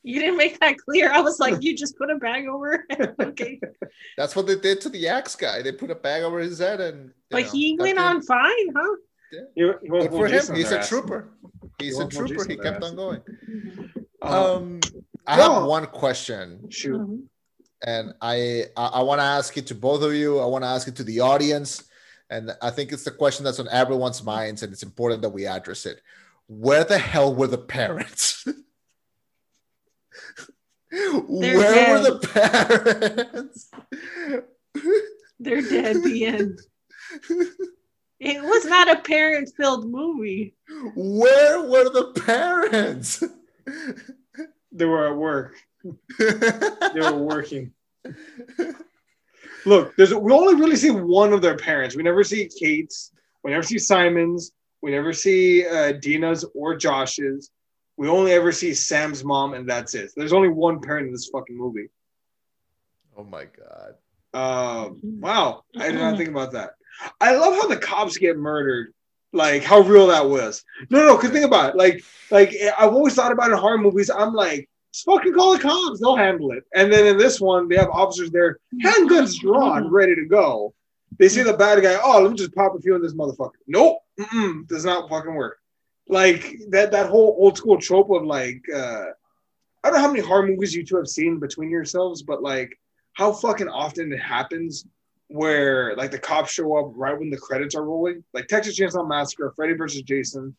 You 0.08 0.20
didn't 0.22 0.38
make 0.38 0.60
that 0.62 0.78
clear. 0.78 1.12
I 1.12 1.20
was 1.22 1.40
like, 1.40 1.56
you 1.62 1.76
just 1.76 1.98
put 1.98 2.10
a 2.10 2.16
bag 2.16 2.48
over. 2.48 2.86
her? 2.98 3.16
okay. 3.22 3.60
That's 4.18 4.36
what 4.36 4.48
they 4.48 4.56
did 4.58 4.80
to 4.82 4.90
the 4.90 5.08
axe 5.08 5.36
guy. 5.36 5.62
They 5.62 5.72
put 5.72 5.92
a 5.92 5.96
bag 5.96 6.24
over 6.24 6.40
his 6.40 6.60
head 6.60 6.80
and 6.82 7.12
But 7.30 7.44
know, 7.46 7.52
he 7.52 7.78
went 7.80 7.98
the- 7.98 8.04
on 8.04 8.22
fine, 8.22 8.68
huh? 8.76 8.96
You, 9.56 9.76
you 9.84 9.92
won't 9.92 10.10
Good 10.10 10.12
for 10.18 10.28
him. 10.28 10.56
He's 10.56 10.72
a 10.72 10.80
ass. 10.80 10.88
trooper. 10.88 11.30
He's 11.80 11.98
You 11.98 12.06
a 12.06 12.08
trooper. 12.10 12.46
He 12.48 12.56
kept 12.56 12.84
ass. 12.84 12.90
on 12.92 12.96
going. 12.96 13.22
Um, 14.22 14.34
Um, 14.34 14.80
I 15.28 15.36
no. 15.38 15.54
have 15.56 15.64
one 15.66 15.86
question. 15.88 16.70
shoot. 16.70 17.00
Mhm. 17.02 17.24
and 17.86 18.14
I 18.22 18.66
I, 18.78 18.86
I 19.00 19.02
want 19.04 19.20
to 19.20 19.26
ask 19.26 19.56
it 19.58 19.68
to 19.68 19.76
both 19.76 20.02
of 20.02 20.14
you. 20.14 20.40
I 20.40 20.46
want 20.46 20.64
to 20.64 20.68
ask 20.70 20.88
it 20.88 20.96
to 20.96 21.04
the 21.04 21.20
audience, 21.20 21.84
and 22.30 22.52
I 22.62 22.70
think 22.72 22.92
it's 22.94 23.04
the 23.04 23.12
question 23.12 23.44
that's 23.46 23.60
on 23.60 23.68
everyone's 23.70 24.24
minds, 24.24 24.64
and 24.64 24.72
it's 24.74 24.84
important 24.84 25.22
that 25.24 25.30
we 25.30 25.46
address 25.46 25.86
it. 25.86 26.02
Where 26.48 26.86
the 26.86 26.98
hell 26.98 27.36
were 27.36 27.48
the 27.48 27.58
parents? 27.80 28.48
Where 30.92 31.94
were 31.94 32.04
the 32.04 32.20
parents? 33.40 33.70
They're 35.40 35.62
dead. 35.62 36.04
The 36.04 36.26
end. 36.26 36.60
It 38.20 38.42
was 38.42 38.66
not 38.66 38.90
a 38.90 39.02
parent-filled 39.02 39.90
movie. 39.90 40.56
Where 40.96 41.62
were 41.62 41.90
the 41.90 42.14
parents? 42.26 43.24
They 44.72 44.86
were 44.86 45.08
at 45.08 45.16
work. 45.16 45.56
They 46.18 47.00
were 47.00 47.14
working. 47.14 47.74
Look, 49.66 49.96
there's 49.96 50.14
we 50.14 50.32
only 50.34 50.56
really 50.56 50.78
see 50.78 50.92
one 50.92 51.34
of 51.34 51.42
their 51.42 51.58
parents. 51.58 51.96
We 51.96 52.04
never 52.04 52.24
see 52.24 52.48
Kate's. 52.60 53.12
We 53.44 53.52
never 53.52 53.64
see 53.64 53.78
Simon's. 53.78 54.52
We 54.82 54.92
never 54.92 55.12
see 55.14 55.66
uh, 55.66 55.94
Deena's 55.94 56.46
or 56.56 56.76
Josh's. 56.76 57.52
We 57.98 58.08
only 58.08 58.32
ever 58.32 58.52
see 58.52 58.74
Sam's 58.74 59.24
mom, 59.24 59.56
and 59.56 59.68
that's 59.68 59.96
it. 59.96 60.12
There's 60.16 60.34
only 60.34 60.50
one 60.50 60.80
parent 60.80 61.08
in 61.08 61.14
this 61.14 61.30
fucking 61.30 61.58
movie. 61.58 61.90
oh 63.18 63.24
my 63.24 63.46
god. 63.46 63.96
Um, 64.34 65.00
hmm. 65.00 65.20
wow, 65.20 65.64
I 65.78 65.88
did 65.88 65.96
not 65.96 66.12
hmm. 66.12 66.18
think 66.18 66.30
about 66.30 66.52
that. 66.52 66.72
I 67.20 67.36
love 67.36 67.56
how 67.56 67.68
the 67.68 67.78
cops 67.78 68.18
get 68.18 68.38
murdered. 68.38 68.94
Like 69.34 69.64
how 69.64 69.82
real 69.82 70.08
that 70.08 70.30
was. 70.30 70.64
No, 70.90 71.06
no, 71.06 71.16
because 71.16 71.32
think 71.32 71.46
about 71.46 71.72
it. 71.72 71.76
Like, 71.76 72.04
like 72.32 72.56
I've 72.78 72.94
always 72.94 73.14
thought 73.14 73.32
about 73.32 73.52
in 73.52 73.58
horror 73.58 73.78
movies. 73.78 74.10
I'm 74.10 74.34
like, 74.34 74.70
just 74.94 75.06
fucking 75.06 75.34
call 75.34 75.54
the 75.54 75.60
cops. 75.60 76.00
They'll 76.00 76.16
handle 76.16 76.52
it. 76.52 76.64
And 76.76 76.92
then 76.92 77.06
in 77.06 77.18
this 77.18 77.42
one, 77.42 77.68
they 77.68 77.76
have 77.76 77.90
officers 77.90 78.32
there, 78.32 78.60
handguns 78.84 79.40
drawn, 79.40 79.88
hmm. 79.88 79.94
ready 79.94 80.16
to 80.16 80.26
go. 80.26 80.74
They 81.18 81.30
see 81.30 81.42
the 81.42 81.54
bad 81.54 81.82
guy. 81.82 81.98
Oh, 82.04 82.22
let 82.22 82.32
me 82.32 82.38
just 82.38 82.54
pop 82.54 82.76
a 82.76 82.80
few 82.80 82.96
in 82.96 83.02
this 83.02 83.14
motherfucker. 83.14 83.52
Nope, 83.68 84.00
mm-mm, 84.20 84.68
does 84.68 84.86
not 84.86 85.10
fucking 85.10 85.34
work. 85.34 85.58
Like 86.10 86.58
that 86.70 86.92
that 86.92 87.10
whole 87.10 87.36
old 87.40 87.58
school 87.58 87.78
trope 87.80 88.10
of 88.12 88.24
like, 88.24 88.62
uh, 88.74 89.06
I 89.84 89.90
don't 89.90 89.94
know 89.94 90.00
how 90.00 90.08
many 90.12 90.22
horror 90.22 90.48
movies 90.48 90.74
you 90.74 90.86
two 90.86 90.98
have 90.98 91.08
seen 91.08 91.40
between 91.40 91.70
yourselves, 91.70 92.24
but 92.24 92.42
like 92.42 92.78
how 93.14 93.34
fucking 93.34 93.68
often 93.68 94.12
it 94.14 94.22
happens 94.22 94.86
where 95.28 95.96
like 95.96 96.12
the 96.12 96.20
cops 96.20 96.52
show 96.52 96.78
up 96.78 96.92
right 96.96 97.18
when 97.18 97.30
the 97.30 97.38
credits 97.38 97.76
are 97.76 97.84
rolling, 97.84 98.24
like 98.34 98.48
Texas 98.48 98.80
Chainsaw 98.80 99.08
Massacre, 99.08 99.52
Freddy 99.56 99.74
versus 99.74 100.02
Jason, 100.04 100.56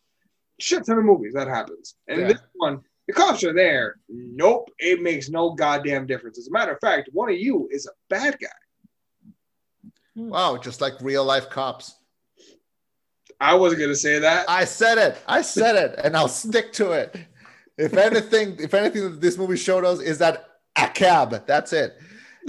shit 0.60 0.84
ton 0.84 0.98
of 0.98 1.04
movies 1.04 1.32
that 1.34 1.48
happens. 1.48 1.94
And 2.08 2.20
Yeah. 2.20 2.28
this 2.28 2.40
one, 2.54 2.80
the 3.06 3.14
cops 3.14 3.42
are 3.44 3.54
there. 3.54 3.96
Nope, 4.08 4.70
it 4.78 5.00
makes 5.00 5.30
no 5.30 5.52
goddamn 5.54 6.06
difference. 6.06 6.38
As 6.38 6.48
a 6.48 6.52
matter 6.52 6.72
of 6.72 6.80
fact, 6.80 7.08
one 7.12 7.30
of 7.30 7.38
you 7.38 7.68
is 7.70 7.86
a 7.86 7.92
bad 8.10 8.38
guy. 8.38 8.48
Wow, 10.14 10.58
just 10.58 10.80
like 10.80 11.00
real 11.00 11.24
life 11.24 11.48
cops. 11.48 11.97
I 13.40 13.54
wasn't 13.54 13.80
gonna 13.82 13.94
say 13.94 14.18
that. 14.18 14.46
I 14.48 14.64
said 14.64 14.98
it. 14.98 15.18
I 15.26 15.42
said 15.42 15.76
it, 15.76 15.98
and 16.02 16.16
I'll 16.16 16.28
stick 16.28 16.72
to 16.74 16.92
it. 16.92 17.16
If 17.76 17.94
anything, 17.94 18.56
if 18.58 18.74
anything 18.74 19.02
that 19.04 19.20
this 19.20 19.38
movie 19.38 19.56
showed 19.56 19.84
us 19.84 20.00
is 20.00 20.18
that 20.18 20.48
a 20.76 20.88
cab. 20.88 21.46
That's 21.46 21.72
it. 21.72 21.96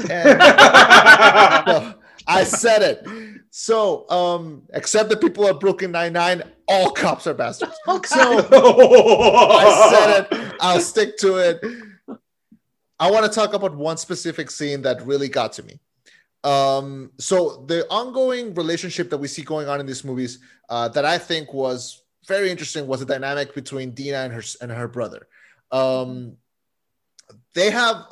And 0.09 0.41
so, 0.41 1.93
I 2.27 2.43
said 2.43 2.81
it. 2.81 3.07
So, 3.51 4.09
um, 4.09 4.63
except 4.73 5.09
the 5.09 5.17
people 5.17 5.47
at 5.47 5.59
Brooklyn 5.59 5.91
Nine 5.91 6.13
Nine, 6.13 6.43
all 6.67 6.91
cops 6.91 7.27
are 7.27 7.33
bastards. 7.33 7.75
Oh, 7.87 8.01
So 8.03 8.47
I 8.47 9.89
said 9.91 10.27
it. 10.31 10.53
I'll 10.59 10.79
stick 10.79 11.17
to 11.17 11.37
it. 11.37 11.63
I 12.99 13.11
want 13.11 13.25
to 13.25 13.31
talk 13.31 13.53
about 13.53 13.75
one 13.75 13.97
specific 13.97 14.51
scene 14.51 14.81
that 14.81 15.05
really 15.05 15.29
got 15.29 15.53
to 15.53 15.63
me. 15.63 15.79
Um, 16.43 17.11
so 17.17 17.65
the 17.67 17.85
ongoing 17.89 18.53
relationship 18.53 19.09
that 19.09 19.17
we 19.17 19.27
see 19.27 19.41
going 19.41 19.67
on 19.67 19.79
in 19.79 19.85
these 19.85 20.05
movies 20.05 20.39
uh, 20.69 20.87
that 20.89 21.05
I 21.05 21.17
think 21.17 21.53
was 21.53 22.03
very 22.27 22.49
interesting 22.49 22.87
was 22.87 23.01
the 23.01 23.05
dynamic 23.05 23.53
between 23.53 23.91
Deena 23.91 24.17
and 24.17 24.33
her 24.33 24.43
and 24.61 24.71
her 24.71 24.87
brother. 24.87 25.27
Um, 25.71 26.37
they 27.53 27.69
have 27.69 28.05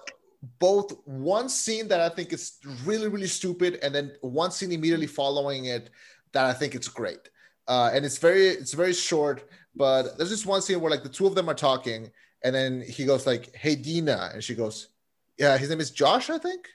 both 0.60 0.94
one 1.06 1.50
scene 1.50 1.88
that 1.88 2.00
I 2.02 2.10
think 2.10 2.34
is 2.34 2.58
really 2.86 3.08
really 3.08 3.28
stupid, 3.28 3.80
and 3.82 3.94
then 3.96 4.14
one 4.22 4.52
scene 4.52 4.72
immediately 4.72 5.08
following 5.08 5.66
it 5.66 5.90
that 6.34 6.46
I 6.46 6.54
think 6.54 6.76
it's 6.76 6.88
great. 6.88 7.30
Uh, 7.68 7.92
and 7.94 8.06
it's 8.06 8.18
very 8.18 8.48
it's 8.48 8.74
very 8.74 8.94
short, 8.94 9.50
but 9.76 10.18
there's 10.18 10.30
this 10.30 10.46
one 10.46 10.62
scene 10.62 10.80
where 10.82 10.92
like 10.92 11.04
the 11.04 11.10
two 11.10 11.28
of 11.28 11.36
them 11.36 11.50
are 11.50 11.54
talking, 11.56 12.12
and 12.44 12.54
then 12.54 12.82
he 12.82 13.06
goes 13.06 13.26
like, 13.26 13.56
"Hey 13.56 13.76
Deena," 13.76 14.32
and 14.34 14.44
she 14.44 14.56
goes, 14.56 14.90
"Yeah, 15.38 15.58
his 15.58 15.70
name 15.70 15.80
is 15.80 15.92
Josh, 15.92 16.30
I 16.30 16.38
think." 16.38 16.68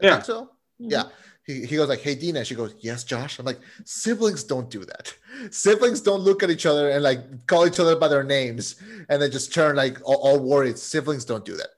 I 0.00 0.06
Yeah. 0.06 0.12
think 0.14 0.24
so. 0.24 0.50
Yeah. 0.80 1.04
He, 1.46 1.64
he 1.64 1.76
goes 1.76 1.88
like, 1.88 2.00
"Hey 2.00 2.14
Deena," 2.14 2.44
she 2.44 2.54
goes, 2.54 2.74
"Yes, 2.80 3.02
Josh." 3.04 3.38
I'm 3.38 3.46
like, 3.46 3.60
siblings 3.84 4.44
don't 4.44 4.70
do 4.70 4.84
that. 4.84 5.14
Siblings 5.50 6.00
don't 6.00 6.20
look 6.20 6.42
at 6.42 6.50
each 6.50 6.66
other 6.66 6.90
and 6.90 7.02
like 7.02 7.46
call 7.46 7.66
each 7.66 7.80
other 7.80 7.96
by 7.96 8.08
their 8.08 8.22
names 8.22 8.76
and 9.08 9.20
then 9.20 9.30
just 9.30 9.52
turn 9.52 9.76
like 9.76 9.98
all, 10.04 10.16
all 10.16 10.38
worried. 10.38 10.78
Siblings 10.78 11.24
don't 11.24 11.44
do 11.44 11.56
that. 11.56 11.70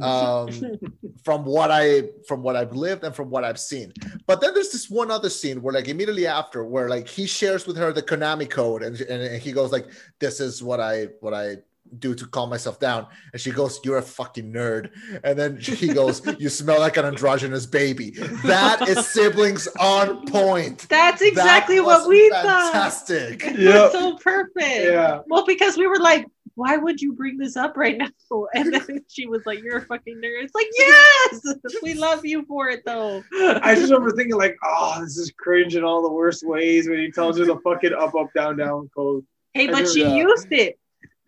Um, 0.00 0.48
from 1.24 1.44
what 1.44 1.70
I 1.70 2.08
from 2.26 2.42
what 2.42 2.56
I've 2.56 2.72
lived 2.72 3.04
and 3.04 3.14
from 3.14 3.30
what 3.30 3.44
I've 3.44 3.60
seen. 3.60 3.92
But 4.26 4.40
then 4.40 4.54
there's 4.54 4.72
this 4.72 4.90
one 4.90 5.10
other 5.10 5.30
scene 5.30 5.62
where 5.62 5.74
like 5.74 5.88
immediately 5.88 6.26
after 6.26 6.64
where 6.64 6.88
like 6.88 7.06
he 7.06 7.26
shares 7.26 7.66
with 7.66 7.76
her 7.76 7.92
the 7.92 8.02
Konami 8.02 8.48
code 8.48 8.82
and, 8.82 9.00
and, 9.00 9.22
and 9.22 9.42
he 9.42 9.52
goes 9.52 9.70
like, 9.70 9.86
"This 10.18 10.40
is 10.40 10.62
what 10.62 10.80
I 10.80 11.08
what 11.20 11.34
I." 11.34 11.58
do 11.98 12.14
to 12.14 12.26
calm 12.26 12.50
myself 12.50 12.78
down 12.80 13.06
and 13.32 13.40
she 13.40 13.50
goes 13.50 13.80
you're 13.84 13.98
a 13.98 14.02
fucking 14.02 14.52
nerd 14.52 14.90
and 15.22 15.38
then 15.38 15.56
he 15.56 15.88
goes 15.92 16.22
you 16.38 16.48
smell 16.48 16.80
like 16.80 16.96
an 16.96 17.04
androgynous 17.04 17.66
baby 17.66 18.10
that 18.44 18.86
is 18.88 19.06
siblings 19.16 19.66
on 19.80 20.24
point 20.26 20.86
That's 20.88 21.20
That 21.20 21.28
exactly 21.28 21.80
was 21.80 22.00
what 22.02 22.08
we 22.08 22.28
thought. 22.30 22.72
fantastic 22.72 23.44
It 23.44 23.58
Yeah. 23.58 23.82
was 23.84 23.92
so 23.92 24.16
perfect. 24.18 24.54
yeah. 24.86 25.20
Well, 25.26 25.44
because 25.46 25.76
we 25.76 25.86
were 25.86 25.98
like, 26.00 26.26
why 26.56 26.76
would 26.76 27.00
you 27.00 27.12
bring 27.14 27.36
this 27.36 27.56
up 27.56 27.76
right 27.76 27.96
now? 27.98 28.08
And 28.54 28.72
then 28.74 29.04
she 29.08 29.26
was 29.26 29.42
like, 29.46 29.60
you're 29.62 29.78
a 29.78 29.86
fucking 29.86 30.16
nerd. 30.16 30.44
It's 30.44 30.54
like, 30.54 30.66
yes, 30.78 31.80
we 31.82 31.94
love 31.94 32.24
you 32.24 32.44
for 32.46 32.68
it 32.68 32.82
though. 32.84 33.22
I 33.32 33.74
just 33.74 33.90
remember 33.92 34.12
thinking 34.16 34.36
like, 34.36 34.56
oh, 34.64 34.98
this 35.00 35.16
is 35.16 35.32
cringe 35.38 35.76
in 35.76 35.84
all 35.84 36.02
the 36.02 36.12
worst 36.12 36.46
ways 36.46 36.88
when 36.88 36.98
he 36.98 37.10
tells 37.10 37.38
her 37.38 37.44
the 37.44 37.58
fucking 37.64 37.92
up, 37.92 38.14
up, 38.14 38.32
down, 38.34 38.56
down 38.56 38.88
code. 38.96 39.24
hey, 39.54 39.68
I 39.68 39.72
but 39.72 39.88
she 39.88 40.02
that. 40.04 40.16
used 40.16 40.48
it. 40.52 40.78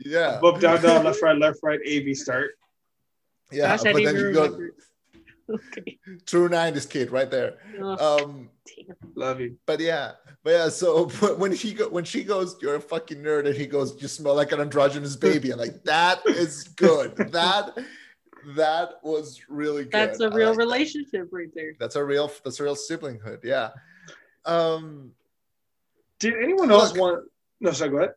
Yeah 0.01 0.29
Up, 0.41 0.45
up, 0.45 0.61
down, 0.61 0.83
down, 0.83 1.05
left, 1.05 1.23
right, 1.23 1.37
left, 1.39 1.61
right, 1.63 1.81
A, 1.85 2.01
B, 2.01 2.15
start. 2.15 2.51
yeah 3.53 3.77
Gosh, 3.77 3.87
I 3.87 3.93
but 3.93 3.99
didn't 4.01 4.05
then 4.05 4.15
even 4.17 4.27
you 4.29 4.33
go. 4.35 4.69
Okay. 5.79 5.97
true 6.27 6.49
90s 6.49 6.91
kid 6.91 7.13
right 7.13 7.31
there 7.31 7.55
Ugh, 7.81 8.01
um 8.01 8.51
damn. 8.67 8.97
Love 9.15 9.41
you. 9.41 9.57
But 9.65 9.79
yeah, 9.79 10.13
but 10.43 10.51
yeah. 10.51 10.69
So 10.71 11.07
but 11.21 11.39
when 11.43 11.53
he 11.53 11.73
go, 11.75 11.89
when 11.89 12.05
she 12.05 12.25
goes, 12.25 12.57
"You're 12.61 12.75
a 12.75 12.81
fucking 12.81 13.19
nerd," 13.23 13.47
and 13.47 13.55
he 13.55 13.65
goes, 13.67 14.01
"You 14.03 14.09
smell 14.09 14.35
like 14.35 14.51
an 14.51 14.61
androgynous 14.61 15.15
baby," 15.15 15.53
I'm 15.53 15.59
like, 15.61 15.85
that 15.85 16.21
is 16.27 16.65
good. 16.65 17.17
that 17.33 17.79
that 18.57 18.91
was 19.05 19.41
really 19.49 19.85
good. 19.85 19.93
That's 19.93 20.19
a 20.21 20.31
real 20.31 20.49
like 20.49 20.57
that. 20.59 20.65
relationship 20.65 21.29
right 21.31 21.49
there. 21.55 21.75
That's 21.79 21.95
a 21.95 22.05
real. 22.05 22.29
That's 22.45 22.59
a 22.59 22.65
real 22.65 22.75
siblinghood. 22.77 23.45
Yeah. 23.45 23.71
Um. 24.45 25.13
Did 26.19 26.35
anyone 26.43 26.71
else 26.73 26.91
Look. 26.93 27.01
want? 27.01 27.25
No, 27.61 27.71
sorry, 27.71 27.91
go 27.91 27.97
ahead. 27.99 28.11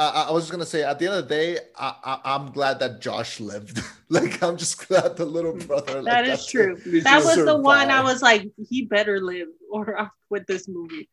I, 0.00 0.08
I- 0.08 0.28
I 0.28 0.30
was 0.30 0.44
just 0.44 0.52
gonna 0.52 0.64
say, 0.64 0.82
at 0.82 0.98
the 0.98 1.06
end 1.06 1.14
of 1.16 1.28
the 1.28 1.34
day, 1.34 1.58
I, 1.76 1.94
I, 2.02 2.34
I'm 2.34 2.52
glad 2.52 2.78
that 2.78 3.00
Josh 3.00 3.38
lived. 3.38 3.82
like, 4.08 4.42
I'm 4.42 4.56
just 4.56 4.88
glad 4.88 5.16
the 5.16 5.26
little 5.26 5.52
hmm. 5.52 5.66
brother. 5.66 6.00
Like, 6.00 6.12
That 6.12 6.26
is 6.26 6.46
true. 6.46 6.76
Me 6.86 7.00
That 7.00 7.20
too. 7.20 7.26
was 7.26 7.36
the 7.44 7.58
one 7.58 7.90
I 7.90 8.00
was 8.02 8.22
like, 8.22 8.48
he 8.68 8.86
better 8.86 9.20
live 9.20 9.48
or 9.70 9.96
off 10.00 10.10
with 10.30 10.46
this 10.46 10.68
movie. 10.68 11.08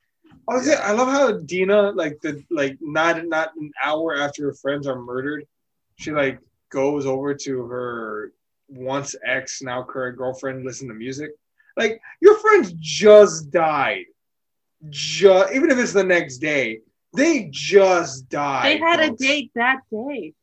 I 0.50 0.54
was 0.54 0.70
I 0.70 0.92
love 0.92 1.10
how 1.10 1.32
Deena, 1.34 1.92
like 1.92 2.22
the 2.22 2.42
like 2.50 2.78
not 2.80 3.26
not 3.26 3.52
an 3.58 3.72
hour 3.84 4.16
after 4.16 4.46
her 4.46 4.54
friends 4.54 4.88
are 4.88 5.00
murdered, 5.00 5.46
she 5.98 6.12
like 6.12 6.40
goes 6.70 7.06
over 7.06 7.34
to 7.34 7.62
her 7.64 8.32
once 8.70 9.16
ex, 9.26 9.62
now 9.62 9.84
current 9.84 10.18
girlfriend, 10.18 10.64
listen 10.64 10.88
to 10.88 10.94
music. 10.94 11.32
Like 11.76 12.00
your 12.22 12.38
friends 12.38 12.74
just 12.80 13.52
died. 13.52 14.06
Just 14.90 15.54
even 15.54 15.70
if 15.72 15.78
it's 15.78 15.94
the 15.94 16.04
next 16.04 16.38
day, 16.38 16.80
they 17.18 17.50
just 17.52 18.30
died. 18.30 18.66
They 18.66 18.78
had 18.78 19.00
a 19.02 19.12
date 19.16 19.52
that 19.56 19.80
day, 19.92 20.34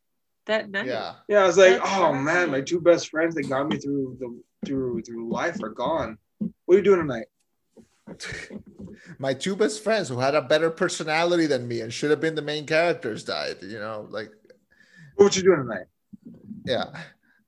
that 0.46 0.68
night. 0.70 0.86
Yeah. 0.86 1.14
Yeah, 1.28 1.44
I 1.44 1.46
was 1.46 1.56
like, 1.56 1.78
That's 1.78 1.90
oh 1.90 2.12
right. 2.12 2.20
man, 2.22 2.50
my 2.50 2.60
two 2.60 2.80
best 2.80 3.08
friends 3.08 3.34
that 3.36 3.48
got 3.48 3.68
me 3.68 3.78
through 3.78 4.16
the 4.20 4.42
through 4.66 5.02
through 5.02 5.30
life 5.30 5.62
are 5.62 5.70
gone. 5.70 6.18
What 6.66 6.74
are 6.74 6.78
you 6.78 6.84
doing 6.84 7.00
tonight? 7.00 7.26
My 9.18 9.32
two 9.34 9.56
best 9.56 9.82
friends 9.82 10.08
who 10.08 10.18
had 10.18 10.34
a 10.34 10.42
better 10.42 10.70
personality 10.70 11.46
than 11.46 11.66
me 11.66 11.80
and 11.80 11.92
should 11.92 12.10
have 12.10 12.20
been 12.20 12.34
the 12.34 12.42
main 12.42 12.66
characters 12.66 13.24
died. 13.24 13.56
You 13.62 13.78
know, 13.78 14.06
like, 14.10 14.30
What 15.16 15.34
you 15.36 15.42
doing 15.42 15.60
tonight? 15.62 15.86
yeah. 16.64 16.84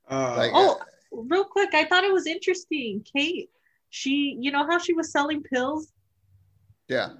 Uh, 0.08 0.34
Like- 0.36 0.50
Oh, 0.54 0.78
real 1.12 1.44
quick, 1.44 1.74
I 1.74 1.84
thought 1.84 2.04
it 2.04 2.12
was 2.12 2.26
interesting. 2.26 3.04
Kate, 3.04 3.50
she, 3.90 4.36
you 4.40 4.50
know 4.50 4.66
how 4.66 4.78
she 4.78 4.92
was 4.94 5.10
selling 5.12 5.42
pills? 5.42 5.92
Yeah. 6.88 7.10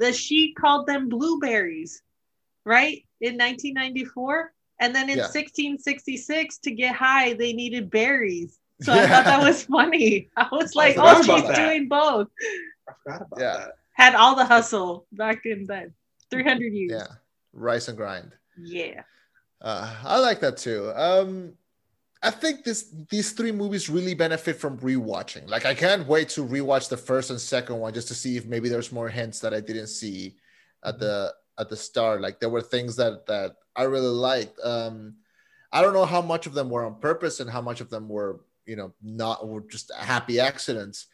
That 0.00 0.16
she 0.16 0.52
called 0.54 0.86
them 0.86 1.08
blueberries, 1.08 2.02
right? 2.64 3.04
In 3.20 3.34
1994. 3.38 4.52
And 4.80 4.94
then 4.94 5.10
in 5.10 5.18
Yeah. 5.18 5.24
1666, 5.24 6.58
to 6.58 6.70
get 6.72 6.94
high, 6.94 7.34
they 7.34 7.52
needed 7.52 7.90
berries. 7.90 8.58
So 8.82 8.92
I 8.94 9.06
thought 9.06 9.24
that 9.26 9.42
was 9.42 9.64
funny. 9.64 10.30
I 10.36 10.48
was 10.50 10.74
like, 10.74 10.94
forgot 10.96 11.18
oh, 11.18 11.22
she's 11.22 11.42
that. 11.48 11.54
doing 11.56 11.86
both. 11.86 12.28
I 12.88 12.92
forgot 13.04 13.22
about 13.26 13.40
Yeah. 13.40 13.56
that. 13.58 13.72
Had 13.92 14.14
all 14.14 14.34
the 14.34 14.44
hustle 14.46 15.06
back 15.12 15.44
in 15.44 15.66
then. 15.66 15.92
300 16.30 16.72
years. 16.72 16.92
Yeah. 16.92 17.06
Rice 17.52 17.88
and 17.88 17.96
grind. 17.98 18.32
Yeah. 18.58 19.02
Uh, 19.60 19.94
I 20.02 20.18
like 20.18 20.40
that 20.40 20.56
too. 20.56 20.90
Um, 20.96 21.52
I 22.22 22.30
think 22.30 22.64
this 22.64 22.92
these 23.08 23.32
three 23.32 23.52
movies 23.52 23.88
really 23.88 24.14
benefit 24.14 24.56
from 24.56 24.78
rewatching. 24.78 25.48
Like 25.48 25.64
I 25.64 25.74
can't 25.74 26.06
wait 26.06 26.28
to 26.30 26.44
rewatch 26.44 26.88
the 26.88 26.96
first 26.96 27.30
and 27.30 27.40
second 27.40 27.76
one 27.78 27.94
just 27.94 28.08
to 28.08 28.14
see 28.14 28.36
if 28.36 28.44
maybe 28.44 28.68
there's 28.68 28.92
more 28.92 29.08
hints 29.08 29.40
that 29.40 29.54
I 29.54 29.60
didn't 29.60 29.86
see 29.86 30.36
at 30.84 30.98
the 30.98 31.32
at 31.58 31.70
the 31.70 31.76
start. 31.76 32.20
Like 32.20 32.38
there 32.38 32.50
were 32.50 32.60
things 32.60 32.96
that 32.96 33.26
that 33.26 33.56
I 33.74 33.84
really 33.84 34.06
liked. 34.06 34.58
Um, 34.62 35.14
I 35.72 35.80
don't 35.80 35.94
know 35.94 36.04
how 36.04 36.20
much 36.20 36.46
of 36.46 36.52
them 36.52 36.68
were 36.68 36.84
on 36.84 37.00
purpose 37.00 37.40
and 37.40 37.48
how 37.48 37.62
much 37.62 37.80
of 37.80 37.88
them 37.88 38.08
were 38.08 38.40
you 38.66 38.76
know 38.76 38.92
not 39.02 39.48
were 39.48 39.62
just 39.62 39.90
happy 39.96 40.40
accidents. 40.40 41.06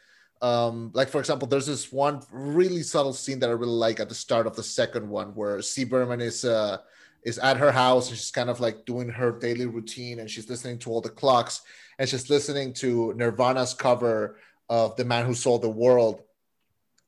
Um, 0.42 0.90
like 0.92 1.08
for 1.08 1.20
example, 1.20 1.46
there's 1.46 1.66
this 1.66 1.92
one 1.92 2.20
really 2.32 2.82
subtle 2.82 3.12
scene 3.12 3.38
that 3.40 3.48
I 3.48 3.52
really 3.52 3.72
like 3.72 4.00
at 4.00 4.08
the 4.08 4.14
start 4.14 4.48
of 4.48 4.56
the 4.56 4.62
second 4.62 5.08
one 5.08 5.28
where 5.36 5.62
C. 5.62 5.84
Berman 5.84 6.20
is 6.20 6.44
uh 6.44 6.78
is 7.27 7.39
at 7.40 7.57
her 7.57 7.73
house 7.73 8.09
and 8.09 8.16
she's 8.16 8.31
kind 8.31 8.48
of 8.48 8.61
like 8.61 8.86
doing 8.86 9.09
her 9.09 9.32
daily 9.32 9.66
routine 9.66 10.20
and 10.20 10.31
she's 10.31 10.48
listening 10.48 10.78
to 10.78 10.90
all 10.90 11.01
the 11.01 11.11
clocks 11.11 11.62
and 11.98 12.09
she's 12.09 12.31
listening 12.31 12.73
to 12.73 13.12
Nirvana's 13.16 13.74
cover 13.74 14.39
of 14.69 14.94
The 14.94 15.05
Man 15.05 15.27
Who 15.27 15.35
Sold 15.35 15.62
the 15.62 15.69
World. 15.69 16.23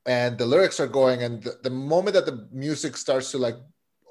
And 0.06 0.36
the 0.36 0.46
lyrics 0.46 0.80
are 0.80 0.88
going, 0.88 1.22
and 1.22 1.42
the, 1.42 1.58
the 1.62 1.70
moment 1.70 2.14
that 2.14 2.26
the 2.26 2.48
music 2.50 2.96
starts 2.96 3.30
to 3.30 3.38
like 3.38 3.56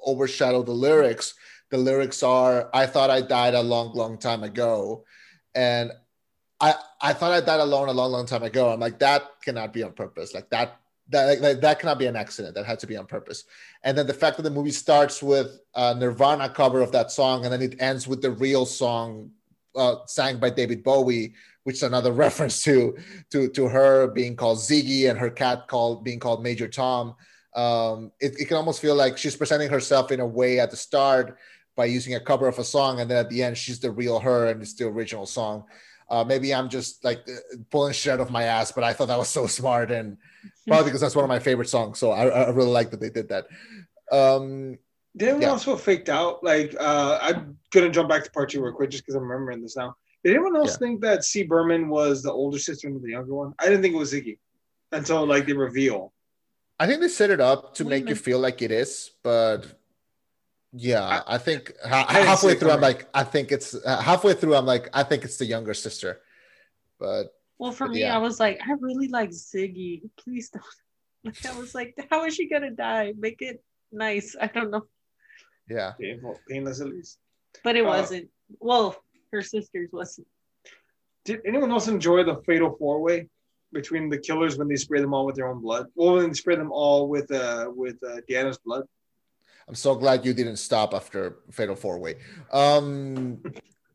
overshadow 0.02 0.64
the 0.64 0.72
lyrics, 0.72 1.34
the 1.72 1.78
lyrics 1.78 2.24
are, 2.24 2.70
I 2.74 2.86
thought 2.86 3.10
I 3.10 3.20
died 3.20 3.54
a 3.54 3.62
long, 3.62 3.94
long 3.94 4.18
time 4.18 4.44
ago. 4.44 5.04
And 5.56 5.92
I, 6.62 6.76
I 7.02 7.14
thought 7.14 7.34
I 7.34 7.42
died 7.42 7.60
alone 7.60 7.90
a 7.90 7.94
long, 7.94 8.12
long 8.12 8.26
time 8.26 8.44
ago. 8.44 8.72
I'm 8.72 8.80
like, 8.80 9.00
that 9.00 9.24
cannot 9.44 9.74
be 9.74 9.84
on 9.84 9.92
purpose. 9.92 10.34
Like 10.34 10.50
that 10.52 10.80
that 11.10 11.42
like, 11.42 11.62
that 11.62 11.80
cannot 11.80 12.00
be 12.00 12.06
an 12.06 12.16
accident. 12.16 12.56
That 12.56 12.66
had 12.66 12.80
to 12.80 12.88
be 12.88 12.98
on 12.98 13.06
purpose. 13.06 13.46
And 13.84 13.98
then 13.98 14.08
the 14.08 14.14
fact 14.14 14.38
that 14.38 14.44
the 14.44 14.50
movie 14.50 14.72
starts 14.72 15.24
with 15.24 15.60
a 15.76 15.96
Nirvana 15.96 16.50
cover 16.50 16.82
of 16.82 16.92
that 16.92 17.12
song, 17.12 17.44
and 17.44 17.54
then 17.54 17.62
it 17.62 17.76
ends 17.80 18.08
with 18.08 18.22
the 18.22 18.32
real 18.32 18.66
song 18.66 19.32
uh, 19.76 19.98
sang 20.06 20.40
by 20.40 20.50
David 20.50 20.84
Bowie, 20.84 21.34
which 21.64 21.78
is 21.78 21.84
another 21.84 22.12
reference 22.26 22.64
to 22.64 22.98
to 23.32 23.50
to 23.50 23.68
her 23.68 24.08
being 24.08 24.36
called 24.36 24.58
Ziggy 24.58 25.10
and 25.10 25.18
her 25.18 25.30
cat 25.30 25.68
called 25.68 26.04
being 26.04 26.20
called 26.20 26.44
Major 26.44 26.68
Tom. 26.68 27.16
Um, 27.56 28.12
it, 28.20 28.40
it 28.40 28.46
can 28.46 28.58
almost 28.58 28.82
feel 28.82 28.96
like 28.96 29.18
she's 29.18 29.36
presenting 29.36 29.70
herself 29.70 30.12
in 30.12 30.20
a 30.20 30.28
way 30.28 30.60
at 30.60 30.70
the 30.70 30.78
start 30.78 31.38
by 31.76 31.86
using 31.86 32.16
a 32.16 32.20
cover 32.20 32.48
of 32.48 32.60
a 32.60 32.64
song, 32.64 33.00
and 33.00 33.10
then 33.10 33.18
at 33.18 33.30
the 33.30 33.44
end 33.44 33.58
she's 33.58 33.80
the 33.80 33.92
real 33.92 34.20
her 34.20 34.48
and 34.48 34.62
it's 34.62 34.74
the 34.74 34.86
original 34.86 35.26
song. 35.26 35.66
Uh, 36.10 36.24
maybe 36.24 36.54
I'm 36.54 36.70
just 36.70 37.04
like 37.04 37.28
uh, 37.28 37.58
pulling 37.70 37.94
shit 37.94 38.14
out 38.14 38.20
of 38.22 38.32
my 38.32 38.44
ass, 38.44 38.72
but 38.72 38.84
I 38.84 38.94
thought 38.94 39.10
that 39.10 39.18
was 39.18 39.30
so 39.30 39.46
smart 39.48 39.92
and 39.92 40.18
probably 40.68 40.86
because 40.86 41.02
that's 41.02 41.16
one 41.16 41.26
of 41.26 41.30
my 41.30 41.40
favorite 41.40 41.68
songs. 41.70 42.00
So 42.00 42.12
I, 42.12 42.28
I 42.28 42.50
really 42.50 42.70
like 42.72 42.92
that 42.92 43.02
they 43.02 43.10
did 43.10 43.30
that. 43.30 43.48
Um, 44.12 44.78
Did 45.16 45.30
anyone 45.30 45.42
Yeah. 45.42 45.48
else 45.50 45.66
feel 45.66 45.78
faked 45.78 46.10
out? 46.10 46.44
Like, 46.44 46.76
uh, 46.80 47.18
I'm 47.22 47.58
gonna 47.72 47.90
jump 47.90 48.08
back 48.10 48.24
to 48.24 48.32
part 48.32 48.50
two 48.50 48.64
real 48.64 48.74
quick, 48.74 48.90
just 48.90 49.04
because 49.04 49.16
I'm 49.16 49.24
remembering 49.24 49.62
this 49.62 49.76
now. 49.76 49.96
Did 50.24 50.32
anyone 50.36 50.56
else 50.56 50.74
Yeah. 50.74 50.88
think 50.88 51.02
that 51.02 51.24
C. 51.26 51.44
Berman 51.44 51.90
was 51.90 52.24
the 52.24 52.32
older 52.32 52.60
sister 52.60 52.88
and 52.88 53.02
the 53.04 53.10
younger 53.12 53.34
one? 53.34 53.54
I 53.60 53.66
didn't 53.66 53.82
think 53.82 53.96
it 53.96 53.98
was 53.98 54.14
Ziggy 54.14 54.38
until 54.92 55.26
like 55.26 55.46
the 55.46 55.54
reveal. 55.54 56.14
I 56.80 56.88
think 56.88 57.02
they 57.02 57.08
set 57.10 57.32
it 57.32 57.42
up 57.42 57.74
to 57.76 57.84
Wait 57.84 57.90
make 57.90 58.10
you 58.10 58.16
feel 58.16 58.40
like 58.40 58.62
it 58.62 58.72
is, 58.72 59.12
but 59.24 59.77
yeah, 60.74 61.22
I, 61.28 61.38
think 61.38 61.74
ha- 61.84 62.06
I 62.08 62.20
halfway 62.20 62.56
through, 62.56 62.72
I'm 62.72 62.82
like, 62.82 63.08
I 63.14 63.24
think 63.24 63.52
it's 63.52 63.74
uh, 63.74 64.02
halfway 64.02 64.34
through, 64.34 64.56
I'm 64.56 64.66
like, 64.66 64.90
I 64.94 65.04
think 65.04 65.24
it's 65.24 65.38
the 65.38 65.46
younger 65.46 65.74
sister, 65.74 66.22
but 67.00 67.34
Well, 67.58 67.72
for 67.72 67.88
But 67.88 67.94
me, 67.94 68.02
yeah. 68.02 68.16
I 68.16 68.20
was 68.20 68.40
like, 68.40 68.60
I 68.68 68.74
really 68.80 69.08
like 69.08 69.32
Ziggy. 69.32 70.02
Please 70.18 70.50
don't. 70.50 70.64
Like, 71.24 71.46
I 71.56 71.58
was 71.60 71.74
like, 71.74 71.96
how 72.12 72.26
is 72.26 72.36
she 72.36 72.48
gonna 72.50 72.72
die? 72.72 73.14
Make 73.18 73.42
it 73.42 73.64
nice. 73.92 74.36
I 74.40 74.48
don't 74.48 74.70
know, 74.72 74.86
yeah, 75.70 75.94
Painful, 76.00 76.38
painless 76.50 76.82
at 76.82 76.88
least. 76.90 77.18
but 77.64 77.76
it 77.76 77.84
Uh, 77.86 77.88
wasn't. 77.90 78.30
Well, 78.60 78.96
her 79.32 79.42
sisters 79.42 79.90
wasn't. 79.92 80.28
Did 81.26 81.42
anyone 81.46 81.72
else 81.72 81.88
enjoy 81.88 82.24
the 82.24 82.36
fatal 82.46 82.76
four 82.80 83.02
way 83.02 83.28
between 83.74 84.08
the 84.10 84.18
killers 84.18 84.58
when 84.58 84.68
they 84.70 84.78
spray 84.78 85.02
them 85.02 85.14
all 85.14 85.26
with 85.26 85.36
their 85.36 85.48
own 85.48 85.60
blood? 85.62 85.88
Well, 85.96 86.16
when 86.16 86.28
they 86.30 86.34
spray 86.34 86.56
them 86.56 86.72
all 86.72 87.10
with 87.10 87.30
uh 87.32 87.66
with 87.76 87.98
uh, 88.04 88.22
Deanna's 88.30 88.60
blood. 88.60 88.84
I'm 89.68 89.76
so 89.76 89.96
glad 89.96 90.26
you 90.26 90.34
didn't 90.34 90.58
stop 90.58 90.94
after 90.94 91.38
Fatal 91.52 91.76
Four 91.76 92.00
Way. 92.00 92.16
Um, 92.52 93.44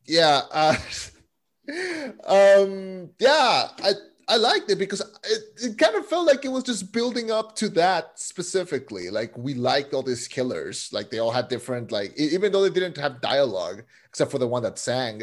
yeah, 0.06 0.42
uh, 0.50 0.76
um, 2.26 3.10
yeah, 3.18 3.68
I 3.82 3.92
I 4.28 4.36
liked 4.36 4.70
it 4.70 4.76
because 4.76 5.00
it, 5.00 5.42
it 5.62 5.78
kind 5.78 5.96
of 5.96 6.06
felt 6.06 6.26
like 6.26 6.44
it 6.44 6.52
was 6.52 6.64
just 6.64 6.92
building 6.92 7.30
up 7.30 7.56
to 7.56 7.68
that 7.70 8.18
specifically. 8.18 9.10
Like 9.10 9.36
we 9.36 9.54
liked 9.54 9.94
all 9.94 10.02
these 10.02 10.28
killers, 10.28 10.90
like 10.92 11.10
they 11.10 11.18
all 11.18 11.30
had 11.32 11.48
different, 11.48 11.90
like 11.90 12.12
even 12.18 12.52
though 12.52 12.62
they 12.62 12.70
didn't 12.70 12.98
have 12.98 13.20
dialogue 13.20 13.82
except 14.08 14.30
for 14.30 14.38
the 14.38 14.48
one 14.48 14.62
that 14.62 14.78
sang. 14.78 15.22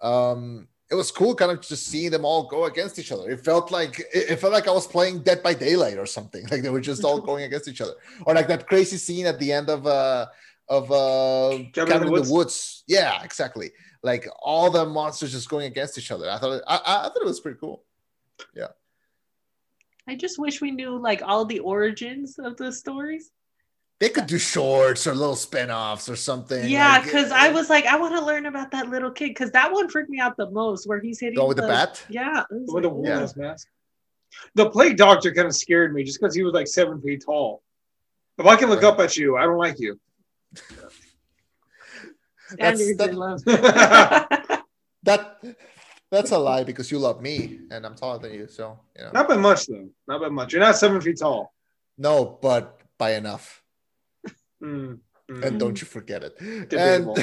Um, 0.00 0.68
it 0.90 0.94
was 0.94 1.10
cool, 1.10 1.34
kind 1.34 1.50
of 1.50 1.60
just 1.60 1.86
seeing 1.86 2.10
them 2.10 2.24
all 2.24 2.44
go 2.48 2.64
against 2.64 2.98
each 2.98 3.12
other. 3.12 3.28
It 3.30 3.44
felt 3.44 3.70
like 3.70 4.00
it, 4.00 4.30
it 4.30 4.36
felt 4.40 4.52
like 4.52 4.66
I 4.66 4.70
was 4.70 4.86
playing 4.86 5.22
Dead 5.22 5.42
by 5.42 5.52
Daylight 5.52 5.98
or 5.98 6.06
something. 6.06 6.44
Like 6.50 6.62
they 6.62 6.70
were 6.70 6.80
just 6.80 7.04
all 7.04 7.20
going 7.20 7.44
against 7.44 7.68
each 7.68 7.80
other, 7.80 7.94
or 8.24 8.34
like 8.34 8.48
that 8.48 8.66
crazy 8.66 8.96
scene 8.96 9.26
at 9.26 9.38
the 9.38 9.52
end 9.52 9.68
of 9.68 9.86
uh 9.86 10.26
of 10.68 10.90
uh 10.90 11.58
Cabin, 11.74 12.06
in, 12.06 12.12
the, 12.14 12.32
woods. 12.32 12.84
Yeah, 12.86 13.22
exactly. 13.22 13.70
Like 14.02 14.26
all 14.40 14.70
the 14.70 14.86
monsters 14.86 15.32
just 15.32 15.48
going 15.48 15.66
against 15.66 15.98
each 15.98 16.10
other. 16.10 16.30
I 16.30 16.38
thought 16.38 16.52
it, 16.52 16.62
I, 16.66 16.76
I 16.76 16.98
I 17.00 17.02
thought 17.04 17.22
it 17.22 17.26
was 17.26 17.40
pretty 17.40 17.58
cool. 17.58 17.84
Yeah. 18.54 18.68
I 20.08 20.14
just 20.14 20.38
wish 20.38 20.62
we 20.62 20.70
knew 20.70 20.98
like 20.98 21.20
all 21.22 21.44
the 21.44 21.58
origins 21.58 22.38
of 22.38 22.56
the 22.56 22.72
stories. 22.72 23.30
They 24.00 24.08
could 24.10 24.26
do 24.28 24.38
shorts 24.38 25.06
or 25.08 25.14
little 25.14 25.34
spin-offs 25.34 26.08
or 26.08 26.14
something. 26.14 26.68
Yeah, 26.68 26.88
like, 26.92 27.04
because 27.04 27.32
I 27.32 27.48
was 27.50 27.68
like, 27.68 27.84
I 27.86 27.96
want 27.98 28.14
to 28.14 28.24
learn 28.24 28.46
about 28.46 28.70
that 28.70 28.88
little 28.88 29.10
kid 29.10 29.30
because 29.30 29.50
that 29.50 29.72
one 29.72 29.88
freaked 29.88 30.08
me 30.08 30.20
out 30.20 30.36
the 30.36 30.48
most, 30.50 30.86
where 30.86 31.00
he's 31.00 31.18
hitting 31.18 31.34
go 31.36 31.46
with 31.48 31.56
the 31.56 31.66
bat. 31.66 32.00
Yeah, 32.08 32.44
With 32.50 32.84
a 32.84 32.88
like, 32.88 33.06
Yeah. 33.08 33.26
mask. 33.36 33.66
The 34.54 34.70
plague 34.70 34.96
doctor 34.98 35.32
kind 35.34 35.48
of 35.48 35.56
scared 35.56 35.92
me 35.94 36.04
just 36.04 36.20
because 36.20 36.34
he 36.34 36.44
was 36.44 36.52
like 36.54 36.68
seven 36.68 37.00
feet 37.00 37.24
tall. 37.24 37.62
If 38.38 38.46
I 38.46 38.54
can 38.54 38.68
look 38.68 38.82
Right. 38.82 38.92
up 38.92 39.00
at 39.00 39.16
you, 39.16 39.36
I 39.36 39.42
don't 39.42 39.56
like 39.58 39.80
you. 39.80 39.98
That's- 42.56 42.80
standards 42.80 43.44
that- 43.44 44.50
in. 44.50 44.58
That 45.04 45.40
that's 46.10 46.32
a 46.32 46.38
lie 46.38 46.64
because 46.64 46.90
you 46.90 46.98
love 46.98 47.22
me 47.22 47.60
and 47.70 47.86
I'm 47.86 47.94
taller 47.94 48.18
than 48.18 48.34
you. 48.34 48.46
So 48.48 48.78
you 48.96 49.04
know. 49.04 49.10
Not 49.12 49.28
by 49.28 49.36
much 49.36 49.66
though. 49.66 49.88
Not 50.06 50.20
by 50.20 50.28
much. 50.28 50.52
You're 50.52 50.60
not 50.60 50.76
seven 50.76 51.00
feet 51.00 51.18
tall. 51.18 51.52
No, 51.96 52.38
but 52.42 52.78
by 52.98 53.14
enough. 53.14 53.62
Mm, 54.62 54.98
mm. 55.30 55.44
And 55.44 55.60
don't 55.60 55.80
you 55.80 55.86
forget 55.86 56.22
it. 56.24 56.38
Debatable. 56.68 57.18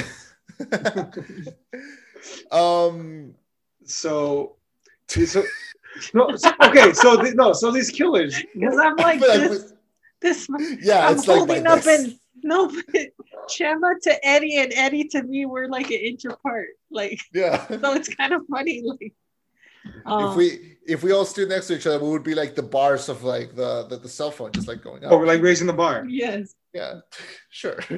And 0.72 1.54
um 2.50 3.34
So, 3.84 4.56
so, 5.08 5.44
no, 6.14 6.36
so- 6.36 6.52
okay. 6.62 6.92
So 6.92 7.16
the, 7.16 7.32
no, 7.34 7.52
so 7.52 7.70
these 7.70 7.90
killers. 7.90 8.34
Because 8.54 8.78
I'm 8.78 8.96
like 8.96 9.20
feel 9.20 9.28
like 9.28 9.50
this, 9.50 9.72
this 10.20 10.48
yeah, 10.82 11.06
I'm 11.06 11.14
it's 11.16 11.28
like 11.28 11.38
holding 11.38 11.64
my 11.64 11.70
up 11.72 11.82
this. 11.82 12.04
and 12.04 12.18
no, 12.42 12.68
but 12.68 13.06
Chema 13.48 13.94
to 14.02 14.26
Eddie 14.26 14.56
and 14.56 14.72
Eddie 14.74 15.04
to 15.08 15.22
me 15.22 15.46
were 15.46 15.68
like 15.68 15.86
an 15.86 16.00
inch 16.00 16.24
apart. 16.24 16.68
Like 16.90 17.20
yeah. 17.32 17.66
so, 17.80 17.92
it's 17.94 18.08
kind 18.14 18.32
of 18.32 18.42
funny. 18.50 18.82
Like 18.84 19.14
um, 20.04 20.30
if 20.30 20.36
we 20.36 20.76
if 20.86 21.02
we 21.02 21.12
all 21.12 21.24
stood 21.24 21.48
next 21.48 21.68
to 21.68 21.76
each 21.76 21.86
other, 21.86 22.02
we 22.02 22.10
would 22.10 22.24
be 22.24 22.34
like 22.34 22.54
the 22.54 22.62
bars 22.62 23.08
of 23.08 23.22
like 23.22 23.54
the 23.54 23.86
the, 23.88 23.96
the 23.98 24.08
cell 24.08 24.30
phone, 24.30 24.52
just 24.52 24.68
like 24.68 24.82
going 24.82 25.04
up. 25.04 25.12
Oh, 25.12 25.18
we're 25.18 25.26
like 25.26 25.42
raising 25.42 25.66
the 25.66 25.72
bar. 25.72 26.04
yes, 26.08 26.54
yeah, 26.76 27.00
sure. 27.50 27.78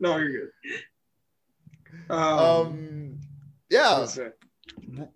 No, 0.00 0.16
you're 0.18 0.30
good. 0.30 0.50
Um, 2.10 2.18
um, 2.18 3.20
yeah. 3.70 4.04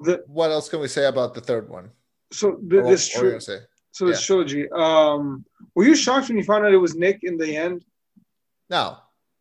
the, 0.01 0.23
What 0.29 0.51
else 0.53 0.69
can 0.69 0.79
we 0.81 0.87
say 0.89 1.07
about 1.07 1.35
the 1.35 1.41
third 1.41 1.69
one? 1.69 1.91
so 2.33 2.61
the, 2.69 2.79
Or 2.81 2.91
this 2.91 3.13
what 3.15 3.21
tri- 3.21 3.29
gonna 3.31 3.41
say? 3.41 3.59
so 3.91 4.07
this 4.07 4.21
yeah. 4.23 4.27
trilogy. 4.27 4.71
Um, 4.71 5.45
were 5.75 5.85
you 5.85 5.97
shocked 5.97 6.29
when 6.29 6.39
you 6.39 6.45
found 6.45 6.65
out 6.65 6.73
it 6.73 6.77
was 6.77 6.95
Nick 6.95 7.21
in 7.25 7.37
the 7.37 7.57
end? 7.57 7.85
No, 8.71 8.99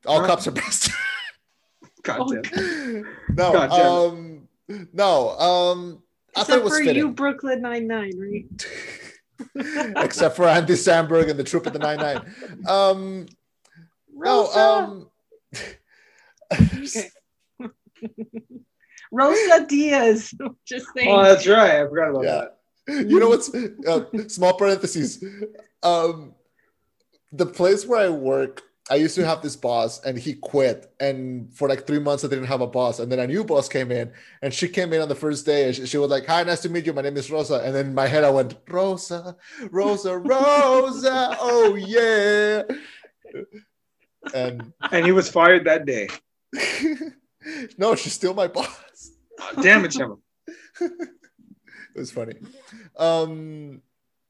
all 0.07 0.21
Huh? 0.21 0.27
cops 0.27 0.47
are 0.47 0.51
best. 0.51 0.89
God 2.01 2.27
damn. 2.31 3.03
no, 3.35 3.51
God 3.53 3.69
damn 3.69 3.85
um, 3.85 4.47
no, 4.93 5.29
um, 5.37 6.01
I 6.35 6.43
thought 6.43 6.49
it 6.49 6.61
except 6.61 6.63
was 6.63 6.73
for 6.73 6.79
fitting. 6.85 6.95
you, 6.95 7.11
Brooklyn 7.11 7.61
Nine 7.61 7.85
Nine, 7.87 8.13
right? 8.17 9.95
Except 10.03 10.35
for 10.35 10.47
Andy 10.47 10.73
Samberg 10.73 11.29
and 11.29 11.37
the 11.39 11.43
Troop 11.43 11.67
of 11.67 11.73
the 11.73 11.79
Nine 11.79 11.97
Nine. 11.97 12.33
Um, 12.67 13.27
no, 14.17 14.41
Rosa, 14.45 14.59
um, 14.59 15.09
Rosa 19.11 19.65
Diaz. 19.67 20.33
Just 20.65 20.87
saying. 20.95 21.09
Oh, 21.09 21.23
that's 21.23 21.47
right. 21.47 21.81
I 21.81 21.87
forgot 21.87 22.09
about 22.09 22.23
Yeah. 22.23 22.45
that. 22.89 23.07
you 23.09 23.19
know 23.19 23.27
what's 23.29 23.53
uh, 23.53 24.05
small 24.29 24.53
parentheses 24.53 25.21
um 25.83 26.33
the 27.33 27.45
place 27.45 27.85
where 27.85 27.99
i 27.99 28.07
work 28.09 28.61
i 28.89 28.95
used 28.95 29.13
to 29.15 29.25
have 29.25 29.41
this 29.41 29.57
boss 29.57 30.01
and 30.05 30.17
he 30.17 30.33
quit 30.35 30.89
and 31.01 31.53
for 31.53 31.67
like 31.67 31.85
three 31.85 31.99
months 31.99 32.23
i 32.23 32.29
didn't 32.29 32.45
have 32.45 32.61
a 32.61 32.65
boss 32.79 32.99
and 32.99 33.11
then 33.11 33.19
a 33.19 33.27
new 33.27 33.43
boss 33.43 33.67
came 33.67 33.91
in 33.91 34.09
and 34.41 34.53
she 34.53 34.69
came 34.69 34.93
in 34.93 35.01
on 35.01 35.09
the 35.09 35.15
first 35.25 35.45
day 35.45 35.65
and 35.65 35.75
she, 35.75 35.85
she 35.85 35.97
was 35.97 36.09
like 36.09 36.25
hi 36.25 36.41
nice 36.43 36.61
to 36.61 36.69
meet 36.69 36.85
you 36.85 36.93
my 36.93 37.01
name 37.01 37.17
is 37.17 37.29
rosa 37.29 37.55
and 37.65 37.75
then 37.75 37.87
in 37.87 37.93
my 37.93 38.07
head 38.07 38.23
i 38.23 38.29
went 38.29 38.55
rosa 38.69 39.35
rosa 39.69 40.17
rosa 40.17 41.35
oh 41.41 41.75
yeah 41.75 42.63
and 44.33 44.73
And 44.91 45.05
he 45.05 45.11
was 45.11 45.29
fired 45.29 45.65
that 45.65 45.85
day. 45.85 46.09
no 47.77 47.95
she's 47.95 48.13
still 48.13 48.33
my 48.33 48.47
boss 48.47 49.11
Damn 49.61 49.85
it, 49.85 49.91
Chema. 49.91 50.17
it 50.81 51.09
was 51.95 52.11
funny. 52.11 52.35
Um, 52.97 53.81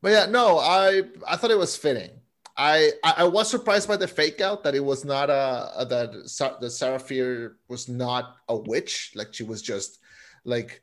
but 0.02 0.12
yeah, 0.12 0.26
no, 0.26 0.60
I 0.60 1.04
I 1.28 1.36
thought 1.36 1.52
it 1.52 1.58
was 1.58 1.76
fitting. 1.76 2.12
I, 2.56 2.92
I 3.04 3.14
I 3.18 3.24
was 3.26 3.50
surprised 3.50 3.88
by 3.88 3.98
the 3.98 4.08
fake 4.08 4.42
out 4.42 4.64
that 4.64 4.76
it 4.76 4.84
was 4.84 5.06
not 5.06 5.30
a, 5.30 5.72
a 5.78 5.86
that 5.86 6.30
Sa- 6.30 6.58
the 6.60 6.70
Sarah 6.70 7.00
Fier 7.00 7.58
was 7.68 7.88
not 7.88 8.38
a 8.48 8.56
witch. 8.56 9.12
Like 9.16 9.34
she 9.34 9.44
was 9.44 9.62
just 9.62 10.00
like 10.44 10.82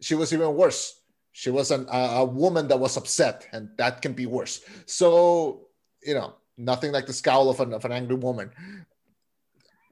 she 0.00 0.14
was 0.14 0.32
even 0.32 0.54
worse. 0.54 1.00
She 1.32 1.50
was 1.50 1.72
an, 1.72 1.86
a, 1.90 2.22
a 2.22 2.24
woman 2.24 2.68
that 2.68 2.78
was 2.78 2.96
upset, 2.96 3.48
and 3.52 3.70
that 3.78 4.02
can 4.02 4.12
be 4.12 4.26
worse. 4.26 4.60
So 4.86 5.68
you 6.02 6.14
know, 6.14 6.34
nothing 6.56 6.92
like 6.92 7.06
the 7.06 7.12
scowl 7.12 7.48
of 7.50 7.60
an 7.60 7.72
of 7.72 7.84
an 7.84 7.92
angry 7.92 8.16
woman. 8.16 8.50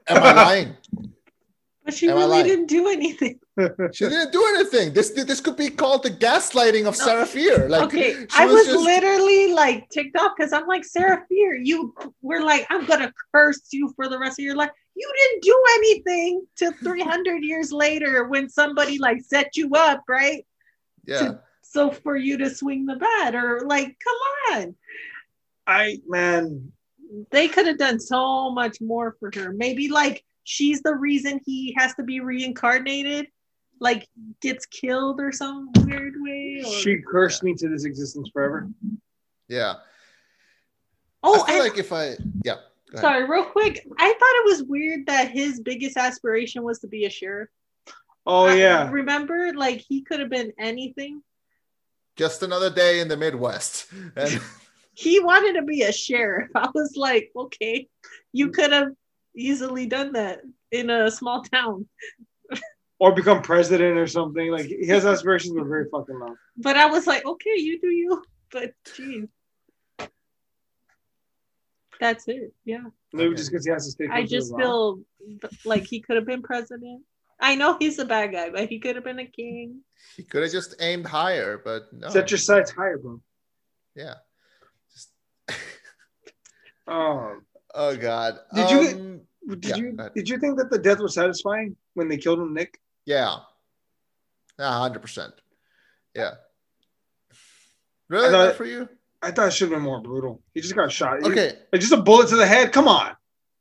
Am 0.09 0.23
I 0.23 0.33
lying? 0.33 0.77
But 1.85 1.95
she 1.95 2.09
Am 2.09 2.17
really 2.17 2.45
didn't 2.45 2.67
do 2.67 2.87
anything. 2.89 3.41
She 3.93 4.09
didn't 4.09 4.31
do 4.33 4.45
anything. 4.55 4.93
This 4.93 5.11
this 5.11 5.41
could 5.41 5.57
be 5.57 5.69
called 5.69 6.05
the 6.05 6.11
gaslighting 6.11 6.87
of 6.87 6.97
No. 6.97 7.05
Sarah 7.05 7.27
Fier. 7.27 7.69
Like 7.69 7.83
okay, 7.83 8.13
she 8.13 8.27
I 8.39 8.47
was, 8.47 8.67
just- 8.67 8.79
literally 8.79 9.53
like 9.53 9.89
ticked 9.91 10.17
off 10.17 10.33
because 10.37 10.53
I'm 10.53 10.69
like, 10.69 10.85
Sarah 10.85 11.25
Fier, 11.29 11.55
you 11.57 11.93
were 12.23 12.41
like, 12.41 12.67
I'm 12.71 12.87
gonna 12.87 13.13
curse 13.35 13.63
you 13.73 13.93
for 13.97 14.09
the 14.09 14.17
rest 14.17 14.39
of 14.39 14.45
your 14.45 14.55
life. 14.55 14.71
You 14.95 15.13
didn't 15.19 15.43
do 15.43 15.65
anything 15.79 16.47
till 16.57 16.73
300 16.85 17.43
years 17.43 17.73
later 17.73 18.29
when 18.29 18.49
somebody 18.49 18.99
like 18.99 19.21
set 19.21 19.57
you 19.57 19.69
up, 19.75 20.05
right? 20.09 20.47
yeah. 21.05 21.33
So 21.63 21.91
for 21.91 22.17
you 22.17 22.37
to 22.39 22.49
swing 22.49 22.87
the 22.87 22.95
bat 22.97 23.35
or 23.35 23.63
like, 23.67 23.97
come 24.07 24.21
on. 24.61 24.75
I 25.67 25.99
man, 26.07 26.73
They 27.31 27.49
could 27.49 27.67
have 27.67 27.79
done 27.79 28.01
so 28.01 28.51
much 28.51 28.81
more 28.81 29.17
for 29.21 29.31
her. 29.35 29.53
Maybe 29.53 29.89
like 29.89 30.25
she's 30.45 30.83
the 30.83 30.95
reason 30.95 31.41
he 31.45 31.75
has 31.79 31.95
to 31.95 32.03
be 32.03 32.21
reincarnated, 32.21 33.29
like 33.81 34.09
gets 34.41 34.67
killed 34.67 35.21
or 35.21 35.33
some 35.33 35.71
weird 35.79 36.15
way. 36.19 36.63
Or... 36.65 36.73
she 36.73 36.99
cursed 36.99 37.43
me 37.43 37.55
to 37.55 37.69
this 37.69 37.85
existence 37.85 38.31
forever. 38.33 38.69
Yeah. 39.49 39.75
oh, 41.23 41.43
I 41.43 41.47
feel 41.47 41.55
and 41.57 41.65
like 41.65 41.79
if 41.79 41.93
I 41.93 42.17
yeah. 42.45 42.57
Sorry, 42.95 43.29
real 43.29 43.45
quick. 43.45 43.87
I 43.99 44.07
thought 44.07 44.21
it 44.21 44.45
was 44.45 44.65
weird 44.65 45.07
that 45.07 45.31
his 45.31 45.61
biggest 45.61 45.97
aspiration 45.97 46.63
was 46.63 46.81
to 46.81 46.89
be 46.89 47.07
a 47.07 47.11
sheriff. 47.11 47.49
Oh 48.27 48.47
I- 48.47 48.55
yeah. 48.55 48.91
remember, 48.91 49.53
like 49.55 49.79
he 49.81 50.03
could 50.03 50.21
have 50.21 50.31
been 50.31 50.53
anything. 50.59 51.23
Just 52.17 52.43
another 52.43 52.69
day 52.69 53.01
in 53.01 53.09
the 53.09 53.17
Midwest. 53.17 53.87
And 54.17 54.41
He 54.95 55.21
wanted 55.21 55.55
to 55.55 55.63
be 55.63 55.83
a 55.83 55.93
sheriff. 55.93 56.51
I 56.55 56.69
was 56.75 56.95
like, 56.97 57.31
okay, 57.37 57.89
you 58.33 58.49
mm. 58.49 58.55
could 58.55 58.73
have 58.73 58.89
easily 59.35 59.87
done 59.87 60.13
that 60.13 60.41
in 60.71 60.91
a 60.91 61.11
small 61.11 61.43
town. 61.43 61.87
Or 62.99 63.13
become 63.13 63.43
president 63.43 63.99
or 63.99 64.07
something. 64.07 64.51
Like 64.51 64.67
his 64.67 65.05
aspirations 65.05 65.55
were 65.55 65.65
very 65.65 65.87
fucking 65.91 66.19
low. 66.19 66.37
But 66.57 66.77
I 66.77 66.87
was 66.87 67.07
like, 67.07 67.25
okay, 67.27 67.57
you 67.57 67.81
do 67.81 67.89
you. 67.89 68.23
But 68.53 68.75
geez. 68.97 69.29
That's 71.99 72.29
it. 72.29 72.53
Yeah. 72.65 72.85
Maybe 73.13 73.29
Okay. 73.29 73.37
just 73.37 73.51
because 73.51 73.65
he 73.65 73.73
has 73.73 73.87
to 73.87 73.93
stay. 73.93 74.09
I 74.11 74.25
just 74.25 74.57
feel 74.57 75.01
like 75.65 75.85
he 75.85 76.01
could 76.01 76.17
have 76.17 76.27
been 76.27 76.43
president. 76.43 77.03
I 77.41 77.57
know 77.57 77.77
he's 77.79 77.99
a 77.99 78.05
bad 78.05 78.33
guy, 78.33 78.51
but 78.51 78.69
he 78.69 78.79
could 78.79 78.95
have 78.95 79.05
been 79.05 79.19
a 79.19 79.27
king. 79.27 79.81
he 80.17 80.23
could 80.23 80.43
have 80.43 80.53
just 80.53 80.77
aimed 80.81 81.07
higher, 81.07 81.61
but 81.65 81.93
no. 81.93 82.09
set 82.09 82.31
your 82.31 82.39
sights 82.39 82.71
higher, 82.71 82.99
bro. 82.99 83.21
yeah. 83.97 84.15
Just 86.89 86.97
Um, 86.99 87.43
oh 87.75 87.97
god. 87.97 88.39
Did 88.55 88.71
you 88.71 88.79
Um, 88.81 89.21
did 89.61 89.65
Yeah, 89.71 89.77
you 89.77 89.93
go 89.93 90.09
did 90.15 90.29
you 90.29 90.39
think 90.39 90.59
that 90.59 90.71
the 90.71 90.79
death 90.79 90.99
was 91.01 91.15
satisfying 91.15 91.77
when 91.95 92.09
they 92.09 92.17
killed 92.17 92.39
him, 92.39 92.55
Nick? 92.55 92.81
Yeah. 93.07 93.37
A 94.59 94.73
hundred 94.73 95.01
percent. 95.03 95.33
Yeah. 96.15 96.33
Really? 98.09 98.29
I 98.29 98.31
thought- 98.31 98.45
Not 98.47 98.57
for 98.57 98.65
you? 98.67 98.89
I 99.25 99.31
thought 99.31 99.49
it 99.49 99.53
should 99.53 99.71
have 99.71 99.77
been 99.79 99.85
more 99.85 100.01
brutal. 100.01 100.43
He 100.53 100.61
just 100.61 100.75
got 100.75 100.91
shot. 100.91 101.23
Okay. 101.23 101.53
Like, 101.73 101.81
just 101.81 101.93
a 101.93 101.97
bullet 101.97 102.29
to 102.31 102.37
the 102.37 102.47
head. 102.47 102.73
Come 102.73 102.89
on. 102.89 103.17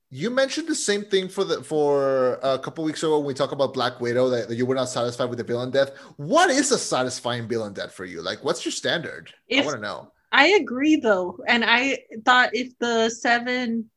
You 0.10 0.30
mentioned 0.32 0.68
the 0.68 0.76
same 0.76 1.06
thing 1.06 1.30
for 1.30 1.44
the 1.46 1.64
for 1.64 2.34
a 2.44 2.58
couple 2.60 2.84
weeks 2.84 3.02
ago 3.04 3.18
when 3.20 3.28
we 3.28 3.34
talk 3.36 3.52
about 3.54 3.74
Black 3.74 4.02
Widow 4.02 4.28
that, 4.30 4.50
that 4.50 4.56
you 4.56 4.66
were 4.66 4.76
not 4.76 4.90
satisfied 4.90 5.30
with 5.30 5.38
the 5.38 5.44
villain 5.46 5.70
death. 5.72 5.92
What 6.18 6.50
is 6.50 6.72
a 6.72 6.78
satisfying 6.80 7.48
villain 7.48 7.74
death 7.74 7.94
for 7.94 8.04
you? 8.06 8.22
Like, 8.22 8.44
what's 8.44 8.66
your 8.66 8.72
standard? 8.74 9.32
If- 9.48 9.62
I 9.64 9.66
want 9.66 9.78
to 9.78 9.82
know. 9.82 10.12
I 10.32 10.48
agree 10.50 10.96
though, 10.98 11.40
and 11.48 11.64
I 11.66 12.00
thought 12.26 12.52
if 12.54 12.78
the 12.80 13.10
seven 13.10 13.90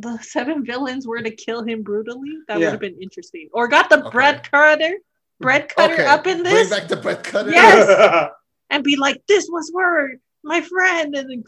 the 0.00 0.18
seven 0.18 0.64
villains 0.64 1.06
were 1.06 1.22
to 1.22 1.30
kill 1.30 1.62
him 1.62 1.82
brutally, 1.82 2.32
that 2.48 2.58
Yeah. 2.58 2.66
would 2.66 2.72
have 2.72 2.80
been 2.80 3.00
interesting. 3.00 3.48
Or 3.52 3.68
got 3.68 3.88
the 3.88 4.00
Okay. 4.00 4.10
bread 4.10 4.50
cutter, 4.50 4.98
bread 5.40 5.68
cutter 5.68 5.94
Okay, 5.94 6.06
up 6.06 6.26
in 6.26 6.42
Bring 6.42 6.54
this 6.54 6.70
back 6.70 6.88
the 6.88 6.96
bread 6.96 7.22
cutter. 7.22 7.50
Yes. 7.50 8.30
and 8.70 8.82
be 8.84 8.96
like, 8.96 9.22
"This 9.28 9.48
was 9.48 9.70
word, 9.72 10.20
my 10.42 10.60
friend," 10.60 11.14
and 11.14 11.30
then 11.30 11.44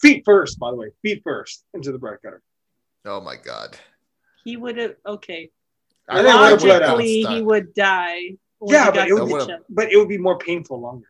Feet 0.00 0.22
first, 0.24 0.58
by 0.58 0.70
the 0.70 0.76
way. 0.76 0.88
Feet 1.02 1.22
first 1.24 1.64
into 1.74 1.92
the 1.92 1.98
bread 1.98 2.18
cutter. 2.22 2.42
Oh 3.04 3.20
my 3.20 3.36
god. 3.36 3.78
he 4.44 4.56
would 4.56 4.78
have. 4.78 4.96
Okay, 5.04 5.50
I 6.08 6.22
think 6.22 6.34
it 6.34 6.40
would've 6.40 6.58
bled 6.60 6.82
out. 6.82 6.88
logically, 6.96 7.24
uh, 7.24 7.34
he 7.34 7.42
would 7.42 7.74
die. 7.74 8.36
Yeah, 8.66 8.90
but 8.90 9.08
it 9.08 9.12
would 9.12 9.28
be- 9.46 9.54
But 9.68 9.92
it 9.92 9.96
would 9.98 10.08
be 10.08 10.16
more 10.18 10.38
painful 10.38 10.80
longer. 10.80 11.07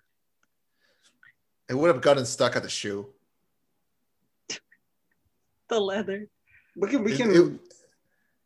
It 1.69 1.75
would 1.75 1.89
have 1.89 2.01
gotten 2.03 2.25
stuck 2.25 2.57
at 2.57 2.63
the 2.63 2.69
shoe. 2.69 3.07
the 5.69 5.79
leather. 5.79 6.27
We 6.77 6.89
can 6.89 7.05
we 7.05 7.13
It- 7.13 7.17
can 7.19 7.31
it, 7.35 7.61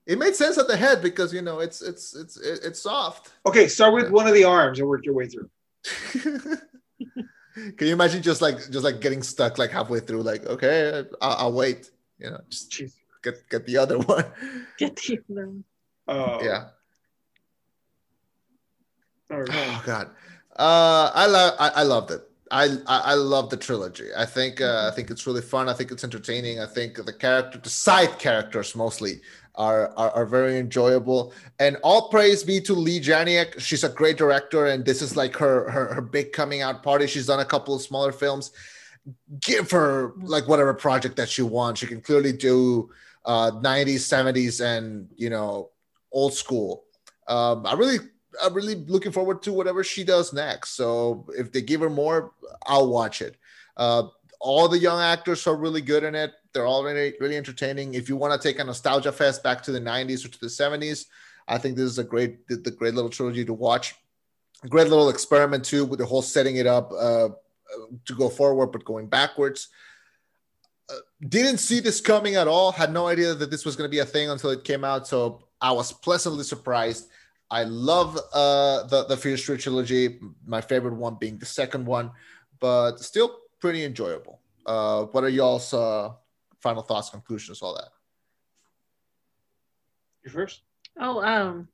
it 0.06 0.18
made 0.18 0.34
sense 0.34 0.58
at 0.58 0.66
the 0.66 0.76
head 0.76 1.00
because 1.02 1.32
you 1.32 1.42
know 1.42 1.60
it's 1.60 1.80
it's 1.82 2.14
it's 2.16 2.36
it's 2.36 2.80
soft. 2.82 3.30
okay, 3.46 3.68
start 3.68 3.94
with 3.94 4.10
one 4.10 4.26
of 4.26 4.34
the 4.34 4.42
arms 4.44 4.80
and 4.80 4.88
work 4.88 5.04
your 5.04 5.14
way 5.14 5.28
through. 5.28 5.48
Can 7.76 7.86
you 7.86 7.92
imagine 7.92 8.22
just 8.22 8.40
like 8.40 8.56
just 8.70 8.82
like 8.82 9.00
getting 9.00 9.22
stuck 9.22 9.58
like 9.58 9.70
halfway 9.70 10.00
through? 10.00 10.22
Like, 10.22 10.46
okay, 10.46 11.04
I'll, 11.20 11.36
I'll 11.36 11.52
wait. 11.52 11.90
You 12.18 12.30
know, 12.30 12.40
just 12.48 12.70
Jeez. 12.72 12.94
get 13.22 13.46
get 13.50 13.66
the 13.66 13.76
other 13.76 13.98
one. 14.14 14.24
Get 14.78 14.96
the 14.96 15.20
other 15.30 15.46
one. 15.48 15.64
Uh, 16.08 16.38
yeah. 16.42 16.68
all 19.30 19.40
right. 19.40 19.48
Oh 19.52 19.82
God. 19.84 20.10
Uh, 20.56 21.10
I 21.14 21.26
love 21.26 21.54
I, 21.60 21.68
I 21.68 21.82
loved 21.82 22.10
it. 22.10 22.22
I, 22.52 22.76
I 22.86 23.14
love 23.14 23.48
the 23.48 23.56
trilogy. 23.56 24.08
I 24.14 24.26
think 24.26 24.60
uh, 24.60 24.90
I 24.92 24.94
think 24.94 25.10
it's 25.10 25.26
really 25.26 25.40
fun. 25.40 25.70
I 25.70 25.72
think 25.72 25.90
it's 25.90 26.04
entertaining. 26.04 26.60
I 26.60 26.66
think 26.66 27.02
the 27.02 27.12
character, 27.12 27.58
the 27.58 27.70
side 27.70 28.18
characters 28.18 28.76
mostly 28.76 29.22
are, 29.54 29.88
are 29.96 30.10
are 30.10 30.26
very 30.26 30.58
enjoyable. 30.58 31.32
And 31.60 31.78
all 31.82 32.10
praise 32.10 32.44
be 32.44 32.60
to 32.60 32.74
Leigh 32.74 33.00
Janiak. 33.00 33.58
She's 33.58 33.84
a 33.84 33.88
great 33.88 34.18
director, 34.18 34.66
and 34.66 34.84
this 34.84 35.00
is 35.00 35.16
like 35.16 35.34
her 35.36 35.70
her 35.70 35.94
her 35.94 36.02
big 36.02 36.32
coming 36.32 36.60
out 36.60 36.82
party. 36.82 37.06
She's 37.06 37.26
done 37.26 37.40
a 37.40 37.44
couple 37.44 37.74
of 37.74 37.80
smaller 37.80 38.12
films. 38.12 38.52
Give 39.40 39.70
her 39.70 40.12
like 40.20 40.46
whatever 40.46 40.74
project 40.74 41.16
that 41.16 41.30
she 41.30 41.42
wants. 41.42 41.80
She 41.80 41.86
can 41.86 42.02
clearly 42.02 42.32
do 42.32 42.90
uh 43.24 43.52
90s, 43.52 44.04
70s, 44.04 44.62
and 44.62 45.08
you 45.16 45.30
know 45.30 45.70
old 46.12 46.34
school. 46.34 46.84
Um, 47.28 47.64
I 47.64 47.72
really 47.72 47.98
I'm 48.42 48.54
really 48.54 48.76
looking 48.76 49.12
forward 49.12 49.42
to 49.42 49.52
whatever 49.52 49.84
she 49.84 50.04
does 50.04 50.32
next. 50.32 50.70
So 50.70 51.26
if 51.36 51.52
they 51.52 51.60
give 51.60 51.80
her 51.80 51.90
more, 51.90 52.32
I'll 52.66 52.88
watch 52.88 53.22
it. 53.22 53.36
Uh, 53.76 54.04
all 54.40 54.68
the 54.68 54.78
young 54.78 55.00
actors 55.00 55.46
are 55.46 55.56
really 55.56 55.80
good 55.80 56.02
in 56.02 56.14
it. 56.14 56.32
They're 56.52 56.66
all 56.66 56.84
really, 56.84 57.14
really 57.20 57.36
entertaining. 57.36 57.94
If 57.94 58.08
you 58.08 58.16
want 58.16 58.40
to 58.40 58.48
take 58.48 58.58
a 58.58 58.64
nostalgia 58.64 59.12
fest 59.12 59.42
back 59.42 59.62
to 59.62 59.72
the 59.72 59.80
90s 59.80 60.24
or 60.24 60.28
to 60.28 60.40
the 60.40 60.46
70s, 60.46 61.06
I 61.48 61.58
think 61.58 61.76
this 61.76 61.84
is 61.84 61.98
a 61.98 62.04
great, 62.04 62.46
the, 62.48 62.70
great 62.70 62.94
little 62.94 63.10
trilogy 63.10 63.44
to 63.44 63.52
watch. 63.52 63.94
Great 64.68 64.88
little 64.88 65.08
experiment 65.08 65.64
too 65.64 65.84
with 65.84 65.98
the 65.98 66.06
whole 66.06 66.22
setting 66.22 66.56
it 66.56 66.66
up 66.66 66.92
uh, 66.92 67.30
to 68.04 68.14
go 68.14 68.28
forward, 68.28 68.68
but 68.68 68.84
going 68.84 69.06
backwards. 69.06 69.68
Uh, 70.90 70.96
didn't 71.28 71.58
see 71.58 71.80
this 71.80 72.00
coming 72.00 72.36
at 72.36 72.48
all. 72.48 72.72
Had 72.72 72.92
no 72.92 73.06
idea 73.06 73.34
that 73.34 73.50
this 73.50 73.64
was 73.64 73.76
going 73.76 73.88
to 73.88 73.92
be 73.92 74.00
a 74.00 74.06
thing 74.06 74.28
until 74.28 74.50
it 74.50 74.64
came 74.64 74.84
out. 74.84 75.06
So 75.06 75.44
I 75.60 75.72
was 75.72 75.92
pleasantly 75.92 76.44
surprised. 76.44 77.08
I 77.52 77.64
love 77.64 78.18
uh, 78.32 78.84
the 78.84 79.04
the 79.04 79.16
Fear 79.16 79.36
Street 79.36 79.60
trilogy. 79.60 80.18
My 80.46 80.62
favorite 80.62 80.94
one 80.94 81.16
being 81.20 81.36
the 81.38 81.44
second 81.44 81.84
one, 81.84 82.10
but 82.60 82.96
still 82.98 83.40
pretty 83.60 83.84
enjoyable. 83.84 84.40
Uh, 84.64 85.04
what 85.12 85.22
are 85.22 85.28
y'all's 85.28 85.74
uh, 85.74 86.12
final 86.60 86.82
thoughts, 86.82 87.10
conclusions, 87.10 87.60
all 87.60 87.74
that? 87.74 87.90
You 90.24 90.30
first? 90.30 90.62
Oh, 90.98 91.20
um, 91.22 91.68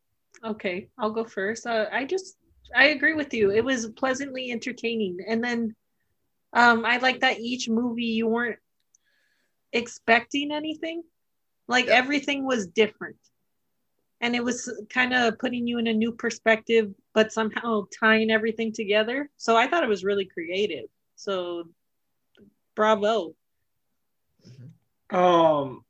okay, 0.44 0.88
I'll 0.98 1.12
go 1.12 1.24
first. 1.24 1.64
Uh, 1.64 1.86
I 1.92 2.04
just 2.04 2.38
I 2.74 2.86
agree 2.88 3.14
with 3.14 3.32
you. 3.32 3.52
It 3.52 3.64
was 3.64 3.86
pleasantly 3.90 4.50
entertaining, 4.50 5.18
and 5.28 5.44
then 5.44 5.76
um, 6.54 6.84
I 6.84 6.96
like 6.96 7.20
that 7.20 7.38
each 7.38 7.68
movie 7.68 8.02
you 8.18 8.26
weren't 8.26 8.58
expecting 9.72 10.50
anything, 10.50 11.04
like 11.68 11.86
Yeah. 11.86 11.94
everything 12.02 12.44
was 12.44 12.66
different, 12.66 13.18
and 14.20 14.34
it 14.34 14.42
was 14.42 14.72
kind 14.90 15.14
of 15.14 15.38
putting 15.38 15.66
you 15.66 15.78
in 15.78 15.86
a 15.86 15.92
new 15.92 16.12
perspective, 16.12 16.92
but 17.14 17.32
somehow 17.32 17.86
tying 17.98 18.30
everything 18.30 18.72
together. 18.72 19.30
So 19.36 19.56
I 19.56 19.68
thought 19.68 19.84
it 19.84 19.88
was 19.88 20.04
really 20.04 20.26
creative. 20.26 20.86
So, 21.16 21.64
bravo. 22.74 23.34
Um, 25.10 25.84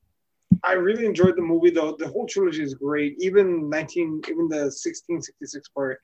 I 0.62 0.72
really 0.72 1.06
enjoyed 1.06 1.36
the 1.36 1.42
movie 1.42 1.70
though. 1.70 1.96
The 1.98 2.08
whole 2.08 2.26
trilogy 2.26 2.62
is 2.62 2.74
great. 2.74 3.16
Even 3.18 3.68
nineteen, 3.68 4.20
even 4.28 4.48
the 4.48 4.70
sixteen 4.70 5.20
sixty 5.22 5.46
six 5.46 5.68
part 5.68 6.00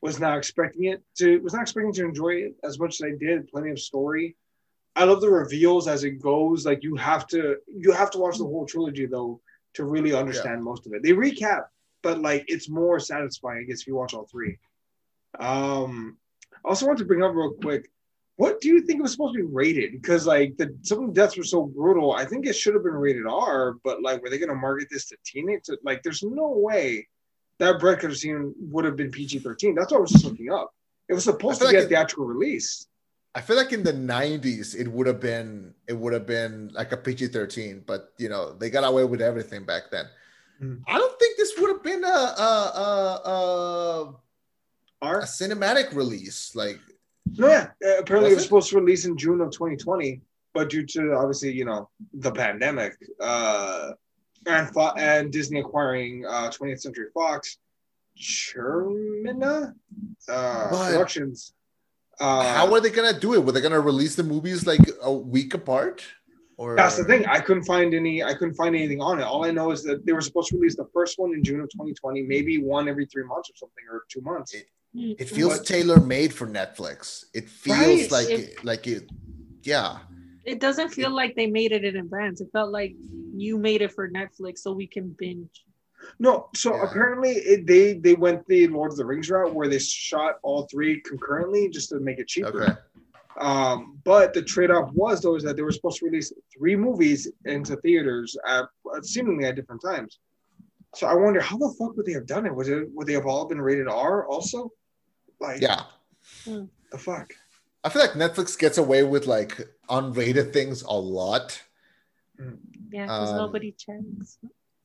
Was 0.00 0.20
not 0.20 0.38
expecting 0.38 0.84
it 0.84 1.02
to. 1.18 1.38
Was 1.38 1.54
not 1.54 1.62
expecting 1.62 1.92
to 1.94 2.04
enjoy 2.04 2.34
it 2.46 2.54
as 2.64 2.78
much 2.78 3.00
as 3.00 3.02
I 3.06 3.12
did. 3.18 3.48
Plenty 3.48 3.70
of 3.70 3.80
story. 3.80 4.36
I 4.96 5.04
love 5.04 5.20
the 5.20 5.30
reveals 5.30 5.86
as 5.86 6.04
it 6.04 6.20
goes. 6.20 6.66
Like 6.66 6.82
you 6.82 6.96
have 6.96 7.26
to, 7.28 7.56
you 7.66 7.92
have 7.92 8.10
to 8.12 8.18
watch 8.18 8.38
the 8.38 8.44
whole 8.44 8.66
trilogy 8.66 9.06
though 9.06 9.40
to 9.78 9.84
really 9.84 10.12
understand 10.12 10.62
most 10.62 10.86
of 10.86 10.92
it. 10.92 11.02
They 11.02 11.12
recap, 11.12 11.62
but 12.02 12.20
like 12.20 12.44
it's 12.48 12.68
more 12.68 12.98
satisfying, 13.00 13.60
I 13.60 13.62
guess, 13.62 13.80
if 13.82 13.86
you 13.86 13.94
watch 13.94 14.12
all 14.12 14.26
three. 14.26 14.58
Um, 15.38 16.16
I 16.64 16.68
also 16.68 16.86
want 16.86 16.98
to 16.98 17.04
bring 17.04 17.22
up 17.22 17.34
real 17.34 17.52
quick. 17.52 17.90
What 18.36 18.60
do 18.60 18.68
you 18.68 18.82
think 18.82 18.98
it 18.98 19.02
was 19.02 19.12
supposed 19.12 19.34
to 19.36 19.44
be 19.44 19.52
rated? 19.52 19.92
Because 19.92 20.26
like 20.26 20.56
the 20.56 20.76
some 20.82 21.00
of 21.00 21.06
the 21.08 21.12
deaths 21.20 21.36
were 21.36 21.44
so 21.44 21.64
brutal. 21.64 22.12
I 22.12 22.24
think 22.24 22.46
it 22.46 22.54
should 22.54 22.74
have 22.74 22.84
been 22.84 22.92
rated 22.94 23.26
R, 23.26 23.74
but 23.84 24.02
like 24.02 24.22
were 24.22 24.30
they 24.30 24.38
gonna 24.38 24.54
market 24.54 24.88
this 24.90 25.06
to 25.06 25.16
teenagers? 25.24 25.78
Like 25.82 26.02
there's 26.02 26.22
no 26.22 26.48
way 26.50 27.08
that 27.58 27.80
Brett 27.80 27.98
could 28.00 28.10
have 28.10 28.18
seen 28.18 28.54
would 28.60 28.84
have 28.84 28.96
been 28.96 29.10
PG 29.10 29.40
13. 29.40 29.74
That's 29.74 29.90
what 29.90 29.98
I 29.98 30.00
was 30.00 30.10
just 30.12 30.24
looking 30.24 30.52
up. 30.52 30.72
It 31.08 31.14
was 31.14 31.24
supposed 31.24 31.58
to 31.60 31.64
feel 31.66 31.72
get 31.72 31.78
like 31.78 31.86
it- 31.86 31.88
theatrical 31.88 32.26
release. 32.26 32.86
I 33.34 33.40
feel 33.40 33.56
like 33.56 33.72
in 33.72 33.82
the 33.82 33.92
'90s 33.92 34.74
it 34.74 34.88
would 34.88 35.06
have 35.06 35.20
been 35.20 35.74
it 35.86 35.92
would 35.92 36.12
have 36.12 36.26
been 36.26 36.70
like 36.74 36.92
a 36.92 36.96
PG-13, 36.96 37.84
but 37.86 38.12
you 38.18 38.28
know 38.28 38.52
they 38.54 38.70
got 38.70 38.84
away 38.84 39.04
with 39.04 39.20
everything 39.20 39.64
back 39.64 39.90
then. 39.90 40.06
Mm. 40.62 40.82
I 40.88 40.98
don't 40.98 41.18
think 41.20 41.36
this 41.36 41.54
would 41.58 41.70
have 41.70 41.82
been 41.82 42.02
a 42.04 42.08
a, 42.08 42.50
a, 43.32 44.12
a, 45.02 45.06
a 45.06 45.08
cinematic 45.22 45.94
release. 45.94 46.54
Like 46.56 46.80
No, 47.36 47.46
yeah. 47.48 47.68
Uh, 47.84 47.98
apparently, 47.98 48.32
it 48.32 48.34
was 48.34 48.42
it? 48.42 48.46
supposed 48.46 48.70
to 48.70 48.76
release 48.80 49.04
in 49.04 49.16
June 49.16 49.40
of 49.40 49.50
2020, 49.52 50.20
but 50.54 50.68
due 50.70 50.84
to 50.86 51.12
obviously, 51.14 51.52
you 51.52 51.64
know, 51.64 51.88
the 52.14 52.32
pandemic, 52.32 52.94
uh, 53.20 53.92
and 54.46 54.72
Fo- 54.72 54.94
and 54.96 55.30
Disney 55.30 55.60
acquiring 55.60 56.24
uh, 56.26 56.50
20th 56.50 56.80
Century 56.80 57.08
Fox, 57.14 57.58
Chernin 58.18 59.42
uh, 59.44 59.70
But- 60.26 60.90
Productions. 60.92 61.52
Uh, 62.20 62.42
how 62.54 62.72
are 62.72 62.80
they 62.80 62.90
gonna 62.90 63.18
do 63.18 63.34
it? 63.34 63.44
Were 63.44 63.52
they 63.52 63.60
gonna 63.60 63.80
release 63.80 64.14
the 64.16 64.24
movies 64.24 64.66
like 64.66 64.80
a 65.02 65.12
week 65.12 65.54
apart? 65.54 66.04
Or 66.56 66.74
That's 66.74 66.96
the 66.96 67.04
thing. 67.04 67.24
I 67.26 67.38
couldn't 67.38 67.62
find 67.64 67.94
any. 67.94 68.24
I 68.24 68.34
couldn't 68.34 68.54
find 68.54 68.74
anything 68.74 69.00
on 69.00 69.20
it. 69.20 69.22
All 69.22 69.44
I 69.44 69.52
know 69.52 69.70
is 69.70 69.84
that 69.84 70.04
they 70.04 70.12
were 70.12 70.20
supposed 70.20 70.48
to 70.48 70.56
release 70.56 70.74
the 70.76 70.88
first 70.92 71.16
one 71.16 71.32
in 71.32 71.44
June 71.44 71.60
of 71.60 71.68
2020, 71.70 72.22
maybe 72.22 72.58
one 72.58 72.88
every 72.88 73.06
three 73.06 73.22
months 73.22 73.48
or 73.48 73.54
something, 73.56 73.84
or 73.90 74.02
two 74.10 74.20
months. 74.22 74.54
It 74.94 75.28
feels 75.28 75.58
But- 75.58 75.66
tailor 75.66 76.00
made 76.00 76.34
for 76.34 76.48
Netflix. 76.48 77.26
It 77.32 77.48
feels 77.48 77.78
Right. 77.78 78.10
like 78.10 78.30
It- 78.30 78.40
it, 78.40 78.64
like 78.64 78.86
it. 78.88 79.08
Yeah, 79.62 79.98
It 80.44 80.60
doesn't 80.60 80.88
feel 80.88 81.10
like 81.10 81.36
they 81.36 81.46
made 81.46 81.72
it 81.72 81.84
in 81.84 81.96
advance. 81.96 82.40
It 82.40 82.48
felt 82.52 82.72
like 82.72 82.94
you 83.36 83.58
made 83.58 83.82
it 83.82 83.92
for 83.92 84.08
Netflix 84.10 84.58
so 84.58 84.72
we 84.72 84.86
can 84.86 85.14
binge. 85.18 85.62
No, 86.18 86.48
so 86.54 86.74
Yeah. 86.74 86.84
apparently 86.84 87.30
it, 87.32 87.66
they 87.66 87.94
they 87.94 88.14
went 88.14 88.46
the 88.46 88.66
Lord 88.68 88.92
of 88.92 88.98
the 88.98 89.04
Rings 89.04 89.30
route 89.30 89.54
where 89.54 89.68
they 89.68 89.78
shot 89.78 90.38
all 90.42 90.62
three 90.70 91.00
concurrently 91.02 91.68
just 91.68 91.90
to 91.90 92.00
make 92.00 92.18
it 92.18 92.28
cheaper. 92.28 92.62
okay. 92.62 92.72
Um, 93.38 94.00
but 94.02 94.34
the 94.34 94.42
trade-off 94.42 94.90
was 94.92 95.20
though 95.22 95.36
is 95.36 95.44
that 95.44 95.54
they 95.56 95.62
were 95.62 95.70
supposed 95.70 95.98
to 95.98 96.06
release 96.06 96.32
three 96.56 96.74
movies 96.74 97.30
into 97.44 97.76
theaters 97.76 98.36
at 98.46 98.64
seemingly 99.02 99.44
at 99.44 99.54
different 99.54 99.80
times. 99.80 100.18
So 100.94 101.06
I 101.06 101.14
wonder 101.14 101.40
how 101.40 101.56
the 101.56 101.72
fuck 101.78 101.96
would 101.96 102.06
they 102.06 102.12
have 102.14 102.26
done 102.26 102.46
it? 102.46 102.54
Was 102.54 102.68
it 102.68 102.88
would 102.94 103.06
they 103.06 103.12
have 103.12 103.26
all 103.26 103.46
been 103.46 103.60
rated 103.60 103.86
R 103.88 104.26
also? 104.26 104.72
Like 105.40 105.60
Yeah, 105.60 105.84
the 106.44 106.98
fuck. 106.98 107.32
I 107.84 107.90
feel 107.90 108.02
like 108.02 108.12
Netflix 108.12 108.58
gets 108.58 108.76
away 108.76 109.04
with 109.04 109.26
like 109.26 109.68
unrated 109.88 110.52
things 110.52 110.82
a 110.82 110.92
lot. 110.98 111.62
Yeah, 112.90 113.02
because 113.04 113.30
Um, 113.30 113.36
nobody 113.36 113.70
checks. 113.72 114.38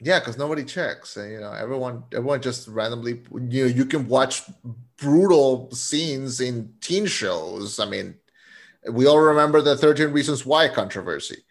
Yeah, 0.04 0.20
because 0.20 0.38
nobody 0.38 0.64
checks. 0.64 1.18
And, 1.18 1.32
you 1.32 1.40
know, 1.40 1.52
everyone 1.52 2.04
everyone 2.14 2.42
just 2.42 2.68
randomly 2.68 3.22
you 3.50 3.64
know 3.64 3.70
you 3.70 3.86
can 3.86 4.08
watch 4.08 4.44
brutal 4.98 5.72
scenes 5.72 6.42
in 6.42 6.74
teen 6.82 7.06
shows. 7.06 7.80
I 7.80 7.86
mean, 7.86 8.16
we 8.90 9.08
all 9.08 9.20
remember 9.20 9.62
the 9.62 9.78
13 9.78 10.10
Reasons 10.10 10.46
Why 10.46 10.68
controversy. 10.68 11.44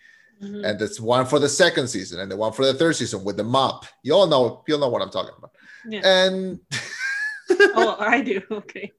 Mhm. 0.43 0.66
And 0.66 0.83
it's 0.83 1.01
one 1.01 1.27
for 1.27 1.39
the 1.39 1.49
second 1.49 1.89
season 1.89 2.20
and 2.20 2.31
the 2.31 2.37
one 2.37 2.53
for 2.53 2.65
the 2.66 2.74
third 2.74 2.97
season 2.97 3.23
with 3.24 3.37
the 3.37 3.45
mop. 3.45 3.87
You 4.03 4.15
all 4.15 4.27
know 4.27 4.65
you 4.66 4.74
all 4.74 4.81
know 4.81 4.89
what 4.89 5.03
I'm 5.03 5.11
talking 5.11 5.35
about. 5.39 5.53
Yeah. 5.89 6.01
And 6.05 6.61
oh, 7.74 7.97
I 7.99 8.20
do. 8.20 8.41
Okay. 8.51 8.93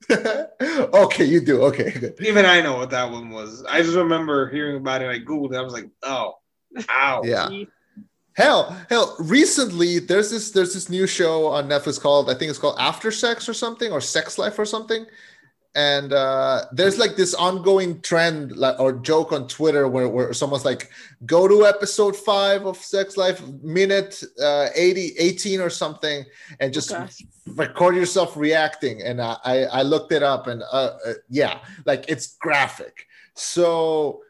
okay, 0.72 1.26
you 1.26 1.42
do. 1.42 1.64
Okay, 1.64 1.92
good. 1.92 2.16
Even 2.22 2.46
I 2.46 2.62
know 2.62 2.78
what 2.78 2.90
that 2.92 3.12
one 3.12 3.30
was. 3.30 3.64
I 3.70 3.82
just 3.82 3.96
remember 3.96 4.50
hearing 4.50 4.78
about 4.78 5.02
it. 5.02 5.10
I 5.10 5.20
googled 5.20 5.54
it. 5.54 5.58
I 5.58 5.62
was 5.62 5.74
like, 5.74 5.90
oh, 6.04 6.36
ow. 6.90 7.22
Yeah. 7.24 7.50
Hell, 8.36 8.76
hell. 8.90 9.16
Recently, 9.20 10.00
there's 10.00 10.32
this 10.32 10.52
there's 10.52 10.74
this 10.74 10.90
new 10.90 11.06
show 11.06 11.48
on 11.48 11.70
Netflix 11.70 12.00
called 12.02 12.30
I 12.30 12.34
think 12.34 12.50
it's 12.50 12.60
called 12.60 12.78
After 12.80 13.12
Sex 13.12 13.48
or 13.48 13.54
something 13.54 13.92
or 13.92 14.02
Sex 14.02 14.38
Life 14.38 14.58
or 14.58 14.66
something, 14.66 15.06
and 15.76 16.14
uh, 16.14 16.66
there's 16.72 17.00
like 17.00 17.16
this 17.16 17.34
ongoing 17.34 18.00
trend 18.02 18.56
like 18.58 18.80
or 18.80 18.94
joke 18.94 19.32
on 19.32 19.48
Twitter 19.48 19.88
where 19.88 20.08
where 20.08 20.34
someone's 20.34 20.66
like, 20.66 20.90
go 21.26 21.48
to 21.48 21.66
episode 21.66 22.16
five 22.16 22.66
of 22.66 22.78
Sex 22.78 23.18
Life, 23.18 23.42
minute 23.62 24.24
uh, 24.42 24.68
80, 24.76 25.14
18 25.18 25.62
or 25.62 25.70
something, 25.72 26.26
and 26.60 26.72
just 26.72 26.90
Gosh. 26.90 27.24
record 27.48 27.96
yourself 27.96 28.38
reacting. 28.38 29.02
And 29.02 29.20
I 29.20 29.38
I, 29.44 29.58
I 29.64 29.82
looked 29.82 30.12
it 30.12 30.22
up 30.22 30.46
and 30.48 30.62
uh, 30.72 30.98
uh, 31.06 31.14
yeah, 31.30 31.60
like 31.86 32.06
it's 32.08 32.36
graphic. 32.38 33.08
So 33.34 34.22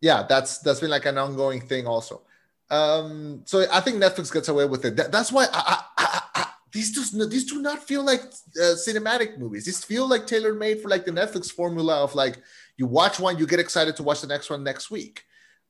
yeah, 0.00 0.26
that's 0.28 0.58
that's 0.58 0.80
been 0.80 0.90
like 0.90 1.06
an 1.06 1.18
ongoing 1.18 1.60
thing 1.60 1.86
also. 1.86 2.22
Um, 2.70 3.42
so 3.46 3.64
I 3.72 3.80
think 3.80 3.96
Netflix 4.02 4.32
gets 4.32 4.48
away 4.48 4.66
with 4.66 4.84
it. 4.84 4.96
That- 4.96 5.12
that's 5.12 5.32
why 5.32 5.46
I, 5.52 5.82
I, 5.96 6.22
I, 6.34 6.46
these 6.72 6.92
do 6.92 7.26
these 7.26 7.46
do 7.46 7.62
not 7.62 7.82
feel 7.82 8.04
like 8.04 8.20
uh, 8.20 8.76
cinematic 8.76 9.38
movies. 9.38 9.64
These 9.64 9.84
feel 9.84 10.06
like 10.08 10.26
tailor 10.26 10.54
made 10.54 10.80
for 10.82 10.88
like 10.88 11.04
the 11.06 11.10
Netflix 11.12 11.50
formula 11.50 12.02
of 12.02 12.14
like 12.14 12.38
you 12.76 12.86
watch 12.86 13.18
one, 13.18 13.38
you 13.38 13.46
get 13.46 13.58
excited 13.58 13.96
to 13.96 14.02
watch 14.02 14.20
the 14.20 14.26
next 14.26 14.50
one 14.50 14.62
next 14.62 14.90
week, 14.90 15.24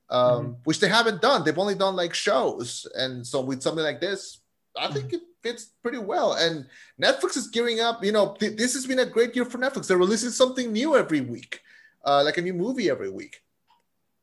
um, 0.09 0.57
which 0.65 0.79
they 0.79 0.89
haven't 0.89 1.21
done. 1.21 1.43
They've 1.43 1.57
only 1.57 1.75
done 1.75 1.95
like 1.95 2.13
shows, 2.13 2.85
and 2.95 3.25
so 3.25 3.41
with 3.41 3.61
something 3.61 3.83
like 3.83 4.01
this, 4.01 4.41
I 4.77 4.89
think 4.89 5.13
it 5.13 5.21
fits 5.41 5.71
pretty 5.81 5.99
well. 5.99 6.33
And 6.33 6.67
Netflix 7.01 7.37
is 7.37 7.47
gearing 7.47 7.79
up. 7.79 8.03
You 8.03 8.11
know, 8.11 8.35
th- 8.37 8.57
this 8.57 8.73
has 8.73 8.85
been 8.85 8.99
a 8.99 9.05
great 9.05 9.35
year 9.35 9.45
for 9.45 9.57
Netflix. 9.57 9.87
They're 9.87 9.97
releasing 9.97 10.31
something 10.31 10.71
new 10.73 10.97
every 10.97 11.21
week, 11.21 11.61
uh, 12.03 12.23
like 12.25 12.37
a 12.37 12.41
new 12.41 12.53
movie 12.53 12.89
every 12.89 13.09
week 13.09 13.41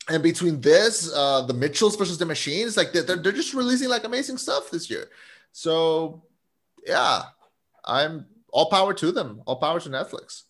and 0.08 0.22
between 0.22 0.60
this 0.60 1.12
uh 1.14 1.42
the 1.42 1.54
mitchells 1.54 1.96
versus 1.96 2.18
the 2.18 2.24
machines 2.26 2.76
like 2.76 2.92
they're, 2.92 3.02
they're 3.02 3.32
just 3.32 3.54
releasing 3.54 3.88
like 3.88 4.04
amazing 4.04 4.36
stuff 4.38 4.70
this 4.70 4.88
year 4.90 5.08
so 5.52 6.22
yeah 6.86 7.22
i'm 7.84 8.24
all 8.52 8.70
power 8.70 8.94
to 8.94 9.10
them 9.12 9.40
all 9.46 9.56
power 9.56 9.80
to 9.80 9.88
netflix 9.90 10.42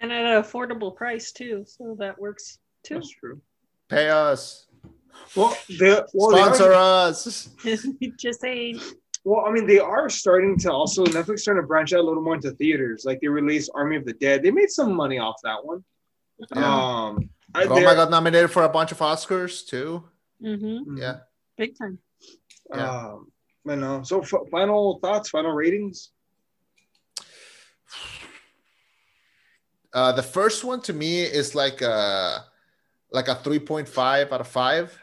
And 0.00 0.12
at 0.12 0.24
an 0.24 0.42
affordable 0.42 0.94
price 0.94 1.32
too, 1.32 1.64
so 1.66 1.94
that 1.98 2.18
works 2.18 2.58
too. 2.84 2.94
That's 2.94 3.10
true. 3.10 3.40
pay 3.88 4.08
us 4.08 4.66
Well, 5.36 5.54
they, 5.78 6.00
well, 6.14 6.30
they 6.30 6.40
are- 6.40 6.54
sponsor 6.54 6.72
us 6.72 7.50
Just 8.18 8.40
saying. 8.40 8.80
Well, 9.24 9.44
I 9.46 9.50
mean, 9.52 9.66
they 9.66 9.78
are 9.78 10.08
starting 10.08 10.58
to 10.60 10.72
also 10.72 11.04
Netflix 11.04 11.40
starting 11.40 11.62
to 11.62 11.66
branch 11.66 11.92
out 11.92 12.00
a 12.00 12.06
little 12.08 12.22
more 12.22 12.34
into 12.36 12.52
theaters. 12.52 13.04
Like 13.04 13.20
they 13.20 13.28
released 13.28 13.70
Army 13.74 13.96
of 13.96 14.06
the 14.06 14.14
Dead. 14.14 14.42
They 14.42 14.50
made 14.50 14.70
some 14.70 14.94
money 14.96 15.18
off 15.18 15.36
that 15.44 15.62
one. 15.62 15.84
Yeah. 16.56 16.64
Um, 16.64 17.28
I, 17.54 17.64
oh 17.64 17.68
my 17.68 17.74
they're- 17.80 17.94
god 17.94 18.10
nominated 18.10 18.50
for 18.50 18.62
a 18.64 18.68
bunch 18.68 18.92
of 18.92 18.98
oscars 18.98 19.66
too 19.66 20.04
hmm 20.40 20.96
yeah 20.96 21.16
Big 21.56 21.76
time. 21.76 21.98
Yeah. 22.74 22.90
Um, 22.90 23.30
I 23.68 23.74
know. 23.74 24.02
So, 24.02 24.22
f- 24.22 24.48
final 24.50 24.98
thoughts, 25.02 25.28
final 25.28 25.52
ratings. 25.52 26.10
uh 29.92 30.12
the 30.12 30.22
first 30.22 30.64
one 30.64 30.80
to 30.82 30.92
me 30.92 31.20
is 31.22 31.54
like 31.54 31.80
a 31.82 32.44
like 33.12 33.28
a 33.28 33.34
3.5 33.34 34.32
out 34.32 34.40
of 34.40 34.46
5 34.48 34.98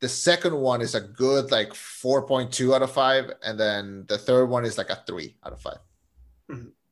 the 0.00 0.08
second 0.08 0.54
one 0.56 0.80
is 0.80 0.94
a 0.94 1.00
good 1.00 1.50
like 1.50 1.70
4.2 1.72 2.74
out 2.74 2.82
of 2.82 2.90
5 2.92 3.30
and 3.42 3.58
then 3.58 4.04
the 4.08 4.18
third 4.18 4.46
one 4.46 4.64
is 4.64 4.76
like 4.76 4.90
a 4.90 5.02
3 5.06 5.36
out 5.46 5.52
of 5.52 5.60
5 5.62 5.78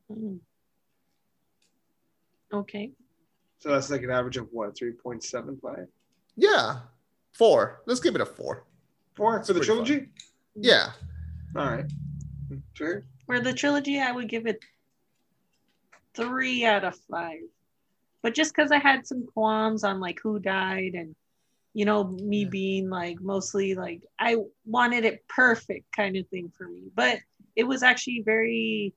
Mhm. 0.09 0.39
Okay. 2.53 2.91
So 3.59 3.69
that's 3.69 3.89
like 3.89 4.03
an 4.03 4.11
average 4.11 4.37
of 4.37 4.47
what, 4.51 4.77
three 4.77 4.91
point 4.91 5.23
seven 5.23 5.57
five, 5.61 5.87
Yeah, 6.35 6.79
four. 7.33 7.81
Let's 7.85 7.99
give 7.99 8.15
it 8.15 8.21
a 8.21 8.25
four. 8.25 8.65
four 9.15 9.41
for 9.43 9.53
the 9.53 9.59
pretty 9.59 9.65
trilogy. 9.65 10.09
Yeah, 10.55 10.91
All 11.55 11.65
right. 11.71 11.85
Sure. 12.73 13.03
For 13.25 13.39
the 13.39 13.53
trilogy, 13.53 13.99
I 13.99 14.11
would 14.11 14.29
give 14.29 14.47
it 14.47 14.63
three 16.15 16.65
out 16.65 16.83
of 16.83 16.95
five. 17.11 17.41
But 18.23 18.33
just 18.33 18.55
because 18.55 18.71
I 18.71 18.77
had 18.79 19.05
some 19.05 19.25
qualms 19.33 19.83
on 19.83 19.99
like 19.99 20.19
who 20.21 20.39
died 20.39 20.93
and 20.93 21.15
you 21.73 21.85
know, 21.85 22.05
me 22.05 22.41
Yeah. 22.43 22.49
being 22.49 22.89
like 22.89 23.19
mostly 23.21 23.75
like 23.75 24.01
I 24.17 24.37
wanted 24.65 25.05
it 25.05 25.27
perfect 25.27 25.91
kind 25.95 26.15
of 26.17 26.27
thing 26.29 26.51
for 26.57 26.67
me. 26.67 26.83
But 26.95 27.19
it 27.55 27.65
was 27.65 27.83
actually 27.83 28.23
very 28.25 28.93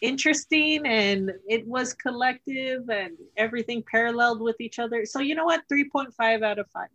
interesting 0.00 0.86
and 0.86 1.32
it 1.48 1.66
was 1.66 1.94
collective 1.94 2.88
and 2.90 3.16
everything 3.36 3.82
paralleled 3.90 4.40
with 4.40 4.60
each 4.60 4.78
other. 4.78 5.04
So 5.04 5.20
you 5.20 5.34
know 5.34 5.44
what? 5.44 5.62
3.5 5.72 6.42
out 6.42 6.58
of 6.58 6.66
5. 6.70 6.88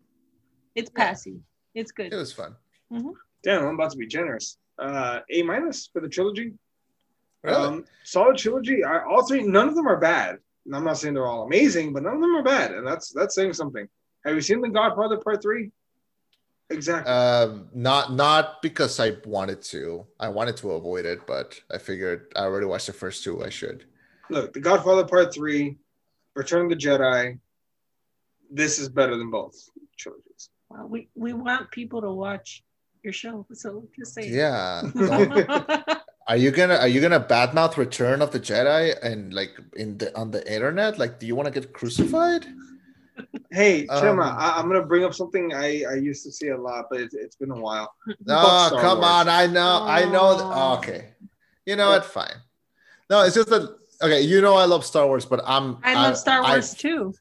It's 0.75 0.91
Yeah. 0.95 1.05
passing. 1.05 1.43
It's 1.75 1.91
good. 1.91 2.13
it 2.13 2.15
was 2.15 2.31
fun. 2.33 2.55
Damn, 3.43 3.65
I'm 3.65 3.73
about 3.75 3.91
to 3.91 3.97
be 3.97 4.07
generous. 4.07 4.57
Uh, 4.77 5.19
A 5.29 5.41
minus 5.43 5.87
for 5.87 6.01
the 6.01 6.07
trilogy. 6.09 6.53
Really? 7.43 7.55
Um, 7.55 7.85
solid 8.03 8.37
trilogy. 8.37 8.83
I, 8.83 9.03
all 9.03 9.25
three. 9.27 9.43
None 9.43 9.67
of 9.67 9.75
them 9.75 9.87
are 9.87 9.99
bad. 9.99 10.37
And 10.65 10.75
I'm 10.75 10.85
not 10.85 10.97
saying 10.97 11.13
they're 11.13 11.25
all 11.27 11.43
amazing, 11.43 11.91
but 11.91 12.03
none 12.03 12.15
of 12.15 12.21
them 12.21 12.35
are 12.35 12.43
bad, 12.43 12.71
and 12.71 12.87
that's 12.87 13.11
that's 13.11 13.35
saying 13.35 13.51
something. 13.53 13.85
Have 14.23 14.33
you 14.35 14.39
seen 14.41 14.61
The 14.61 14.69
Godfather 14.69 15.17
Part 15.17 15.41
Three? 15.41 15.71
Exactly. 16.69 17.11
Um, 17.11 17.67
not 17.73 18.13
not 18.13 18.61
because 18.61 18.99
I 18.99 19.17
wanted 19.25 19.61
to. 19.63 20.05
I 20.19 20.29
wanted 20.29 20.57
to 20.57 20.71
avoid 20.71 21.05
it, 21.05 21.27
but 21.27 21.59
I 21.71 21.77
figured 21.77 22.31
I 22.35 22.41
already 22.41 22.65
watched 22.65 22.87
the 22.87 22.93
first 22.93 23.23
two. 23.23 23.43
I 23.43 23.49
should. 23.49 23.85
Look, 24.29 24.53
The 24.53 24.59
Godfather 24.59 25.05
Part 25.05 25.33
Three, 25.33 25.77
Return 26.35 26.65
of 26.65 26.69
the 26.69 26.75
Jedi. 26.75 27.39
This 28.49 28.79
is 28.79 28.89
better 28.89 29.17
than 29.17 29.29
both 29.29 29.55
trilogies. 29.97 30.49
Well, 30.69 30.87
we 30.87 31.09
we 31.15 31.33
want 31.33 31.69
people 31.71 32.01
to 32.01 32.11
watch 32.11 32.63
your 33.03 33.13
show, 33.13 33.45
so 33.53 33.87
just 33.97 34.13
say. 34.13 34.27
Yeah. 34.29 34.83
are 36.27 36.37
you 36.37 36.51
gonna 36.51 36.75
Are 36.75 36.87
you 36.87 37.01
gonna 37.01 37.19
badmouth 37.19 37.77
Return 37.77 38.21
of 38.21 38.31
the 38.31 38.39
Jedi 38.39 38.95
and 39.03 39.33
like 39.33 39.51
in 39.75 39.97
the 39.97 40.17
on 40.17 40.31
the 40.31 40.41
internet? 40.51 40.97
Like, 40.97 41.19
do 41.19 41.27
you 41.27 41.35
want 41.35 41.53
to 41.53 41.59
get 41.59 41.73
crucified? 41.73 42.45
Hey, 43.51 43.85
Chema, 43.87 44.11
Um, 44.11 44.37
I, 44.39 44.53
I'm 44.57 44.67
gonna 44.67 44.85
bring 44.85 45.03
up 45.03 45.13
something 45.13 45.53
I, 45.53 45.83
I 45.89 45.93
used 45.95 46.23
to 46.25 46.31
see 46.31 46.47
a 46.49 46.57
lot, 46.57 46.85
but 46.89 46.99
it's, 47.01 47.13
it's 47.13 47.35
been 47.35 47.51
a 47.51 47.59
while. 47.59 47.93
Oh, 48.27 48.77
come 48.81 48.99
Wars. 48.99 49.09
on! 49.11 49.29
I 49.29 49.45
know, 49.47 49.83
I 49.83 50.05
know. 50.05 50.31
th- 50.33 50.41
Aw. 50.43 50.77
okay, 50.77 51.09
you 51.65 51.75
know 51.75 51.89
what? 51.89 52.05
Fine. 52.05 52.35
No, 53.09 53.21
it's 53.23 53.35
just 53.35 53.49
that. 53.49 53.75
Okay, 54.01 54.21
you 54.21 54.41
know 54.41 54.55
I 54.55 54.65
love 54.65 54.83
Star 54.85 55.05
Wars, 55.05 55.25
but 55.25 55.41
I'm. 55.45 55.77
I 55.83 55.93
love 55.93 56.17
Star 56.17 56.41
Wars 56.41 56.73
too. 56.73 57.13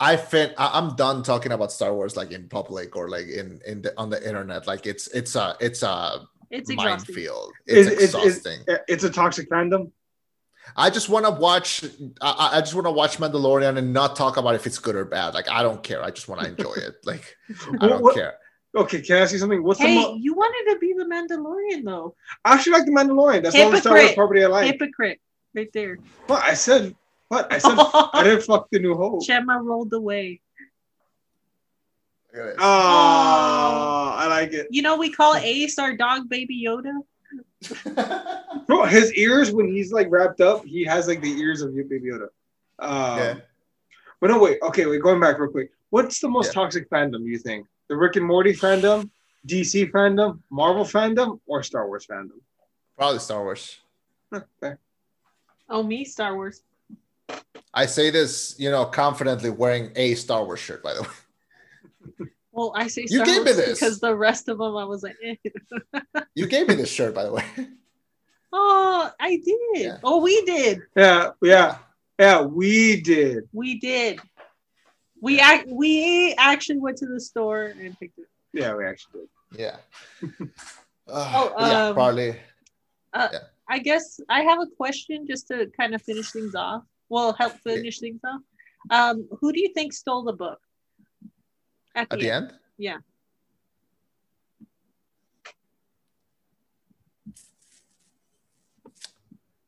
I 0.00 0.16
fin 0.16 0.50
I, 0.58 0.72
I'm 0.74 0.94
done 0.96 1.22
talking 1.22 1.52
about 1.52 1.72
Star 1.72 1.94
Wars 1.94 2.16
like 2.16 2.30
in 2.32 2.48
public 2.48 2.96
or 2.96 3.08
like 3.08 3.28
in 3.28 3.60
in 3.66 3.82
the 3.82 3.94
on 3.96 4.10
the 4.10 4.20
internet. 4.26 4.66
Like 4.66 4.86
it's 4.86 5.06
it's 5.08 5.36
a 5.36 5.56
it's 5.60 5.82
a 5.82 6.26
It's 6.50 6.68
exhausting. 6.70 7.14
minefield. 7.14 7.52
It's 7.66 7.78
Is- 7.78 7.86
is- 7.86 8.14
is- 8.14 8.36
exhausting. 8.36 8.60
It's 8.88 9.04
a 9.04 9.10
toxic 9.10 9.48
fandom. 9.48 9.92
I 10.74 10.90
just 10.90 11.08
want 11.08 11.24
to 11.26 11.30
watch. 11.30 11.84
I, 12.20 12.30
I- 12.30 12.56
I 12.58 12.60
just 12.60 12.74
want 12.74 12.86
to 12.86 12.90
watch 12.92 13.18
Mandalorian 13.18 13.76
and 13.78 13.92
not 13.92 14.16
talk 14.16 14.36
about 14.36 14.54
if 14.54 14.66
it's 14.66 14.78
good 14.78 14.96
or 14.96 15.04
bad. 15.04 15.34
Like 15.34 15.48
I 15.50 15.62
don't 15.62 15.82
care. 15.82 16.02
I 16.02 16.10
just 16.10 16.28
want 16.28 16.40
to 16.42 16.48
enjoy 16.48 16.72
it. 16.74 16.94
Like 17.04 17.36
I 17.80 17.86
don't 17.88 18.02
What- 18.02 18.14
care. 18.14 18.34
Okay, 18.74 19.00
can 19.00 19.16
I 19.16 19.20
ask 19.20 19.32
you 19.32 19.38
something? 19.38 19.62
What's 19.62 19.80
the 19.80 19.86
Hey, 19.86 19.94
mo- 20.02 20.16
you 20.20 20.34
wanted 20.34 20.74
to 20.74 20.78
be 20.78 20.92
the 20.92 21.04
Mandalorian 21.04 21.82
though. 21.84 22.14
I 22.44 22.52
actually 22.54 22.72
like 22.72 22.84
the 22.84 22.90
Mandalorian. 22.92 23.42
That's 23.42 23.54
the 23.54 23.62
only 23.62 23.80
Star 23.80 23.92
Wars 23.92 24.02
Hypocrite. 24.02 24.16
property 24.16 24.44
I 24.44 24.48
like. 24.48 24.66
Hypocrite, 24.72 25.20
right 25.54 25.72
there. 25.72 25.96
What 26.26 26.42
I 26.42 26.52
said? 26.52 26.94
What 27.28 27.50
I 27.50 27.56
said? 27.58 27.72
I 27.78 28.22
didn't 28.22 28.42
fuck 28.42 28.68
the 28.70 28.78
New 28.78 28.94
Hope. 28.94 29.24
Gemma 29.24 29.62
rolled 29.62 29.94
away. 29.94 30.42
Look 32.34 32.42
at 32.42 32.46
this. 32.48 32.56
Oh, 32.58 34.12
I 34.14 34.26
like 34.28 34.52
it. 34.52 34.66
You 34.70 34.82
know, 34.82 34.96
we 34.98 35.10
call 35.10 35.34
Ace 35.36 35.78
our 35.78 35.96
dog, 35.96 36.28
Baby 36.28 36.62
Yoda. 36.66 36.92
Bro, 38.66 38.84
his 38.86 39.12
ears 39.14 39.52
when 39.52 39.68
he's 39.68 39.92
like 39.92 40.08
wrapped 40.10 40.40
up, 40.40 40.64
he 40.64 40.84
has 40.84 41.08
like 41.08 41.20
the 41.20 41.32
ears 41.32 41.62
of 41.62 41.74
Baby 41.74 42.00
Yoda. 42.12 42.28
Um, 42.78 43.18
Yeah. 43.18 43.34
But 44.20 44.30
no, 44.30 44.38
wait. 44.38 44.58
Okay, 44.62 44.86
wait. 44.86 45.02
Going 45.02 45.20
back 45.20 45.38
real 45.38 45.50
quick. 45.50 45.70
What's 45.90 46.20
the 46.20 46.28
most 46.28 46.46
Yeah. 46.48 46.52
toxic 46.52 46.88
fandom 46.90 47.24
you 47.24 47.38
think? 47.38 47.66
The 47.88 47.96
Rick 47.96 48.16
and 48.16 48.26
Morty 48.26 48.52
fandom, 48.52 49.08
DC 49.46 49.90
fandom, 49.92 50.40
Marvel 50.50 50.84
fandom, 50.84 51.40
or 51.46 51.62
Star 51.62 51.86
Wars 51.86 52.06
fandom? 52.06 52.40
Probably 52.96 53.18
Star 53.20 53.42
Wars. 53.44 53.78
Huh, 54.32 54.40
fair. 54.60 54.78
Oh, 55.68 55.82
me, 55.82 56.04
Star 56.04 56.34
Wars. 56.34 56.62
I 57.74 57.86
say 57.86 58.10
this, 58.10 58.56
you 58.58 58.70
know, 58.70 58.86
confidently 58.86 59.50
wearing 59.50 59.92
a 59.96 60.14
Star 60.14 60.44
Wars 60.44 60.60
shirt. 60.60 60.82
By 60.82 60.94
the 60.94 61.02
way, 61.02 62.28
Well, 62.56 62.72
I 62.74 62.86
say 62.88 63.02
You 63.02 63.18
Star 63.22 63.26
gave 63.26 63.44
me 63.44 63.52
this. 63.52 63.78
because 63.78 64.00
the 64.00 64.16
rest 64.16 64.48
of 64.48 64.56
them 64.56 64.74
I 64.78 64.84
was 64.84 65.02
like, 65.02 65.16
eh. 65.22 65.34
you 66.34 66.46
gave 66.46 66.68
me 66.68 66.74
this 66.74 66.90
shirt. 66.90 67.14
By 67.14 67.24
the 67.24 67.32
way. 67.32 67.44
oh, 68.50 69.10
I 69.20 69.36
did. 69.44 69.60
Yeah. 69.74 69.98
Oh, 70.02 70.22
we 70.22 70.42
did. 70.46 70.80
Yeah, 70.96 71.32
yeah, 71.42 71.76
yeah. 72.18 72.40
We 72.40 73.02
did. 73.02 73.44
We 73.52 73.78
did. 73.78 74.20
We 75.20 75.38
act. 75.38 75.68
We 75.70 76.34
actually 76.38 76.78
went 76.78 76.96
to 76.98 77.06
the 77.06 77.20
store 77.20 77.74
and 77.78 77.98
picked 77.98 78.18
it. 78.18 78.26
Yeah, 78.54 78.74
we 78.74 78.86
actually 78.86 79.24
did. 79.52 79.60
Yeah. 79.60 79.76
Uh, 81.08 81.32
Oh, 81.36 81.54
yeah, 81.60 81.86
um, 81.86 81.94
probably. 81.94 82.36
I 83.68 83.78
guess 83.78 84.18
I 84.28 84.40
have 84.40 84.58
a 84.60 84.66
question 84.66 85.24
just 85.24 85.46
to 85.48 85.70
kind 85.78 85.94
of 85.94 86.02
finish 86.02 86.32
things 86.32 86.56
off. 86.56 86.82
Well, 87.08 87.32
help 87.32 87.52
finish 87.60 88.00
things 88.00 88.20
off. 88.24 88.40
Um, 88.90 89.28
who 89.40 89.52
do 89.52 89.60
you 89.60 89.72
think 89.72 89.92
stole 89.92 90.24
the 90.24 90.32
book? 90.32 90.58
At 91.96 92.10
the 92.10 92.30
end. 92.30 92.52
Yeah. 92.76 92.98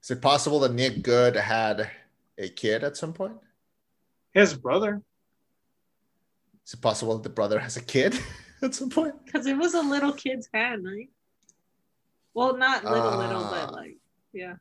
Is 0.03 0.11
it 0.11 0.23
possible 0.23 0.61
that 0.61 0.73
Nick 0.73 1.03
Goode 1.03 1.37
had 1.37 1.91
a 2.37 2.49
kid 2.49 2.85
at 2.85 2.97
some 2.97 3.13
point? 3.13 3.37
His 4.33 4.55
brother. 4.55 5.03
Is 6.67 6.75
it 6.75 6.81
possible 6.81 7.15
that 7.15 7.23
the 7.23 7.29
brother 7.31 7.59
has 7.59 7.77
a 7.77 7.83
kid 7.83 8.19
at 8.63 8.75
some 8.75 8.91
point? 8.91 9.15
Because 9.25 9.47
it 9.47 9.57
was 9.57 9.75
a 9.75 9.81
little 9.81 10.13
kid's 10.13 10.49
hand, 10.53 10.85
right? 10.85 11.09
Well, 12.35 12.57
not 12.57 12.85
little, 12.85 13.19
little, 13.19 13.43
Ah. 13.43 13.67
but 13.67 13.75
like, 13.75 13.97
yeah. 14.33 14.55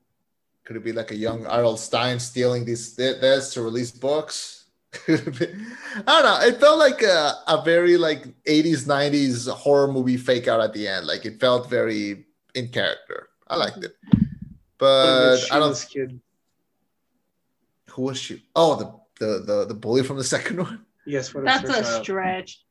Could 0.64 0.78
it 0.78 0.84
be 0.84 0.92
like 0.94 1.12
a 1.12 1.16
young 1.16 1.46
R.L. 1.46 1.78
Stine 1.78 2.20
stealing 2.20 2.66
these 2.66 2.96
this 2.96 3.54
to 3.54 3.62
release 3.62 3.92
books? 3.92 4.57
Could 5.06 5.28
it 5.28 5.40
be- 5.40 5.66
I 6.08 6.22
don't 6.22 6.26
know. 6.26 6.48
It 6.48 6.60
felt 6.60 6.80
like 6.80 7.02
a, 7.02 7.34
a 7.48 7.62
very 7.64 7.98
like 7.98 8.24
80s, 8.44 8.86
90s 8.86 9.50
horror 9.52 9.92
movie 9.92 10.18
fake 10.18 10.48
out 10.48 10.62
at 10.62 10.74
the 10.74 10.88
end. 10.88 11.08
Like 11.08 11.26
it 11.26 11.40
felt 11.40 11.70
very 11.70 12.26
in 12.56 12.70
character. 12.70 13.30
I 13.48 13.56
liked 13.58 13.84
it. 13.84 13.94
But 14.78 15.40
I 15.52 15.60
don't 15.60 15.76
Sheila's 15.76 15.86
kid. 15.86 16.20
who 17.92 18.04
was 18.04 18.20
she? 18.20 18.44
Oh, 18.56 18.76
the 18.76 19.26
the 19.26 19.40
the, 19.40 19.66
the 19.66 19.74
bully 19.74 20.04
from 20.04 20.18
the 20.18 20.24
second 20.36 20.58
one. 20.60 20.86
Yes, 21.06 21.34
what 21.34 21.46
That's 21.46 21.70
a 21.70 21.82
child. 21.82 22.04
stretch. 22.04 22.64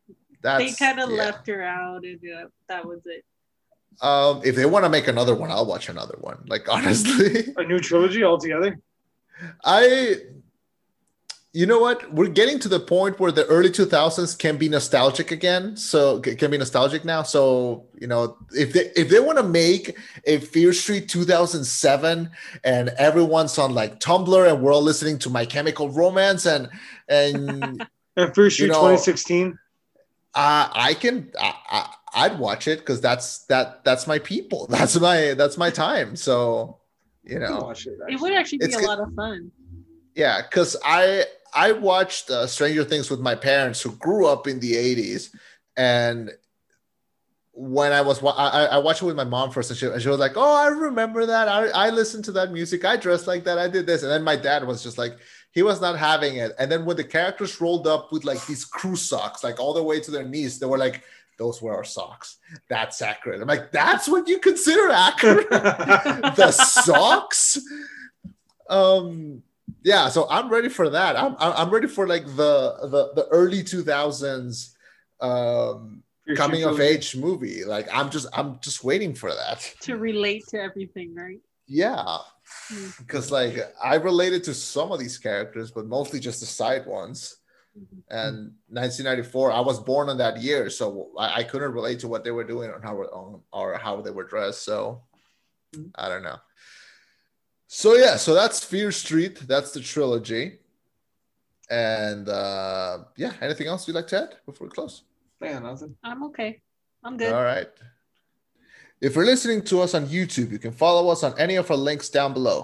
That's 0.43 0.78
they 0.78 0.86
kind 0.86 1.01
of 1.01 1.11
yeah. 1.11 1.16
left 1.16 1.47
her 1.48 1.62
out, 1.62 2.05
and 2.05 2.20
yeah, 2.23 2.44
that 2.69 2.85
was 2.85 3.01
it. 3.07 3.24
Um, 4.03 4.43
if 4.44 4.55
they 4.55 4.66
want 4.66 4.85
to 4.85 4.90
make 4.90 5.09
another 5.09 5.35
one, 5.35 5.51
I'll 5.51 5.65
watch 5.66 5.89
another 5.89 6.16
one. 6.20 6.44
Like 6.47 6.69
honestly, 6.73 7.53
A 7.57 7.65
new 7.65 7.81
trilogy 7.81 8.23
altogether. 8.23 8.78
I, 9.65 10.16
you 11.60 11.64
know 11.70 11.78
what? 11.86 11.98
We're 12.12 12.28
getting 12.40 12.58
to 12.64 12.68
the 12.68 12.80
point 12.80 13.18
where 13.20 13.32
the 13.32 13.46
early 13.46 13.70
two 13.70 13.86
thousands 13.86 14.34
can 14.34 14.56
be 14.58 14.68
nostalgic 14.68 15.30
again. 15.30 15.64
So 15.76 16.20
c- 16.22 16.34
can 16.40 16.50
be 16.50 16.58
nostalgic 16.58 17.02
now. 17.04 17.22
So 17.22 17.40
you 18.02 18.06
know, 18.06 18.36
if 18.64 18.68
they 18.74 18.84
if 19.02 19.08
they 19.08 19.20
want 19.20 19.38
to 19.38 19.44
make 19.64 19.96
a 20.24 20.38
Fear 20.38 20.72
Street 20.72 21.08
two 21.08 21.24
thousand 21.24 21.64
seven, 21.64 22.30
and 22.62 22.90
everyone's 23.08 23.56
on 23.58 23.70
like 23.80 24.00
Tumblr, 24.00 24.42
and 24.50 24.56
we're 24.62 24.74
all 24.74 24.82
listening 24.82 25.18
to 25.20 25.30
My 25.30 25.44
Chemical 25.46 25.88
Romance, 25.90 26.44
and 26.46 26.68
and 27.08 27.86
And 28.18 28.34
Fear 28.34 28.50
Street 28.50 28.68
know- 28.68 28.80
2016. 28.96 29.58
uh, 30.34 30.68
I 30.72 30.94
can 30.94 31.30
I, 31.40 31.54
I, 31.68 31.80
I'd 32.24 32.38
watch 32.38 32.68
it 32.68 32.80
because 32.80 33.00
that's 33.00 33.44
that 33.46 33.84
that's 33.84 34.06
my 34.06 34.18
people. 34.18 34.66
That's 34.70 34.98
my 35.00 35.34
that's 35.34 35.56
my 35.56 35.70
time. 35.70 36.16
So 36.16 36.78
you 37.24 37.38
know. 37.38 37.70
it, 37.70 37.86
It 38.08 38.20
would 38.20 38.32
actually 38.34 38.58
be 38.58 38.66
It's 38.66 38.76
a 38.76 38.80
good. 38.80 38.86
lot 38.88 39.00
of 39.00 39.12
fun. 39.14 39.50
Yeah, 40.14 40.40
because 40.42 40.76
I 40.82 41.24
I 41.56 41.72
watched 41.72 42.30
uh, 42.30 42.46
Stranger 42.46 42.84
Things 42.84 43.10
with 43.10 43.20
my 43.20 43.34
parents 43.34 43.80
who 43.80 43.92
grew 43.96 44.26
up 44.26 44.46
in 44.46 44.60
the 44.60 44.74
'80s, 44.74 45.30
and 45.76 46.30
when 47.52 47.92
I 47.92 48.02
was 48.02 48.20
wa- 48.20 48.32
I, 48.36 48.48
I- 48.64 48.64
I 48.76 48.78
watched 48.78 49.00
it 49.02 49.06
with 49.06 49.16
my 49.16 49.24
mom 49.24 49.50
first, 49.50 49.70
and 49.70 49.78
she, 49.78 49.86
and 49.86 50.00
she 50.02 50.08
was 50.08 50.18
like, 50.18 50.36
"Oh, 50.36 50.54
I 50.54 50.68
remember 50.68 51.24
that. 51.26 51.48
I 51.48 51.68
I 51.68 51.90
listened 51.90 52.24
to 52.26 52.32
that 52.32 52.52
music. 52.52 52.84
I 52.84 52.96
dressed 52.96 53.26
like 53.26 53.44
that. 53.44 53.58
I 53.58 53.68
did 53.68 53.86
this." 53.86 54.02
And 54.02 54.12
then 54.12 54.22
my 54.22 54.36
dad 54.36 54.66
was 54.66 54.82
just 54.82 54.98
like, 54.98 55.16
he 55.52 55.62
was 55.62 55.80
not 55.80 55.96
having 55.98 56.36
it. 56.36 56.52
And 56.58 56.70
then 56.70 56.84
when 56.84 56.96
the 56.98 57.04
characters 57.04 57.58
rolled 57.60 57.86
up 57.86 58.12
with 58.12 58.24
like 58.24 58.44
these 58.46 58.64
crew 58.66 58.94
socks, 58.96 59.42
like 59.42 59.58
all 59.58 59.72
the 59.72 59.82
way 59.82 59.98
to 60.00 60.10
their 60.10 60.24
knees, 60.28 60.58
they 60.58 60.66
were 60.66 60.76
like, 60.76 61.02
"Those 61.38 61.62
were 61.62 61.74
our 61.74 61.84
socks. 61.84 62.36
That's 62.68 63.00
accurate." 63.00 63.40
I'm 63.40 63.48
like, 63.48 63.72
"That's 63.72 64.06
what 64.06 64.28
you 64.28 64.38
consider 64.38 64.90
accurate." 64.90 65.48
the 65.50 66.50
socks 66.50 67.58
um 68.68 69.42
yeah 69.82 70.09
so 70.09 70.26
i'm 70.30 70.48
ready 70.48 70.68
for 70.68 70.88
that 70.90 71.16
i'm 71.16 71.34
i'm 71.38 71.52
I'm 71.56 71.70
ready 71.70 71.86
for 71.88 72.06
like 72.06 72.24
the 72.26 72.76
the, 72.82 73.12
the 73.14 73.26
early 73.30 73.62
2000s 73.62 74.74
um 75.20 76.02
Fear 76.24 76.36
coming 76.36 76.64
of 76.64 76.76
trilogy. 76.76 76.94
age 76.97 77.16
movie 77.16 77.64
like 77.64 77.86
i'm 77.93 78.10
just 78.10 78.26
i'm 78.32 78.59
just 78.60 78.82
waiting 78.84 79.14
for 79.14 79.30
that 79.32 79.59
to 79.82 79.97
relate 79.97 80.44
to 80.48 80.60
everything, 80.60 81.14
right? 81.14 81.40
yeah 81.66 82.18
because 82.98 83.30
like 83.30 83.55
i 83.82 83.94
related 83.97 84.43
to 84.44 84.55
some 84.55 84.93
of 84.93 84.98
these 84.98 85.18
characters 85.18 85.70
but 85.70 85.86
mostly 85.86 86.18
just 86.20 86.40
the 86.40 86.47
side 86.47 86.86
ones 86.86 87.36
Mhm. 87.76 88.02
and 88.10 88.36
1994 88.68 89.52
i 89.52 89.60
was 89.60 89.78
born 89.80 90.09
on 90.09 90.16
that 90.18 90.40
year 90.40 90.70
so 90.70 91.10
i, 91.18 91.40
I 91.40 91.43
couldn't 91.44 91.72
relate 91.72 91.98
to 92.01 92.09
what 92.09 92.24
they 92.24 92.30
were 92.30 92.44
doing 92.44 92.70
on 92.70 92.80
how 92.82 92.97
on, 92.97 93.43
or 93.52 93.76
how 93.78 94.01
they 94.01 94.10
were 94.12 94.24
dressed 94.24 94.62
so 94.64 95.02
Mhm. 95.74 95.90
i 95.97 96.09
don't 96.09 96.22
know 96.22 96.38
so 97.82 97.89
yeah 97.94 98.16
so 98.16 98.31
that's 98.40 98.59
fear 98.65 98.90
street 98.90 99.36
that's 99.53 99.70
the 99.77 99.81
trilogy 99.81 100.44
and 101.69 102.24
uh 102.28 102.98
yeah 103.16 103.32
anything 103.43 103.66
else 103.66 103.86
you'd 103.86 103.94
like 104.01 104.07
to 104.07 104.16
add 104.23 104.31
before 104.47 104.66
we 104.66 104.70
close 104.78 104.94
Yeah, 105.43 105.59
nothing. 105.59 105.94
I'm 106.03 106.23
okay. 106.28 106.51
I'm 107.05 107.16
good. 107.20 107.32
all 107.35 107.43
right 107.55 107.69
If 109.07 109.15
you're 109.15 109.27
listening 109.35 109.61
to 109.70 109.74
us 109.85 109.93
on 109.98 110.07
YouTube, 110.16 110.51
you 110.55 110.61
can 110.66 110.73
follow 110.73 111.05
us 111.15 111.20
on 111.23 111.32
any 111.44 111.57
of 111.62 111.70
our 111.70 111.77
links 111.89 112.09
down 112.19 112.32
below. 112.39 112.61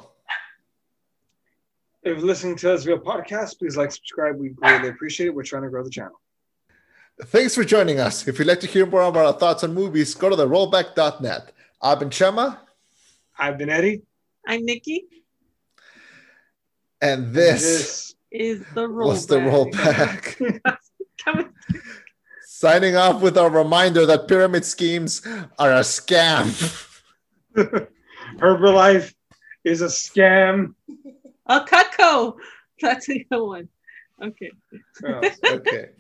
If 2.09 2.17
you're 2.17 2.27
listening 2.33 2.57
to 2.63 2.73
us 2.75 2.81
via 2.87 2.97
podcast, 3.13 3.59
please 3.59 3.77
like, 3.77 3.93
subscribe. 3.93 4.35
We 4.45 4.49
greatly 4.61 4.89
appreciate 4.95 5.27
it. 5.29 5.35
We're 5.37 5.49
trying 5.53 5.65
to 5.67 5.73
grow 5.75 5.85
the 5.89 5.95
channel. 5.99 6.19
Thanks 7.35 7.55
for 7.55 7.65
joining 7.75 7.99
us. 8.07 8.27
If 8.27 8.39
you'd 8.39 8.49
like 8.53 8.63
to 8.67 8.71
hear 8.75 8.87
more 8.87 9.03
about 9.03 9.27
our 9.31 9.39
thoughts 9.43 9.63
on 9.67 9.71
movies, 9.83 10.15
go 10.23 10.29
to 10.31 10.37
the 10.43 10.49
rollback.net. 10.55 11.45
I've 11.87 12.01
been 12.03 12.13
Chema, 12.19 12.47
I've 13.39 13.59
been 13.59 13.71
Eddie. 13.79 13.99
I'm 14.47 14.67
Niki. 14.67 15.01
and 17.01 17.33
this, 17.33 17.63
This 17.63 18.15
Is 18.31 18.65
the 18.75 18.89
roll 18.89 19.09
was 19.09 19.27
the 19.27 19.37
rollback. 19.37 20.81
Coming 21.25 21.51
Signing 22.47 22.97
off 22.97 23.23
with 23.23 23.37
a 23.37 23.49
reminder 23.49 24.07
that 24.07 24.29
pyramid 24.29 24.65
schemes 24.65 25.27
are 25.59 25.73
a 25.73 25.81
scam. 25.81 26.47
Herbalife 28.39 29.13
is 29.65 29.83
a 29.83 29.87
scam. 29.87 30.75
a 31.47 31.61
Cutco. 31.61 32.35
That's 32.81 33.09
a 33.09 33.25
good 33.25 33.43
one. 33.45 33.69
Okay. 34.23 34.51
Oh. 35.05 35.21
okay. 35.45 35.91